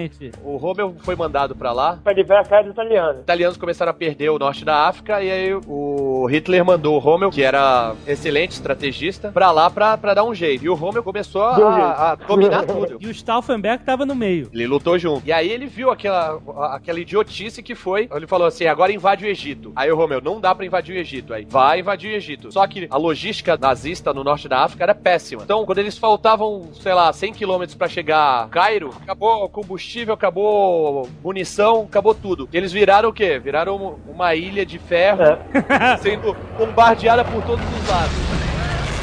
O 0.43 0.57
Rommel 0.57 0.95
foi 0.99 1.15
mandado 1.15 1.55
pra 1.55 1.71
lá. 1.71 1.99
Pra 2.03 2.13
livrar 2.13 2.41
a 2.41 2.45
cara 2.45 2.63
do 2.63 2.71
italiano. 2.71 3.15
Os 3.15 3.23
italianos 3.23 3.57
começaram 3.57 3.91
a 3.91 3.93
perder 3.93 4.29
o 4.29 4.39
norte 4.39 4.65
da 4.65 4.87
África 4.87 5.21
e 5.21 5.31
aí 5.31 5.53
o 5.53 6.25
Hitler 6.27 6.63
mandou 6.65 6.95
o 6.95 6.99
Rommel, 6.99 7.29
que 7.29 7.43
era 7.43 7.93
excelente 8.07 8.51
estrategista, 8.51 9.31
pra 9.31 9.51
lá 9.51 9.69
pra, 9.69 9.97
pra 9.97 10.13
dar 10.13 10.23
um 10.23 10.33
jeito. 10.33 10.63
E 10.65 10.69
o 10.69 10.73
Rommel 10.73 11.03
começou 11.03 11.43
a, 11.43 12.11
a 12.11 12.15
dominar 12.15 12.63
tudo. 12.65 12.97
E 12.99 13.07
o 13.07 13.13
Stauffenberg 13.13 13.81
estava 13.81 14.05
no 14.05 14.15
meio. 14.15 14.49
Ele 14.53 14.67
lutou 14.67 14.97
junto. 14.97 15.25
E 15.25 15.31
aí 15.31 15.49
ele 15.49 15.65
viu 15.65 15.91
aquela, 15.91 16.39
aquela 16.71 16.99
idiotice 16.99 17.61
que 17.61 17.75
foi. 17.75 18.09
Ele 18.13 18.27
falou 18.27 18.47
assim: 18.47 18.65
agora 18.65 18.91
invade 18.91 19.25
o 19.25 19.27
Egito. 19.27 19.71
Aí 19.75 19.91
o 19.91 19.95
Romeu, 19.95 20.21
não 20.21 20.39
dá 20.39 20.53
pra 20.53 20.65
invadir 20.65 20.95
o 20.95 20.99
Egito. 20.99 21.33
Aí 21.33 21.45
vai 21.49 21.79
invadir 21.79 22.11
o 22.11 22.15
Egito. 22.15 22.51
Só 22.51 22.65
que 22.67 22.87
a 22.89 22.97
logística 22.97 23.57
nazista 23.57 24.13
no 24.13 24.23
norte 24.23 24.47
da 24.47 24.63
África 24.63 24.83
era 24.83 24.95
péssima. 24.95 25.43
Então, 25.43 25.65
quando 25.65 25.79
eles 25.79 25.97
faltavam, 25.97 26.69
sei 26.73 26.93
lá, 26.93 27.11
100 27.11 27.33
quilômetros 27.33 27.75
pra 27.75 27.87
chegar 27.87 28.43
a 28.43 28.47
Cairo, 28.47 28.93
acabou 29.01 29.49
combustível, 29.73 30.13
acabou 30.13 31.09
munição, 31.23 31.81
acabou 31.89 32.13
tudo. 32.13 32.47
Eles 32.53 32.71
viraram 32.71 33.09
o 33.09 33.13
quê? 33.13 33.39
Viraram 33.39 33.75
uma- 33.75 33.95
uma 34.07 34.35
ilha 34.35 34.63
de 34.65 34.77
ferro 34.77 35.23
É. 35.23 35.97
sendo 35.97 36.35
bombardeada 36.57 37.23
por 37.25 37.41
todos 37.43 37.65
os 37.65 37.89
lados. 37.89 38.42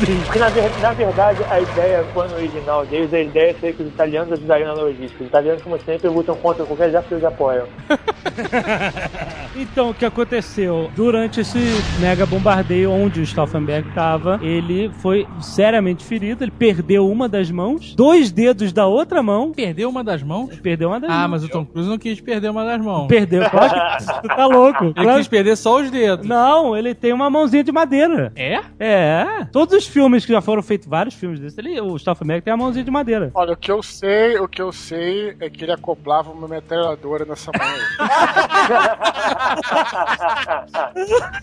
Porque 0.01 0.39
na, 0.39 0.49
na 0.81 0.93
verdade 0.93 1.39
a 1.51 1.61
ideia, 1.61 2.05
quando 2.15 2.33
original 2.35 2.87
deles, 2.87 3.13
a 3.13 3.21
ideia 3.21 3.55
seria 3.61 3.75
que 3.75 3.83
os 3.83 3.89
italianos 3.89 4.33
ajudariam 4.33 4.75
na 4.75 4.83
logística. 4.83 5.23
Os 5.23 5.29
italianos, 5.29 5.63
como 5.63 5.79
sempre, 5.81 6.09
lutam 6.09 6.35
contra 6.37 6.65
qualquer 6.65 6.89
exército 6.89 7.09
que 7.09 7.15
eles 7.15 7.25
apoiam. 7.25 7.67
Então, 9.55 9.91
o 9.91 9.95
que 9.95 10.05
aconteceu? 10.05 10.91
Durante 10.95 11.41
esse 11.41 11.59
mega 12.01 12.25
bombardeio 12.25 12.91
onde 12.93 13.21
o 13.21 13.27
Stauffenberg 13.27 13.89
estava, 13.89 14.39
ele 14.43 14.91
foi 15.03 15.27
seriamente 15.41 16.05
ferido, 16.05 16.45
ele 16.45 16.51
perdeu 16.53 17.09
uma 17.11 17.29
das 17.29 17.51
mãos, 17.51 17.95
dois 17.95 18.31
dedos 18.31 18.73
da 18.73 18.87
outra 18.87 19.23
mão, 19.23 19.53
Perdeu 19.53 19.89
uma 19.91 20.05
das 20.05 20.23
mãos? 20.23 20.57
perdeu 20.61 20.89
uma 20.89 21.01
das 21.01 21.11
Ah, 21.11 21.19
mãos. 21.23 21.31
mas 21.31 21.45
o 21.45 21.49
Tom 21.49 21.65
Cruise 21.67 21.89
não 21.91 21.99
quis 21.99 22.21
perder 22.21 22.49
uma 22.51 22.65
das 22.65 22.81
mãos. 22.81 23.09
Perdeu, 23.09 23.43
claro 23.51 23.97
que 23.99 24.23
tu 24.23 24.29
tá 24.29 24.47
louco. 24.47 24.85
Ele 24.85 24.95
Claro- 24.95 25.19
quis 25.19 25.29
perder 25.29 25.57
só 25.57 25.81
os 25.81 25.91
dedos. 25.91 26.27
Não, 26.27 26.77
ele 26.77 26.95
tem 26.95 27.13
uma 27.13 27.29
mãozinha 27.29 27.65
de 27.65 27.73
madeira. 27.73 28.33
É? 28.37 28.61
É, 28.79 29.27
todos 29.53 29.75
os 29.77 29.87
filmes 29.91 30.25
que 30.25 30.33
já 30.33 30.41
foram 30.41 30.63
feitos, 30.63 30.89
vários 30.89 31.15
filmes 31.15 31.39
desses, 31.39 31.59
ele, 31.59 31.81
o 31.81 31.99
Stauffenberg 31.99 32.43
tem 32.43 32.53
a 32.53 32.57
mãozinha 32.57 32.85
de 32.85 32.91
madeira. 32.91 33.31
Olha, 33.35 33.53
o 33.53 33.57
que 33.57 33.71
eu 33.71 33.83
sei, 33.83 34.39
o 34.39 34.49
que 34.49 34.63
eu 34.63 34.73
sei 34.73 35.37
é 35.41 35.51
que 35.51 35.65
ele 35.65 35.73
acoplava 35.73 36.31
uma 36.31 36.49
metralhadora 36.49 37.25
nessa 37.25 37.51
mão. 37.53 37.61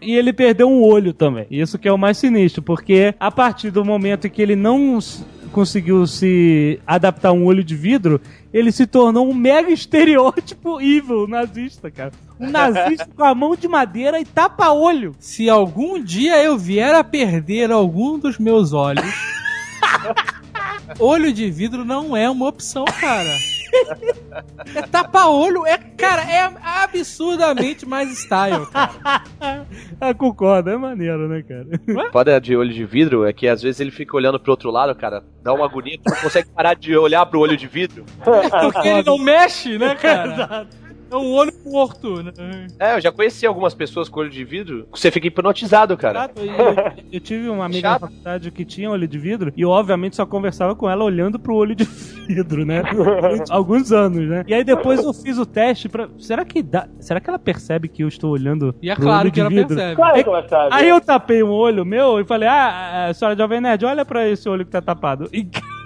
E 0.00 0.16
ele 0.16 0.32
perdeu 0.32 0.68
um 0.68 0.82
olho 0.82 1.12
também. 1.12 1.46
Isso 1.50 1.78
que 1.78 1.86
é 1.86 1.92
o 1.92 1.98
mais 1.98 2.16
sinistro, 2.16 2.62
porque 2.62 3.14
a 3.20 3.30
partir 3.30 3.70
do 3.70 3.84
momento 3.84 4.26
em 4.26 4.30
que 4.30 4.40
ele 4.40 4.56
não 4.56 4.98
conseguiu 5.52 6.06
se 6.06 6.80
adaptar 6.86 7.28
a 7.28 7.32
um 7.32 7.44
olho 7.44 7.62
de 7.62 7.76
vidro, 7.76 8.20
ele 8.52 8.72
se 8.72 8.86
tornou 8.86 9.28
um 9.28 9.34
mega 9.34 9.68
estereótipo 9.70 10.80
evil 10.80 11.28
nazista, 11.28 11.90
cara. 11.90 12.12
Um 12.40 12.50
nazista 12.50 13.08
com 13.14 13.24
a 13.24 13.34
mão 13.34 13.54
de 13.54 13.68
madeira 13.68 14.18
e 14.18 14.24
tapa-olho. 14.24 15.14
Se 15.18 15.48
algum 15.50 16.02
dia 16.02 16.42
eu 16.42 16.56
vier 16.56 16.94
a 16.94 17.04
perder 17.04 17.70
algum 17.70 18.18
dos 18.18 18.38
meus 18.38 18.72
olhos, 18.72 19.04
olho 20.98 21.32
de 21.32 21.50
vidro 21.50 21.84
não 21.84 22.16
é 22.16 22.30
uma 22.30 22.48
opção, 22.48 22.84
cara. 22.84 23.28
É 24.74 24.82
tapa-olho, 24.82 25.64
é, 25.66 25.78
cara, 25.78 26.22
é 26.22 26.50
absurdamente 26.62 27.86
mais 27.86 28.10
style, 28.18 28.66
cara. 28.66 28.90
Ah, 30.00 30.14
concordo, 30.14 30.70
é 30.70 30.76
maneiro, 30.78 31.28
né, 31.28 31.42
cara? 31.42 31.66
Foda 32.10 32.40
de 32.40 32.56
olho 32.56 32.72
de 32.72 32.86
vidro 32.86 33.26
é 33.26 33.34
que 33.34 33.46
às 33.46 33.60
vezes 33.60 33.80
ele 33.80 33.90
fica 33.90 34.16
olhando 34.16 34.40
pro 34.40 34.50
outro 34.50 34.70
lado, 34.70 34.94
cara, 34.94 35.22
dá 35.42 35.52
uma 35.52 35.66
agonia, 35.66 35.98
tu 36.02 36.10
não 36.10 36.22
consegue 36.22 36.48
parar 36.48 36.74
de 36.74 36.96
olhar 36.96 37.24
pro 37.26 37.38
olho 37.38 37.56
de 37.56 37.66
vidro. 37.66 38.04
Porque 38.24 38.88
ele 38.88 39.02
não 39.02 39.18
mexe, 39.18 39.76
né, 39.78 39.94
cara? 39.94 40.66
É 41.10 41.16
um 41.16 41.32
olho 41.32 41.52
morto, 41.66 42.22
né? 42.22 42.32
É, 42.78 42.94
eu 42.96 43.00
já 43.00 43.10
conheci 43.10 43.44
algumas 43.46 43.74
pessoas 43.74 44.08
com 44.08 44.20
olho 44.20 44.30
de 44.30 44.44
vidro, 44.44 44.86
você 44.90 45.10
fica 45.10 45.26
hipnotizado, 45.26 45.96
cara. 45.96 46.30
Exato, 46.36 46.40
e 46.44 46.48
Eu, 46.48 47.04
eu 47.14 47.20
tive 47.20 47.48
uma 47.48 47.64
amiga 47.64 47.88
na 47.88 47.94
Chato. 47.94 48.00
faculdade 48.08 48.50
que 48.50 48.64
tinha 48.64 48.90
olho 48.90 49.08
de 49.08 49.18
vidro 49.18 49.52
e 49.56 49.62
eu, 49.62 49.70
obviamente, 49.70 50.16
só 50.16 50.24
conversava 50.24 50.74
com 50.76 50.88
ela 50.88 51.02
olhando 51.04 51.38
pro 51.38 51.54
olho 51.54 51.74
de 51.74 51.84
vidro, 51.84 52.64
né? 52.64 52.82
Alguns 53.50 53.90
anos, 53.92 54.28
né? 54.28 54.44
E 54.46 54.54
aí 54.54 54.62
depois 54.62 55.02
eu 55.02 55.12
fiz 55.12 55.36
o 55.38 55.44
teste 55.46 55.88
pra. 55.88 56.08
Será 56.18 56.44
que 56.44 56.62
dá. 56.62 56.86
Será 57.00 57.20
que 57.20 57.28
ela 57.28 57.38
percebe 57.38 57.88
que 57.88 58.02
eu 58.04 58.08
estou 58.08 58.30
olhando 58.30 58.74
E 58.80 58.88
é 58.90 58.94
pro 58.94 59.04
claro 59.04 59.22
olho 59.22 59.32
que 59.32 59.40
ela 59.40 59.48
vidro? 59.48 59.68
percebe. 59.68 59.96
Claro 59.96 60.22
que 60.22 60.28
ela 60.28 60.48
sabe. 60.48 60.74
Aí 60.74 60.88
eu 60.88 61.00
tapei 61.00 61.42
um 61.42 61.50
olho 61.50 61.84
meu 61.84 62.20
e 62.20 62.24
falei, 62.24 62.48
ah, 62.48 63.06
a 63.08 63.14
senhora 63.14 63.36
Jovem 63.36 63.60
Nerd, 63.60 63.84
olha 63.84 64.04
pra 64.04 64.28
esse 64.28 64.48
olho 64.48 64.64
que 64.64 64.70
tá 64.70 64.80
tapado. 64.80 65.28
E- 65.32 65.48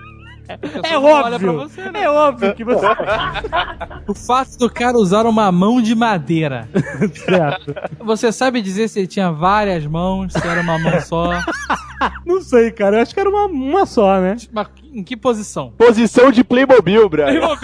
É 0.82 0.98
óbvio, 0.98 1.54
você, 1.54 1.90
né? 1.90 2.02
é 2.02 2.10
óbvio 2.10 2.54
que 2.54 2.64
você... 2.64 2.86
O 4.06 4.14
fato 4.14 4.58
do 4.58 4.68
cara 4.68 4.98
usar 4.98 5.24
uma 5.24 5.50
mão 5.50 5.80
de 5.80 5.94
madeira. 5.94 6.68
certo. 7.24 7.74
Você 8.04 8.30
sabe 8.30 8.60
dizer 8.60 8.88
se 8.88 8.98
ele 9.00 9.06
tinha 9.06 9.32
várias 9.32 9.86
mãos, 9.86 10.32
se 10.32 10.46
era 10.46 10.60
uma 10.60 10.78
mão 10.78 11.00
só? 11.00 11.30
Não 12.26 12.42
sei, 12.42 12.70
cara, 12.70 12.98
eu 12.98 13.02
acho 13.02 13.14
que 13.14 13.20
era 13.20 13.30
uma, 13.30 13.46
uma 13.46 13.86
só, 13.86 14.20
né? 14.20 14.36
Mas 14.52 14.68
em 14.92 15.02
que 15.02 15.16
posição? 15.16 15.72
Posição 15.78 16.30
de 16.30 16.44
Playmobil, 16.44 17.08
Brian. 17.08 17.40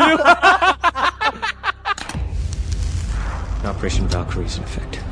Operation 3.62 4.06
Valkyrie 4.08 4.46
is 4.46 4.56
in 4.56 4.62
effect. 4.62 5.09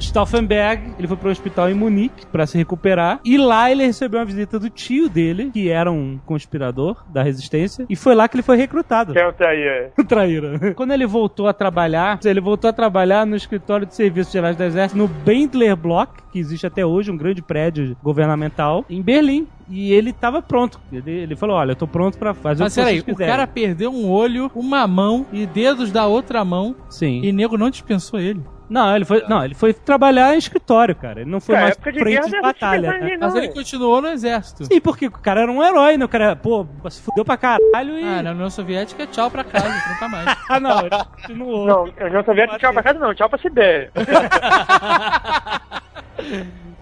Stauffenberg, 0.00 0.94
ele 0.98 1.08
foi 1.08 1.16
para 1.16 1.28
um 1.28 1.32
hospital 1.32 1.70
em 1.70 1.74
Munique 1.74 2.26
para 2.26 2.46
se 2.46 2.56
recuperar 2.56 3.20
e 3.24 3.36
lá 3.36 3.70
ele 3.70 3.84
recebeu 3.84 4.20
uma 4.20 4.26
visita 4.26 4.58
do 4.58 4.70
tio 4.70 5.08
dele, 5.08 5.50
que 5.52 5.68
era 5.68 5.90
um 5.90 6.18
conspirador 6.24 7.04
da 7.08 7.22
resistência, 7.22 7.86
e 7.88 7.96
foi 7.96 8.14
lá 8.14 8.28
que 8.28 8.36
ele 8.36 8.42
foi 8.42 8.56
recrutado. 8.56 9.12
Quem 9.12 9.32
tá 9.32 9.48
aí? 9.48 9.90
Traíra. 10.06 10.74
Quando 10.74 10.92
ele 10.92 11.06
voltou 11.06 11.48
a 11.48 11.52
trabalhar, 11.52 12.18
ele 12.24 12.40
voltou 12.40 12.70
a 12.70 12.72
trabalhar 12.72 13.26
no 13.26 13.36
escritório 13.36 13.86
de 13.86 13.94
serviços 13.94 14.32
gerais 14.32 14.56
do 14.56 14.62
exército 14.62 14.98
no 14.98 15.08
Bendler 15.08 15.76
Block, 15.76 16.22
que 16.32 16.38
existe 16.38 16.66
até 16.66 16.84
hoje, 16.84 17.10
um 17.10 17.16
grande 17.16 17.42
prédio 17.42 17.96
governamental 18.02 18.84
em 18.88 19.02
Berlim. 19.02 19.46
E 19.70 19.92
ele 19.92 20.12
tava 20.12 20.40
pronto. 20.40 20.80
Ele, 20.90 21.10
ele 21.10 21.36
falou: 21.36 21.56
Olha, 21.56 21.72
eu 21.72 21.76
tô 21.76 21.86
pronto 21.86 22.16
pra 22.16 22.32
fazer 22.32 22.62
Mas 22.62 22.72
o 22.72 22.76
que 22.76 22.80
peraí, 22.80 23.00
vocês 23.00 23.16
o 23.16 23.18
cara 23.18 23.46
perdeu 23.46 23.90
um 23.90 24.08
olho, 24.10 24.50
uma 24.54 24.86
mão 24.86 25.26
e 25.30 25.44
dedos 25.44 25.92
da 25.92 26.06
outra 26.06 26.42
mão 26.44 26.74
Sim. 26.88 27.20
e 27.22 27.32
nego 27.32 27.58
não 27.58 27.68
dispensou 27.68 28.18
ele. 28.18 28.42
Não, 28.68 28.94
ele 28.94 29.04
foi, 29.04 29.24
não, 29.28 29.44
ele 29.44 29.54
foi 29.54 29.72
trabalhar 29.72 30.34
em 30.34 30.38
escritório, 30.38 30.94
cara. 30.94 31.22
Ele 31.22 31.30
não 31.30 31.40
foi 31.40 31.54
É, 31.54 31.60
mais 31.60 31.72
época 31.72 31.92
de 31.92 31.98
frente 32.00 32.14
guerra 32.16 32.28
de 32.28 32.40
batalha. 32.40 32.90
né? 32.98 33.16
Mas 33.18 33.34
ele 33.34 33.48
continuou 33.48 34.02
no 34.02 34.08
exército. 34.08 34.64
Sim, 34.66 34.80
porque 34.80 35.06
o 35.06 35.10
cara 35.10 35.40
era 35.42 35.50
um 35.50 35.62
herói, 35.64 35.96
né? 35.96 36.04
O 36.04 36.08
cara, 36.08 36.36
pô, 36.36 36.66
se 36.90 37.00
fudeu 37.00 37.24
pra 37.24 37.36
caralho 37.36 37.98
e. 37.98 38.04
Ah, 38.04 38.22
na 38.22 38.32
União 38.32 38.50
Soviética, 38.50 39.06
tchau 39.06 39.30
pra 39.30 39.42
casa, 39.44 39.68
nunca 39.90 40.08
mais. 40.08 40.36
Ah, 40.50 40.60
não, 40.60 40.80
ele 40.80 40.90
continuou. 41.22 41.66
Não, 41.66 41.88
eu 41.98 42.12
não 42.12 42.24
sabia 42.24 42.48
que 42.48 42.58
tchau 42.58 42.72
pra 42.72 42.82
casa 42.82 42.98
não, 42.98 43.14
tchau 43.14 43.28
pra 43.28 43.38
Sibéria. 43.38 43.90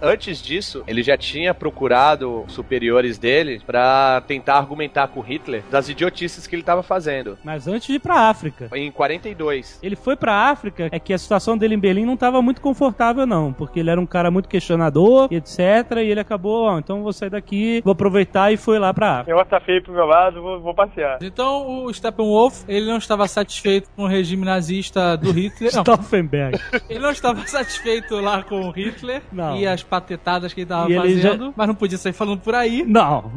Antes 0.00 0.42
disso, 0.42 0.84
ele 0.86 1.02
já 1.02 1.16
tinha 1.16 1.54
procurado 1.54 2.44
superiores 2.48 3.16
dele 3.18 3.62
pra 3.66 4.22
tentar 4.26 4.56
argumentar 4.56 5.08
com 5.08 5.20
Hitler 5.20 5.62
das 5.70 5.88
idiotices 5.88 6.46
que 6.46 6.54
ele 6.54 6.62
tava 6.62 6.82
fazendo. 6.82 7.38
Mas 7.42 7.66
antes 7.66 7.86
de 7.86 7.94
ir 7.94 8.00
pra 8.00 8.28
África. 8.28 8.68
Em 8.74 8.90
42. 8.90 9.78
Ele 9.82 9.96
foi 9.96 10.14
pra 10.14 10.50
África, 10.50 10.88
é 10.92 10.98
que 10.98 11.14
a 11.14 11.18
situação 11.18 11.56
dele 11.56 11.74
em 11.74 11.78
Berlim 11.78 12.04
não 12.04 12.16
tava 12.16 12.42
muito 12.42 12.60
confortável, 12.60 13.26
não. 13.26 13.52
Porque 13.52 13.80
ele 13.80 13.90
era 13.90 14.00
um 14.00 14.06
cara 14.06 14.30
muito 14.30 14.48
questionador, 14.48 15.28
e 15.30 15.36
etc. 15.36 15.58
E 15.96 16.10
ele 16.10 16.20
acabou, 16.20 16.64
ó, 16.64 16.78
então 16.78 17.02
vou 17.02 17.12
sair 17.12 17.30
daqui, 17.30 17.80
vou 17.82 17.92
aproveitar 17.92 18.52
e 18.52 18.56
foi 18.56 18.78
lá 18.78 18.92
pra 18.92 19.20
África. 19.20 19.38
Eu 19.38 19.46
tá 19.46 19.60
feio 19.60 19.82
pro 19.82 19.92
meu 19.92 20.04
lado, 20.04 20.42
vou, 20.42 20.60
vou 20.60 20.74
passear. 20.74 21.18
Então 21.22 21.84
o 21.84 21.92
Steppenwolf, 21.92 22.64
ele 22.68 22.86
não 22.86 22.98
estava 22.98 23.26
satisfeito 23.28 23.88
com 23.96 24.02
o 24.02 24.06
regime 24.06 24.44
nazista 24.44 25.16
do 25.16 25.30
Hitler. 25.30 25.70
Stauffenberg. 25.76 26.58
ele 26.88 26.98
não 26.98 27.10
estava 27.10 27.46
satisfeito 27.46 28.16
lá 28.16 28.42
com 28.42 28.60
o 28.60 28.70
Hitler 28.70 29.22
Não. 29.32 29.56
e 29.56 29.66
as 29.66 29.82
patetadas 29.82 30.52
que 30.52 30.60
ele 30.60 30.68
tava 30.68 30.90
E 30.90 30.94
ele 30.96 31.20
já- 31.20 31.30
fazendo, 31.30 31.52
mas 31.56 31.66
não 31.68 31.74
podia 31.74 31.98
sair 31.98 32.12
falando 32.12 32.40
por 32.40 32.54
aí. 32.54 32.84
Não. 32.86 33.30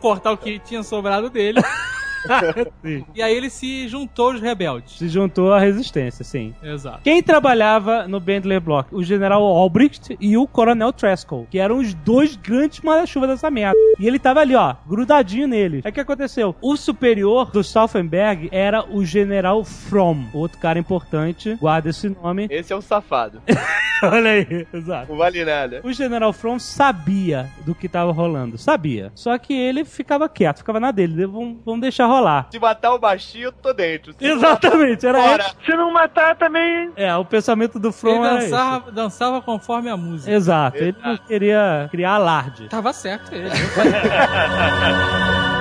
Cortar 0.00 0.32
o 0.32 0.36
que 0.36 0.58
tinha 0.58 0.82
sobrado 0.82 1.30
dele. 1.30 1.60
E 3.14 3.22
aí 3.22 3.34
ele 3.34 3.50
se 3.50 3.88
juntou 3.88 4.32
aos 4.32 4.40
rebeldes. 4.40 4.98
Se 4.98 5.08
juntou 5.08 5.52
à 5.52 5.58
resistência, 5.58 6.24
sim. 6.24 6.54
Exato. 6.62 7.00
Quem 7.02 7.22
trabalhava 7.22 8.06
no 8.06 8.20
Bendler 8.20 8.60
Block? 8.60 8.94
O 8.94 9.02
general 9.02 9.42
Albrecht 9.42 10.16
e 10.20 10.36
o 10.36 10.46
coronel 10.46 10.92
Trescol, 10.92 11.46
que 11.50 11.58
eram 11.58 11.78
os 11.78 11.94
dois 11.94 12.36
grandes 12.36 12.80
manda-chuva 12.80 13.26
dessa 13.26 13.50
merda. 13.50 13.78
E 13.98 14.06
ele 14.06 14.18
tava 14.18 14.40
ali, 14.40 14.54
ó, 14.54 14.74
grudadinho 14.86 15.46
neles. 15.46 15.84
Aí 15.84 15.90
o 15.90 15.94
que 15.94 16.00
aconteceu? 16.00 16.54
O 16.60 16.76
superior 16.76 17.50
do 17.50 17.62
Stauffenberg 17.62 18.48
era 18.52 18.84
o 18.88 19.04
general 19.04 19.64
Fromm, 19.64 20.26
outro 20.32 20.58
cara 20.58 20.78
importante, 20.78 21.54
guarda 21.60 21.90
esse 21.90 22.08
nome. 22.08 22.46
Esse 22.50 22.72
é 22.72 22.76
um 22.76 22.80
safado. 22.80 23.40
Olha 24.02 24.30
aí, 24.30 24.66
exato. 24.72 25.10
Não 25.10 25.18
vale 25.18 25.44
nada. 25.44 25.80
O 25.82 25.92
general 25.92 26.32
Fromm 26.32 26.58
sabia 26.58 27.48
do 27.64 27.74
que 27.74 27.88
tava 27.88 28.12
rolando, 28.12 28.58
sabia. 28.58 29.10
Só 29.14 29.36
que 29.38 29.54
ele 29.54 29.84
ficava 29.84 30.28
quieto, 30.28 30.58
ficava 30.58 30.80
na 30.80 30.90
dele. 30.90 31.26
Vamos, 31.26 31.58
vamos 31.64 31.80
deixar 31.80 32.06
rolar. 32.06 32.13
Se 32.50 32.58
matar 32.58 32.92
o 32.94 32.98
baixinho, 32.98 33.44
eu 33.46 33.52
tô 33.52 33.72
dentro. 33.72 34.14
Se 34.18 34.24
Exatamente, 34.26 35.06
era 35.06 35.18
Bora. 35.20 35.42
esse. 35.42 35.54
se 35.64 35.76
não 35.76 35.92
matar 35.92 36.36
também. 36.36 36.90
É, 36.96 37.14
o 37.16 37.24
pensamento 37.24 37.78
do 37.78 37.88
Ele 37.88 37.94
era 38.26 38.38
esse. 38.38 38.50
dançava, 38.50 38.90
dançava 38.92 39.42
conforme 39.42 39.90
a 39.90 39.96
música. 39.96 40.30
Exato, 40.32 40.76
ele 40.78 40.96
não 41.02 41.16
queria 41.16 41.88
criar 41.90 42.14
alarde. 42.14 42.68
Tava 42.68 42.92
certo 42.92 43.34
ele. 43.34 43.50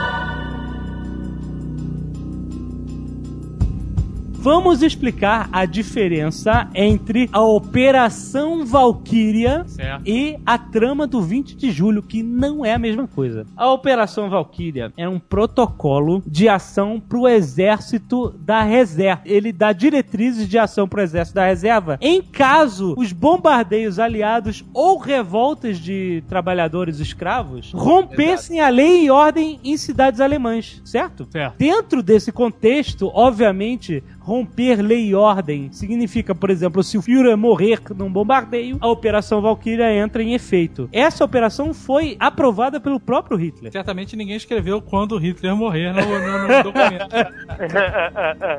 Vamos 4.44 4.84
explicar 4.84 5.48
a 5.54 5.64
diferença 5.64 6.70
entre 6.76 7.30
a 7.32 7.41
Operação 7.41 8.66
Valkyria 8.66 9.64
Certo. 9.66 10.06
e 10.06 10.38
a 10.46 10.58
trama 10.58 11.08
do 11.08 11.22
20 11.22 11.56
de 11.56 11.72
julho, 11.72 12.04
que 12.04 12.22
não 12.22 12.66
é 12.66 12.74
a 12.74 12.78
mesma 12.78 13.08
coisa. 13.08 13.46
A 13.56 13.72
Operação 13.72 14.30
Valkyria 14.30 14.91
é 14.98 15.08
um 15.08 15.18
protocolo 15.18 16.22
de 16.28 16.50
ação 16.50 17.00
para 17.00 17.18
o 17.18 17.26
exército 17.26 18.32
da 18.38 18.64
reserva. 18.64 19.22
Ele 19.24 19.54
dá 19.54 19.72
diretrizes 19.72 20.50
de 20.50 20.58
ação 20.58 20.89
para 20.89 21.00
o 21.00 21.04
exército 21.04 21.36
da 21.36 21.46
reserva 21.46 21.98
em 22.02 22.22
caso 22.22 22.96
os 22.98 23.14
bombardeios 23.14 23.98
aliados 23.98 24.66
ou 24.74 24.98
revoltas 24.98 25.80
de 25.80 26.22
trabalhadores 26.28 27.00
escravos 27.00 27.72
rompessem 27.74 28.60
a 28.60 28.68
lei 28.68 29.06
e 29.06 29.10
ordem 29.10 29.58
em 29.64 29.78
cidades 29.78 30.20
alemãs, 30.20 30.82
certo? 30.84 31.30
Certo. 31.32 31.56
Dentro 31.58 32.04
desse 32.04 32.30
contexto, 32.30 33.10
obviamente, 33.14 34.04
romper 34.24 34.82
lei 34.82 35.08
e 35.10 35.16
ordem 35.16 35.70
significa, 35.72 36.34
por 36.34 36.50
exemplo, 36.50 36.82
se 36.82 36.98
o 36.98 37.02
Führer 37.02 37.36
morrer 37.38 37.80
num 37.96 38.10
bombardeio, 38.12 38.78
a 38.80 38.88
Operação 38.88 39.42
Valkyria 39.42 39.94
entra 39.94 40.24
em 40.24 40.34
efeito. 40.34 40.88
Essa 40.94 41.26
operação 41.26 41.74
foi 41.74 42.16
aprovada 42.20 42.80
pelo 42.80 43.00
próprio 43.00 43.38
Hitler. 43.38 43.72
Certamente 43.72 44.16
ninguém 44.16 44.38
escreveu 44.38 44.82
quando 44.82 45.18
Hitler 45.18 45.56
morrer 45.56 45.92
no, 45.94 46.02
no- 46.02 46.48
no 46.58 46.64
documento. 46.64 47.08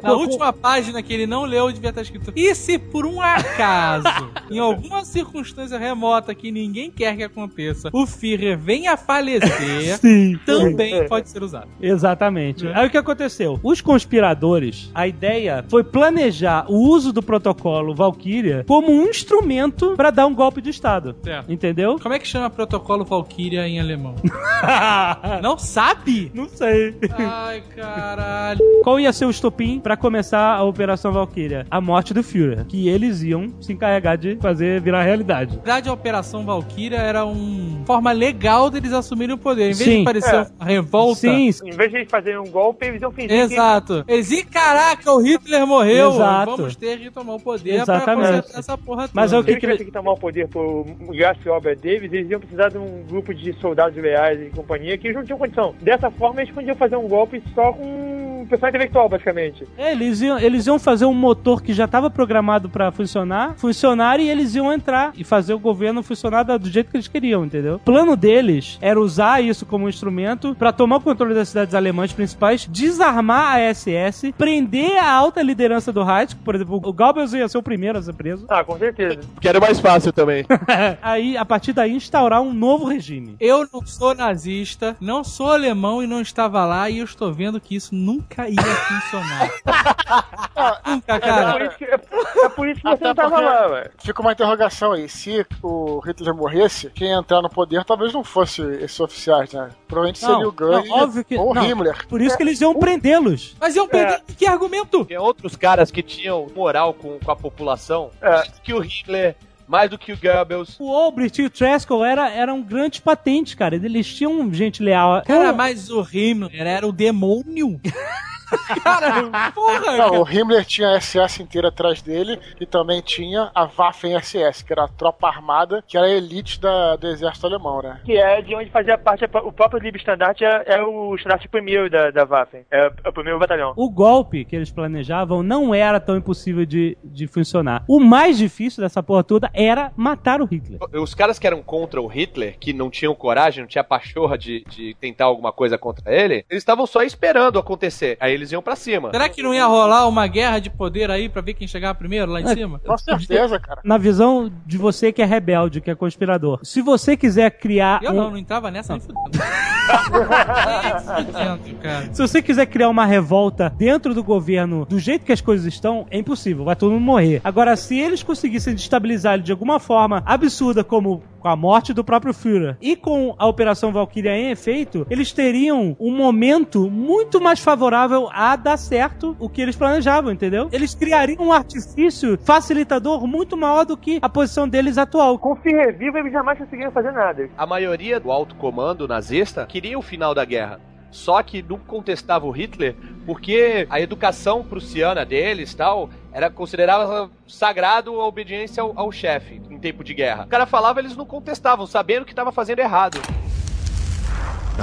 Na 0.03 0.13
última 0.13 0.53
página 0.53 1.03
que 1.03 1.13
ele 1.13 1.27
não 1.27 1.45
leu, 1.45 1.71
devia 1.73 1.91
estar 1.91 2.03
escrito: 2.03 2.33
E 2.37 2.55
se 2.55 2.79
por 2.79 3.07
um 3.07 3.21
acaso, 3.21 4.05
em 4.51 4.59
alguma 4.59 5.05
circunstância 5.05 5.79
remota 5.79 6.35
que 6.35 6.51
ninguém 6.53 6.91
quer 6.91 7.17
que 7.17 7.23
aconteça, 7.23 7.89
o 7.93 8.07
Führer 8.07 8.59
venha 8.59 8.93
a 8.93 8.97
falecer, 8.97 9.99
Sim. 9.99 10.39
também 10.45 11.07
pode 11.09 11.29
ser 11.29 11.43
usado. 11.43 11.69
Exatamente. 11.81 12.67
É. 12.67 12.75
Aí 12.79 12.87
o 12.87 12.91
que 12.91 12.99
aconteceu? 12.99 13.59
Os 13.63 13.81
conspiradores, 13.81 14.91
a 14.95 15.07
ideia 15.09 15.54
foi 15.69 15.85
planejar 15.85 16.67
o 16.69 16.77
uso 16.89 17.13
do 17.13 17.23
protocolo 17.23 17.95
Valkyria 17.95 18.65
como 18.67 18.91
um 18.91 19.03
instrumento 19.09 19.95
pra 19.97 20.11
dar 20.11 20.27
um 20.27 20.35
golpe 20.35 20.61
de 20.61 20.71
Estado. 20.71 21.15
Certo. 21.23 21.51
Entendeu? 21.53 21.99
Como 22.01 22.15
é 22.15 22.19
que 22.19 22.27
chama 22.27 22.49
protocolo 22.51 23.05
Valkyria 23.05 23.67
em 23.69 23.79
alemão? 23.81 24.15
Não 25.43 25.59
sabe? 25.59 26.31
Não 26.35 26.49
sei. 26.49 26.95
Ai, 27.19 27.63
caralho. 27.75 28.59
Qual 28.83 28.99
ia 28.99 29.13
ser 29.13 29.27
o 29.27 29.31
estopim 29.31 29.79
pra 29.81 29.97
começar 29.97 30.55
a 30.57 30.63
Operação 30.65 31.13
Valkyria? 31.13 31.67
A 31.71 31.81
morte 31.81 32.13
do 32.15 32.23
Führer, 32.23 32.65
que 32.67 32.89
eles 32.89 33.23
iam 33.23 33.53
se 33.61 33.73
encarregar 33.73 34.17
de 34.19 34.37
fazer 34.37 34.81
virar 34.81 35.03
realidade. 35.03 35.51
Na 35.57 35.63
verdade, 35.63 35.89
a 35.89 35.93
Operação 35.93 36.45
Valkyria 36.45 36.99
era 36.99 37.25
uma 37.25 37.85
forma 37.85 38.13
legal 38.13 38.71
deles 38.71 38.93
assumirem 38.93 39.35
o 39.35 39.39
poder. 39.39 39.71
Em 39.71 39.75
vez 39.75 39.79
Sim. 39.79 39.99
de 39.99 40.05
parecer 40.05 40.35
É. 40.35 40.47
uma 40.59 40.65
revolta. 40.67 41.21
Sim, 41.21 41.51
Em 41.65 41.71
vez 41.71 41.91
de 41.91 41.97
eles 41.99 42.11
fazerem 42.11 42.39
um 42.39 42.51
golpe, 42.51 42.87
eles 42.87 43.01
iam 43.03 43.11
fingir 43.11 43.31
que... 43.49 43.55
Exato. 43.55 44.05
Eles 44.09 44.31
iam, 44.31 44.45
caraca, 44.51 45.13
o 45.13 45.19
Hitler 45.21 45.44
morreu. 45.67 46.11
Exato. 46.11 46.57
Vamos 46.57 46.77
ter 46.77 46.99
que 46.99 47.11
tomar 47.11 47.35
o 47.35 47.41
poder 47.41 47.75
Exatamente. 47.75 48.05
pra 48.05 48.17
consertar 48.17 48.59
essa 48.59 48.79
porra 48.79 49.03
toda. 49.03 49.13
Mas 49.15 49.33
é 49.33 49.39
o 49.39 49.43
Se 49.43 49.51
eles 49.51 49.55
que 49.55 49.61
tivessem 49.61 49.87
que 49.87 49.93
tomar 49.93 50.13
o 50.13 50.19
poder 50.19 50.49
por 50.49 50.87
graça 51.11 51.41
e 51.45 51.49
obra 51.49 51.75
deles, 51.75 52.13
eles 52.13 52.31
iam 52.31 52.41
precisar 52.41 52.69
de 52.71 52.79
um 52.79 53.05
grupo 53.09 53.35
de 53.35 53.53
soldados 53.61 54.01
leais 54.01 54.41
e 54.41 54.51
companhia 54.51 54.97
que 54.99 55.07
eles 55.07 55.17
não 55.17 55.25
tinham 55.25 55.39
condição. 55.39 55.75
Dessa 55.81 56.11
forma, 56.11 56.43
eles 56.43 56.55
podiam 56.55 56.77
fazer 56.77 56.97
um 56.97 57.09
golpe 57.09 57.43
só 57.55 57.73
com 57.73 58.14
pessoal 58.47 58.69
intelectual, 58.69 59.09
basicamente. 59.09 59.67
É, 59.77 59.93
eles 59.93 60.21
iam, 60.21 60.39
eles 60.39 60.67
iam 60.67 60.79
fazer 60.79 61.05
um 61.05 61.15
motor 61.15 61.63
que 61.63 61.73
já 61.73 61.85
estava 61.85 62.11
programado 62.11 62.69
pra 62.69 62.91
funcionar, 62.91 63.55
funcionar 63.57 64.21
e 64.21 64.29
eles 64.29 64.55
iam 64.55 64.73
entrar 64.73 65.13
e 65.17 65.25
fazer 65.25 65.55
o 65.55 65.59
governo 65.59 66.03
funcionar 66.03 66.43
do 66.45 66.69
jeito 66.69 66.91
que 66.91 66.97
eles 66.97 67.09
queriam, 67.09 67.45
entendeu? 67.45 67.77
O 67.77 67.79
plano 67.79 68.17
deles 68.17 68.79
era 68.81 69.01
usar 69.01 69.43
isso 69.43 69.65
como 69.65 69.89
instrumento 69.89 70.55
pra 70.55 70.73
tomar 70.73 70.97
o 70.97 71.01
controle 71.01 71.35
das 71.35 71.49
cidades 71.49 71.75
alemãs 71.75 72.13
principais, 72.13 72.67
desarmar 72.71 73.57
a 73.57 73.75
SS, 73.75 74.33
prender 74.33 74.99
a 74.99 75.11
alta 75.11 75.43
liderança 75.43 75.93
do 75.93 76.03
Reich, 76.03 76.37
por 76.37 76.55
exemplo, 76.55 76.77
o 76.77 76.93
Goebbels 76.93 77.33
ia 77.33 77.49
ser 77.49 77.59
o 77.59 77.63
primeiro 77.63 77.99
a 77.99 78.03
ser 78.03 78.15
preso. 78.15 78.47
Ah, 78.49 78.65
com 78.65 78.79
certeza. 78.79 79.21
Porque 79.35 79.49
era 79.49 79.61
mais 79.61 79.81
fácil 79.81 80.13
também. 80.13 80.45
Aí, 81.03 81.37
a 81.37 81.45
partir 81.45 81.73
daí, 81.73 81.93
instaurar 81.93 82.41
um 82.41 82.53
novo 82.53 82.87
regime. 82.87 83.37
Eu 83.41 83.67
não 83.73 83.85
sou 83.87 84.15
nazista, 84.15 84.97
não 85.01 85.23
sou 85.23 85.53
alemão 85.53 86.03
e 86.03 86.07
não 86.07 86.21
estava 86.21 86.65
lá 86.65 86.89
e 86.91 86.99
eu 86.99 87.05
estou 87.05 87.33
vendo 87.33 87.61
que 87.61 87.75
isso 87.77 87.95
nunca 87.95 88.34
ia 88.43 88.63
funcionar. 88.63 89.51
nunca, 90.87 91.15
É 91.15 91.19
por 91.19 91.21
cara. 91.21 91.65
isso 91.67 91.77
que, 91.79 91.85
é 91.85 92.49
por 92.49 92.69
isso 92.69 92.81
que 92.81 92.89
você 92.89 93.05
não 93.05 93.15
tava 93.15 93.31
porque- 93.31 93.45
lá, 93.45 93.67
ué. 93.69 93.91
Fica 93.99 94.21
uma 94.21 94.33
interrogação 94.33 94.93
aí. 94.93 95.09
Se 95.09 95.47
o 95.63 96.01
Hitler 96.01 96.35
morresse, 96.35 96.91
quem 96.91 97.09
ia 97.09 97.17
entrar 97.17 97.41
no 97.43 97.49
poder 97.51 97.85
talvez 97.85 98.13
não 98.13 98.23
fosse 98.25 98.63
esses 98.63 98.99
oficiais, 99.01 99.53
né? 99.53 99.71
Provavelmente 99.89 100.23
Não, 100.23 100.29
seria 100.35 100.49
o 100.49 100.85
não, 100.85 100.91
óbvio 101.03 101.25
que- 101.25 101.37
ou 101.37 101.51
o 101.51 101.55
não. 101.55 101.65
Himmler. 101.65 102.07
Por 102.07 102.21
isso 102.21 102.37
que 102.37 102.43
eles 102.43 102.61
iam 102.61 102.75
prendê-los. 102.75 103.57
Mas 103.61 103.75
iam 103.77 103.89
perder 103.89 104.21
que 104.37 104.47
argumento? 104.47 105.05
Tinha 105.05 105.21
outros 105.21 105.57
caras 105.57 105.91
que 105.91 106.03
tinham 106.03 106.47
moral 106.55 106.95
com, 106.95 107.19
com 107.19 107.31
a 107.31 107.37
população 107.37 108.11
É. 108.21 108.43
que 108.63 108.73
o 108.75 108.81
Hitler, 108.81 109.37
mais 109.67 109.91
do 109.91 109.99
que 109.99 110.13
o 110.13 110.17
Goebbels. 110.17 110.77
O 110.79 110.95
Albrecht 110.95 111.41
e 111.41 111.47
o 111.47 111.51
Treskel 111.51 112.05
era, 112.05 112.31
eram 112.31 112.63
grandes 112.63 113.01
patentes, 113.01 113.55
cara. 113.55 113.77
Eles 113.77 114.13
tinham 114.15 114.53
gente 114.53 114.83
leal. 114.83 115.23
Cara, 115.25 115.53
mas 115.53 115.91
o 115.91 116.03
Himmler 116.03 116.67
era 116.67 116.87
o 116.87 116.93
demônio. 116.93 117.81
cara, 118.83 119.51
porra, 119.53 119.81
Não, 119.97 120.11
cara. 120.11 120.21
o 120.21 120.29
Himmler 120.31 120.65
tinha 120.65 120.91
a 120.97 121.01
SS 121.01 121.43
inteira 121.43 121.69
atrás 121.69 122.03
dele 122.03 122.39
e 122.61 122.67
também 122.67 123.01
tinha 123.01 123.51
a 123.55 123.67
Waffen-SS, 123.67 124.65
que 124.65 124.73
era 124.73 124.85
a 124.85 124.89
tropa 124.89 125.29
armada, 125.29 125.83
que 125.87 125.97
era 125.97 126.07
a 126.07 126.11
elite 126.11 126.61
da- 126.61 126.97
do 126.97 127.07
exército 127.09 127.47
alemão, 127.47 127.81
né? 127.83 128.01
Que 128.05 128.17
é 128.17 128.41
de 128.43 128.55
onde 128.55 128.71
fazia 128.71 128.97
parte, 128.99 129.25
o 129.25 129.53
próprio 129.53 129.81
Liebstandarte 129.81 130.45
é, 130.45 130.65
é 130.67 130.83
o 130.83 131.15
estandarte 131.15 131.49
primeiro 131.49 131.89
da, 131.91 132.11
da 132.11 132.25
Waffen. 132.25 132.65
É, 132.71 132.91
é 133.05 133.09
o 133.09 133.13
primeiro 133.13 133.39
batalhão. 133.39 133.73
O 133.77 133.91
golpe 133.91 134.45
que 134.45 134.55
eles 134.57 134.71
planejavam 134.71 135.43
não 135.43 135.75
era 135.75 136.01
tão 136.01 136.17
impossível 136.17 136.65
de, 136.65 136.97
de 137.03 137.27
funcionar. 137.27 137.85
O 137.89 138.01
mais 138.01 138.37
difícil 138.39 138.83
dessa 138.83 139.03
porra 139.03 139.25
toda 139.25 139.51
era 139.55 139.93
matar 139.97 140.41
o 140.41 140.45
Hitler. 140.45 140.81
Os 140.95 141.15
caras 141.15 141.39
que 141.39 141.47
eram 141.47 141.63
contra 141.63 142.01
o 142.01 142.07
Hitler, 142.07 142.57
que 142.59 142.73
não 142.73 142.91
tinham 142.91 143.15
coragem, 143.15 143.63
não 143.63 143.69
tinha 143.69 143.85
pachorra 143.85 144.37
de, 144.37 144.65
de 144.69 144.95
tentar 145.01 145.25
alguma 145.27 145.53
coisa 145.53 145.79
contra 145.79 146.13
ele, 146.15 146.45
eles 146.51 146.63
estavam 146.63 146.87
só 146.87 147.03
esperando 147.03 147.59
acontecer. 147.59 148.17
Aí 148.21 148.34
eles 148.35 148.53
iam 148.53 148.63
pra 148.63 148.77
cima. 148.77 149.11
Será 149.11 149.29
que 149.29 149.43
não 149.43 149.55
ia 149.55 149.67
rolar 149.67 150.07
uma 150.09 150.27
guerra 150.27 150.59
de 150.59 150.71
poder 150.71 151.11
aí 151.11 151.29
pra 151.29 151.41
ver 151.43 151.55
quem 151.55 151.67
chegava 151.69 151.95
primeiro 151.95 152.31
lá 152.31 152.41
em 152.41 152.47
cima? 152.49 152.81
Com 152.85 152.97
certeza, 152.99 153.59
cara. 153.59 153.81
Na 153.85 153.97
visão 153.99 154.51
de 154.67 154.77
você 154.77 155.13
que 155.13 155.23
é 155.23 155.25
rebelde, 155.25 155.81
que 155.81 155.91
é 155.91 155.95
conspirador. 155.95 156.59
Se 156.63 156.83
você 156.83 157.17
quiser 157.17 157.51
criar. 157.53 158.01
Eu 158.03 158.11
um- 158.13 158.15
não, 158.15 158.31
não 158.31 158.39
entrava 158.39 158.71
nessa 158.71 158.93
nem 158.93 159.01
fudendo. 159.01 159.25
Nem 159.85 161.25
fudendo, 161.27 161.79
cara. 161.81 162.09
Se 162.13 162.21
você 162.23 162.43
quiser 162.43 162.67
criar 162.67 162.89
uma 162.89 163.05
revolta 163.05 163.71
dentro 163.77 164.15
do 164.15 164.23
governo 164.25 164.85
do 164.87 164.99
jeito 164.99 165.25
que 165.25 165.33
as 165.33 165.41
coisas 165.41 165.67
estão, 165.67 166.07
é 166.11 166.19
impossível, 166.19 166.65
vai 166.65 166.77
todo 166.77 166.93
mundo 166.93 167.03
morrer. 167.03 167.41
Agora, 167.45 167.77
se 167.77 167.99
eles 167.99 168.23
conseguissem 168.23 168.75
destabilizar 168.75 169.35
ele 169.35 169.43
de 169.43 169.53
alguma 169.53 169.79
forma 169.79 170.23
absurda, 170.27 170.83
como 170.83 171.23
com 171.45 171.49
a 171.51 171.57
morte 171.57 171.93
do 171.93 172.03
próprio 172.03 172.33
Führer 172.33 172.79
e 172.81 172.97
com 172.97 173.35
a 173.39 173.47
Operação 173.47 173.93
Valkyria 173.93 174.35
em 174.35 174.51
efeito, 174.51 175.07
eles 175.11 175.31
teriam 175.31 175.95
um 176.01 176.11
momento 176.11 176.91
muito 176.91 177.39
mais 177.39 177.61
favorável 177.61 178.31
a 178.33 178.57
dar 178.57 178.79
certo 178.79 179.37
o 179.39 179.47
que 179.47 179.61
eles 179.61 179.77
planejavam, 179.77 180.33
entendeu? 180.33 180.71
Eles 180.73 180.95
criariam 180.95 181.45
um 181.45 181.53
artifício 181.53 182.39
facilitador 182.39 183.27
muito 183.27 183.59
maior 183.59 183.85
do 183.85 183.95
que 183.95 184.19
a 184.23 184.29
posição 184.29 184.67
deles 184.67 184.97
atual. 184.97 185.39
Com 185.39 185.53
o 185.53 185.57
Führer 185.57 185.95
vivo, 185.99 186.17
eles 186.17 186.33
jamais 186.33 186.59
conseguiram 186.59 186.91
fazer 186.91 187.13
nada. 187.13 187.51
A 187.59 187.67
maioria 187.67 188.19
do 188.19 188.33
alto 188.33 188.55
comando 188.55 189.07
nazista 189.07 189.67
queria 189.67 189.99
o 189.99 190.03
final 190.03 190.35
da 190.35 190.47
guerra. 190.47 190.81
Só 191.11 191.41
que 191.45 191.63
não 191.63 191.79
contestava 191.79 192.45
o 192.45 192.51
Hitler 192.51 192.97
porque 193.25 193.87
a 193.89 194.01
educação 194.01 194.65
prussiana 194.65 195.25
deles 195.25 195.73
tal 195.73 196.11
era 196.35 196.51
considerava 196.51 197.31
sagrado 197.47 198.21
a 198.21 198.27
obediência 198.27 198.83
ao, 198.83 198.93
ao 198.97 199.13
chefe 199.13 199.63
em 199.71 199.79
tempo 199.79 200.03
de 200.03 200.13
guerra. 200.13 200.45
O 200.45 200.49
cara 200.49 200.67
falava, 200.67 200.99
eles 200.99 201.17
não 201.17 201.25
contestavam, 201.25 201.87
sabendo 201.87 202.27
que 202.27 202.33
estava 202.33 202.51
fazendo 202.51 202.81
errado. 202.81 203.21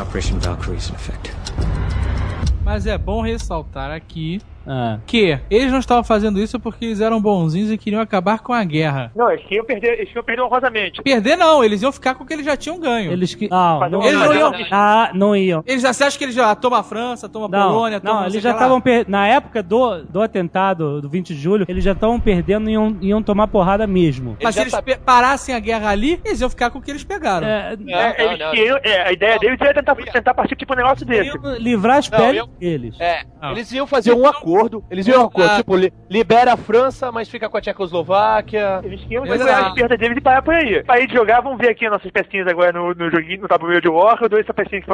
Operation 0.01 0.39
Valkyrie 0.39 0.77
in 0.77 0.95
effect. 0.95 1.33
Mas 2.63 2.87
é 2.87 2.97
bom 2.97 3.21
ressaltar 3.21 3.91
aqui 3.91 4.41
Ah. 4.67 4.99
que 5.07 5.39
eles 5.49 5.71
não 5.71 5.79
estavam 5.79 6.03
fazendo 6.03 6.39
isso 6.39 6.59
porque 6.59 6.85
eles 6.85 7.01
eram 7.01 7.21
bonzinhos 7.21 7.71
e 7.71 7.77
queriam 7.77 8.01
acabar 8.01 8.39
com 8.39 8.53
a 8.53 8.63
guerra. 8.63 9.11
Não, 9.15 9.31
eles 9.31 9.43
queriam 9.43 9.65
perder, 9.65 9.93
eles 9.93 10.07
queriam 10.07 10.23
perder 10.23 10.41
honrosamente. 10.43 11.01
Perder 11.01 11.35
não, 11.35 11.63
eles 11.63 11.81
iam 11.81 11.91
ficar 11.91 12.15
com 12.15 12.23
o 12.23 12.27
que 12.27 12.33
eles 12.33 12.45
já 12.45 12.55
tinham 12.55 12.79
ganho. 12.79 13.11
Eles 13.11 13.33
que. 13.33 13.49
Não, 13.49 13.89
não, 13.89 14.03
Eles 14.03 14.19
não 14.19 14.33
iam- 14.35 14.51
Ah, 14.71 15.11
não 15.13 15.35
iam. 15.35 15.63
Eles 15.65 15.81
já 15.81 15.91
você 15.93 16.03
acha 16.03 16.17
que 16.17 16.23
eles 16.23 16.35
já 16.35 16.53
tomam 16.55 16.79
a 16.79 16.83
França, 16.83 17.27
tomam 17.27 17.47
a 17.47 17.51
Não, 17.51 17.67
Polônia, 17.73 17.99
tomam 17.99 18.21
não, 18.21 18.27
eles 18.27 18.41
já 18.41 18.51
estavam 18.51 18.79
per... 18.79 19.05
na 19.07 19.27
época 19.27 19.61
do, 19.63 20.03
do 20.03 20.21
atentado 20.21 21.01
do 21.01 21.09
20 21.09 21.33
de 21.33 21.39
julho, 21.41 21.65
eles 21.67 21.83
já 21.83 21.91
estavam 21.93 22.19
perdendo 22.19 22.69
e 22.69 22.73
iam, 22.73 22.97
iam 23.01 23.23
tomar 23.23 23.47
porrada 23.47 23.85
mesmo. 23.87 24.37
Mas 24.41 24.55
se 24.55 24.61
Eles 24.61 24.75
pe- 24.81 24.97
parassem 24.97 25.55
a 25.55 25.59
guerra 25.59 25.89
ali, 25.89 26.19
eles 26.23 26.39
iam 26.41 26.49
ficar 26.49 26.69
com 26.69 26.79
o 26.79 26.81
que 26.81 26.91
eles 26.91 27.03
pegaram. 27.03 27.47
É, 27.47 27.75
Não, 27.77 27.93
É, 27.97 28.17
não, 28.17 28.25
eles 28.25 28.39
não. 28.39 28.51
queriam, 28.51 28.79
é, 28.83 29.07
a 29.07 29.11
ideia 29.11 29.39
deles 29.39 29.59
era 29.59 29.73
tentar, 29.73 29.95
tentar 29.95 30.33
partir 30.33 30.55
tipo 30.55 30.73
um 30.73 30.77
negócio 30.77 31.05
desse. 31.05 31.29
iam 31.35 31.55
livrar 31.57 31.97
as 31.97 32.09
Não, 32.09 32.19
peles 32.19 32.45
deles. 32.59 32.95
É, 32.99 33.23
Não. 33.41 33.51
eles 33.51 33.71
iam 33.71 33.87
fazer 33.87 34.13
um 34.13 34.25
acordo. 34.27 34.50
Eles 34.89 35.07
iam 35.07 35.23
um 35.23 35.25
acordo, 35.27 35.49
Ah. 35.51 35.57
tipo, 35.57 35.75
li- 35.75 35.91
libera 36.09 36.53
a 36.53 36.57
França, 36.57 37.11
mas 37.11 37.29
fica 37.29 37.49
com 37.49 37.57
a 37.57 37.61
Tchecoslováquia. 37.61 38.81
Eles 38.83 39.01
queriam 39.01 39.25
Exato. 39.25 39.39
segurar 39.39 39.67
as 39.67 39.73
perdas 39.73 39.99
deles 39.99 40.17
e 40.17 40.21
parar 40.21 40.41
por 40.41 40.53
aí. 40.53 40.83
Aí 40.87 41.07
de 41.07 41.13
jogar, 41.13 41.41
vamos 41.41 41.57
ver 41.59 41.69
aqui 41.69 41.85
as 41.85 41.91
nossas 41.91 42.11
pecinhas 42.11 42.47
agora 42.47 42.71
no, 42.71 42.93
no 42.93 43.09
joguinho, 43.11 43.41
no 43.41 43.47
tabuleiro 43.47 43.81
de 43.81 43.89
War, 43.89 44.17
eu 44.21 44.29
dou 44.29 44.39
essa 44.39 44.53
pecinha 44.53 44.81
que 44.81 44.87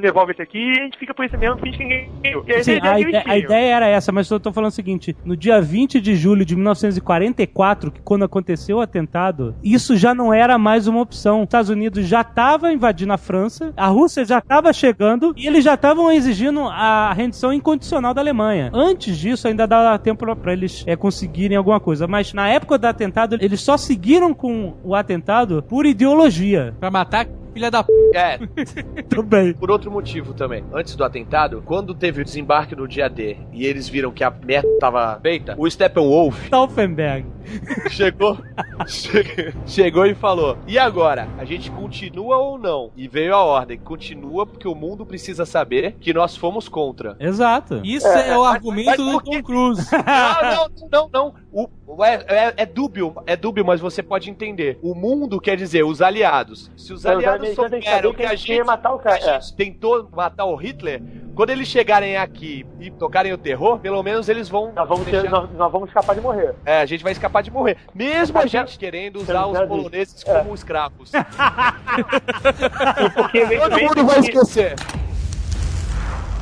devolve 0.00 0.32
esse 0.32 0.42
aqui 0.42 0.58
e 0.58 0.70
a 0.80 0.84
gente 0.84 0.98
fica 0.98 1.14
por 1.14 1.24
isso 1.24 1.36
mesmo, 1.38 1.58
finge 1.58 1.78
que 1.78 1.84
ninguém 1.84 2.10
ganhou. 2.22 2.44
E 2.46 2.52
aí, 2.52 2.64
Sim, 2.64 2.72
a 2.82 3.00
ideia 3.00 3.22
a, 3.26 3.36
ide- 3.36 3.44
ideia 3.44 3.74
era 3.76 3.86
essa, 3.86 4.12
mas 4.12 4.30
eu 4.30 4.38
tô 4.40 4.52
falando 4.52 4.70
o 4.70 4.74
seguinte: 4.74 5.16
no 5.24 5.36
dia 5.36 5.60
20 5.60 6.00
de 6.00 6.14
julho 6.14 6.44
de 6.44 6.54
1944, 6.54 7.90
que 7.90 8.00
quando 8.02 8.24
aconteceu 8.24 8.78
o 8.78 8.80
atentado, 8.80 9.54
isso 9.62 9.96
já 9.96 10.14
não 10.14 10.32
era 10.32 10.58
mais 10.58 10.86
uma 10.86 11.00
opção. 11.00 11.38
Os 11.38 11.44
Estados 11.44 11.70
Unidos 11.70 12.06
já 12.06 12.20
estava 12.20 12.72
invadindo 12.72 13.12
a 13.12 13.18
França, 13.18 13.72
a 13.76 13.86
Rússia 13.86 14.24
já 14.24 14.38
estava 14.38 14.72
chegando 14.72 15.32
e 15.36 15.46
eles 15.46 15.64
já 15.64 15.74
estavam 15.74 16.10
exigindo 16.10 16.60
a 16.68 17.12
rendição 17.12 17.52
incondicional 17.52 18.14
da 18.14 18.20
Alemanha. 18.20 18.70
Antes 18.72 19.16
disso, 19.18 19.48
ainda 19.48 19.66
dava 19.66 19.98
tempo 19.98 20.24
para 20.36 20.52
eles 20.52 20.84
é, 20.86 20.96
conseguirem 20.96 21.56
alguma 21.56 21.80
coisa, 21.80 22.06
mas 22.06 22.32
na 22.32 22.48
época 22.48 22.78
do 22.78 22.84
atentado, 22.86 23.36
eles 23.40 23.60
só 23.60 23.76
seguiram 23.76 24.32
com 24.34 24.74
o 24.84 24.94
atentado 24.94 25.62
por 25.62 25.86
ideologia. 25.86 26.74
Pra 26.78 26.90
matar 26.90 27.26
Filha 27.52 27.70
da 27.70 27.82
p. 27.84 27.92
É, 28.14 28.38
Também. 29.08 29.52
por 29.54 29.70
outro 29.70 29.90
motivo 29.90 30.34
também. 30.34 30.64
Antes 30.72 30.94
do 30.96 31.04
atentado, 31.04 31.62
quando 31.64 31.94
teve 31.94 32.20
o 32.20 32.24
desembarque 32.24 32.74
no 32.76 32.86
dia 32.86 33.08
D 33.08 33.36
e 33.52 33.64
eles 33.66 33.88
viram 33.88 34.10
que 34.10 34.22
a 34.24 34.30
merda 34.30 34.68
tava 34.80 35.18
feita, 35.20 35.54
o 35.58 35.68
Steppenwolf 35.70 36.44
Stauffenberg. 36.46 37.26
chegou, 37.90 38.38
che- 38.86 39.52
chegou 39.66 40.06
e 40.06 40.14
falou: 40.14 40.56
E 40.66 40.78
agora? 40.78 41.26
A 41.38 41.44
gente 41.44 41.70
continua 41.72 42.36
ou 42.38 42.56
não? 42.58 42.90
E 42.96 43.08
veio 43.08 43.34
a 43.34 43.42
ordem: 43.42 43.78
continua 43.78 44.46
porque 44.46 44.68
o 44.68 44.74
mundo 44.74 45.04
precisa 45.04 45.44
saber 45.44 45.96
que 46.00 46.12
nós 46.12 46.36
fomos 46.36 46.68
contra. 46.68 47.16
Exato. 47.18 47.80
Isso 47.82 48.06
é, 48.06 48.36
o 48.38 48.44
argumento 48.44 48.86
mas 48.86 48.96
do 48.96 49.10
por 49.12 49.22
quê? 49.24 49.36
Tom 49.38 49.42
Cruise. 49.42 49.88
Ah, 50.06 50.66
não, 50.80 50.88
não, 50.90 51.10
não. 51.12 51.34
O, 51.52 52.04
é, 52.04 52.14
é, 52.28 52.54
é 52.58 52.66
dúbio, 52.66 53.14
é 53.26 53.36
dúbio, 53.36 53.64
mas 53.64 53.80
você 53.80 54.02
pode 54.02 54.30
entender. 54.30 54.78
O 54.82 54.94
mundo 54.94 55.40
quer 55.40 55.56
dizer 55.56 55.84
os 55.84 56.00
aliados. 56.00 56.70
Se 56.76 56.92
É, 56.92 56.94
os 56.94 57.04
aliados 57.04 57.41
que 57.50 57.54
souberam 57.54 58.14
que 58.14 58.24
a 58.24 58.34
gente, 58.34 58.62
matar 58.64 58.94
o 58.94 58.98
cara, 58.98 59.16
a 59.16 59.40
gente 59.40 59.54
tentou 59.54 60.08
matar 60.12 60.44
o 60.44 60.54
Hitler, 60.54 61.02
quando 61.34 61.50
eles 61.50 61.68
chegarem 61.68 62.16
aqui 62.16 62.66
e 62.80 62.90
tocarem 62.90 63.32
o 63.32 63.38
terror, 63.38 63.78
pelo 63.78 64.02
menos 64.02 64.28
eles 64.28 64.48
vão. 64.48 64.72
Nós 64.72 64.88
vamos, 64.88 65.04
ter, 65.04 65.12
deixar- 65.12 65.30
nós, 65.30 65.50
nós 65.52 65.72
vamos 65.72 65.88
escapar 65.88 66.14
de 66.14 66.20
morrer. 66.20 66.54
É, 66.64 66.80
a 66.80 66.86
gente 66.86 67.02
vai 67.02 67.12
escapar 67.12 67.42
de 67.42 67.50
morrer. 67.50 67.76
Mesmo 67.94 68.38
a 68.38 68.46
já- 68.46 68.64
gente 68.64 68.78
querendo 68.78 69.16
usar 69.16 69.46
os 69.46 69.58
poloneses 69.66 70.24
É. 70.26 70.38
como 70.38 70.54
escravos. 70.54 71.12
Porque 73.14 73.44
vem, 73.44 73.58
Todo 73.60 73.74
vem- 73.74 73.86
mundo 73.88 74.06
vai 74.06 74.18
esquecer. 74.20 74.74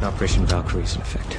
Operation 0.07 0.45
Valkyrie 0.47 0.85
is 0.85 0.97
in 0.97 1.01
effect. 1.01 1.39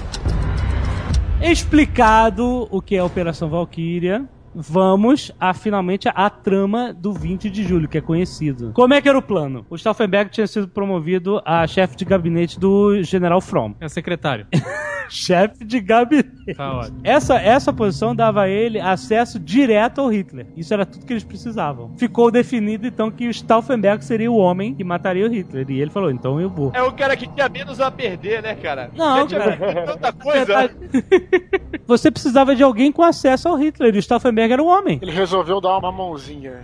Explicado 1.41 2.67
o 2.69 2.81
que 2.81 2.95
é 2.95 2.99
a 2.99 3.05
Operação 3.05 3.49
Valkyria, 3.49 4.23
vamos 4.53 5.31
a 5.39 5.53
finalmente 5.53 6.09
a 6.13 6.29
trama 6.29 6.93
do 6.93 7.13
20 7.13 7.49
de 7.49 7.63
julho, 7.63 7.87
que 7.87 7.97
é 7.97 8.01
conhecido. 8.01 8.71
Como 8.73 8.93
é 8.93 9.01
que 9.01 9.09
era 9.09 9.17
o 9.17 9.21
plano? 9.21 9.65
O 9.69 9.75
Stauffenberg 9.77 10.31
tinha 10.31 10.47
sido 10.47 10.67
promovido 10.67 11.41
a 11.45 11.65
chefe 11.67 11.95
de 11.95 12.05
gabinete 12.05 12.59
do 12.59 13.01
General 13.03 13.41
Fromm. 13.41 13.73
É 13.79 13.87
secretário. 13.87 14.47
chefe 15.11 15.65
de 15.65 15.79
gabinete. 15.79 16.55
Tá 16.55 16.73
ótimo. 16.73 17.01
Essa, 17.03 17.35
essa 17.39 17.73
posição 17.73 18.15
dava 18.15 18.43
a 18.43 18.49
ele 18.49 18.79
acesso 18.79 19.39
direto 19.39 19.99
ao 19.99 20.07
Hitler. 20.07 20.47
Isso 20.55 20.73
era 20.73 20.85
tudo 20.85 21.05
que 21.05 21.13
eles 21.13 21.23
precisavam. 21.23 21.91
Ficou 21.97 22.31
definido 22.31 22.87
então 22.87 23.11
que 23.11 23.27
o 23.27 23.33
Stauffenberg 23.33 24.03
seria 24.03 24.31
o 24.31 24.37
homem 24.37 24.73
que 24.73 24.83
mataria 24.83 25.27
o 25.27 25.29
Hitler. 25.29 25.69
E 25.69 25.81
ele 25.81 25.91
falou: 25.91 26.09
então 26.09 26.39
eu 26.39 26.49
vou. 26.49 26.71
É 26.73 26.81
o 26.81 26.93
cara 26.93 27.15
que 27.17 27.27
tinha 27.27 27.49
menos 27.49 27.79
a 27.81 27.91
perder, 27.91 28.41
né, 28.41 28.55
cara? 28.55 28.89
Não, 28.95 29.17
Já 29.17 29.27
tinha 29.27 29.39
cara. 29.39 29.85
tanta 29.85 30.13
coisa. 30.13 30.71
Você 31.85 32.09
precisava 32.09 32.55
de 32.55 32.63
alguém 32.63 32.91
com 32.91 33.03
acesso 33.03 33.49
ao 33.49 33.55
Hitler. 33.55 33.93
E 33.93 33.97
o 33.97 34.01
Stauffenberg 34.01 34.40
era 34.49 34.63
o 34.63 34.67
homem. 34.67 34.99
Ele 35.01 35.11
resolveu 35.11 35.61
dar 35.61 35.77
uma 35.77 35.91
mãozinha. 35.91 36.63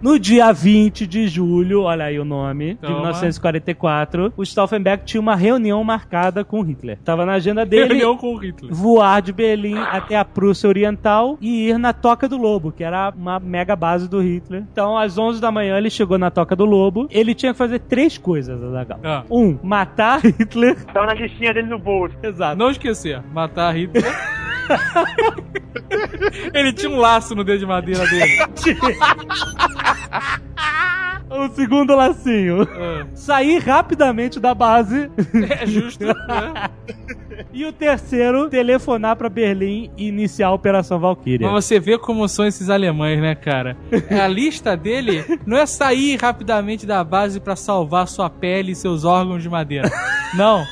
No 0.00 0.18
dia 0.18 0.52
20 0.52 1.06
de 1.06 1.26
julho, 1.28 1.82
olha 1.82 2.04
aí 2.06 2.18
o 2.18 2.24
nome, 2.24 2.74
de 2.74 2.80
Toma. 2.80 2.94
1944, 2.96 4.32
o 4.36 4.42
Stauffenberg 4.42 5.04
tinha 5.04 5.20
uma 5.20 5.34
reunião 5.34 5.82
marcada 5.82 6.44
com 6.44 6.60
Hitler. 6.62 6.98
Tava 7.04 7.24
na 7.24 7.32
agenda 7.34 7.64
dele 7.64 7.88
Reunião 7.88 8.16
com 8.16 8.34
o 8.34 8.36
Hitler. 8.36 8.72
voar 8.72 9.22
de 9.22 9.32
Berlim 9.32 9.78
até 9.78 10.16
a 10.16 10.24
Prússia 10.24 10.68
Oriental 10.68 11.38
e 11.40 11.68
ir 11.68 11.78
na 11.78 11.92
Toca 11.92 12.28
do 12.28 12.36
Lobo, 12.36 12.70
que 12.72 12.84
era 12.84 13.12
uma 13.16 13.38
mega 13.40 13.74
base 13.74 14.08
do 14.08 14.20
Hitler. 14.20 14.64
Então, 14.70 14.96
às 14.96 15.16
11 15.18 15.40
da 15.40 15.50
manhã, 15.50 15.76
ele 15.78 15.90
chegou 15.90 16.18
na 16.18 16.30
Toca 16.30 16.54
do 16.54 16.64
Lobo. 16.64 17.06
Ele 17.10 17.34
tinha 17.34 17.52
que 17.52 17.58
fazer 17.58 17.80
três 17.80 18.18
coisas, 18.18 18.62
Azaghal. 18.62 19.00
Ah. 19.02 19.24
Um, 19.30 19.58
matar 19.62 20.20
Hitler. 20.24 20.84
Tava 20.86 21.06
na 21.06 21.14
listinha 21.14 21.52
dele 21.52 21.68
no 21.68 21.78
bolso. 21.78 22.14
Exato. 22.22 22.56
Não 22.56 22.70
esquecer, 22.70 23.22
matar 23.32 23.74
Hitler. 23.74 24.04
Ele 26.54 26.72
tinha 26.72 26.90
um 26.90 26.98
laço 26.98 27.34
no 27.34 27.44
dedo 27.44 27.58
de 27.60 27.66
madeira 27.66 28.06
dele. 28.06 28.38
O 31.30 31.48
segundo 31.54 31.96
lacinho. 31.96 32.62
Ah, 32.62 33.06
Sair 33.14 33.58
rapidamente 33.58 34.38
da 34.38 34.54
base. 34.54 35.10
É 35.60 35.66
justo. 35.66 36.04
né? 36.04 36.14
E 37.52 37.64
o 37.64 37.72
terceiro, 37.72 38.48
telefonar 38.48 39.16
pra 39.16 39.28
Berlim 39.28 39.90
e 39.96 40.06
iniciar 40.06 40.48
a 40.48 40.52
Operação 40.52 41.00
Valkyria. 41.00 41.50
Mas 41.50 41.64
você 41.64 41.80
vê 41.80 41.98
como 41.98 42.28
são 42.28 42.46
esses 42.46 42.70
alemães, 42.70 43.20
né, 43.20 43.34
cara? 43.34 43.76
A 44.22 44.28
lista 44.28 44.76
dele 44.76 45.24
não 45.44 45.56
é 45.56 45.66
sair 45.66 46.16
rapidamente 46.20 46.86
da 46.86 47.02
base 47.02 47.40
pra 47.40 47.56
salvar 47.56 48.06
sua 48.06 48.30
pele 48.30 48.70
e 48.72 48.76
seus 48.76 49.04
órgãos 49.04 49.42
de 49.42 49.48
madeira. 49.48 49.90
Não. 50.34 50.64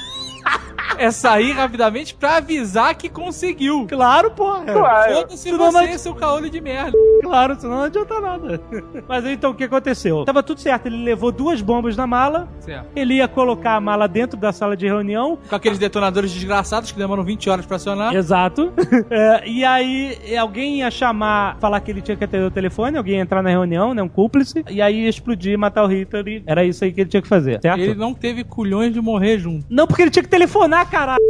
É 0.99 1.11
sair 1.11 1.53
rapidamente 1.53 2.15
pra 2.15 2.37
avisar 2.37 2.95
que 2.95 3.09
conseguiu. 3.09 3.87
Claro, 3.89 4.31
porra. 4.31 4.65
Claro. 4.65 5.15
Foda-se 5.15 5.51
você 5.51 5.57
não- 5.73 5.85
e 5.85 5.99
seu 5.99 6.15
caolho 6.15 6.49
de 6.51 6.61
merda. 6.61 6.93
Claro, 7.23 7.57
senão 7.59 7.77
não 7.77 7.83
adianta 7.85 8.21
nada. 8.21 8.61
Mas 9.09 9.25
então 9.27 9.51
o 9.51 9.55
que 9.55 9.65
aconteceu? 9.65 10.25
Tava 10.25 10.43
tudo 10.43 10.61
certo, 10.61 10.87
ele 10.87 11.03
levou 11.03 11.33
duas 11.33 11.61
bombas 11.61 11.97
na 11.97 12.07
mala, 12.07 12.49
Certo. 12.61 12.87
ele 12.95 13.15
ia 13.15 13.29
colocar 13.29 13.77
a 13.77 13.81
mala 13.81 14.07
dentro 14.07 14.39
da 14.39 14.53
sala 14.53 14.77
de 14.77 14.87
reunião. 14.87 15.39
Com 15.49 15.55
aqueles 15.57 15.79
detonadores 15.79 16.33
desgraçados 16.33 16.93
que 16.93 16.99
demoram 16.99 17.25
20 17.25 17.49
horas 17.51 17.67
pra 17.67 17.77
acionar. 17.77 18.15
Exato. 18.15 18.73
É, 19.11 19.43
e 19.49 19.65
aí 19.65 20.37
alguém 20.39 20.79
ia 20.79 20.91
chamar, 20.91 21.57
falar 21.59 21.81
que 21.81 21.91
ele 21.91 22.01
tinha 22.01 22.17
que 22.17 22.25
atender 22.25 22.45
o 22.47 22.51
telefone, 22.51 22.97
alguém 22.97 23.17
ia 23.17 23.21
entrar 23.23 23.43
na 23.43 23.51
reunião, 23.51 23.93
né? 23.95 24.03
Um 24.03 24.09
cúmplice, 24.09 24.65
e 24.71 24.81
aí 24.81 25.03
ia 25.03 25.09
explodir, 25.09 25.59
matar 25.59 25.85
o 25.85 25.87
Hitler. 25.87 26.27
E 26.29 26.43
era 26.47 26.65
isso 26.65 26.85
aí 26.85 26.93
que 26.93 27.01
ele 27.01 27.11
tinha 27.11 27.21
que 27.23 27.29
fazer, 27.29 27.61
certo? 27.61 27.79
Ele 27.81 27.95
não 27.95 28.15
teve 28.15 28.45
culhões 28.45 28.93
de 28.93 29.01
morrer 29.01 29.39
junto. 29.39 29.67
Não, 29.69 29.87
porque 29.87 30.03
ele 30.03 30.11
tinha 30.11 30.23
que 30.23 30.29
telefonar, 30.29 30.82
caralho. 30.85 31.23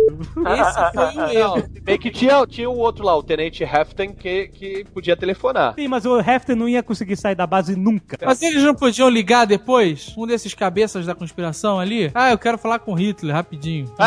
Esse 0.58 0.92
foi 0.92 1.16
o 1.16 1.28
erro. 1.30 1.64
Bem 1.82 1.98
que 1.98 2.10
tinha, 2.10 2.46
tinha 2.46 2.68
o 2.68 2.76
outro 2.76 3.04
lá, 3.04 3.16
o 3.16 3.22
Tenente 3.22 3.62
Heften, 3.64 4.12
que, 4.14 4.48
que 4.48 4.84
podia 4.92 5.16
telefonar. 5.16 5.74
Sim, 5.74 5.88
mas 5.88 6.04
o 6.04 6.18
Hefter 6.18 6.56
não 6.56 6.68
ia 6.68 6.82
conseguir 6.82 7.16
sair 7.16 7.34
da 7.34 7.46
base 7.46 7.76
nunca. 7.76 8.18
Mas 8.24 8.42
eles 8.42 8.62
não 8.62 8.74
podiam 8.74 9.08
ligar 9.08 9.46
depois? 9.46 10.14
Um 10.16 10.26
desses 10.26 10.54
cabeças 10.54 11.06
da 11.06 11.14
conspiração 11.14 11.78
ali? 11.78 12.10
Ah, 12.14 12.30
eu 12.30 12.38
quero 12.38 12.58
falar 12.58 12.78
com 12.78 12.94
Hitler, 12.94 13.34
rapidinho. 13.34 13.92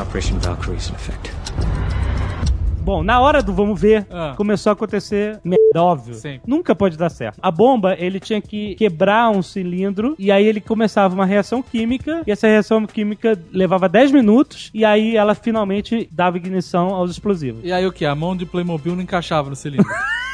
Operation 0.00 0.38
Valkyrie 0.40 0.76
is 0.76 0.90
in 0.90 0.94
effect. 0.94 1.30
Bom, 2.86 3.02
na 3.02 3.18
hora 3.18 3.42
do 3.42 3.52
vamos 3.52 3.80
ver, 3.80 4.06
Ah. 4.12 4.34
começou 4.36 4.70
a 4.70 4.74
acontecer 4.74 5.40
merda, 5.42 5.82
óbvio. 5.82 6.14
Nunca 6.46 6.72
pode 6.72 6.96
dar 6.96 7.08
certo. 7.10 7.36
A 7.42 7.50
bomba, 7.50 7.96
ele 7.98 8.20
tinha 8.20 8.40
que 8.40 8.76
quebrar 8.76 9.28
um 9.28 9.42
cilindro 9.42 10.14
e 10.16 10.30
aí 10.30 10.46
ele 10.46 10.60
começava 10.60 11.12
uma 11.12 11.26
reação 11.26 11.60
química 11.60 12.22
e 12.24 12.30
essa 12.30 12.46
reação 12.46 12.86
química 12.86 13.36
levava 13.52 13.88
10 13.88 14.12
minutos 14.12 14.70
e 14.72 14.84
aí 14.84 15.16
ela 15.16 15.34
finalmente 15.34 16.08
dava 16.12 16.36
ignição 16.36 16.94
aos 16.94 17.10
explosivos. 17.10 17.60
E 17.64 17.72
aí 17.72 17.84
o 17.84 17.90
que? 17.92 18.06
A 18.06 18.14
mão 18.14 18.36
de 18.36 18.46
Playmobil 18.46 18.94
não 18.94 19.02
encaixava 19.02 19.50
no 19.50 19.56
cilindro. 19.56 19.84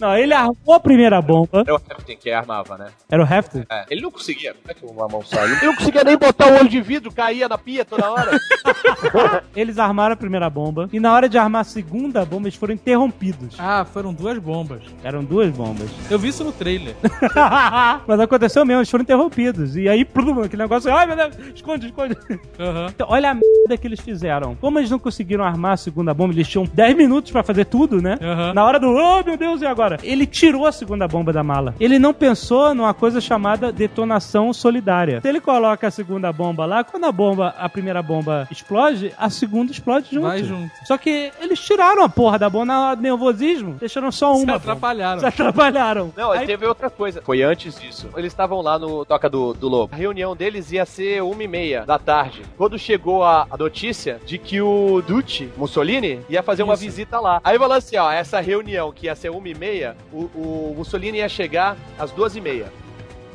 Não, 0.00 0.16
ele 0.16 0.34
armou 0.34 0.74
a 0.74 0.80
primeira 0.80 1.20
bomba. 1.22 1.62
Era 1.66 1.74
o 1.74 1.80
Heften 1.90 2.16
que 2.16 2.30
armava, 2.30 2.76
né? 2.76 2.88
Era 3.10 3.22
o 3.22 3.26
Hefter? 3.26 3.66
É, 3.70 3.84
ele 3.90 4.00
não 4.02 4.10
conseguia. 4.10 4.54
Como 4.54 4.70
é 4.70 4.74
que 4.74 4.84
uma 4.86 5.08
mão 5.08 5.22
sai? 5.24 5.44
Ele 5.46 5.66
não 5.66 5.74
conseguia 5.76 6.04
nem 6.04 6.16
botar 6.16 6.46
o 6.48 6.54
olho 6.58 6.68
de 6.68 6.80
vidro, 6.80 7.12
caía 7.12 7.48
na 7.48 7.56
pia 7.58 7.84
toda 7.84 8.10
hora. 8.10 8.38
Eles 9.54 9.78
armaram 9.78 10.12
a 10.14 10.16
primeira 10.16 10.48
bomba 10.50 10.88
e 10.92 11.00
na 11.00 11.12
hora 11.12 11.28
de 11.28 11.38
armar 11.38 11.62
a 11.62 11.64
segunda 11.64 12.24
bomba 12.24 12.48
eles 12.48 12.56
foram 12.58 12.74
interrompidos. 12.74 13.56
ah, 13.58 13.84
foram 13.84 14.12
duas 14.12 14.38
bombas. 14.38 14.82
Eram 15.02 15.24
duas 15.24 15.50
bombas. 15.50 15.88
Eu 16.10 16.18
vi 16.18 16.28
isso 16.28 16.44
no 16.44 16.52
trailer. 16.52 16.94
Mas 18.06 18.20
aconteceu 18.20 18.64
mesmo, 18.64 18.80
eles 18.80 18.90
foram 18.90 19.02
interrompidos. 19.02 19.76
E 19.76 19.88
aí, 19.88 20.04
plum, 20.04 20.42
aquele 20.42 20.62
negócio, 20.62 20.92
ai 20.94 21.06
meu 21.06 21.16
Deus, 21.16 21.36
esconde, 21.54 21.86
esconde. 21.86 22.16
Aham. 22.58 22.86
Então, 22.94 23.06
olha 23.10 23.30
a 23.30 23.34
merda 23.34 23.76
que 23.80 23.86
eles 23.86 24.00
fizeram. 24.00 24.54
Como 24.56 24.78
eles 24.78 24.90
não 24.90 24.98
conseguiram 24.98 25.44
armar 25.44 25.72
a 25.72 25.76
segunda 25.76 26.12
bomba, 26.12 26.32
eles 26.34 26.48
tinham 26.48 26.64
10 26.66 26.96
minutos 26.96 27.30
pra 27.32 27.42
fazer 27.42 27.64
tudo, 27.66 28.00
né? 28.02 28.18
Aham. 28.20 28.52
Na 28.54 28.64
hora 28.64 28.78
do, 28.78 28.88
oh 28.88 29.22
meu 29.24 29.36
Deus, 29.36 29.62
e 29.62 29.66
agora? 29.66 29.85
Ele 30.02 30.26
tirou 30.26 30.66
a 30.66 30.72
segunda 30.72 31.06
bomba 31.06 31.32
da 31.32 31.42
mala. 31.42 31.74
Ele 31.78 31.98
não 31.98 32.12
pensou 32.12 32.74
numa 32.74 32.92
coisa 32.92 33.20
chamada 33.20 33.70
detonação 33.72 34.52
solidária. 34.52 35.20
Se 35.20 35.28
ele 35.28 35.40
coloca 35.40 35.86
a 35.86 35.90
segunda 35.90 36.32
bomba 36.32 36.66
lá, 36.66 36.82
quando 36.84 37.04
a 37.04 37.12
bomba, 37.12 37.54
a 37.58 37.68
primeira 37.68 38.02
bomba 38.02 38.46
explode, 38.50 39.12
a 39.16 39.30
segunda 39.30 39.70
explode 39.72 40.08
junto. 40.10 40.26
Vai 40.26 40.42
junto. 40.42 40.70
Só 40.84 40.98
que 40.98 41.30
eles 41.40 41.60
tiraram 41.60 42.02
a 42.02 42.08
porra 42.08 42.38
da 42.38 42.50
bomba 42.50 42.66
na 42.66 42.96
nervosismo, 42.96 43.74
deixaram 43.74 44.10
só 44.10 44.34
Se 44.34 44.38
uma. 44.42 44.46
bomba. 44.46 44.56
atrapalharam. 44.56 45.20
Se 45.20 45.26
atrapalharam. 45.26 46.12
Não, 46.16 46.32
Aí- 46.32 46.46
teve 46.46 46.66
outra 46.66 46.90
coisa. 46.90 47.22
Foi 47.22 47.42
antes 47.42 47.78
disso. 47.80 48.08
Eles 48.16 48.32
estavam 48.32 48.60
lá 48.60 48.78
no 48.78 49.04
Toca 49.04 49.28
do, 49.28 49.54
do 49.54 49.68
Lobo. 49.68 49.94
A 49.94 49.96
reunião 49.96 50.34
deles 50.34 50.72
ia 50.72 50.84
ser 50.84 51.22
uma 51.22 51.42
e 51.42 51.48
meia 51.48 51.84
da 51.84 51.98
tarde. 51.98 52.42
Quando 52.56 52.78
chegou 52.78 53.22
a, 53.24 53.46
a 53.50 53.56
notícia 53.56 54.20
de 54.24 54.38
que 54.38 54.60
o 54.60 55.02
Ducci, 55.06 55.48
Mussolini, 55.56 56.20
ia 56.28 56.42
fazer 56.42 56.62
uma 56.62 56.74
Isso. 56.74 56.82
visita 56.84 57.20
lá. 57.20 57.40
Aí 57.44 57.58
falou 57.58 57.76
assim, 57.76 57.96
ó, 57.96 58.10
essa 58.10 58.40
reunião 58.40 58.92
que 58.92 59.06
ia 59.06 59.14
ser 59.14 59.30
uma 59.30 59.48
e 59.48 59.54
meia, 59.76 59.96
o, 60.12 60.24
o 60.34 60.74
Mussolini 60.76 61.18
ia 61.18 61.28
chegar 61.28 61.76
às 61.98 62.10
duas 62.10 62.34
e 62.36 62.40
meia. 62.40 62.66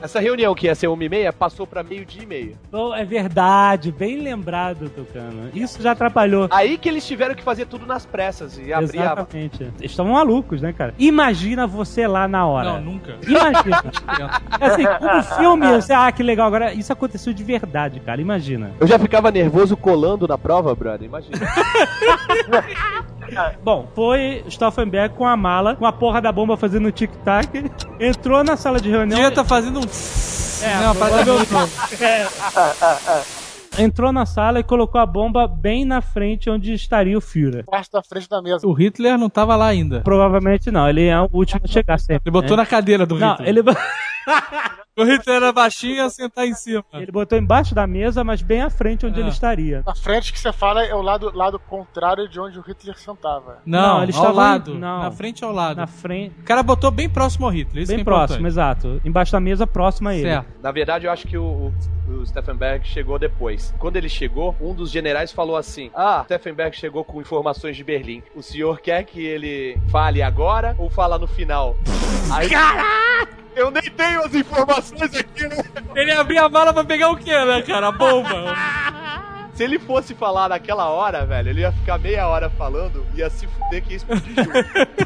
Essa 0.01 0.19
reunião 0.19 0.55
que 0.55 0.65
ia 0.65 0.73
ser 0.73 0.87
uma 0.87 1.03
e 1.03 1.07
meia 1.07 1.31
passou 1.31 1.67
pra 1.67 1.83
meio-dia 1.83 2.23
e 2.23 2.25
meia. 2.25 2.53
Bom, 2.71 2.91
é 2.95 3.05
verdade, 3.05 3.91
bem 3.91 4.19
lembrado, 4.19 4.89
Tucano. 4.89 5.51
Isso 5.53 5.79
já 5.79 5.91
atrapalhou. 5.91 6.47
Aí 6.49 6.75
que 6.75 6.89
eles 6.89 7.05
tiveram 7.05 7.35
que 7.35 7.43
fazer 7.43 7.67
tudo 7.67 7.85
nas 7.85 8.03
pressas 8.03 8.57
e 8.57 8.73
abrir 8.73 8.97
a. 8.97 9.03
Exatamente. 9.03 9.61
Eles 9.61 9.91
estavam 9.91 10.13
malucos, 10.13 10.59
né, 10.59 10.73
cara? 10.73 10.95
Imagina 10.97 11.67
você 11.67 12.07
lá 12.07 12.27
na 12.27 12.47
hora. 12.47 12.73
Não, 12.73 12.81
nunca. 12.81 13.15
Imagina. 13.21 13.83
assim, 14.59 14.85
como 14.97 15.23
filme, 15.37 15.67
você, 15.67 15.93
ah, 15.93 16.11
que 16.11 16.23
legal. 16.23 16.47
Agora, 16.47 16.73
isso 16.73 16.91
aconteceu 16.91 17.31
de 17.31 17.43
verdade, 17.43 17.99
cara. 17.99 18.19
Imagina. 18.19 18.71
Eu 18.79 18.87
já 18.87 18.97
ficava 18.97 19.29
nervoso 19.29 19.77
colando 19.77 20.27
na 20.27 20.37
prova, 20.37 20.73
brother. 20.73 21.07
Imagina. 21.07 21.37
Bom, 23.63 23.88
foi 23.95 24.43
Stauffenberg 24.47 25.15
com 25.15 25.25
a 25.25 25.36
mala, 25.38 25.75
com 25.75 25.86
a 25.86 25.91
porra 25.91 26.21
da 26.21 26.32
bomba 26.32 26.57
fazendo 26.57 26.91
tic-tac, 26.91 27.71
entrou 27.99 28.43
na 28.43 28.57
sala 28.57 28.79
de 28.79 28.89
reunião. 28.89 29.17
Devia 29.17 29.29
estar 29.29 29.43
fazendo 29.43 29.79
um. 29.79 29.84
É, 30.63 30.75
Não, 30.82 30.93
meu 30.93 31.25
nome. 31.25 31.71
Entrou 33.79 34.11
na 34.11 34.25
sala 34.25 34.59
e 34.59 34.63
colocou 34.63 34.99
a 34.99 35.05
bomba 35.05 35.47
bem 35.47 35.86
na 35.86 36.01
frente 36.01 36.49
onde 36.49 36.73
estaria 36.73 37.17
o 37.17 37.21
Führer. 37.21 37.63
Parte 37.65 37.91
da 37.91 38.03
frente 38.03 38.27
da 38.27 38.41
mesa. 38.41 38.67
O 38.67 38.73
Hitler 38.73 39.17
não 39.17 39.29
tava 39.29 39.55
lá 39.55 39.67
ainda. 39.67 40.01
Provavelmente 40.01 40.69
não, 40.69 40.89
ele 40.89 41.05
é 41.07 41.19
o 41.19 41.29
último 41.32 41.61
a 41.63 41.67
chegar 41.67 41.97
sempre. 41.97 42.23
Ele 42.25 42.34
botou 42.34 42.57
né? 42.57 42.63
na 42.63 42.65
cadeira 42.65 43.05
do 43.05 43.17
Não, 43.17 43.32
Hitler. 43.32 43.47
ele, 43.47 43.61
O 44.97 45.05
Hitler 45.05 45.37
era 45.37 45.53
baixinho 45.53 45.93
e 45.93 45.97
ia 45.97 46.09
sentar 46.09 46.45
em 46.45 46.53
cima. 46.53 46.83
ele 46.93 47.11
botou 47.13 47.37
embaixo 47.37 47.73
da 47.73 47.87
mesa, 47.87 48.25
mas 48.25 48.41
bem 48.41 48.61
à 48.61 48.69
frente 48.69 49.05
onde 49.05 49.19
Ah. 49.19 49.21
ele 49.21 49.29
estaria. 49.29 49.81
Na 49.85 49.95
frente 49.95 50.33
que 50.33 50.39
você 50.39 50.51
fala 50.51 50.83
é 50.83 50.93
o 50.93 51.01
lado, 51.01 51.31
lado 51.33 51.57
contrário 51.57 52.27
de 52.27 52.37
onde 52.41 52.59
o 52.59 52.61
Hitler 52.61 52.97
sentava. 52.97 53.59
Não, 53.65 53.79
Não, 53.81 53.97
ele 54.03 54.05
eles 54.11 54.17
ao 54.17 54.33
lado. 54.33 54.73
não. 54.75 55.03
Na 55.03 55.11
frente 55.11 55.45
ao 55.45 55.51
lado. 55.53 55.77
Na 55.77 55.87
frente, 55.87 56.35
O 56.41 56.43
cara 56.43 56.61
botou 56.61 56.91
bem 56.91 57.09
próximo 57.09 57.45
ao 57.45 57.51
Hitler. 57.53 57.83
Isso 57.83 57.91
bem 57.93 58.01
é 58.01 58.03
próximo, 58.03 58.45
exato. 58.45 59.01
Embaixo 59.05 59.31
da 59.31 59.39
mesa, 59.39 59.65
próximo 59.65 60.09
a 60.09 60.13
ele. 60.13 60.23
Certo. 60.23 60.47
Na 60.61 60.71
verdade, 60.71 61.05
eu 61.05 61.11
acho 61.11 61.25
que 61.25 61.37
o, 61.37 61.71
o, 62.09 62.11
o 62.11 62.25
Steffenberg 62.25 62.85
chegou 62.85 63.17
depois. 63.17 63.73
Quando 63.79 63.95
ele 63.95 64.09
chegou, 64.09 64.53
um 64.59 64.73
dos 64.73 64.91
generais 64.91 65.31
falou 65.31 65.55
assim: 65.55 65.89
Ah, 65.95 66.23
Steffenberg 66.25 66.75
chegou 66.75 67.05
com 67.05 67.21
informações 67.21 67.77
de 67.77 67.83
Berlim. 67.85 68.21
O 68.35 68.41
senhor 68.43 68.81
quer 68.81 69.03
que 69.05 69.25
ele 69.25 69.77
fale 69.89 70.21
agora 70.21 70.75
ou 70.77 70.89
fala 70.89 71.17
no 71.17 71.27
final? 71.27 71.77
Aí, 72.29 72.49
Caraca! 72.49 73.39
Eu 73.53 73.69
nem 73.69 73.81
tenho 73.83 74.23
as 74.23 74.33
informações 74.33 74.80
aqui, 74.89 75.47
né? 75.47 75.63
Ele 75.95 76.11
abriu 76.11 76.43
a 76.43 76.49
mala 76.49 76.73
pra 76.73 76.84
pegar 76.84 77.09
o 77.09 77.17
quê, 77.17 77.45
né, 77.45 77.61
cara? 77.61 77.88
A 77.88 77.91
bomba. 77.91 78.32
Se 79.53 79.65
ele 79.65 79.77
fosse 79.77 80.15
falar 80.15 80.49
naquela 80.49 80.89
hora, 80.89 81.25
velho, 81.25 81.49
ele 81.49 81.61
ia 81.61 81.71
ficar 81.71 81.99
meia 81.99 82.27
hora 82.27 82.49
falando, 82.49 83.05
ia 83.13 83.29
se 83.29 83.45
fuder 83.45 83.84
que 83.84 83.91
ia 83.91 83.97
explodir 83.97 84.34
junto. 84.34 84.51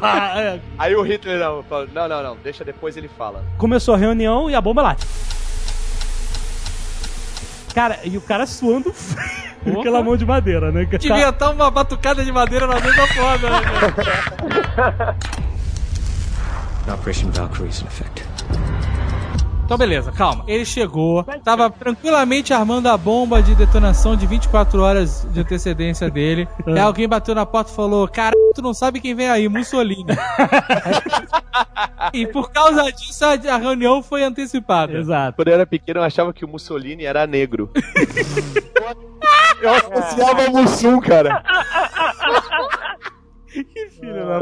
Ah, 0.00 0.40
é. 0.40 0.60
Aí 0.78 0.94
o 0.94 1.02
Hitler 1.02 1.38
não, 1.38 1.62
falou, 1.64 1.88
não, 1.92 2.08
não, 2.08 2.22
não, 2.22 2.36
deixa 2.36 2.64
depois 2.64 2.96
ele 2.96 3.08
fala. 3.08 3.44
Começou 3.58 3.94
a 3.94 3.98
reunião 3.98 4.48
e 4.48 4.54
a 4.54 4.60
bomba 4.60 4.82
lá. 4.82 4.96
Cara, 7.74 7.98
e 8.04 8.16
o 8.16 8.20
cara 8.22 8.46
suando 8.46 8.94
com 9.62 9.80
aquela 9.80 10.02
mão 10.02 10.16
de 10.16 10.24
madeira, 10.24 10.72
né? 10.72 10.86
cara? 10.86 10.98
Devia 10.98 11.28
estar 11.28 11.50
uma 11.50 11.70
batucada 11.70 12.24
de 12.24 12.32
madeira 12.32 12.66
na 12.66 12.80
mesa 12.80 13.06
foda, 13.08 13.50
né, 13.50 13.60
cara? 13.60 15.16
Operation 16.94 17.30
Valkyrie 17.32 17.68
is 17.68 17.82
in 17.82 17.86
effect. 17.86 18.24
Então, 19.66 19.76
beleza, 19.76 20.12
calma. 20.12 20.44
Ele 20.46 20.64
chegou, 20.64 21.24
tava 21.42 21.68
tranquilamente 21.68 22.54
armando 22.54 22.86
a 22.86 22.96
bomba 22.96 23.42
de 23.42 23.52
detonação 23.52 24.14
de 24.14 24.24
24 24.24 24.80
horas 24.80 25.26
de 25.32 25.40
antecedência 25.40 26.08
dele. 26.08 26.46
Aí 26.64 26.78
alguém 26.78 27.08
bateu 27.08 27.34
na 27.34 27.44
porta 27.44 27.72
e 27.72 27.74
falou: 27.74 28.06
Cara, 28.06 28.32
tu 28.54 28.62
não 28.62 28.72
sabe 28.72 29.00
quem 29.00 29.12
vem 29.12 29.28
aí, 29.28 29.48
Mussolini. 29.48 30.06
e 32.14 32.28
por 32.28 32.52
causa 32.52 32.84
disso, 32.92 33.24
a 33.24 33.54
a 33.54 33.56
reunião 33.56 34.04
foi 34.04 34.22
antecipada. 34.22 34.96
Exato. 34.96 35.34
Quando 35.34 35.48
eu 35.48 35.54
era 35.54 35.66
pequeno, 35.66 35.98
eu 35.98 36.04
achava 36.04 36.32
que 36.32 36.44
o 36.44 36.48
Mussolini 36.48 37.04
era 37.04 37.26
negro. 37.26 37.68
eu 39.60 39.74
associava 39.74 40.48
Mussum, 40.48 41.00
cara. 41.00 41.42
Filho 43.50 44.26
da... 44.26 44.38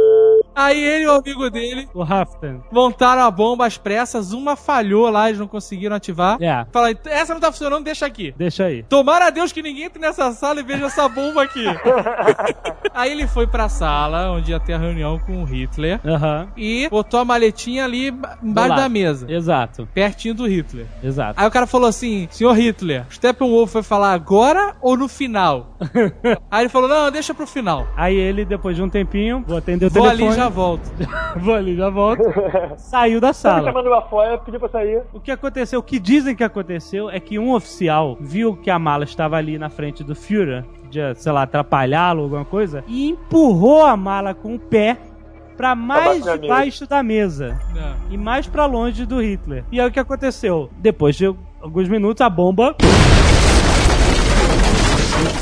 Aí 0.54 0.78
ele 0.82 1.04
e 1.04 1.06
o 1.06 1.12
amigo 1.12 1.50
dele 1.50 1.88
O 1.94 2.02
Raftan. 2.02 2.60
montaram 2.70 3.22
a 3.22 3.30
bomba 3.30 3.66
às 3.66 3.76
pressas, 3.76 4.32
uma 4.32 4.54
falhou 4.56 5.10
lá, 5.10 5.28
eles 5.28 5.40
não 5.40 5.48
conseguiram 5.48 5.96
ativar. 5.96 6.36
É, 6.40 6.64
Fala, 6.72 6.90
essa 7.06 7.34
não 7.34 7.40
tá 7.40 7.50
funcionando, 7.50 7.84
deixa 7.84 8.06
aqui. 8.06 8.32
deixa 8.36 8.64
aí. 8.64 8.82
Tomara 8.84 9.26
a 9.26 9.30
Deus 9.30 9.52
que 9.52 9.62
ninguém 9.62 9.84
entre 9.84 10.00
nessa 10.00 10.30
sala 10.32 10.60
e 10.60 10.62
veja 10.62 10.86
essa 10.86 11.08
bomba 11.08 11.42
aqui. 11.42 11.64
Aí 12.94 13.10
ele 13.10 13.26
foi 13.26 13.46
pra 13.46 13.68
sala 13.68 14.30
onde 14.30 14.52
ia 14.52 14.60
ter 14.60 14.74
a 14.74 14.78
reunião 14.78 15.18
com 15.18 15.42
o 15.42 15.44
Hitler 15.44 16.00
Aham. 16.04 16.48
e 16.56 16.88
botou 16.88 17.18
a 17.18 17.24
maletinha 17.24 17.84
ali 17.84 18.08
embaixo 18.42 18.76
da 18.76 18.88
mesa, 18.88 19.26
Exato, 19.30 19.88
pertinho 19.92 20.34
do 20.34 20.46
Hitler. 20.46 20.86
exato. 21.02 21.40
Aí 21.40 21.46
o 21.46 21.50
cara 21.50 21.66
falou 21.66 21.88
assim: 21.88 22.28
Senhor 22.30 22.52
Hitler, 22.52 23.04
Steppenwolf 23.10 23.72
vai 23.72 23.82
falar 23.82 24.12
agora 24.12 24.76
ou 24.80 24.96
no 24.96 25.08
final? 25.08 25.76
Aí 26.50 26.62
ele 26.62 26.68
falou: 26.68 26.88
Não, 26.88 27.10
deixa 27.10 27.34
pro 27.34 27.46
final. 27.46 27.86
Aí 27.96 28.14
ele, 28.14 28.44
depois 28.44 28.76
de 28.76 28.82
um 28.82 28.88
tempinho, 28.88 29.42
vou 29.46 29.56
atender 29.58 29.86
o 29.86 29.90
telefone. 29.90 30.43
Já 30.44 30.48
volto. 30.50 30.90
Vou 31.36 31.54
ali, 31.54 31.76
já 31.76 31.88
volto. 31.90 32.22
Saiu 32.76 33.20
da 33.20 33.28
Tá 33.28 33.32
me 33.32 33.34
sala. 33.34 33.64
chamando 33.72 33.88
lá 33.88 34.02
fora, 34.02 34.38
pediu 34.38 34.60
pra 34.60 34.68
sair. 34.68 35.02
O 35.12 35.20
que 35.20 35.30
aconteceu, 35.30 35.80
o 35.80 35.82
que 35.82 35.98
dizem 35.98 36.34
que 36.36 36.44
aconteceu 36.44 37.08
é 37.10 37.18
que 37.18 37.38
um 37.38 37.52
oficial 37.54 38.16
viu 38.20 38.56
que 38.56 38.70
a 38.70 38.78
mala 38.78 39.04
estava 39.04 39.36
ali 39.36 39.58
na 39.58 39.70
frente 39.70 40.04
do 40.04 40.14
Führer, 40.14 40.64
podia, 40.82 41.14
sei 41.14 41.32
lá, 41.32 41.42
atrapalhá-lo, 41.42 42.22
alguma 42.24 42.44
coisa, 42.44 42.84
e 42.86 43.08
empurrou 43.10 43.84
a 43.84 43.96
mala 43.96 44.34
com 44.34 44.54
o 44.54 44.58
pé 44.58 44.96
pra 45.56 45.74
mais 45.74 46.04
baixo 46.04 46.24
da 46.26 46.36
debaixo 46.36 46.86
da 46.88 47.02
mesa 47.02 47.58
Não. 47.74 47.94
e 48.10 48.16
mais 48.18 48.46
pra 48.46 48.66
longe 48.66 49.06
do 49.06 49.22
Hitler. 49.22 49.64
E 49.72 49.80
aí 49.80 49.88
o 49.88 49.92
que 49.92 50.00
aconteceu? 50.00 50.68
Depois 50.78 51.16
de 51.16 51.26
alguns 51.62 51.88
minutos, 51.88 52.20
a 52.20 52.28
bomba 52.28 52.74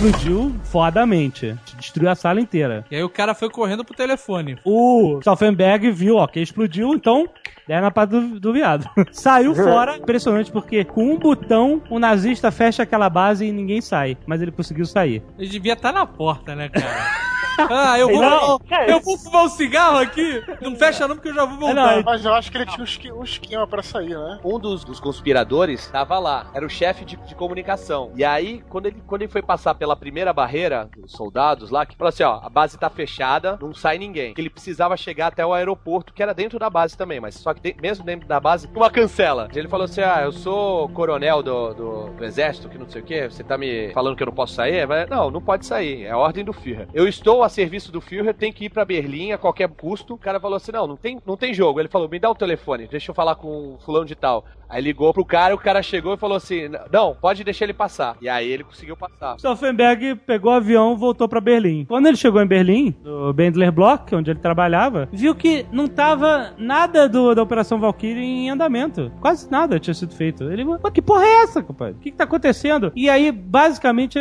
explodiu 0.03 0.53
fodamente. 0.65 1.57
Destruiu 1.79 2.11
a 2.11 2.15
sala 2.17 2.41
inteira. 2.41 2.85
E 2.91 2.97
aí 2.97 3.05
o 3.05 3.09
cara 3.09 3.35
foi 3.35 3.49
correndo 3.49 3.85
pro 3.85 3.95
telefone. 3.95 4.59
O 4.65 5.19
Stauffenberg 5.21 5.93
viu, 5.93 6.17
ó, 6.17 6.27
que 6.27 6.41
explodiu, 6.41 6.93
então 6.93 7.29
é 7.69 7.81
na 7.81 7.91
parte 7.91 8.11
do, 8.11 8.41
do 8.41 8.53
viado. 8.53 8.89
Saiu 9.13 9.55
fora, 9.55 9.97
impressionante, 9.97 10.51
porque 10.51 10.85
com 10.85 11.05
um 11.05 11.19
botão 11.19 11.81
o 11.89 12.01
nazista 12.01 12.51
fecha 12.51 12.83
aquela 12.83 13.09
base 13.09 13.47
e 13.47 13.53
ninguém 13.53 13.81
sai. 13.81 14.17
Mas 14.27 14.43
ele 14.43 14.51
conseguiu 14.51 14.85
sair. 14.87 15.23
Ele 15.39 15.49
devia 15.49 15.75
estar 15.75 15.93
na 15.93 16.05
porta, 16.05 16.57
né, 16.57 16.69
cara? 16.69 17.23
Ah, 17.59 17.99
eu 17.99 18.09
vou, 18.09 18.21
Não, 18.21 18.59
fumar, 18.59 18.89
eu 18.89 19.01
vou 19.01 19.19
fumar 19.19 19.45
um 19.45 19.49
cigarro 19.49 19.99
aqui? 19.99 20.43
Não 20.61 20.77
fecha 20.77 21.07
não, 21.09 21.17
porque 21.17 21.29
eu 21.31 21.35
já 21.35 21.45
vou 21.45 21.59
voltar. 21.59 21.97
não, 21.97 22.03
Mas 22.03 22.25
eu 22.25 22.33
acho 22.35 22.51
que 22.51 22.59
ele 22.59 22.67
tinha 22.67 23.15
um 23.15 23.21
um 23.21 23.25
esquema 23.25 23.67
pra 23.67 23.83
sair, 23.83 24.17
né? 24.17 24.41
Um 24.45 24.59
dos, 24.59 24.85
dos 24.85 24.99
conspiradores 24.99 25.87
tava 25.89 26.19
lá, 26.19 26.47
era 26.55 26.65
o 26.65 26.69
chefe 26.71 27.05
de, 27.05 27.17
de 27.17 27.35
comunicação. 27.35 28.11
E 28.17 28.25
aí, 28.25 28.63
quando 28.69 28.87
ele, 28.87 29.03
quando 29.07 29.23
ele 29.23 29.31
foi 29.31 29.43
passar 29.43 29.75
pela 29.75 29.95
primeira 29.97 30.33
barreira, 30.33 30.89
os 31.03 31.13
soldados 31.13 31.71
lá, 31.71 31.87
que 31.87 31.97
falou 31.97 32.09
assim: 32.09 32.23
ó, 32.25 32.41
a 32.43 32.49
base 32.49 32.77
tá 32.79 32.91
fechada, 32.91 33.59
não 33.61 33.73
sai 33.75 33.99
ninguém. 33.99 34.35
Que 34.35 34.41
ele 34.41 34.51
precisava 34.51 34.97
chegar 34.97 35.29
até 35.29 35.45
o 35.47 35.53
aeroporto, 35.53 36.13
que 36.13 36.23
era 36.23 36.35
dentro 36.35 36.59
da 36.59 36.69
base 36.69 36.97
também, 36.97 37.21
mas 37.21 37.35
só 37.37 37.55
que 37.55 37.61
de- 37.61 37.77
mesmo 37.81 38.05
dentro 38.05 38.27
da 38.27 38.41
base, 38.41 38.69
uma 38.75 38.91
cancela. 38.91 39.49
Ele 39.55 39.69
falou 39.69 39.85
assim: 39.85 40.01
ah, 40.01 40.21
eu 40.23 40.33
sou 40.33 40.89
coronel 40.91 41.43
do, 41.43 41.75
do, 41.75 42.07
do 42.11 42.25
exército, 42.25 42.69
que 42.69 42.79
não 42.79 42.89
sei 42.89 43.03
o 43.03 43.05
que, 43.05 43.29
você 43.31 43.45
tá 43.45 43.57
me 43.57 43.93
falando 43.93 44.17
que 44.17 44.23
eu 44.23 44.27
não 44.27 44.35
posso 44.35 44.55
sair? 44.55 44.87
Falou, 44.87 45.07
Não, 45.09 45.31
não 45.31 45.41
pode 45.43 45.65
sair, 45.67 46.05
é 46.05 46.11
a 46.11 46.19
ordem 46.19 46.45
do 46.45 46.53
Führer. 46.53 46.89
Eu 46.93 47.07
estou 47.07 47.42
a 47.45 47.49
serviço 47.49 47.91
do 47.93 48.01
Führer, 48.01 48.35
tem 48.35 48.53
que 48.53 48.67
ir 48.67 48.69
pra 48.71 48.85
Berlim 48.85 49.33
a 49.33 49.39
qualquer 49.39 49.69
custo. 49.69 50.15
O 50.15 50.19
cara 50.19 50.41
falou 50.41 50.57
assim: 50.57 50.73
não, 50.73 50.87
não 50.87 50.97
tem, 50.97 51.21
não 51.27 51.37
tem 51.37 51.53
jogo. 51.55 51.81
Ele 51.81 51.89
falou: 51.89 52.09
me 52.09 52.19
dá 52.19 52.31
o 52.31 52.35
telefone, 52.35 52.87
deixa 52.87 53.11
eu 53.11 53.15
falar 53.15 53.35
com 53.37 53.75
o 53.75 53.79
fulano 53.85 54.07
de 54.07 54.15
tal. 54.15 54.45
Aí 54.69 54.81
ligou 54.83 55.13
pro 55.13 55.25
cara, 55.25 55.55
o 55.55 55.59
cara 55.59 55.83
chegou 55.83 56.15
e 56.15 56.17
falou 56.17 56.37
assim: 56.37 56.69
não, 56.91 57.15
pode 57.15 57.45
deixar 57.45 57.65
ele 57.67 57.75
passar. 57.75 58.17
E 58.23 58.29
aí 58.29 58.51
ele 58.51 58.65
conseguiu 58.65 58.97
passar. 58.97 59.37
Stauffenberg 59.39 60.17
pegou 60.27 60.51
o 60.53 60.55
avião 60.57 60.93
e 60.95 60.97
voltou 60.97 61.29
pra 61.29 61.41
Berlim. 61.41 61.85
Quando 61.85 62.07
ele 62.07 62.17
chegou 62.17 62.41
em 62.43 62.47
Berlim, 62.47 62.95
no 63.03 63.33
Bendler 63.33 63.71
Block, 63.71 64.15
onde 64.15 64.31
ele 64.31 64.41
trabalhava, 64.41 65.09
viu 65.13 65.35
que 65.35 65.67
não 65.71 65.87
tava 65.89 66.55
nada 66.57 67.09
do- 67.09 67.35
da 67.35 67.43
Operação 67.43 67.79
Valkyrie 67.79 68.25
em 68.25 68.51
andamento. 68.51 69.13
Quase 69.21 69.51
nada 69.51 69.79
tinha 69.79 69.93
sido 69.95 70.15
feito. 70.15 70.45
Ele, 70.51 70.65
mas 70.65 70.81
que 70.93 71.03
porra 71.03 71.25
é 71.25 71.43
essa, 71.43 71.63
compadre? 71.63 71.95
O 71.95 71.99
que, 71.99 72.11
que 72.11 72.17
tá 72.17 72.25
acontecendo? 72.25 72.91
E 72.97 73.11
aí, 73.11 73.31
basicamente. 73.31 74.19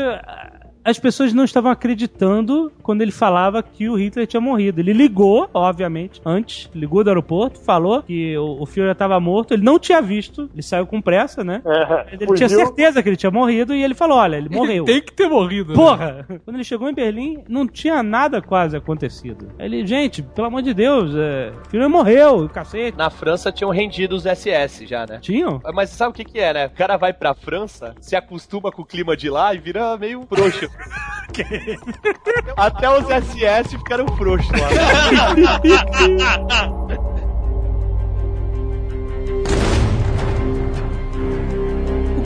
As 0.84 0.98
pessoas 1.00 1.34
não 1.34 1.44
estavam 1.44 1.72
acreditando 1.72 2.72
quando 2.82 3.02
ele 3.02 3.12
falava 3.12 3.62
que 3.62 3.88
o 3.88 3.96
Hitler 3.96 4.26
tinha 4.28 4.42
morrido. 4.42 4.80
Ele 4.82 4.94
ligou, 4.94 5.50
obviamente, 5.54 6.22
antes, 6.26 6.70
ligou 6.74 7.04
do 7.04 7.10
aeroporto, 7.10 7.60
falou 7.60 8.02
que 8.02 8.36
o, 8.38 8.62
o 8.62 8.66
Führer 8.66 8.92
estava 8.92 9.20
morto. 9.20 9.54
Ele 9.54 9.64
não 9.64 9.78
tinha 9.78 10.02
visto, 10.02 10.50
ele 10.54 10.62
saiu 10.64 10.86
com 10.88 11.02
pressa, 11.02 11.44
né? 11.44 11.62
É, 11.66 12.14
Ele 12.14 12.26
tinha 12.34 12.50
certeza 12.50 13.02
que 13.04 13.10
ele 13.10 13.16
tinha 13.16 13.32
morrido 13.32 13.74
e 13.76 13.84
ele 13.84 13.94
falou: 13.94 14.18
Olha, 14.18 14.36
ele 14.38 14.50
morreu. 14.50 14.86
Tem 14.86 15.02
que 15.02 15.14
ter 15.14 15.28
morrido. 15.30 15.70
né? 15.70 15.76
Porra! 15.76 16.26
Quando 16.44 16.56
ele 16.56 16.64
chegou 16.64 16.90
em 16.90 16.94
Berlim, 16.94 17.44
não 17.48 17.68
tinha 17.68 18.02
nada 18.02 18.42
quase 18.42 18.76
acontecido. 18.76 19.50
Aí 19.60 19.66
Ele, 19.66 19.86
gente, 19.86 20.22
pelo 20.24 20.48
amor 20.48 20.62
de 20.62 20.74
Deus, 20.74 21.14
é, 21.16 21.52
o 21.66 21.70
filho 21.70 21.90
morreu, 21.90 22.50
cacete. 22.50 22.98
Na 22.98 23.10
França 23.10 23.52
tinham 23.52 23.72
rendido 23.72 24.16
os 24.16 24.24
SS 24.24 24.86
já, 24.86 25.06
né? 25.06 25.20
Tinham? 25.22 25.62
Mas 25.74 25.90
sabe 25.92 26.12
o 26.12 26.14
que 26.14 26.26
que 26.26 26.40
é, 26.40 26.54
né? 26.54 26.66
O 26.68 26.72
cara 26.72 26.98
vai 26.98 27.14
pra 27.14 27.34
França, 27.34 27.94
se 28.00 28.16
acostuma 28.16 28.72
com 28.72 28.82
o 28.82 28.86
clima 28.86 29.16
de 29.16 29.30
lá 29.30 29.54
e 29.54 29.60
vira 29.60 29.98
meio 29.98 30.24
frouxo. 30.28 30.71
Até 32.58 32.90
os 32.90 33.06
SS 33.06 33.78
ficaram 33.78 34.08
frouxos 34.18 34.52
lá. 34.52 34.68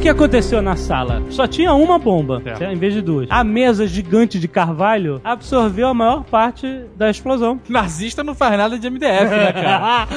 que 0.05 0.09
aconteceu 0.09 0.61
na 0.61 0.75
sala? 0.75 1.23
Só 1.31 1.47
tinha 1.47 1.73
uma 1.73 1.97
bomba, 1.97 2.39
em 2.71 2.75
vez 2.75 2.93
de 2.93 3.01
duas. 3.01 3.27
A 3.27 3.43
mesa 3.43 3.87
gigante 3.87 4.39
de 4.39 4.47
carvalho 4.47 5.19
absorveu 5.23 5.87
a 5.87 5.95
maior 5.95 6.23
parte 6.23 6.81
da 6.95 7.09
explosão. 7.09 7.59
Nazista 7.67 8.23
não 8.23 8.35
faz 8.35 8.55
nada 8.55 8.77
de 8.77 8.87
MDF, 8.87 9.31
né, 9.31 9.51
cara? 9.51 10.07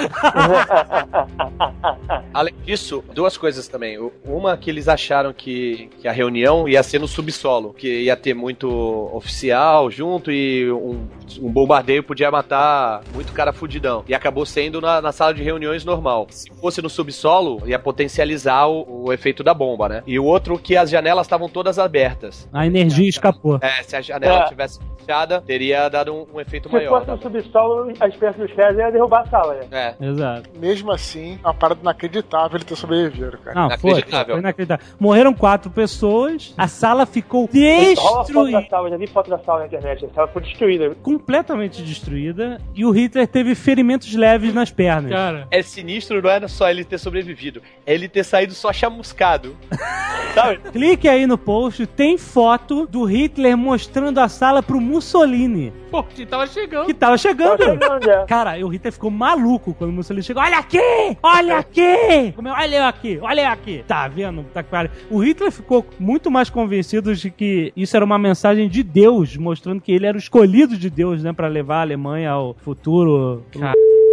Além 2.34 2.52
disso, 2.66 3.02
duas 3.14 3.38
coisas 3.38 3.66
também. 3.66 3.98
Uma 4.26 4.58
que 4.58 4.68
eles 4.68 4.88
acharam 4.88 5.32
que, 5.32 5.88
que 6.02 6.06
a 6.06 6.12
reunião 6.12 6.68
ia 6.68 6.82
ser 6.82 6.98
no 6.98 7.08
subsolo, 7.08 7.72
que 7.72 8.02
ia 8.02 8.14
ter 8.14 8.34
muito 8.34 8.68
oficial 9.14 9.90
junto 9.90 10.30
e 10.30 10.70
um, 10.70 11.06
um 11.42 11.50
bombardeio 11.50 12.02
podia 12.02 12.30
matar 12.30 13.02
muito 13.12 13.32
cara 13.32 13.52
fudidão. 13.52 14.04
E 14.08 14.14
acabou 14.14 14.46
sendo 14.46 14.80
na, 14.80 15.00
na 15.00 15.12
sala 15.12 15.34
de 15.34 15.42
reuniões 15.42 15.84
normal. 15.84 16.26
Se 16.30 16.50
fosse 16.60 16.80
no 16.80 16.88
subsolo, 16.88 17.62
ia 17.66 17.78
potencializar 17.78 18.66
o, 18.68 19.04
o 19.06 19.12
efeito 19.12 19.42
da 19.42 19.52
bomba, 19.52 19.88
né? 19.88 20.02
E 20.06 20.18
o 20.18 20.24
outro 20.24 20.58
que 20.58 20.76
as 20.76 20.88
janelas 20.90 21.26
estavam 21.26 21.48
todas 21.48 21.78
abertas. 21.78 22.48
A 22.52 22.66
energia 22.66 23.08
escapou. 23.08 23.58
É, 23.60 23.82
se 23.82 23.96
a 23.96 24.00
janela 24.00 24.44
É. 24.44 24.48
tivesse 24.48 24.78
fechada, 24.98 25.40
teria 25.40 25.88
dado 25.88 26.14
um, 26.14 26.26
um 26.36 26.40
efeito 26.40 26.68
Se 26.68 26.74
maior. 26.74 27.00
fosse 27.04 27.06
no 27.10 27.16
né? 27.16 27.40
subsolo, 27.42 27.92
a 28.00 28.08
experiência 28.08 28.46
dos 28.46 28.54
caras 28.56 28.78
ia 28.78 28.90
derrubar 28.90 29.22
a 29.22 29.26
sala, 29.26 29.54
né? 29.54 29.94
É. 30.00 30.04
Exato. 30.06 30.50
Mesmo 30.58 30.92
assim, 30.92 31.38
é 31.42 31.46
uma 31.46 31.54
parada 31.54 31.80
inacreditável 31.80 32.56
ele 32.56 32.64
ter 32.64 32.76
sobrevivido, 32.76 33.38
cara. 33.38 33.54
Não, 33.68 33.78
foi, 33.78 33.90
Inacreditável. 33.90 34.34
foi 34.34 34.40
inacreditável. 34.40 34.86
Morreram 34.98 35.34
quatro 35.34 35.70
pessoas, 35.70 36.54
a 36.56 36.68
sala 36.68 37.06
ficou 37.06 37.48
Rola 37.48 37.96
foto 37.96 38.14
da 38.16 38.22
destruída, 38.22 38.66
sala, 38.70 38.90
já 38.90 38.96
vi 38.96 39.06
foto 39.06 39.30
da 39.30 39.38
sala 39.38 39.60
na 39.60 39.66
internet. 39.66 40.04
A 40.04 40.08
sala 40.14 40.28
foi 40.28 40.42
destruída. 40.42 40.94
Completamente 41.18 41.82
destruída, 41.82 42.60
e 42.74 42.84
o 42.84 42.90
Hitler 42.90 43.26
teve 43.26 43.54
ferimentos 43.56 44.14
leves 44.14 44.54
nas 44.54 44.70
pernas. 44.70 45.10
Cara. 45.10 45.48
É 45.50 45.60
sinistro, 45.62 46.22
não 46.22 46.30
era 46.30 46.46
só 46.46 46.70
ele 46.70 46.84
ter 46.84 46.98
sobrevivido, 46.98 47.60
é 47.84 47.92
ele 47.92 48.08
ter 48.08 48.24
saído 48.24 48.54
só 48.54 48.72
chamuscado. 48.72 49.56
Sabe? 50.34 50.58
Clique 50.70 51.08
aí 51.08 51.26
no 51.26 51.36
post, 51.36 51.84
tem 51.86 52.16
foto 52.16 52.86
do 52.86 53.04
Hitler 53.04 53.56
mostrando 53.56 54.18
a 54.18 54.28
sala 54.28 54.62
pro 54.62 54.80
Mussolini, 54.80 55.72
Pô, 55.90 56.02
que 56.02 56.26
tava 56.26 56.46
chegando. 56.46 56.86
que 56.86 56.94
tava 56.94 57.16
chegando. 57.16 57.58
Tava 57.58 57.72
chegando, 57.72 58.10
é. 58.10 58.26
Cara, 58.26 58.64
o 58.64 58.68
Hitler 58.68 58.92
ficou 58.92 59.10
maluco 59.10 59.74
quando 59.74 59.90
o 59.90 59.92
Mussolini 59.92 60.22
chegou. 60.22 60.42
Olha 60.42 60.58
aqui! 60.58 60.78
Olha 61.22 61.58
aqui! 61.58 62.32
Como 62.36 62.48
é? 62.48 62.52
Olha 62.52 62.76
eu 62.76 62.84
aqui! 62.84 63.18
Olha 63.22 63.40
eu 63.42 63.48
aqui! 63.48 63.84
Tá 63.86 64.06
vendo? 64.08 64.44
Tá 64.52 64.62
claro. 64.62 64.90
O 65.10 65.18
Hitler 65.18 65.50
ficou 65.50 65.84
muito 65.98 66.30
mais 66.30 66.50
convencido 66.50 67.14
de 67.14 67.30
que 67.30 67.72
isso 67.76 67.96
era 67.96 68.04
uma 68.04 68.18
mensagem 68.18 68.68
de 68.68 68.82
Deus, 68.82 69.36
mostrando 69.36 69.80
que 69.80 69.92
ele 69.92 70.06
era 70.06 70.16
o 70.16 70.20
escolhido 70.20 70.76
de 70.76 70.90
Deus, 70.90 71.22
né? 71.22 71.32
Pra 71.32 71.48
levar 71.48 71.78
a 71.78 71.82
Alemanha 71.82 72.30
ao 72.32 72.54
futuro, 72.54 73.42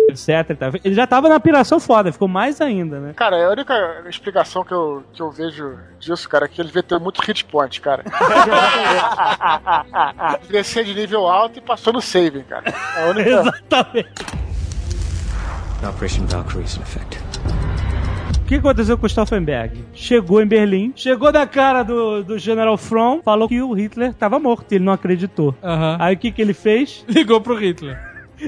etc. 0.10 0.58
tal. 0.58 0.72
Ele 0.84 0.96
já 0.96 1.08
tava 1.08 1.30
na 1.30 1.40
piração 1.40 1.80
foda, 1.80 2.12
ficou 2.12 2.28
mais 2.28 2.60
ainda, 2.62 3.00
né? 3.00 3.14
Cara, 3.16 3.48
a 3.48 3.52
única 3.52 4.04
explicação 4.10 4.64
que 4.64 4.74
eu, 4.74 5.04
que 5.14 5.22
eu 5.22 5.32
vejo 5.32 5.78
disso, 6.00 6.28
cara, 6.30 6.46
é 6.46 6.48
que 6.48 6.62
ele 6.62 6.68
devia 6.68 6.84
ter 6.84 7.00
muito 7.00 7.22
hit 7.22 7.44
point, 7.46 7.82
cara. 7.82 8.04
Descer 10.50 10.86
de 10.86 10.94
nível 10.94 11.28
alto 11.28 11.60
e 11.60 11.62
passou 11.62 11.94
no 11.94 12.02
saving, 12.02 12.44
cara. 12.44 12.74
É 12.98 13.04
a 13.04 13.06
única... 13.12 13.30
Exatamente. 13.30 14.10
Operation 15.88 16.26
Valkyrie 16.26 16.64
is 16.64 16.78
in 16.78 16.82
effect. 16.82 17.20
O 18.46 18.48
que 18.48 18.56
aconteceu 18.56 18.96
com 18.96 19.08
o 19.08 19.10
Stauffenberg? 19.10 19.84
Chegou 19.94 20.40
em 20.40 20.46
Berlim, 20.46 20.94
chegou 20.96 21.32
da 21.32 21.48
cara 21.48 21.82
do, 21.82 22.24
do 22.24 22.38
General 22.38 22.78
Fromm, 22.78 23.22
falou 23.24 23.48
que 23.48 23.60
o 23.60 23.74
Hitler 23.74 24.14
tava 24.14 24.40
morto, 24.40 24.72
ele 24.72 24.84
não 24.84 24.94
acreditou. 24.94 25.56
Aham. 25.64 25.98
Aí 26.00 26.16
o 26.16 26.18
que, 26.18 26.32
que 26.32 26.44
ele 26.44 26.54
fez? 26.54 27.04
Ligou 27.10 27.42
pro 27.42 27.56
Hitler. 27.56 28.00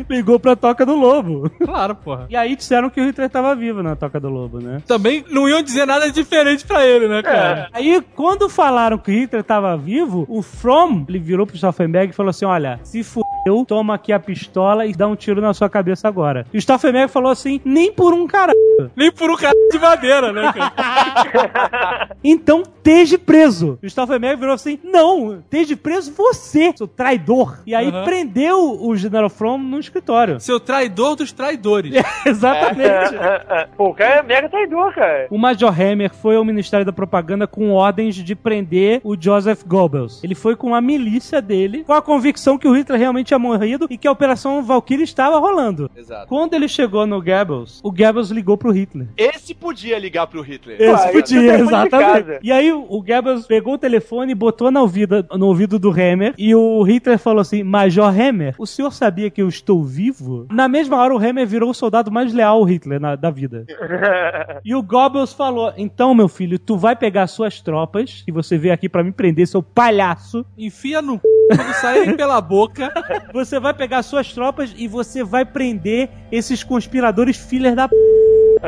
Ligou 0.10 0.40
pra 0.40 0.56
Toca 0.56 0.86
do 0.86 0.96
Lobo. 0.96 1.50
Claro, 1.64 1.96
porra. 1.96 2.28
E 2.30 2.36
aí 2.36 2.56
disseram 2.56 2.90
que 2.90 3.00
o 3.00 3.06
Hitler 3.06 3.30
tava 3.30 3.56
vivo 3.56 3.82
na 3.84 3.96
Toca 3.96 4.20
do 4.20 4.30
Lobo, 4.30 4.60
né? 4.60 4.82
Também 4.86 5.24
não 5.30 5.48
iam 5.48 5.62
dizer 5.62 5.86
nada 5.86 6.12
diferente 6.12 6.66
pra 6.66 6.86
ele, 6.86 7.08
né, 7.08 7.22
cara? 7.22 7.70
Aí, 7.74 8.02
quando 8.16 8.50
falaram 8.50 8.98
que 8.98 9.12
o 9.12 9.14
Hitler 9.14 9.44
tava 9.44 9.76
vivo, 9.78 10.26
o 10.28 10.42
Fromm, 10.42 11.06
ele 11.08 11.20
virou 11.20 11.46
pro 11.46 11.56
Stauffenberg 11.56 12.12
e 12.12 12.16
falou 12.16 12.30
assim, 12.30 12.46
olha, 12.46 12.80
se 12.84 13.04
fudeu, 13.48 13.66
toma 13.66 13.96
aqui 13.96 14.12
a 14.12 14.20
pistola 14.20 14.86
e 14.86 14.94
dá 14.94 15.08
um 15.08 15.16
tiro 15.16 15.42
na 15.42 15.54
sua 15.54 15.70
cabeça 15.70 16.08
agora. 16.08 16.46
E 16.54 16.58
o 16.58 16.62
Stauffenberg 16.62 17.12
falou 17.12 17.32
assim, 17.32 17.62
nem 17.64 17.92
por 17.92 18.14
um 18.14 18.28
cara. 18.28 18.54
Nem 18.96 19.12
por 19.12 19.28
um 19.32 19.36
cara 19.36 19.56
de 19.72 19.80
madeira, 19.80 20.32
né, 20.32 20.54
cara? 20.54 22.10
Então, 22.24 22.62
esteja 22.62 23.18
preso. 23.18 23.80
E 23.82 23.88
o 23.88 23.90
Stauffenberg 23.90 24.40
virou 24.40 24.54
assim, 24.54 24.78
não, 24.84 25.40
esteja 25.40 25.76
preso 25.78 26.12
você, 26.14 26.74
seu 26.76 26.88
traidor. 26.88 27.60
E 27.66 27.74
aí 27.74 27.88
Uhum. 27.90 28.04
prendeu 28.04 28.78
o 28.84 28.96
General 28.96 29.30
Fromm 29.30 29.58
no 29.64 29.80
escritório. 29.80 30.40
Seu 30.40 30.60
traidor 30.60 31.16
dos 31.16 31.32
traidores. 31.32 31.94
Exatamente. 32.26 33.16
Pô, 33.76 33.90
o 33.90 33.94
cara 33.96 34.16
é 34.18 34.24
mega 34.24 34.48
traidor, 34.50 34.94
cara. 34.94 35.28
O 35.32 35.38
Major 35.38 35.74
Hammer 35.74 36.14
foi 36.14 36.36
ao 36.36 36.44
Ministério 36.46 36.86
da 36.86 36.92
Propaganda 36.94 37.48
com 37.48 37.72
ordens 37.72 38.16
de 38.16 38.36
prender 38.36 39.00
o 39.04 39.16
Joseph 39.20 39.64
Goebbels. 39.66 40.24
Ele 40.24 40.36
foi 40.36 40.56
com 40.56 40.76
a 40.76 40.82
milícia 40.82 41.42
dele, 41.42 41.84
com 41.84 41.94
a 41.94 42.02
convicção 42.02 42.58
que 42.58 42.68
o 42.68 42.74
Hitler 42.74 43.00
realmente 43.00 43.34
tinha 43.38 43.40
morrido 43.40 43.88
e 43.90 43.98
que 43.98 44.08
a 44.08 44.12
Operação 44.12 44.62
Valkyrie 44.64 45.04
estava 45.04 45.38
rolando. 45.40 45.90
Exato. 45.96 46.28
Quando 46.28 46.54
ele 46.54 46.68
chegou 46.68 47.06
no 47.06 47.22
Goebbels, 47.22 47.80
o 47.84 47.92
Goebbels 47.92 48.30
ligou 48.32 48.58
pro 48.58 48.72
Hitler. 48.72 49.08
Esse 49.16 49.54
podia 49.54 49.98
ligar 50.00 50.28
pro 50.28 50.42
Hitler. 50.42 50.78
Esse 50.82 51.08
Ah, 51.08 51.12
podia, 51.12 51.56
exatamente. 51.60 52.40
E 52.44 52.52
aí 52.52 52.72
o 52.72 53.02
Goebbels 53.02 53.46
pegou 53.46 53.76
o 53.76 53.78
telefone 53.78 54.32
e 54.32 54.36
botou 54.36 54.72
no 54.72 54.82
ouvido, 54.82 55.26
no 55.34 55.46
ouvido 55.48 55.78
do 55.80 55.90
Hammer 55.92 56.34
e 56.38 56.54
o 56.56 56.82
Hitler 56.84 57.20
falou 57.20 57.42
assim, 57.42 57.64
Major 57.64 58.08
Hammer, 58.10 58.56
o 58.58 58.66
senhor 58.66 58.92
sabia 58.92 59.30
que 59.30 59.42
eu 59.42 59.48
estou 59.48 59.84
vivo? 59.84 60.48
Na 60.52 60.68
mesma 60.68 60.98
hora 60.98 61.14
o 61.14 61.18
Hammer 61.18 61.46
virou 61.46 61.70
o 61.70 61.74
soldado 61.74 62.12
mais 62.12 62.34
leal 62.34 62.58
ao 62.58 62.64
Hitler 62.64 63.00
na- 63.00 63.16
da 63.16 63.30
vida. 63.30 63.66
E 64.66 64.76
o 64.76 64.82
Goebbels 64.82 65.32
falou: 65.34 65.72
Então, 65.78 66.14
meu 66.14 66.28
filho, 66.28 66.58
tu 66.60 66.78
vai 66.78 66.96
pegar 66.96 67.28
suas 67.28 67.62
tropas, 67.62 68.22
que 68.26 68.32
você 68.32 68.58
veio 68.58 68.74
aqui 68.74 68.90
pra 68.90 69.04
me 69.04 69.12
prender, 69.12 69.48
seu 69.48 69.62
palhaço. 69.62 70.46
Enfia 70.58 71.02
no 71.02 71.16
c... 71.16 71.22
quando 71.56 71.74
saírem 71.76 72.18
pela 72.18 72.42
boca. 72.42 72.92
Você 73.34 73.60
vai 73.60 73.74
pegar 73.74 74.04
suas 74.04 74.32
tropas 74.34 74.74
e 74.76 74.88
você 74.88 75.24
vai 75.24 75.46
prender 75.46 76.10
esses 76.32 76.64
conspiradores 76.64 77.38
filhas 77.38 77.76
da 77.76 77.88
p. 77.88 77.96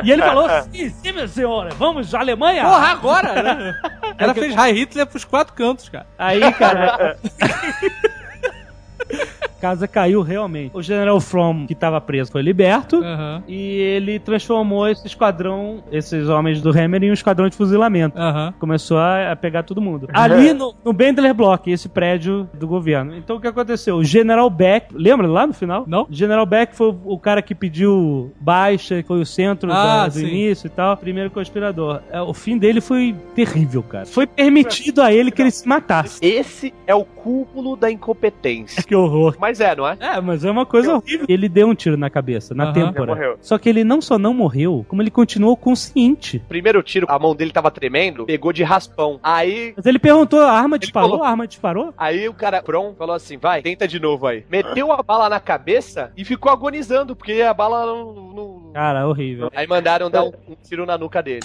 E 0.04 0.10
ele 0.10 0.22
falou: 0.22 0.48
Sim, 0.72 0.90
sim, 0.90 1.12
meu 1.12 1.28
senhor, 1.28 1.72
vamos, 1.74 2.14
Alemanha? 2.14 2.64
Porra, 2.64 2.86
agora, 2.88 3.42
né? 3.42 3.80
Ela 4.18 4.34
fez 4.34 4.54
High 4.54 4.72
Hitler 4.72 5.06
pros 5.06 5.24
quatro 5.24 5.54
cantos, 5.54 5.88
cara. 5.88 6.06
Aí, 6.18 6.52
cara. 6.52 7.16
Casa 9.60 9.86
caiu 9.86 10.22
realmente. 10.22 10.70
O 10.74 10.82
General 10.82 11.20
Fromm, 11.20 11.66
que 11.66 11.74
tava 11.74 12.00
preso, 12.00 12.32
foi 12.32 12.42
liberto. 12.42 12.96
Aham. 12.96 13.42
E 13.46 13.56
ele 13.78 14.18
transformou 14.18 14.88
esse 14.88 15.06
esquadrão, 15.06 15.82
esses 15.92 16.28
homens 16.28 16.60
do 16.60 16.70
Hammer, 16.70 17.02
em 17.04 17.10
um 17.10 17.14
esquadrão 17.14 17.48
de 17.48 17.56
fuzilamento. 17.56 18.18
Aham. 18.18 18.54
Começou 18.58 18.98
a, 18.98 19.32
a 19.32 19.36
pegar 19.36 19.62
todo 19.62 19.80
mundo. 19.80 20.08
Ali 20.12 20.52
no, 20.52 20.74
no 20.84 20.92
Bendler 20.92 21.34
Block, 21.34 21.70
esse 21.70 21.88
prédio 21.88 22.48
do 22.54 22.66
governo. 22.66 23.16
Então 23.16 23.36
o 23.36 23.40
que 23.40 23.46
aconteceu? 23.48 23.96
O 23.96 24.04
General 24.04 24.48
Beck, 24.48 24.86
lembra 24.94 25.26
lá 25.26 25.46
no 25.46 25.52
final? 25.52 25.84
Não. 25.86 26.02
O 26.02 26.08
General 26.10 26.46
Beck 26.46 26.74
foi 26.74 26.94
o, 27.04 27.18
cara 27.18 27.42
que 27.42 27.54
pediu 27.54 28.32
baixa, 28.40 29.02
foi 29.06 29.20
o 29.20 29.26
centro 29.26 29.70
Ah, 29.72 30.02
da- 30.02 30.08
do 30.08 30.14
sim. 30.14 30.26
início 30.26 30.66
e 30.66 30.70
tal. 30.70 30.96
Primeiro 30.96 31.30
conspirador. 31.30 32.00
É, 32.10 32.20
o 32.20 32.32
fim 32.32 32.56
dele 32.56 32.80
foi 32.80 33.14
terrível, 33.34 33.82
cara. 33.82 34.06
Foi 34.06 34.26
permitido 34.26 35.02
a 35.02 35.12
ele 35.12 35.30
que 35.30 35.42
ele 35.42 35.50
se 35.50 35.66
matasse. 35.68 36.18
Esse 36.24 36.72
é 36.86 36.94
o 36.94 37.04
cúmulo 37.04 37.76
da 37.76 37.90
incompetência. 37.90 38.82
Que 38.90 38.94
horror. 38.94 39.36
Mas 39.38 39.49
é, 39.58 39.74
não 39.74 39.88
é? 39.88 39.96
É, 39.98 40.20
mas 40.20 40.44
é 40.44 40.50
uma 40.50 40.66
coisa 40.66 40.94
horrível. 40.94 41.24
Ele 41.28 41.48
deu 41.48 41.66
um 41.68 41.74
tiro 41.74 41.96
na 41.96 42.10
cabeça, 42.10 42.54
na 42.54 42.64
Aham. 42.64 42.72
têmpora. 42.74 43.14
Morreu. 43.14 43.38
Só 43.40 43.56
que 43.58 43.68
ele 43.68 43.82
não 43.82 44.00
só 44.02 44.18
não 44.18 44.34
morreu, 44.34 44.84
como 44.86 45.00
ele 45.00 45.10
continuou 45.10 45.56
consciente. 45.56 46.38
Primeiro 46.48 46.82
tiro, 46.82 47.06
a 47.08 47.18
mão 47.18 47.34
dele 47.34 47.50
tava 47.50 47.70
tremendo, 47.70 48.26
pegou 48.26 48.52
de 48.52 48.62
raspão. 48.62 49.18
Aí 49.22 49.72
Mas 49.76 49.86
ele 49.86 49.98
perguntou: 49.98 50.40
a 50.40 50.52
arma 50.52 50.78
disparou? 50.78 51.10
falou- 51.10 51.24
A 51.24 51.30
arma 51.30 51.46
disparou? 51.48 51.94
Aí 51.96 52.28
o 52.28 52.34
cara, 52.34 52.62
Pron, 52.62 52.94
falou 52.96 53.14
assim: 53.14 53.38
vai, 53.38 53.62
tenta 53.62 53.88
de 53.88 53.98
novo 53.98 54.26
aí. 54.26 54.44
Meteu 54.50 54.92
a 54.92 55.02
bala 55.02 55.28
na 55.30 55.40
cabeça 55.40 56.12
e 56.16 56.24
ficou 56.24 56.52
agonizando, 56.52 57.16
porque 57.16 57.40
a 57.40 57.54
bala 57.54 57.86
não. 57.86 58.12
não- 58.14 58.70
Cara, 58.74 59.08
horrível. 59.08 59.50
Aí 59.56 59.66
mandaram 59.66 60.10
dar 60.10 60.22
um, 60.24 60.32
um 60.48 60.54
tiro 60.62 60.84
na 60.84 60.98
nuca 60.98 61.22
dele. 61.22 61.40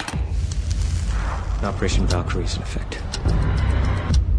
Operation 1.68 2.06
Valkyrie 2.06 2.44
is 2.44 2.58
in 2.58 2.62
effect. 2.62 3.00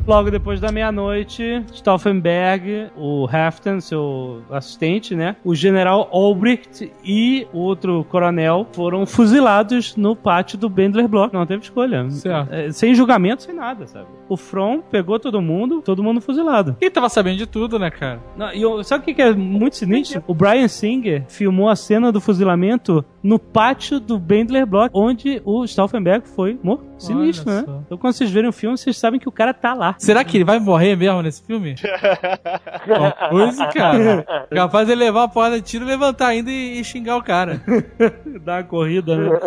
Logo 0.07 0.31
depois 0.31 0.61
da 0.61 0.71
meia-noite, 0.71 1.65
Stauffenberg, 1.75 2.87
o 2.97 3.27
Haften, 3.31 3.81
seu 3.81 4.41
assistente, 4.49 5.17
né? 5.17 5.35
O 5.45 5.53
general 5.53 6.09
Albrecht 6.13 6.93
e 7.05 7.45
o 7.53 7.59
outro 7.59 8.05
coronel 8.09 8.69
foram 8.73 9.05
fuzilados 9.05 9.97
no 9.97 10.15
pátio 10.15 10.57
do 10.57 10.69
Bendler 10.69 11.09
Block. 11.09 11.35
Não 11.35 11.45
teve 11.45 11.65
escolha. 11.65 12.07
É, 12.51 12.71
sem 12.71 12.95
julgamento, 12.95 13.43
sem 13.43 13.53
nada, 13.55 13.89
sabe? 13.89 14.07
O 14.29 14.37
From 14.37 14.81
pegou 14.81 15.19
todo 15.19 15.43
mundo, 15.43 15.83
todo 15.83 16.05
mundo 16.05 16.21
fuzilado. 16.21 16.77
Quem 16.79 16.89
tava 16.91 17.09
sabendo 17.09 17.39
de 17.39 17.47
tudo, 17.47 17.77
né, 17.77 17.91
cara? 17.91 18.21
Não, 18.37 18.55
e 18.55 18.65
o- 18.65 18.85
sabe 18.85 19.03
o 19.03 19.05
que 19.07 19.15
que 19.15 19.23
é 19.23 19.33
muito 19.35 19.75
sinistro? 19.75 20.23
O 20.29 20.35
Brian 20.35 20.69
Singer 20.69 21.25
filmou 21.29 21.69
a 21.69 21.75
cena 21.75 22.13
do 22.13 22.21
fuzilamento 22.21 23.05
no 23.27 23.39
pátio 23.39 23.99
do 23.99 24.19
Bendler 24.19 24.65
Block, 24.65 24.91
onde 24.95 25.43
o 25.45 25.65
Stauffenberg 25.67 26.27
foi 26.29 26.59
morto. 26.63 26.87
Sinistro, 26.99 27.51
Olha 27.51 27.61
né? 27.61 27.67
só. 27.67 27.83
Então 27.85 27.99
quando 27.99 28.15
vocês 28.15 28.31
verem 28.31 28.49
o 28.49 28.53
filme, 28.53 28.77
vocês 28.77 28.97
sabem 28.97 29.21
que 29.21 29.29
o 29.29 29.33
cara 29.33 29.53
tá 29.53 29.75
lá. 29.75 29.95
Será 29.99 30.25
que 30.25 30.37
ele 30.37 30.45
vai 30.45 30.59
morrer 30.59 30.97
mesmo 30.97 31.23
nesse 31.23 31.43
filme? 31.43 31.75
Coisa, 33.29 33.67
cara. 33.67 34.27
Capaz 34.51 34.89
de 34.89 34.95
levar 34.95 35.25
a 35.25 35.29
porra 35.29 35.51
de 35.51 35.61
tiro, 35.61 35.85
levantar 35.85 36.29
ainda 36.29 36.51
e, 36.51 36.81
e 36.81 36.85
xingar 36.85 37.17
o 37.17 37.23
cara. 37.23 37.61
Dá 38.43 38.55
uma 38.57 38.63
corrida, 38.65 39.17
né? 39.17 39.39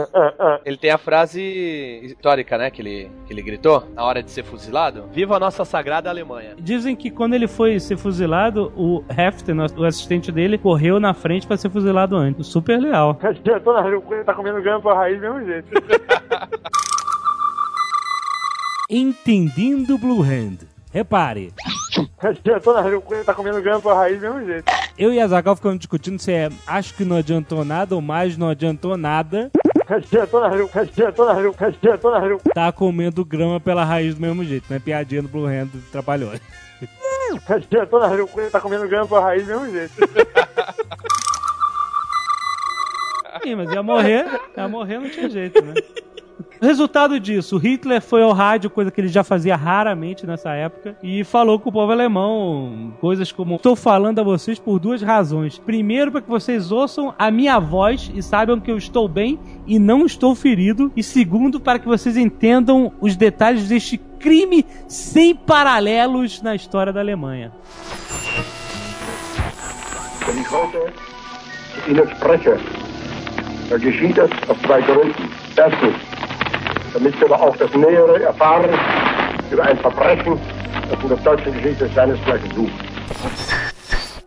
Ele 0.64 0.78
tem 0.78 0.92
a 0.92 0.98
frase 0.98 1.42
histórica, 2.04 2.58
né? 2.58 2.70
Que 2.70 2.82
ele, 2.82 3.12
que 3.26 3.34
ele 3.34 3.42
gritou 3.42 3.88
na 3.96 4.04
hora 4.04 4.22
de 4.22 4.30
ser 4.30 4.44
fuzilado: 4.44 5.06
Viva 5.12 5.36
a 5.36 5.40
nossa 5.40 5.66
sagrada 5.66 6.10
Alemanha. 6.10 6.56
Dizem 6.60 6.96
que 6.96 7.10
quando 7.10 7.34
ele 7.34 7.48
foi 7.48 7.80
ser 7.80 7.98
fuzilado, 7.98 8.72
o 8.76 9.04
Hefter, 9.10 9.56
o 9.78 9.84
assistente 9.84 10.32
dele, 10.32 10.58
correu 10.58 11.00
na 11.00 11.14
frente 11.14 11.48
pra 11.48 11.58
ser 11.58 11.70
fuzilado 11.70 12.16
antes. 12.16 12.48
Super 12.48 12.80
leal. 12.80 13.18
Na 13.74 13.82
rua, 13.82 14.24
tá 14.26 14.34
comendo 14.34 14.62
grama 14.62 14.82
pra 14.82 14.94
raiz 14.94 15.20
do 15.20 15.22
mesmo 15.22 15.46
jeito. 15.46 15.70
Entendendo 18.90 19.98
Blue 19.98 20.22
Hand. 20.24 20.68
Repare, 20.92 21.54
na 22.74 22.82
rua, 22.82 23.04
tá 23.24 23.34
comendo 23.34 23.62
grama 23.62 23.80
pra 23.80 23.94
raiz 23.94 24.20
do 24.20 24.22
mesmo 24.22 24.46
jeito. 24.46 24.66
eu 24.98 25.14
e 25.14 25.20
a 25.20 25.28
Zagal 25.28 25.56
ficamos 25.56 25.78
discutindo 25.78 26.20
se 26.20 26.32
é 26.32 26.50
acho 26.66 26.96
que 26.96 27.06
não 27.06 27.18
adiantou 27.18 27.64
nada 27.64 27.94
ou 27.96 28.02
mais 28.02 28.36
não 28.38 28.50
adiantou 28.50 28.98
nada. 28.98 29.52
Tá 32.54 32.72
comendo 32.72 33.26
grama 33.26 33.60
pela 33.60 33.84
raiz 33.84 34.16
do 34.16 34.22
mesmo 34.22 34.44
jeito, 34.44 34.66
né? 34.70 34.80
Piadinha 34.80 35.22
do 35.22 35.28
Blue 35.28 35.46
Hand 35.46 35.70
rua, 38.08 38.28
tá 38.52 38.60
comendo 38.62 38.88
grama 38.88 39.08
pra 39.08 39.20
raiz 39.20 39.46
do 39.46 39.60
mesmo 39.60 39.72
jeito. 39.72 39.94
Mas 43.56 43.72
ia 43.72 43.84
morrer, 43.84 44.26
ia 44.56 44.68
morrer 44.68 45.00
não 45.00 45.10
tinha 45.10 45.30
jeito, 45.30 45.64
né? 45.64 45.74
Resultado 46.62 47.20
disso, 47.20 47.58
Hitler 47.58 48.02
foi 48.02 48.22
ao 48.22 48.34
rádio, 48.34 48.70
coisa 48.70 48.92
que 48.92 49.00
ele 49.00 49.08
já 49.08 49.24
fazia 49.24 49.56
raramente 49.56 50.28
nessa 50.28 50.52
época, 50.52 50.98
e 51.02 51.24
falou 51.24 51.58
com 51.58 51.70
o 51.70 51.72
povo 51.72 51.92
alemão 51.92 52.94
coisas 53.00 53.32
como: 53.32 53.56
Estou 53.56 53.78
falando 53.78 54.20
a 54.20 54.24
vocês 54.24 54.60
por 54.60 54.78
duas 54.78 55.02
razões. 55.02 55.58
Primeiro, 55.58 56.12
para 56.12 56.22
que 56.22 56.30
vocês 56.30 56.70
ouçam 56.70 57.14
a 57.18 57.32
minha 57.32 57.60
voz 57.60 58.12
e 58.14 58.22
saibam 58.22 58.60
que 58.60 58.70
eu 58.70 58.78
estou 58.78 59.08
bem 59.08 59.40
e 59.66 59.80
não 59.80 60.06
estou 60.06 60.36
ferido. 60.36 60.92
E 60.98 61.04
segundo, 61.04 61.62
para 61.62 61.80
que 61.80 61.88
vocês 61.88 62.18
entendam 62.18 62.92
os 63.00 63.16
detalhes 63.16 63.70
deste 63.70 63.98
crime 63.98 64.66
sem 64.88 65.34
paralelos 65.34 66.42
na 66.42 66.56
história 66.56 66.92
da 66.92 67.00
Alemanha. 67.00 67.54
Wenn 71.88 72.89
dann 73.70 73.82
geschieht 73.82 74.18
es 74.18 74.30
aus 74.48 74.58
zwei 74.66 74.82
Gründen. 74.82 75.30
Erstens, 75.56 75.96
damit 76.94 77.20
wir 77.20 77.32
auch 77.32 77.56
das 77.58 77.74
Nähere 77.74 78.22
erfahren 78.24 78.70
über 79.52 79.64
ein 79.64 79.78
Verbrechen, 79.78 80.40
das 80.90 81.02
in 81.02 81.10
der 81.10 81.18
deutschen 81.18 81.54
Geschichte 81.54 81.90
seinesgleichen 81.94 82.52
sucht. 82.56 83.69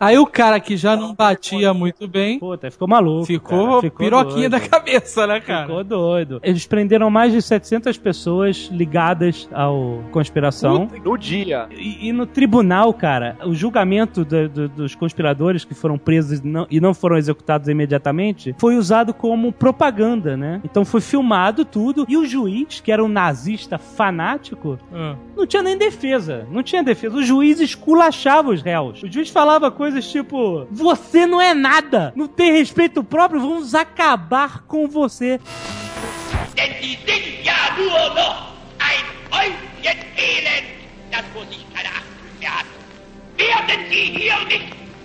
Aí 0.05 0.19
o 0.19 0.27
cara 0.27 0.59
que 0.59 0.77
já 0.77 0.97
não 0.97 1.15
batia 1.15 1.73
muito 1.73 2.09
bem, 2.09 2.39
Pô, 2.41 2.53
até 2.53 2.71
ficou 2.71 2.89
maluco. 2.89 3.25
ficou, 3.27 3.81
cara, 3.81 3.91
piroquinha 3.93 4.49
doido. 4.49 4.51
da 4.51 4.69
cabeça, 4.69 5.27
né, 5.29 5.39
cara? 5.41 5.67
Ficou 5.67 5.85
doido. 5.85 6.41
Eles 6.43 6.67
prenderam 6.67 7.09
mais 7.09 7.33
de 7.33 7.41
700 7.41 7.97
pessoas 7.99 8.69
ligadas 8.73 9.49
ao 9.53 10.03
conspiração. 10.11 10.89
No 11.05 11.17
dia. 11.17 11.69
E, 11.71 12.09
e 12.09 12.13
no 12.13 12.27
tribunal, 12.27 12.93
cara, 12.93 13.37
o 13.45 13.55
julgamento 13.55 14.25
do- 14.25 14.49
do- 14.49 14.69
dos 14.69 14.95
conspiradores 14.97 15.65
que 15.65 15.75
foram 15.75 15.97
presos 15.97 16.41
e 16.41 16.47
não, 16.47 16.67
e 16.71 16.81
não 16.81 16.93
foram 16.95 17.17
executados 17.17 17.69
imediatamente 17.69 18.55
foi 18.59 18.77
usado 18.77 19.15
como 19.15 19.53
propaganda, 19.53 20.37
né? 20.37 20.61
Então 20.65 20.85
foi 20.85 21.01
filmado 21.01 21.65
tudo 21.65 22.05
e 22.09 22.17
o 22.17 22.27
juiz, 22.27 22.81
que 22.81 22.91
era 22.91 23.05
um 23.05 23.09
nazista 23.09 23.79
fanático, 23.79 24.79
Ah. 24.93 25.15
não 25.37 25.47
tinha 25.47 25.63
nem 25.63 25.77
defesa. 25.79 26.47
Não 26.51 26.63
tinha 26.63 26.83
defesa. 26.83 27.17
O 27.17 27.23
juiz 27.23 27.61
esculachava 27.61 28.51
os 28.51 28.63
réus. 28.63 29.03
O 29.03 29.11
juiz 29.13 29.29
falava 29.31 29.71
coisas 29.71 29.92
tipo: 30.01 30.67
Você 30.71 31.27
não 31.27 31.41
é 31.41 31.53
nada! 31.53 32.13
Não 32.17 32.27
tem 32.27 32.53
respeito 32.53 33.05
próprio, 33.05 33.41
vamos 33.41 33.75
acabar 33.75 34.63
com 34.67 34.89
você. 34.89 35.39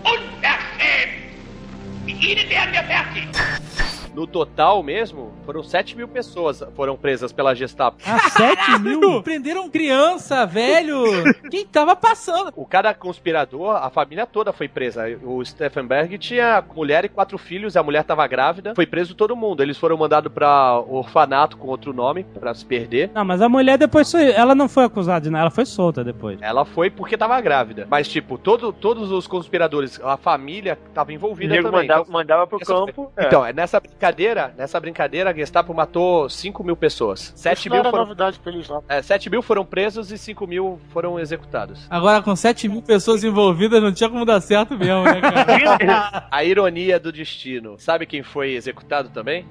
Unverschämt. 0.08 1.28
Mit 2.06 2.24
Ihnen 2.24 2.50
werden 2.50 2.74
wir 2.74 2.84
fertig. 2.84 3.28
No 4.18 4.26
total 4.26 4.82
mesmo, 4.82 5.32
foram 5.46 5.62
7 5.62 5.96
mil 5.96 6.08
pessoas 6.08 6.64
foram 6.76 6.98
presas 6.98 7.32
pela 7.32 7.54
Gestapo. 7.54 7.98
Ah, 8.04 8.18
7 8.32 8.80
mil? 8.82 9.22
Prenderam 9.22 9.70
criança, 9.70 10.44
velho. 10.44 11.04
Quem 11.52 11.64
tava 11.68 11.96
passando? 11.96 12.52
O 12.56 12.66
cada 12.66 12.92
conspirador, 12.96 13.76
a 13.76 13.92
família 13.92 14.26
toda 14.26 14.52
foi 14.52 14.68
presa. 14.68 15.04
O 15.24 15.46
Steffenberg 15.46 16.18
tinha 16.18 16.64
mulher 16.76 17.06
e 17.06 17.10
quatro 17.10 17.38
filhos, 17.38 17.78
a 17.78 17.84
mulher 17.84 18.04
tava 18.04 18.26
grávida. 18.26 18.74
Foi 18.74 18.88
preso 18.88 19.14
todo 19.14 19.36
mundo. 19.36 19.62
Eles 19.62 19.78
foram 19.78 19.96
mandados 19.96 20.34
pra 20.34 20.80
orfanato 20.80 21.56
com 21.56 21.68
outro 21.68 21.94
nome, 21.94 22.24
pra 22.24 22.56
se 22.56 22.66
perder. 22.66 23.12
Não, 23.14 23.24
mas 23.24 23.40
a 23.40 23.48
mulher 23.48 23.78
depois 23.78 24.12
foi. 24.12 24.32
Ela 24.32 24.56
não 24.56 24.68
foi 24.68 24.86
acusada 24.86 25.22
de 25.26 25.30
nada, 25.30 25.44
ela 25.44 25.52
foi 25.52 25.68
solta 25.68 26.04
depois. 26.04 26.40
Ela 26.42 26.66
foi 26.66 26.90
porque 26.90 27.16
tava 27.16 27.40
grávida. 27.40 27.86
Mas, 27.88 28.08
tipo, 28.08 28.36
todo, 28.40 28.74
todos 28.74 29.12
os 29.12 29.28
conspiradores, 29.28 30.02
a 30.04 30.18
família 30.18 30.76
tava 30.92 31.14
envolvida 31.14 31.54
nego 31.54 31.66
também. 31.68 31.82
mandava, 31.82 32.02
Então, 32.02 32.14
mandava 32.14 32.48
pro 32.48 32.58
essa- 32.60 32.74
campo. 32.74 33.12
é. 33.16 33.28
Então, 33.28 33.46
é 33.46 33.54
nessa 33.54 33.80
brincadeira, 33.80 34.07
nessa 34.58 34.80
brincadeira, 34.80 35.30
a 35.30 35.34
Gestapo 35.34 35.74
matou 35.74 36.30
5 36.30 36.64
mil 36.64 36.76
pessoas. 36.76 37.34
7 37.36 37.58
Isso 37.60 37.70
não 37.70 37.76
mil, 37.76 37.82
era 37.82 37.90
foram, 37.92 38.04
novidade 38.06 38.40
pra 38.40 38.52
eles 38.52 38.68
lá. 38.68 38.82
é, 38.88 39.02
7 39.02 39.30
mil 39.30 39.42
foram 39.42 39.66
presos 39.66 40.12
e 40.12 40.18
5 40.18 40.48
mil 40.48 40.80
foram 40.90 41.20
executados. 41.20 41.86
Agora, 41.90 42.22
com 42.22 42.36
7 42.36 42.68
mil 42.70 42.82
pessoas 42.82 43.24
envolvidas, 43.24 43.82
não 43.82 43.92
tinha 43.94 44.10
como 44.10 44.26
dar 44.26 44.42
certo 44.42 44.78
mesmo, 44.78 45.04
né, 45.04 45.20
cara? 45.22 46.28
A 46.32 46.44
ironia 46.44 47.00
do 47.00 47.12
destino. 47.12 47.76
Sabe 47.78 48.06
quem 48.06 48.24
foi 48.24 48.54
executado 48.54 49.10
também? 49.10 49.46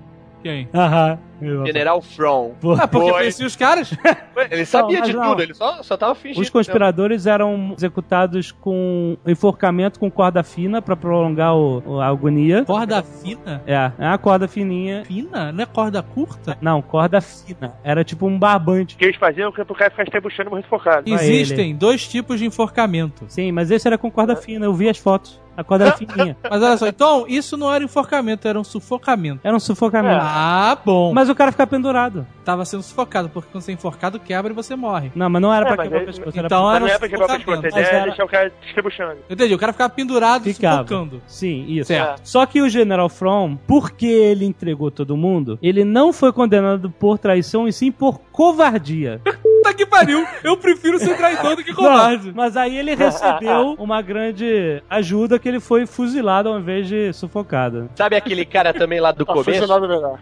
Quem? 0.47 0.69
Aham. 0.73 1.19
General 1.67 2.01
From. 2.01 2.53
Pô. 2.61 2.73
Ah, 2.73 2.89
porque 2.89 3.11
Foi. 3.11 3.19
conhecia 3.19 3.47
os 3.47 3.55
caras? 3.57 3.91
Ele 4.51 4.65
sabia 4.65 5.01
mas 5.01 5.09
de 5.11 5.15
não. 5.17 5.23
tudo, 5.31 5.43
ele 5.43 5.53
só, 5.55 5.83
só 5.83 5.95
tava 5.97 6.15
fingindo. 6.15 6.41
Os 6.41 6.49
conspiradores 6.49 7.27
eram 7.27 7.75
executados 7.77 8.53
com 8.53 9.19
enforcamento 9.27 9.99
com 10.01 10.11
corda 10.11 10.43
fina 10.43 10.81
pra 10.81 10.97
prolongar 10.97 11.55
o, 11.55 11.83
o- 11.85 12.01
a 12.01 12.07
agonia. 12.07 12.65
Corda 12.65 13.03
fina? 13.03 13.63
É, 13.67 13.93
é 13.99 14.09
uma 14.09 14.17
corda 14.19 14.49
fininha. 14.49 15.05
Fina? 15.05 15.53
Não 15.53 15.63
é 15.63 15.67
corda 15.67 16.03
curta? 16.03 16.57
Não, 16.61 16.81
corda 16.81 17.21
fina. 17.21 17.75
Era 17.85 18.03
tipo 18.05 18.27
um 18.27 18.39
barbante. 18.39 18.97
que 18.97 19.05
eles 19.05 19.17
faziam 19.17 19.53
que 19.53 19.61
o 19.61 19.67
cara 19.67 19.91
ficar 19.91 20.05
estrebuchando 20.05 20.59
e 20.59 20.63
sufocado. 20.63 21.11
Vai 21.11 21.23
Existem 21.27 21.75
dois 21.77 22.07
tipos 22.09 22.39
de 22.39 22.47
enforcamento. 22.47 23.25
Sim, 23.29 23.53
mas 23.53 23.71
esse 23.71 23.87
era 23.87 23.99
com 23.99 24.11
corda 24.11 24.37
fina. 24.37 24.65
Eu 24.65 24.73
vi 24.73 24.89
as 24.89 24.97
fotos. 24.99 25.39
A 25.57 25.65
corda 25.65 25.87
era 25.87 25.97
fininha. 25.99 26.37
Mas 26.49 26.63
olha 26.63 26.77
só, 26.77 26.87
então, 26.87 27.25
isso 27.29 27.57
não 27.57 27.73
era 27.73 27.83
enforcamento, 27.83 28.47
era 28.47 28.59
um 28.59 28.65
sufocamento. 28.65 29.41
Era 29.43 29.57
um 29.57 29.61
sufocamento. 29.61 30.21
Ah, 30.23 30.77
bom. 30.85 31.13
Mas 31.13 31.29
o 31.29 31.35
cara 31.35 31.51
ficava 31.53 31.69
pendurado. 31.71 32.27
Tava 32.45 32.65
sendo 32.65 32.83
sufocado, 32.83 33.29
porque 33.29 33.49
quando 33.51 33.63
você 33.65 33.73
é 33.73 33.75
enforcado, 33.75 34.21
quebra 34.21 34.53
e 34.53 34.55
você 34.55 34.77
morre. 34.77 35.11
Não, 35.15 35.29
mas 35.29 35.43
não 35.43 35.53
era 35.53 35.67
É, 35.69 35.75
pra 35.75 35.83
quebrar 35.85 35.99
o 35.99 36.03
é- 36.03 36.07
pescoço. 36.07 36.39
Era 36.39 36.47
então 36.47 36.63
pra... 36.63 36.67
Mas 36.67 36.75
era 36.77 36.81
não 36.81 36.87
um 36.87 36.91
é 36.95 36.99
pra 36.99 37.09
quebrar 37.09 37.25
o 37.25 37.29
pescoço, 37.37 37.65
a 37.67 37.69
ideia 37.69 37.85
é 37.85 37.95
era- 37.95 38.05
deixar 38.07 38.25
o 38.25 38.29
cara 38.29 38.53
estrebuchando. 38.67 39.17
Entendi, 39.29 39.55
o 39.55 39.59
cara 39.59 39.73
ficava 39.73 39.93
pendurado 39.93 40.45
Ficava. 40.45 40.77
sufocando. 40.83 41.23
Sim, 41.27 41.65
isso. 41.69 41.89
Certo. 41.89 42.21
Só 42.25 42.45
que 42.47 42.61
o 42.63 42.69
General 42.69 43.09
From, 43.09 43.57
porque 43.67 44.07
ele 44.07 44.45
entregou 44.45 44.91
todo 44.91 45.17
mundo, 45.17 45.59
ele 45.63 45.85
não 45.85 46.13
foi 46.13 46.33
condenado 46.33 46.91
por 46.91 47.19
traição 47.19 47.67
e 47.67 47.73
sim 47.73 47.91
por 47.91 48.21
covardia. 48.33 49.21
Puta 49.67 49.75
que 49.75 49.87
pariu! 49.87 50.25
Eu 50.45 50.57
prefiro 50.57 50.99
ser 50.99 51.17
traidor 51.17 51.57
do 51.57 51.65
que 51.65 51.73
covarde. 51.75 52.29
Não, 52.29 52.35
mas 52.35 52.57
aí 52.57 52.77
ele 52.79 52.95
recebeu 52.95 53.75
uma 53.79 54.01
grande 54.01 54.83
ajuda 54.89 55.39
que 55.39 55.49
ele 55.49 55.61
foi 55.61 55.87
fuzilado 55.87 56.49
ao 56.49 56.59
invés 56.59 56.87
de 56.89 57.13
sufocado. 57.13 57.89
Sabe 57.95 58.17
aquele 58.17 58.45
cara 58.45 58.73
também 58.73 59.01
lá 59.01 59.11
do 59.13 59.25
Pra 59.27 59.35
começo? 59.35 59.67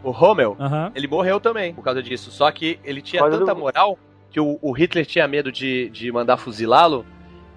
O 0.02 0.10
Rommel? 0.10 0.56
Ele 0.94 1.06
morreu 1.06 1.38
também 1.40 1.74
por 1.74 1.82
causa 1.82 2.02
disso. 2.02 2.30
Só 2.30 2.50
que 2.50 2.78
ele 2.84 3.02
tinha 3.02 3.20
causa 3.22 3.38
tanta 3.38 3.54
do- 3.54 3.60
moral 3.60 3.98
que 4.30 4.40
o, 4.40 4.58
o 4.62 4.72
Hitler 4.72 5.06
tinha 5.06 5.28
medo 5.28 5.52
de, 5.52 5.88
de 5.90 6.10
mandar 6.10 6.36
fuzilá-lo 6.36 7.04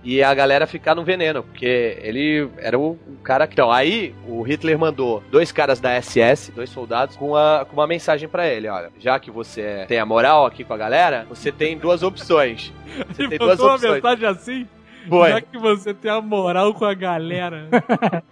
e 0.03 0.23
a 0.23 0.33
galera 0.33 0.65
ficar 0.67 0.95
no 0.95 1.03
veneno, 1.03 1.43
porque 1.43 1.97
ele 2.01 2.49
era 2.57 2.77
o, 2.77 2.91
o 2.91 3.17
cara 3.23 3.45
que. 3.47 3.53
Então, 3.53 3.71
aí 3.71 4.15
o 4.27 4.41
Hitler 4.41 4.77
mandou 4.79 5.21
dois 5.31 5.51
caras 5.51 5.79
da 5.79 5.99
SS, 6.01 6.51
dois 6.51 6.69
soldados, 6.69 7.15
com, 7.15 7.35
a, 7.35 7.65
com 7.65 7.73
uma 7.73 7.87
mensagem 7.87 8.29
pra 8.29 8.47
ele: 8.47 8.67
olha, 8.67 8.91
já 8.99 9.19
que 9.19 9.29
você 9.31 9.85
tem 9.87 9.99
a 9.99 10.05
moral 10.05 10.45
aqui 10.45 10.63
com 10.63 10.73
a 10.73 10.77
galera, 10.77 11.25
você 11.29 11.51
tem 11.51 11.77
duas 11.77 12.03
opções. 12.03 12.71
Você 13.09 13.23
Ele 13.23 13.29
tem 13.29 13.37
duas 13.39 13.59
uma 13.59 13.73
opções. 13.75 13.93
mensagem 13.95 14.27
assim? 14.27 14.67
Foi, 15.09 15.29
Já 15.29 15.39
que 15.41 15.57
você 15.57 15.93
tem 15.93 16.11
a 16.11 16.19
moral 16.19 16.73
com 16.73 16.83
a 16.83 16.93
galera. 16.93 17.67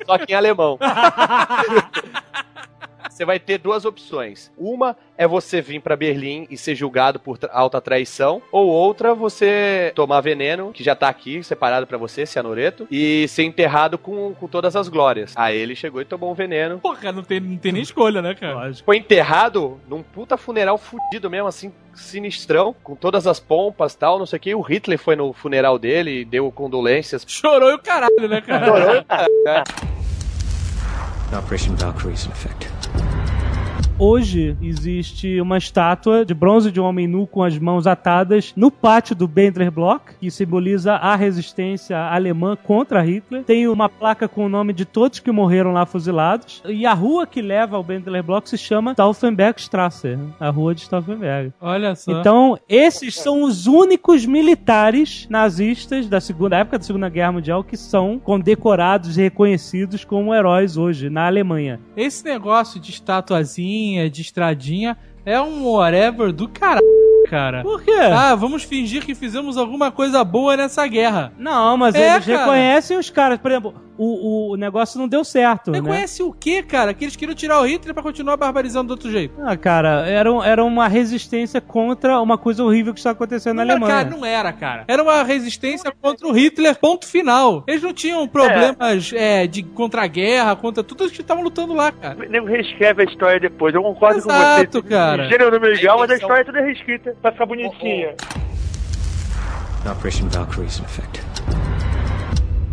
só 0.06 0.18
que 0.18 0.34
em 0.34 0.36
alemão. 0.36 0.78
Você 3.16 3.24
vai 3.24 3.40
ter 3.40 3.58
duas 3.60 3.86
opções. 3.86 4.52
Uma 4.58 4.98
é 5.18 5.26
você 5.26 5.62
vir 5.62 5.80
pra 5.80 5.96
Berlim 5.96 6.46
e 6.50 6.58
ser 6.58 6.76
julgado 6.76 7.18
por 7.18 7.40
alta 7.50 7.80
traição, 7.80 8.42
ou 8.52 8.68
outra 8.68 9.14
você 9.14 9.94
tomar 9.96 10.20
veneno, 10.20 10.74
que 10.74 10.84
já 10.84 10.94
tá 10.94 11.08
aqui 11.08 11.42
separado 11.42 11.88
pra 11.88 11.98
você, 11.98 12.26
cianureto, 12.26 12.86
e 12.92 13.26
ser 13.30 13.44
enterrado 13.44 13.98
com, 13.98 14.34
com 14.34 14.50
todas 14.50 14.76
as 14.76 14.90
glórias. 14.90 15.32
Aí 15.38 15.58
ele 15.58 15.78
chegou 15.78 16.02
e 16.02 16.06
tomou 16.06 16.30
um 16.30 16.34
veneno. 16.34 16.80
Porra, 16.80 17.14
não 17.14 17.24
tem, 17.24 17.40
não 17.40 17.56
tem 17.56 17.72
nem 17.72 17.84
escolha, 17.84 18.22
né, 18.22 18.36
cara? 18.36 18.56
Lógico. 18.56 18.86
Foi 18.86 18.98
enterrado 18.98 19.80
num 19.88 20.04
puta 20.04 20.36
funeral 20.36 20.78
fudido 20.78 21.30
mesmo, 21.30 21.48
assim, 21.48 21.72
sinistrão, 21.94 22.76
com 22.84 22.98
todas 22.98 23.26
as 23.26 23.40
pompas 23.40 23.94
e 23.94 23.98
tal, 23.98 24.20
não 24.20 24.26
sei 24.26 24.36
o 24.36 24.40
que. 24.42 24.56
O 24.56 24.62
Hitler 24.62 25.00
foi 25.00 25.16
no 25.16 25.32
funeral 25.32 25.80
dele 25.80 26.20
e 26.20 26.26
deu 26.26 26.52
condolências. 26.52 27.24
Chorou 27.26 27.70
e 27.72 27.76
o 27.76 27.80
caralho, 27.80 28.28
né, 28.28 28.42
cara? 28.42 29.74
Operation 31.32 31.76
Valkyrie 31.76 32.14
is 32.14 32.26
in 32.26 32.32
effect. 32.32 32.75
Hoje 33.98 34.58
existe 34.62 35.40
uma 35.40 35.58
estátua 35.58 36.26
de 36.26 36.34
bronze 36.34 36.72
de 36.72 36.82
um 36.82 36.84
homem 36.84 37.08
nu 37.08 37.28
com 37.28 37.44
as 37.44 37.58
mãos 37.60 37.86
atadas 37.86 38.52
no 38.56 38.72
pátio 38.72 39.16
do 39.16 39.28
Bendler 39.28 39.72
Block, 39.72 40.16
que 40.20 40.32
simboliza 40.32 40.94
a 40.96 41.16
resistência 41.16 41.98
alemã 41.98 42.56
contra 42.56 43.02
Hitler. 43.02 43.44
Tem 43.44 43.68
uma 43.68 43.88
placa 43.88 44.28
com 44.28 44.46
o 44.46 44.50
nome 44.50 44.74
de 44.74 44.86
todos 44.86 45.20
que 45.20 45.32
morreram 45.32 45.72
lá 45.72 45.86
fuzilados. 45.86 46.64
E 46.66 46.86
a 46.86 46.94
rua 46.94 47.28
que 47.28 47.42
leva 47.42 47.78
ao 47.78 47.84
Bendler 47.84 48.24
Block 48.24 48.50
se 48.50 48.58
chama 48.58 48.94
Stauffenbergstrasse, 48.94 50.18
a 50.40 50.50
rua 50.50 50.74
de 50.74 50.82
Stauffenberg. 50.82 51.54
Olha 51.62 51.96
só. 51.96 52.12
Então, 52.20 52.58
esses 52.68 53.16
são 53.16 53.44
os 53.44 53.68
únicos 53.68 54.26
militares 54.26 55.28
nazistas 55.30 56.10
da 56.10 56.20
segunda 56.20 56.56
da 56.56 56.60
época 56.60 56.78
da 56.78 56.84
Segunda 56.86 57.10
Guerra 57.10 57.34
Mundial 57.34 57.64
que 57.64 57.76
são 57.76 58.18
condecorados 58.18 59.18
e 59.18 59.24
reconhecidos 59.24 60.06
como 60.06 60.34
heróis 60.34 60.78
hoje 60.78 61.10
na 61.10 61.28
Alemanha. 61.28 61.82
Esse 61.98 62.24
negócio 62.24 62.80
de 62.80 62.92
estatuazinha, 62.92 63.85
de 64.12 64.22
estradinha, 64.22 64.98
é 65.26 65.40
um 65.40 65.68
whatever 65.68 66.32
do 66.32 66.48
caralho, 66.48 66.86
cara. 67.30 67.62
Por 67.64 67.82
quê? 67.84 67.92
Ah, 68.14 68.36
vamos 68.36 68.64
fingir 68.64 69.04
que 69.06 69.16
fizemos 69.16 69.58
alguma 69.58 69.92
coisa 69.92 70.24
boa 70.24 70.56
nessa 70.58 70.86
guerra. 70.88 71.32
Não, 71.38 71.76
mas 71.78 71.96
É, 71.96 72.14
eles 72.16 72.26
cara. 72.26 72.40
reconhecem 72.40 72.98
os 72.98 73.10
caras. 73.10 73.38
Por 73.40 73.50
exemplo, 73.52 73.74
o, 73.98 74.52
o 74.52 74.56
negócio 74.56 75.00
não 75.00 75.08
deu 75.08 75.24
certo, 75.24 75.72
né? 75.72 75.80
Reconhece 75.80 76.22
o 76.24 76.32
quê, 76.32 76.62
cara? 76.64 76.94
Que 76.94 77.06
eles 77.06 77.16
queriam 77.16 77.36
tirar 77.36 77.60
o 77.62 77.66
Hitler 77.66 77.94
pra 77.94 78.04
continuar 78.04 78.38
barbarizando 78.38 78.88
do 78.88 78.92
outro 78.92 79.12
jeito. 79.12 79.34
Ah, 79.44 79.56
cara, 79.56 80.08
era, 80.08 80.30
era 80.46 80.64
uma 80.64 80.88
resistência 80.88 81.60
contra 81.62 82.20
uma 82.22 82.38
coisa 82.38 82.64
horrível 82.64 82.94
que 82.94 83.00
está 83.00 83.12
acontecendo 83.12 83.58
na 83.58 83.66
Não 83.66 83.72
era, 83.72 83.74
Alemanha. 83.86 84.04
cara, 84.06 84.18
não 84.18 84.26
era, 84.26 84.54
cara. 84.54 84.84
Era 84.88 85.04
uma 85.04 85.24
resistência 85.24 85.92
contra 86.02 86.28
o 86.28 86.32
Hitler, 86.32 86.78
ponto 86.80 87.06
final. 87.08 87.64
Eles 87.68 87.82
não 87.84 87.94
tinham 87.94 88.28
problemas 88.28 89.12
é, 89.14 89.48
de 89.48 89.64
contra 89.64 90.04
a 90.04 90.08
guerra, 90.08 90.56
contra 90.56 90.84
tudo 90.84 91.10
que 91.10 91.22
estavam 91.22 91.44
lutando 91.44 91.74
lá, 91.74 91.92
cara. 91.92 92.18
O 92.18 92.30
nego 92.30 92.46
reescreve 92.46 93.04
a 93.04 93.06
história 93.06 93.40
depois. 93.40 93.74
Eu 93.74 93.82
concordo 93.82 94.20
Exato, 94.20 94.82
com 94.82 94.88
você. 94.88 94.94
cara. 94.94 95.28
Gênero 95.30 95.52
número 95.52 95.74
legal, 95.74 96.00
mas 96.00 96.12
a 96.12 96.16
história 96.16 96.42
é 96.42 96.46
toda 96.46 96.62
reescrita 96.62 97.16
pra 97.22 97.32
ficar 97.32 97.46
bonitinha. 97.46 98.16
Operation 99.90 100.28
Valkyrie 100.30 100.66
is 100.66 100.80
in 100.80 100.84
effect. 100.84 101.22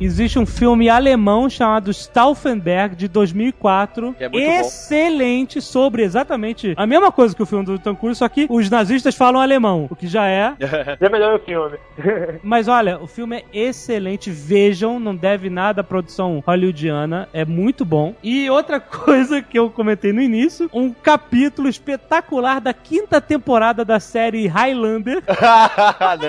Existe 0.02 0.36
um 0.36 0.44
filme 0.44 0.88
alemão 0.88 1.48
chamado 1.48 1.92
Stauffenberg 1.92 2.96
de 2.96 3.06
2004, 3.06 4.12
Que 4.14 4.24
é 4.24 4.28
muito 4.28 4.44
bom. 4.44 4.52
excelente 4.60 5.60
sobre 5.60 6.02
exatamente 6.02 6.74
a 6.76 6.84
mesma 6.86 7.12
coisa 7.12 7.36
que 7.36 7.42
o 7.42 7.46
filme 7.46 7.64
do 7.64 7.78
Tom 7.78 7.94
Cruise, 7.94 8.18
só 8.18 8.28
que 8.28 8.48
os 8.50 8.68
nazistas 8.68 9.14
falam 9.14 9.40
alemão, 9.40 9.86
o 9.88 9.94
que 9.94 10.08
já 10.08 10.26
é. 10.26 10.54
Já 11.00 11.08
melhor 11.08 11.36
o 11.36 11.38
filme. 11.38 11.78
Mas 12.42 12.66
olha, 12.66 12.98
o 12.98 13.06
filme 13.06 13.36
é 13.36 13.44
excelente, 13.52 14.28
vejam, 14.28 14.98
não 14.98 15.14
deve 15.14 15.48
nada 15.48 15.82
à 15.82 15.84
produção 15.84 16.42
hollywoodiana, 16.44 17.28
é 17.32 17.44
muito 17.44 17.84
bom. 17.84 18.12
E 18.24 18.50
outra 18.50 18.80
coisa 18.80 19.40
que 19.40 19.56
eu 19.56 19.70
comentei 19.70 20.12
no 20.12 20.20
início, 20.20 20.68
um 20.72 20.92
capítulo 20.92 21.68
espetacular 21.68 22.60
da 22.60 22.74
quinta 22.74 23.20
temporada 23.20 23.84
da 23.84 24.00
série 24.00 24.48
Highlander, 24.48 25.22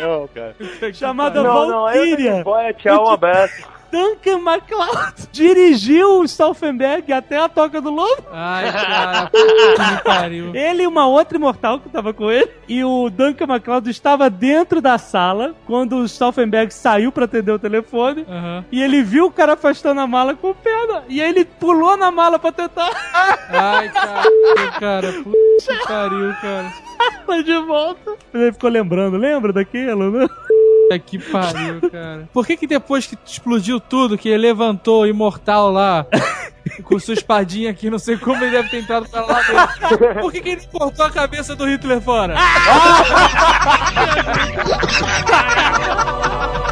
não, 0.02 0.28
cara. 0.28 0.56
chamada 0.94 1.42
não, 1.42 1.68
não, 1.68 1.86
aí 1.88 1.98
eu 1.98 2.06
Valkyria. 2.08 2.36
de 2.38 2.44
boia, 2.44 2.74
tchau, 2.74 3.08
um 3.08 3.10
abraço. 3.10 3.63
Duncan 3.94 4.40
MacLeod 4.40 5.30
dirigiu 5.32 6.22
o 6.22 6.28
Stauffenberg 6.28 7.14
até 7.14 7.38
a 7.38 7.48
Toca 7.48 7.80
do 7.80 7.92
Lobo. 7.92 8.24
Ai, 8.32 8.72
cara, 8.72 9.30
que 9.32 10.04
pariu. 10.04 10.56
Ele 10.56 10.82
e 10.82 10.88
uma 10.88 11.06
outra 11.06 11.38
imortal 11.38 11.80
que 11.80 11.90
tava 11.90 12.12
com 12.12 12.32
ele. 12.32 12.50
E 12.68 12.84
o 12.84 13.08
Duncan 13.12 13.46
MacLeod 13.46 13.92
estava 13.92 14.32
dentro 14.32 14.82
da 14.82 14.98
sala 14.98 15.54
quando 15.68 15.98
o 15.98 16.08
Stauffenberg 16.08 16.74
saiu 16.74 17.12
pra 17.12 17.26
atender 17.26 17.52
o 17.52 17.60
telefone. 17.60 18.26
Aham. 18.28 18.66
E 18.72 18.82
ele 18.82 19.04
viu 19.04 19.28
o 19.28 19.32
cara 19.32 19.54
afastando 19.54 20.02
a 20.02 20.08
mala 20.08 20.34
com 20.34 20.50
o 20.50 20.56
pé. 20.56 20.74
E 21.08 21.22
aí 21.22 21.30
ele 21.30 21.46
pulou 21.46 21.96
na 21.96 22.10
mala 22.10 22.40
pra 22.40 22.52
tentar 22.52 22.90
Ai, 23.50 23.90
cara, 23.90 24.80
cara, 24.80 25.14
puta 25.24 25.78
que 25.78 25.88
pariu, 25.88 26.34
cara. 26.42 26.74
sair 27.34 27.44
de 27.44 27.58
volta. 27.66 28.16
Ele 28.34 28.52
ficou 28.52 28.70
lembrando, 28.70 29.18
lembra 29.18 29.52
daquilo, 29.52 30.12
né? 30.12 30.28
Puta 30.94 31.00
que 31.00 31.20
pariu, 31.20 31.82
cara. 31.90 32.30
Por 32.32 32.46
que 32.46 32.56
que 32.58 32.68
depois 32.68 33.08
que 33.08 33.18
explodiu 33.26 33.80
tudo, 33.80 34.18
que 34.18 34.30
ele 34.30 34.48
levantou 34.48 35.02
o 35.02 35.08
imortal 35.08 35.72
lá, 35.72 36.06
com 36.84 37.00
sua 37.00 37.14
espadinha 37.14 37.72
aqui, 37.72 37.90
não 37.90 38.00
sei 38.00 38.18
como 38.18 38.44
ele 38.44 38.52
deve 38.52 38.70
ter 38.70 38.80
entrado 38.80 39.08
pra 39.10 39.26
lá 39.26 39.42
dentro. 39.42 40.22
Por 40.22 40.32
que 40.32 40.42
que 40.42 40.50
ele 40.50 40.68
cortou 40.72 41.06
a 41.06 41.12
cabeça 41.12 41.56
do 41.56 41.66
Hitler 41.66 42.02
fora? 42.02 42.36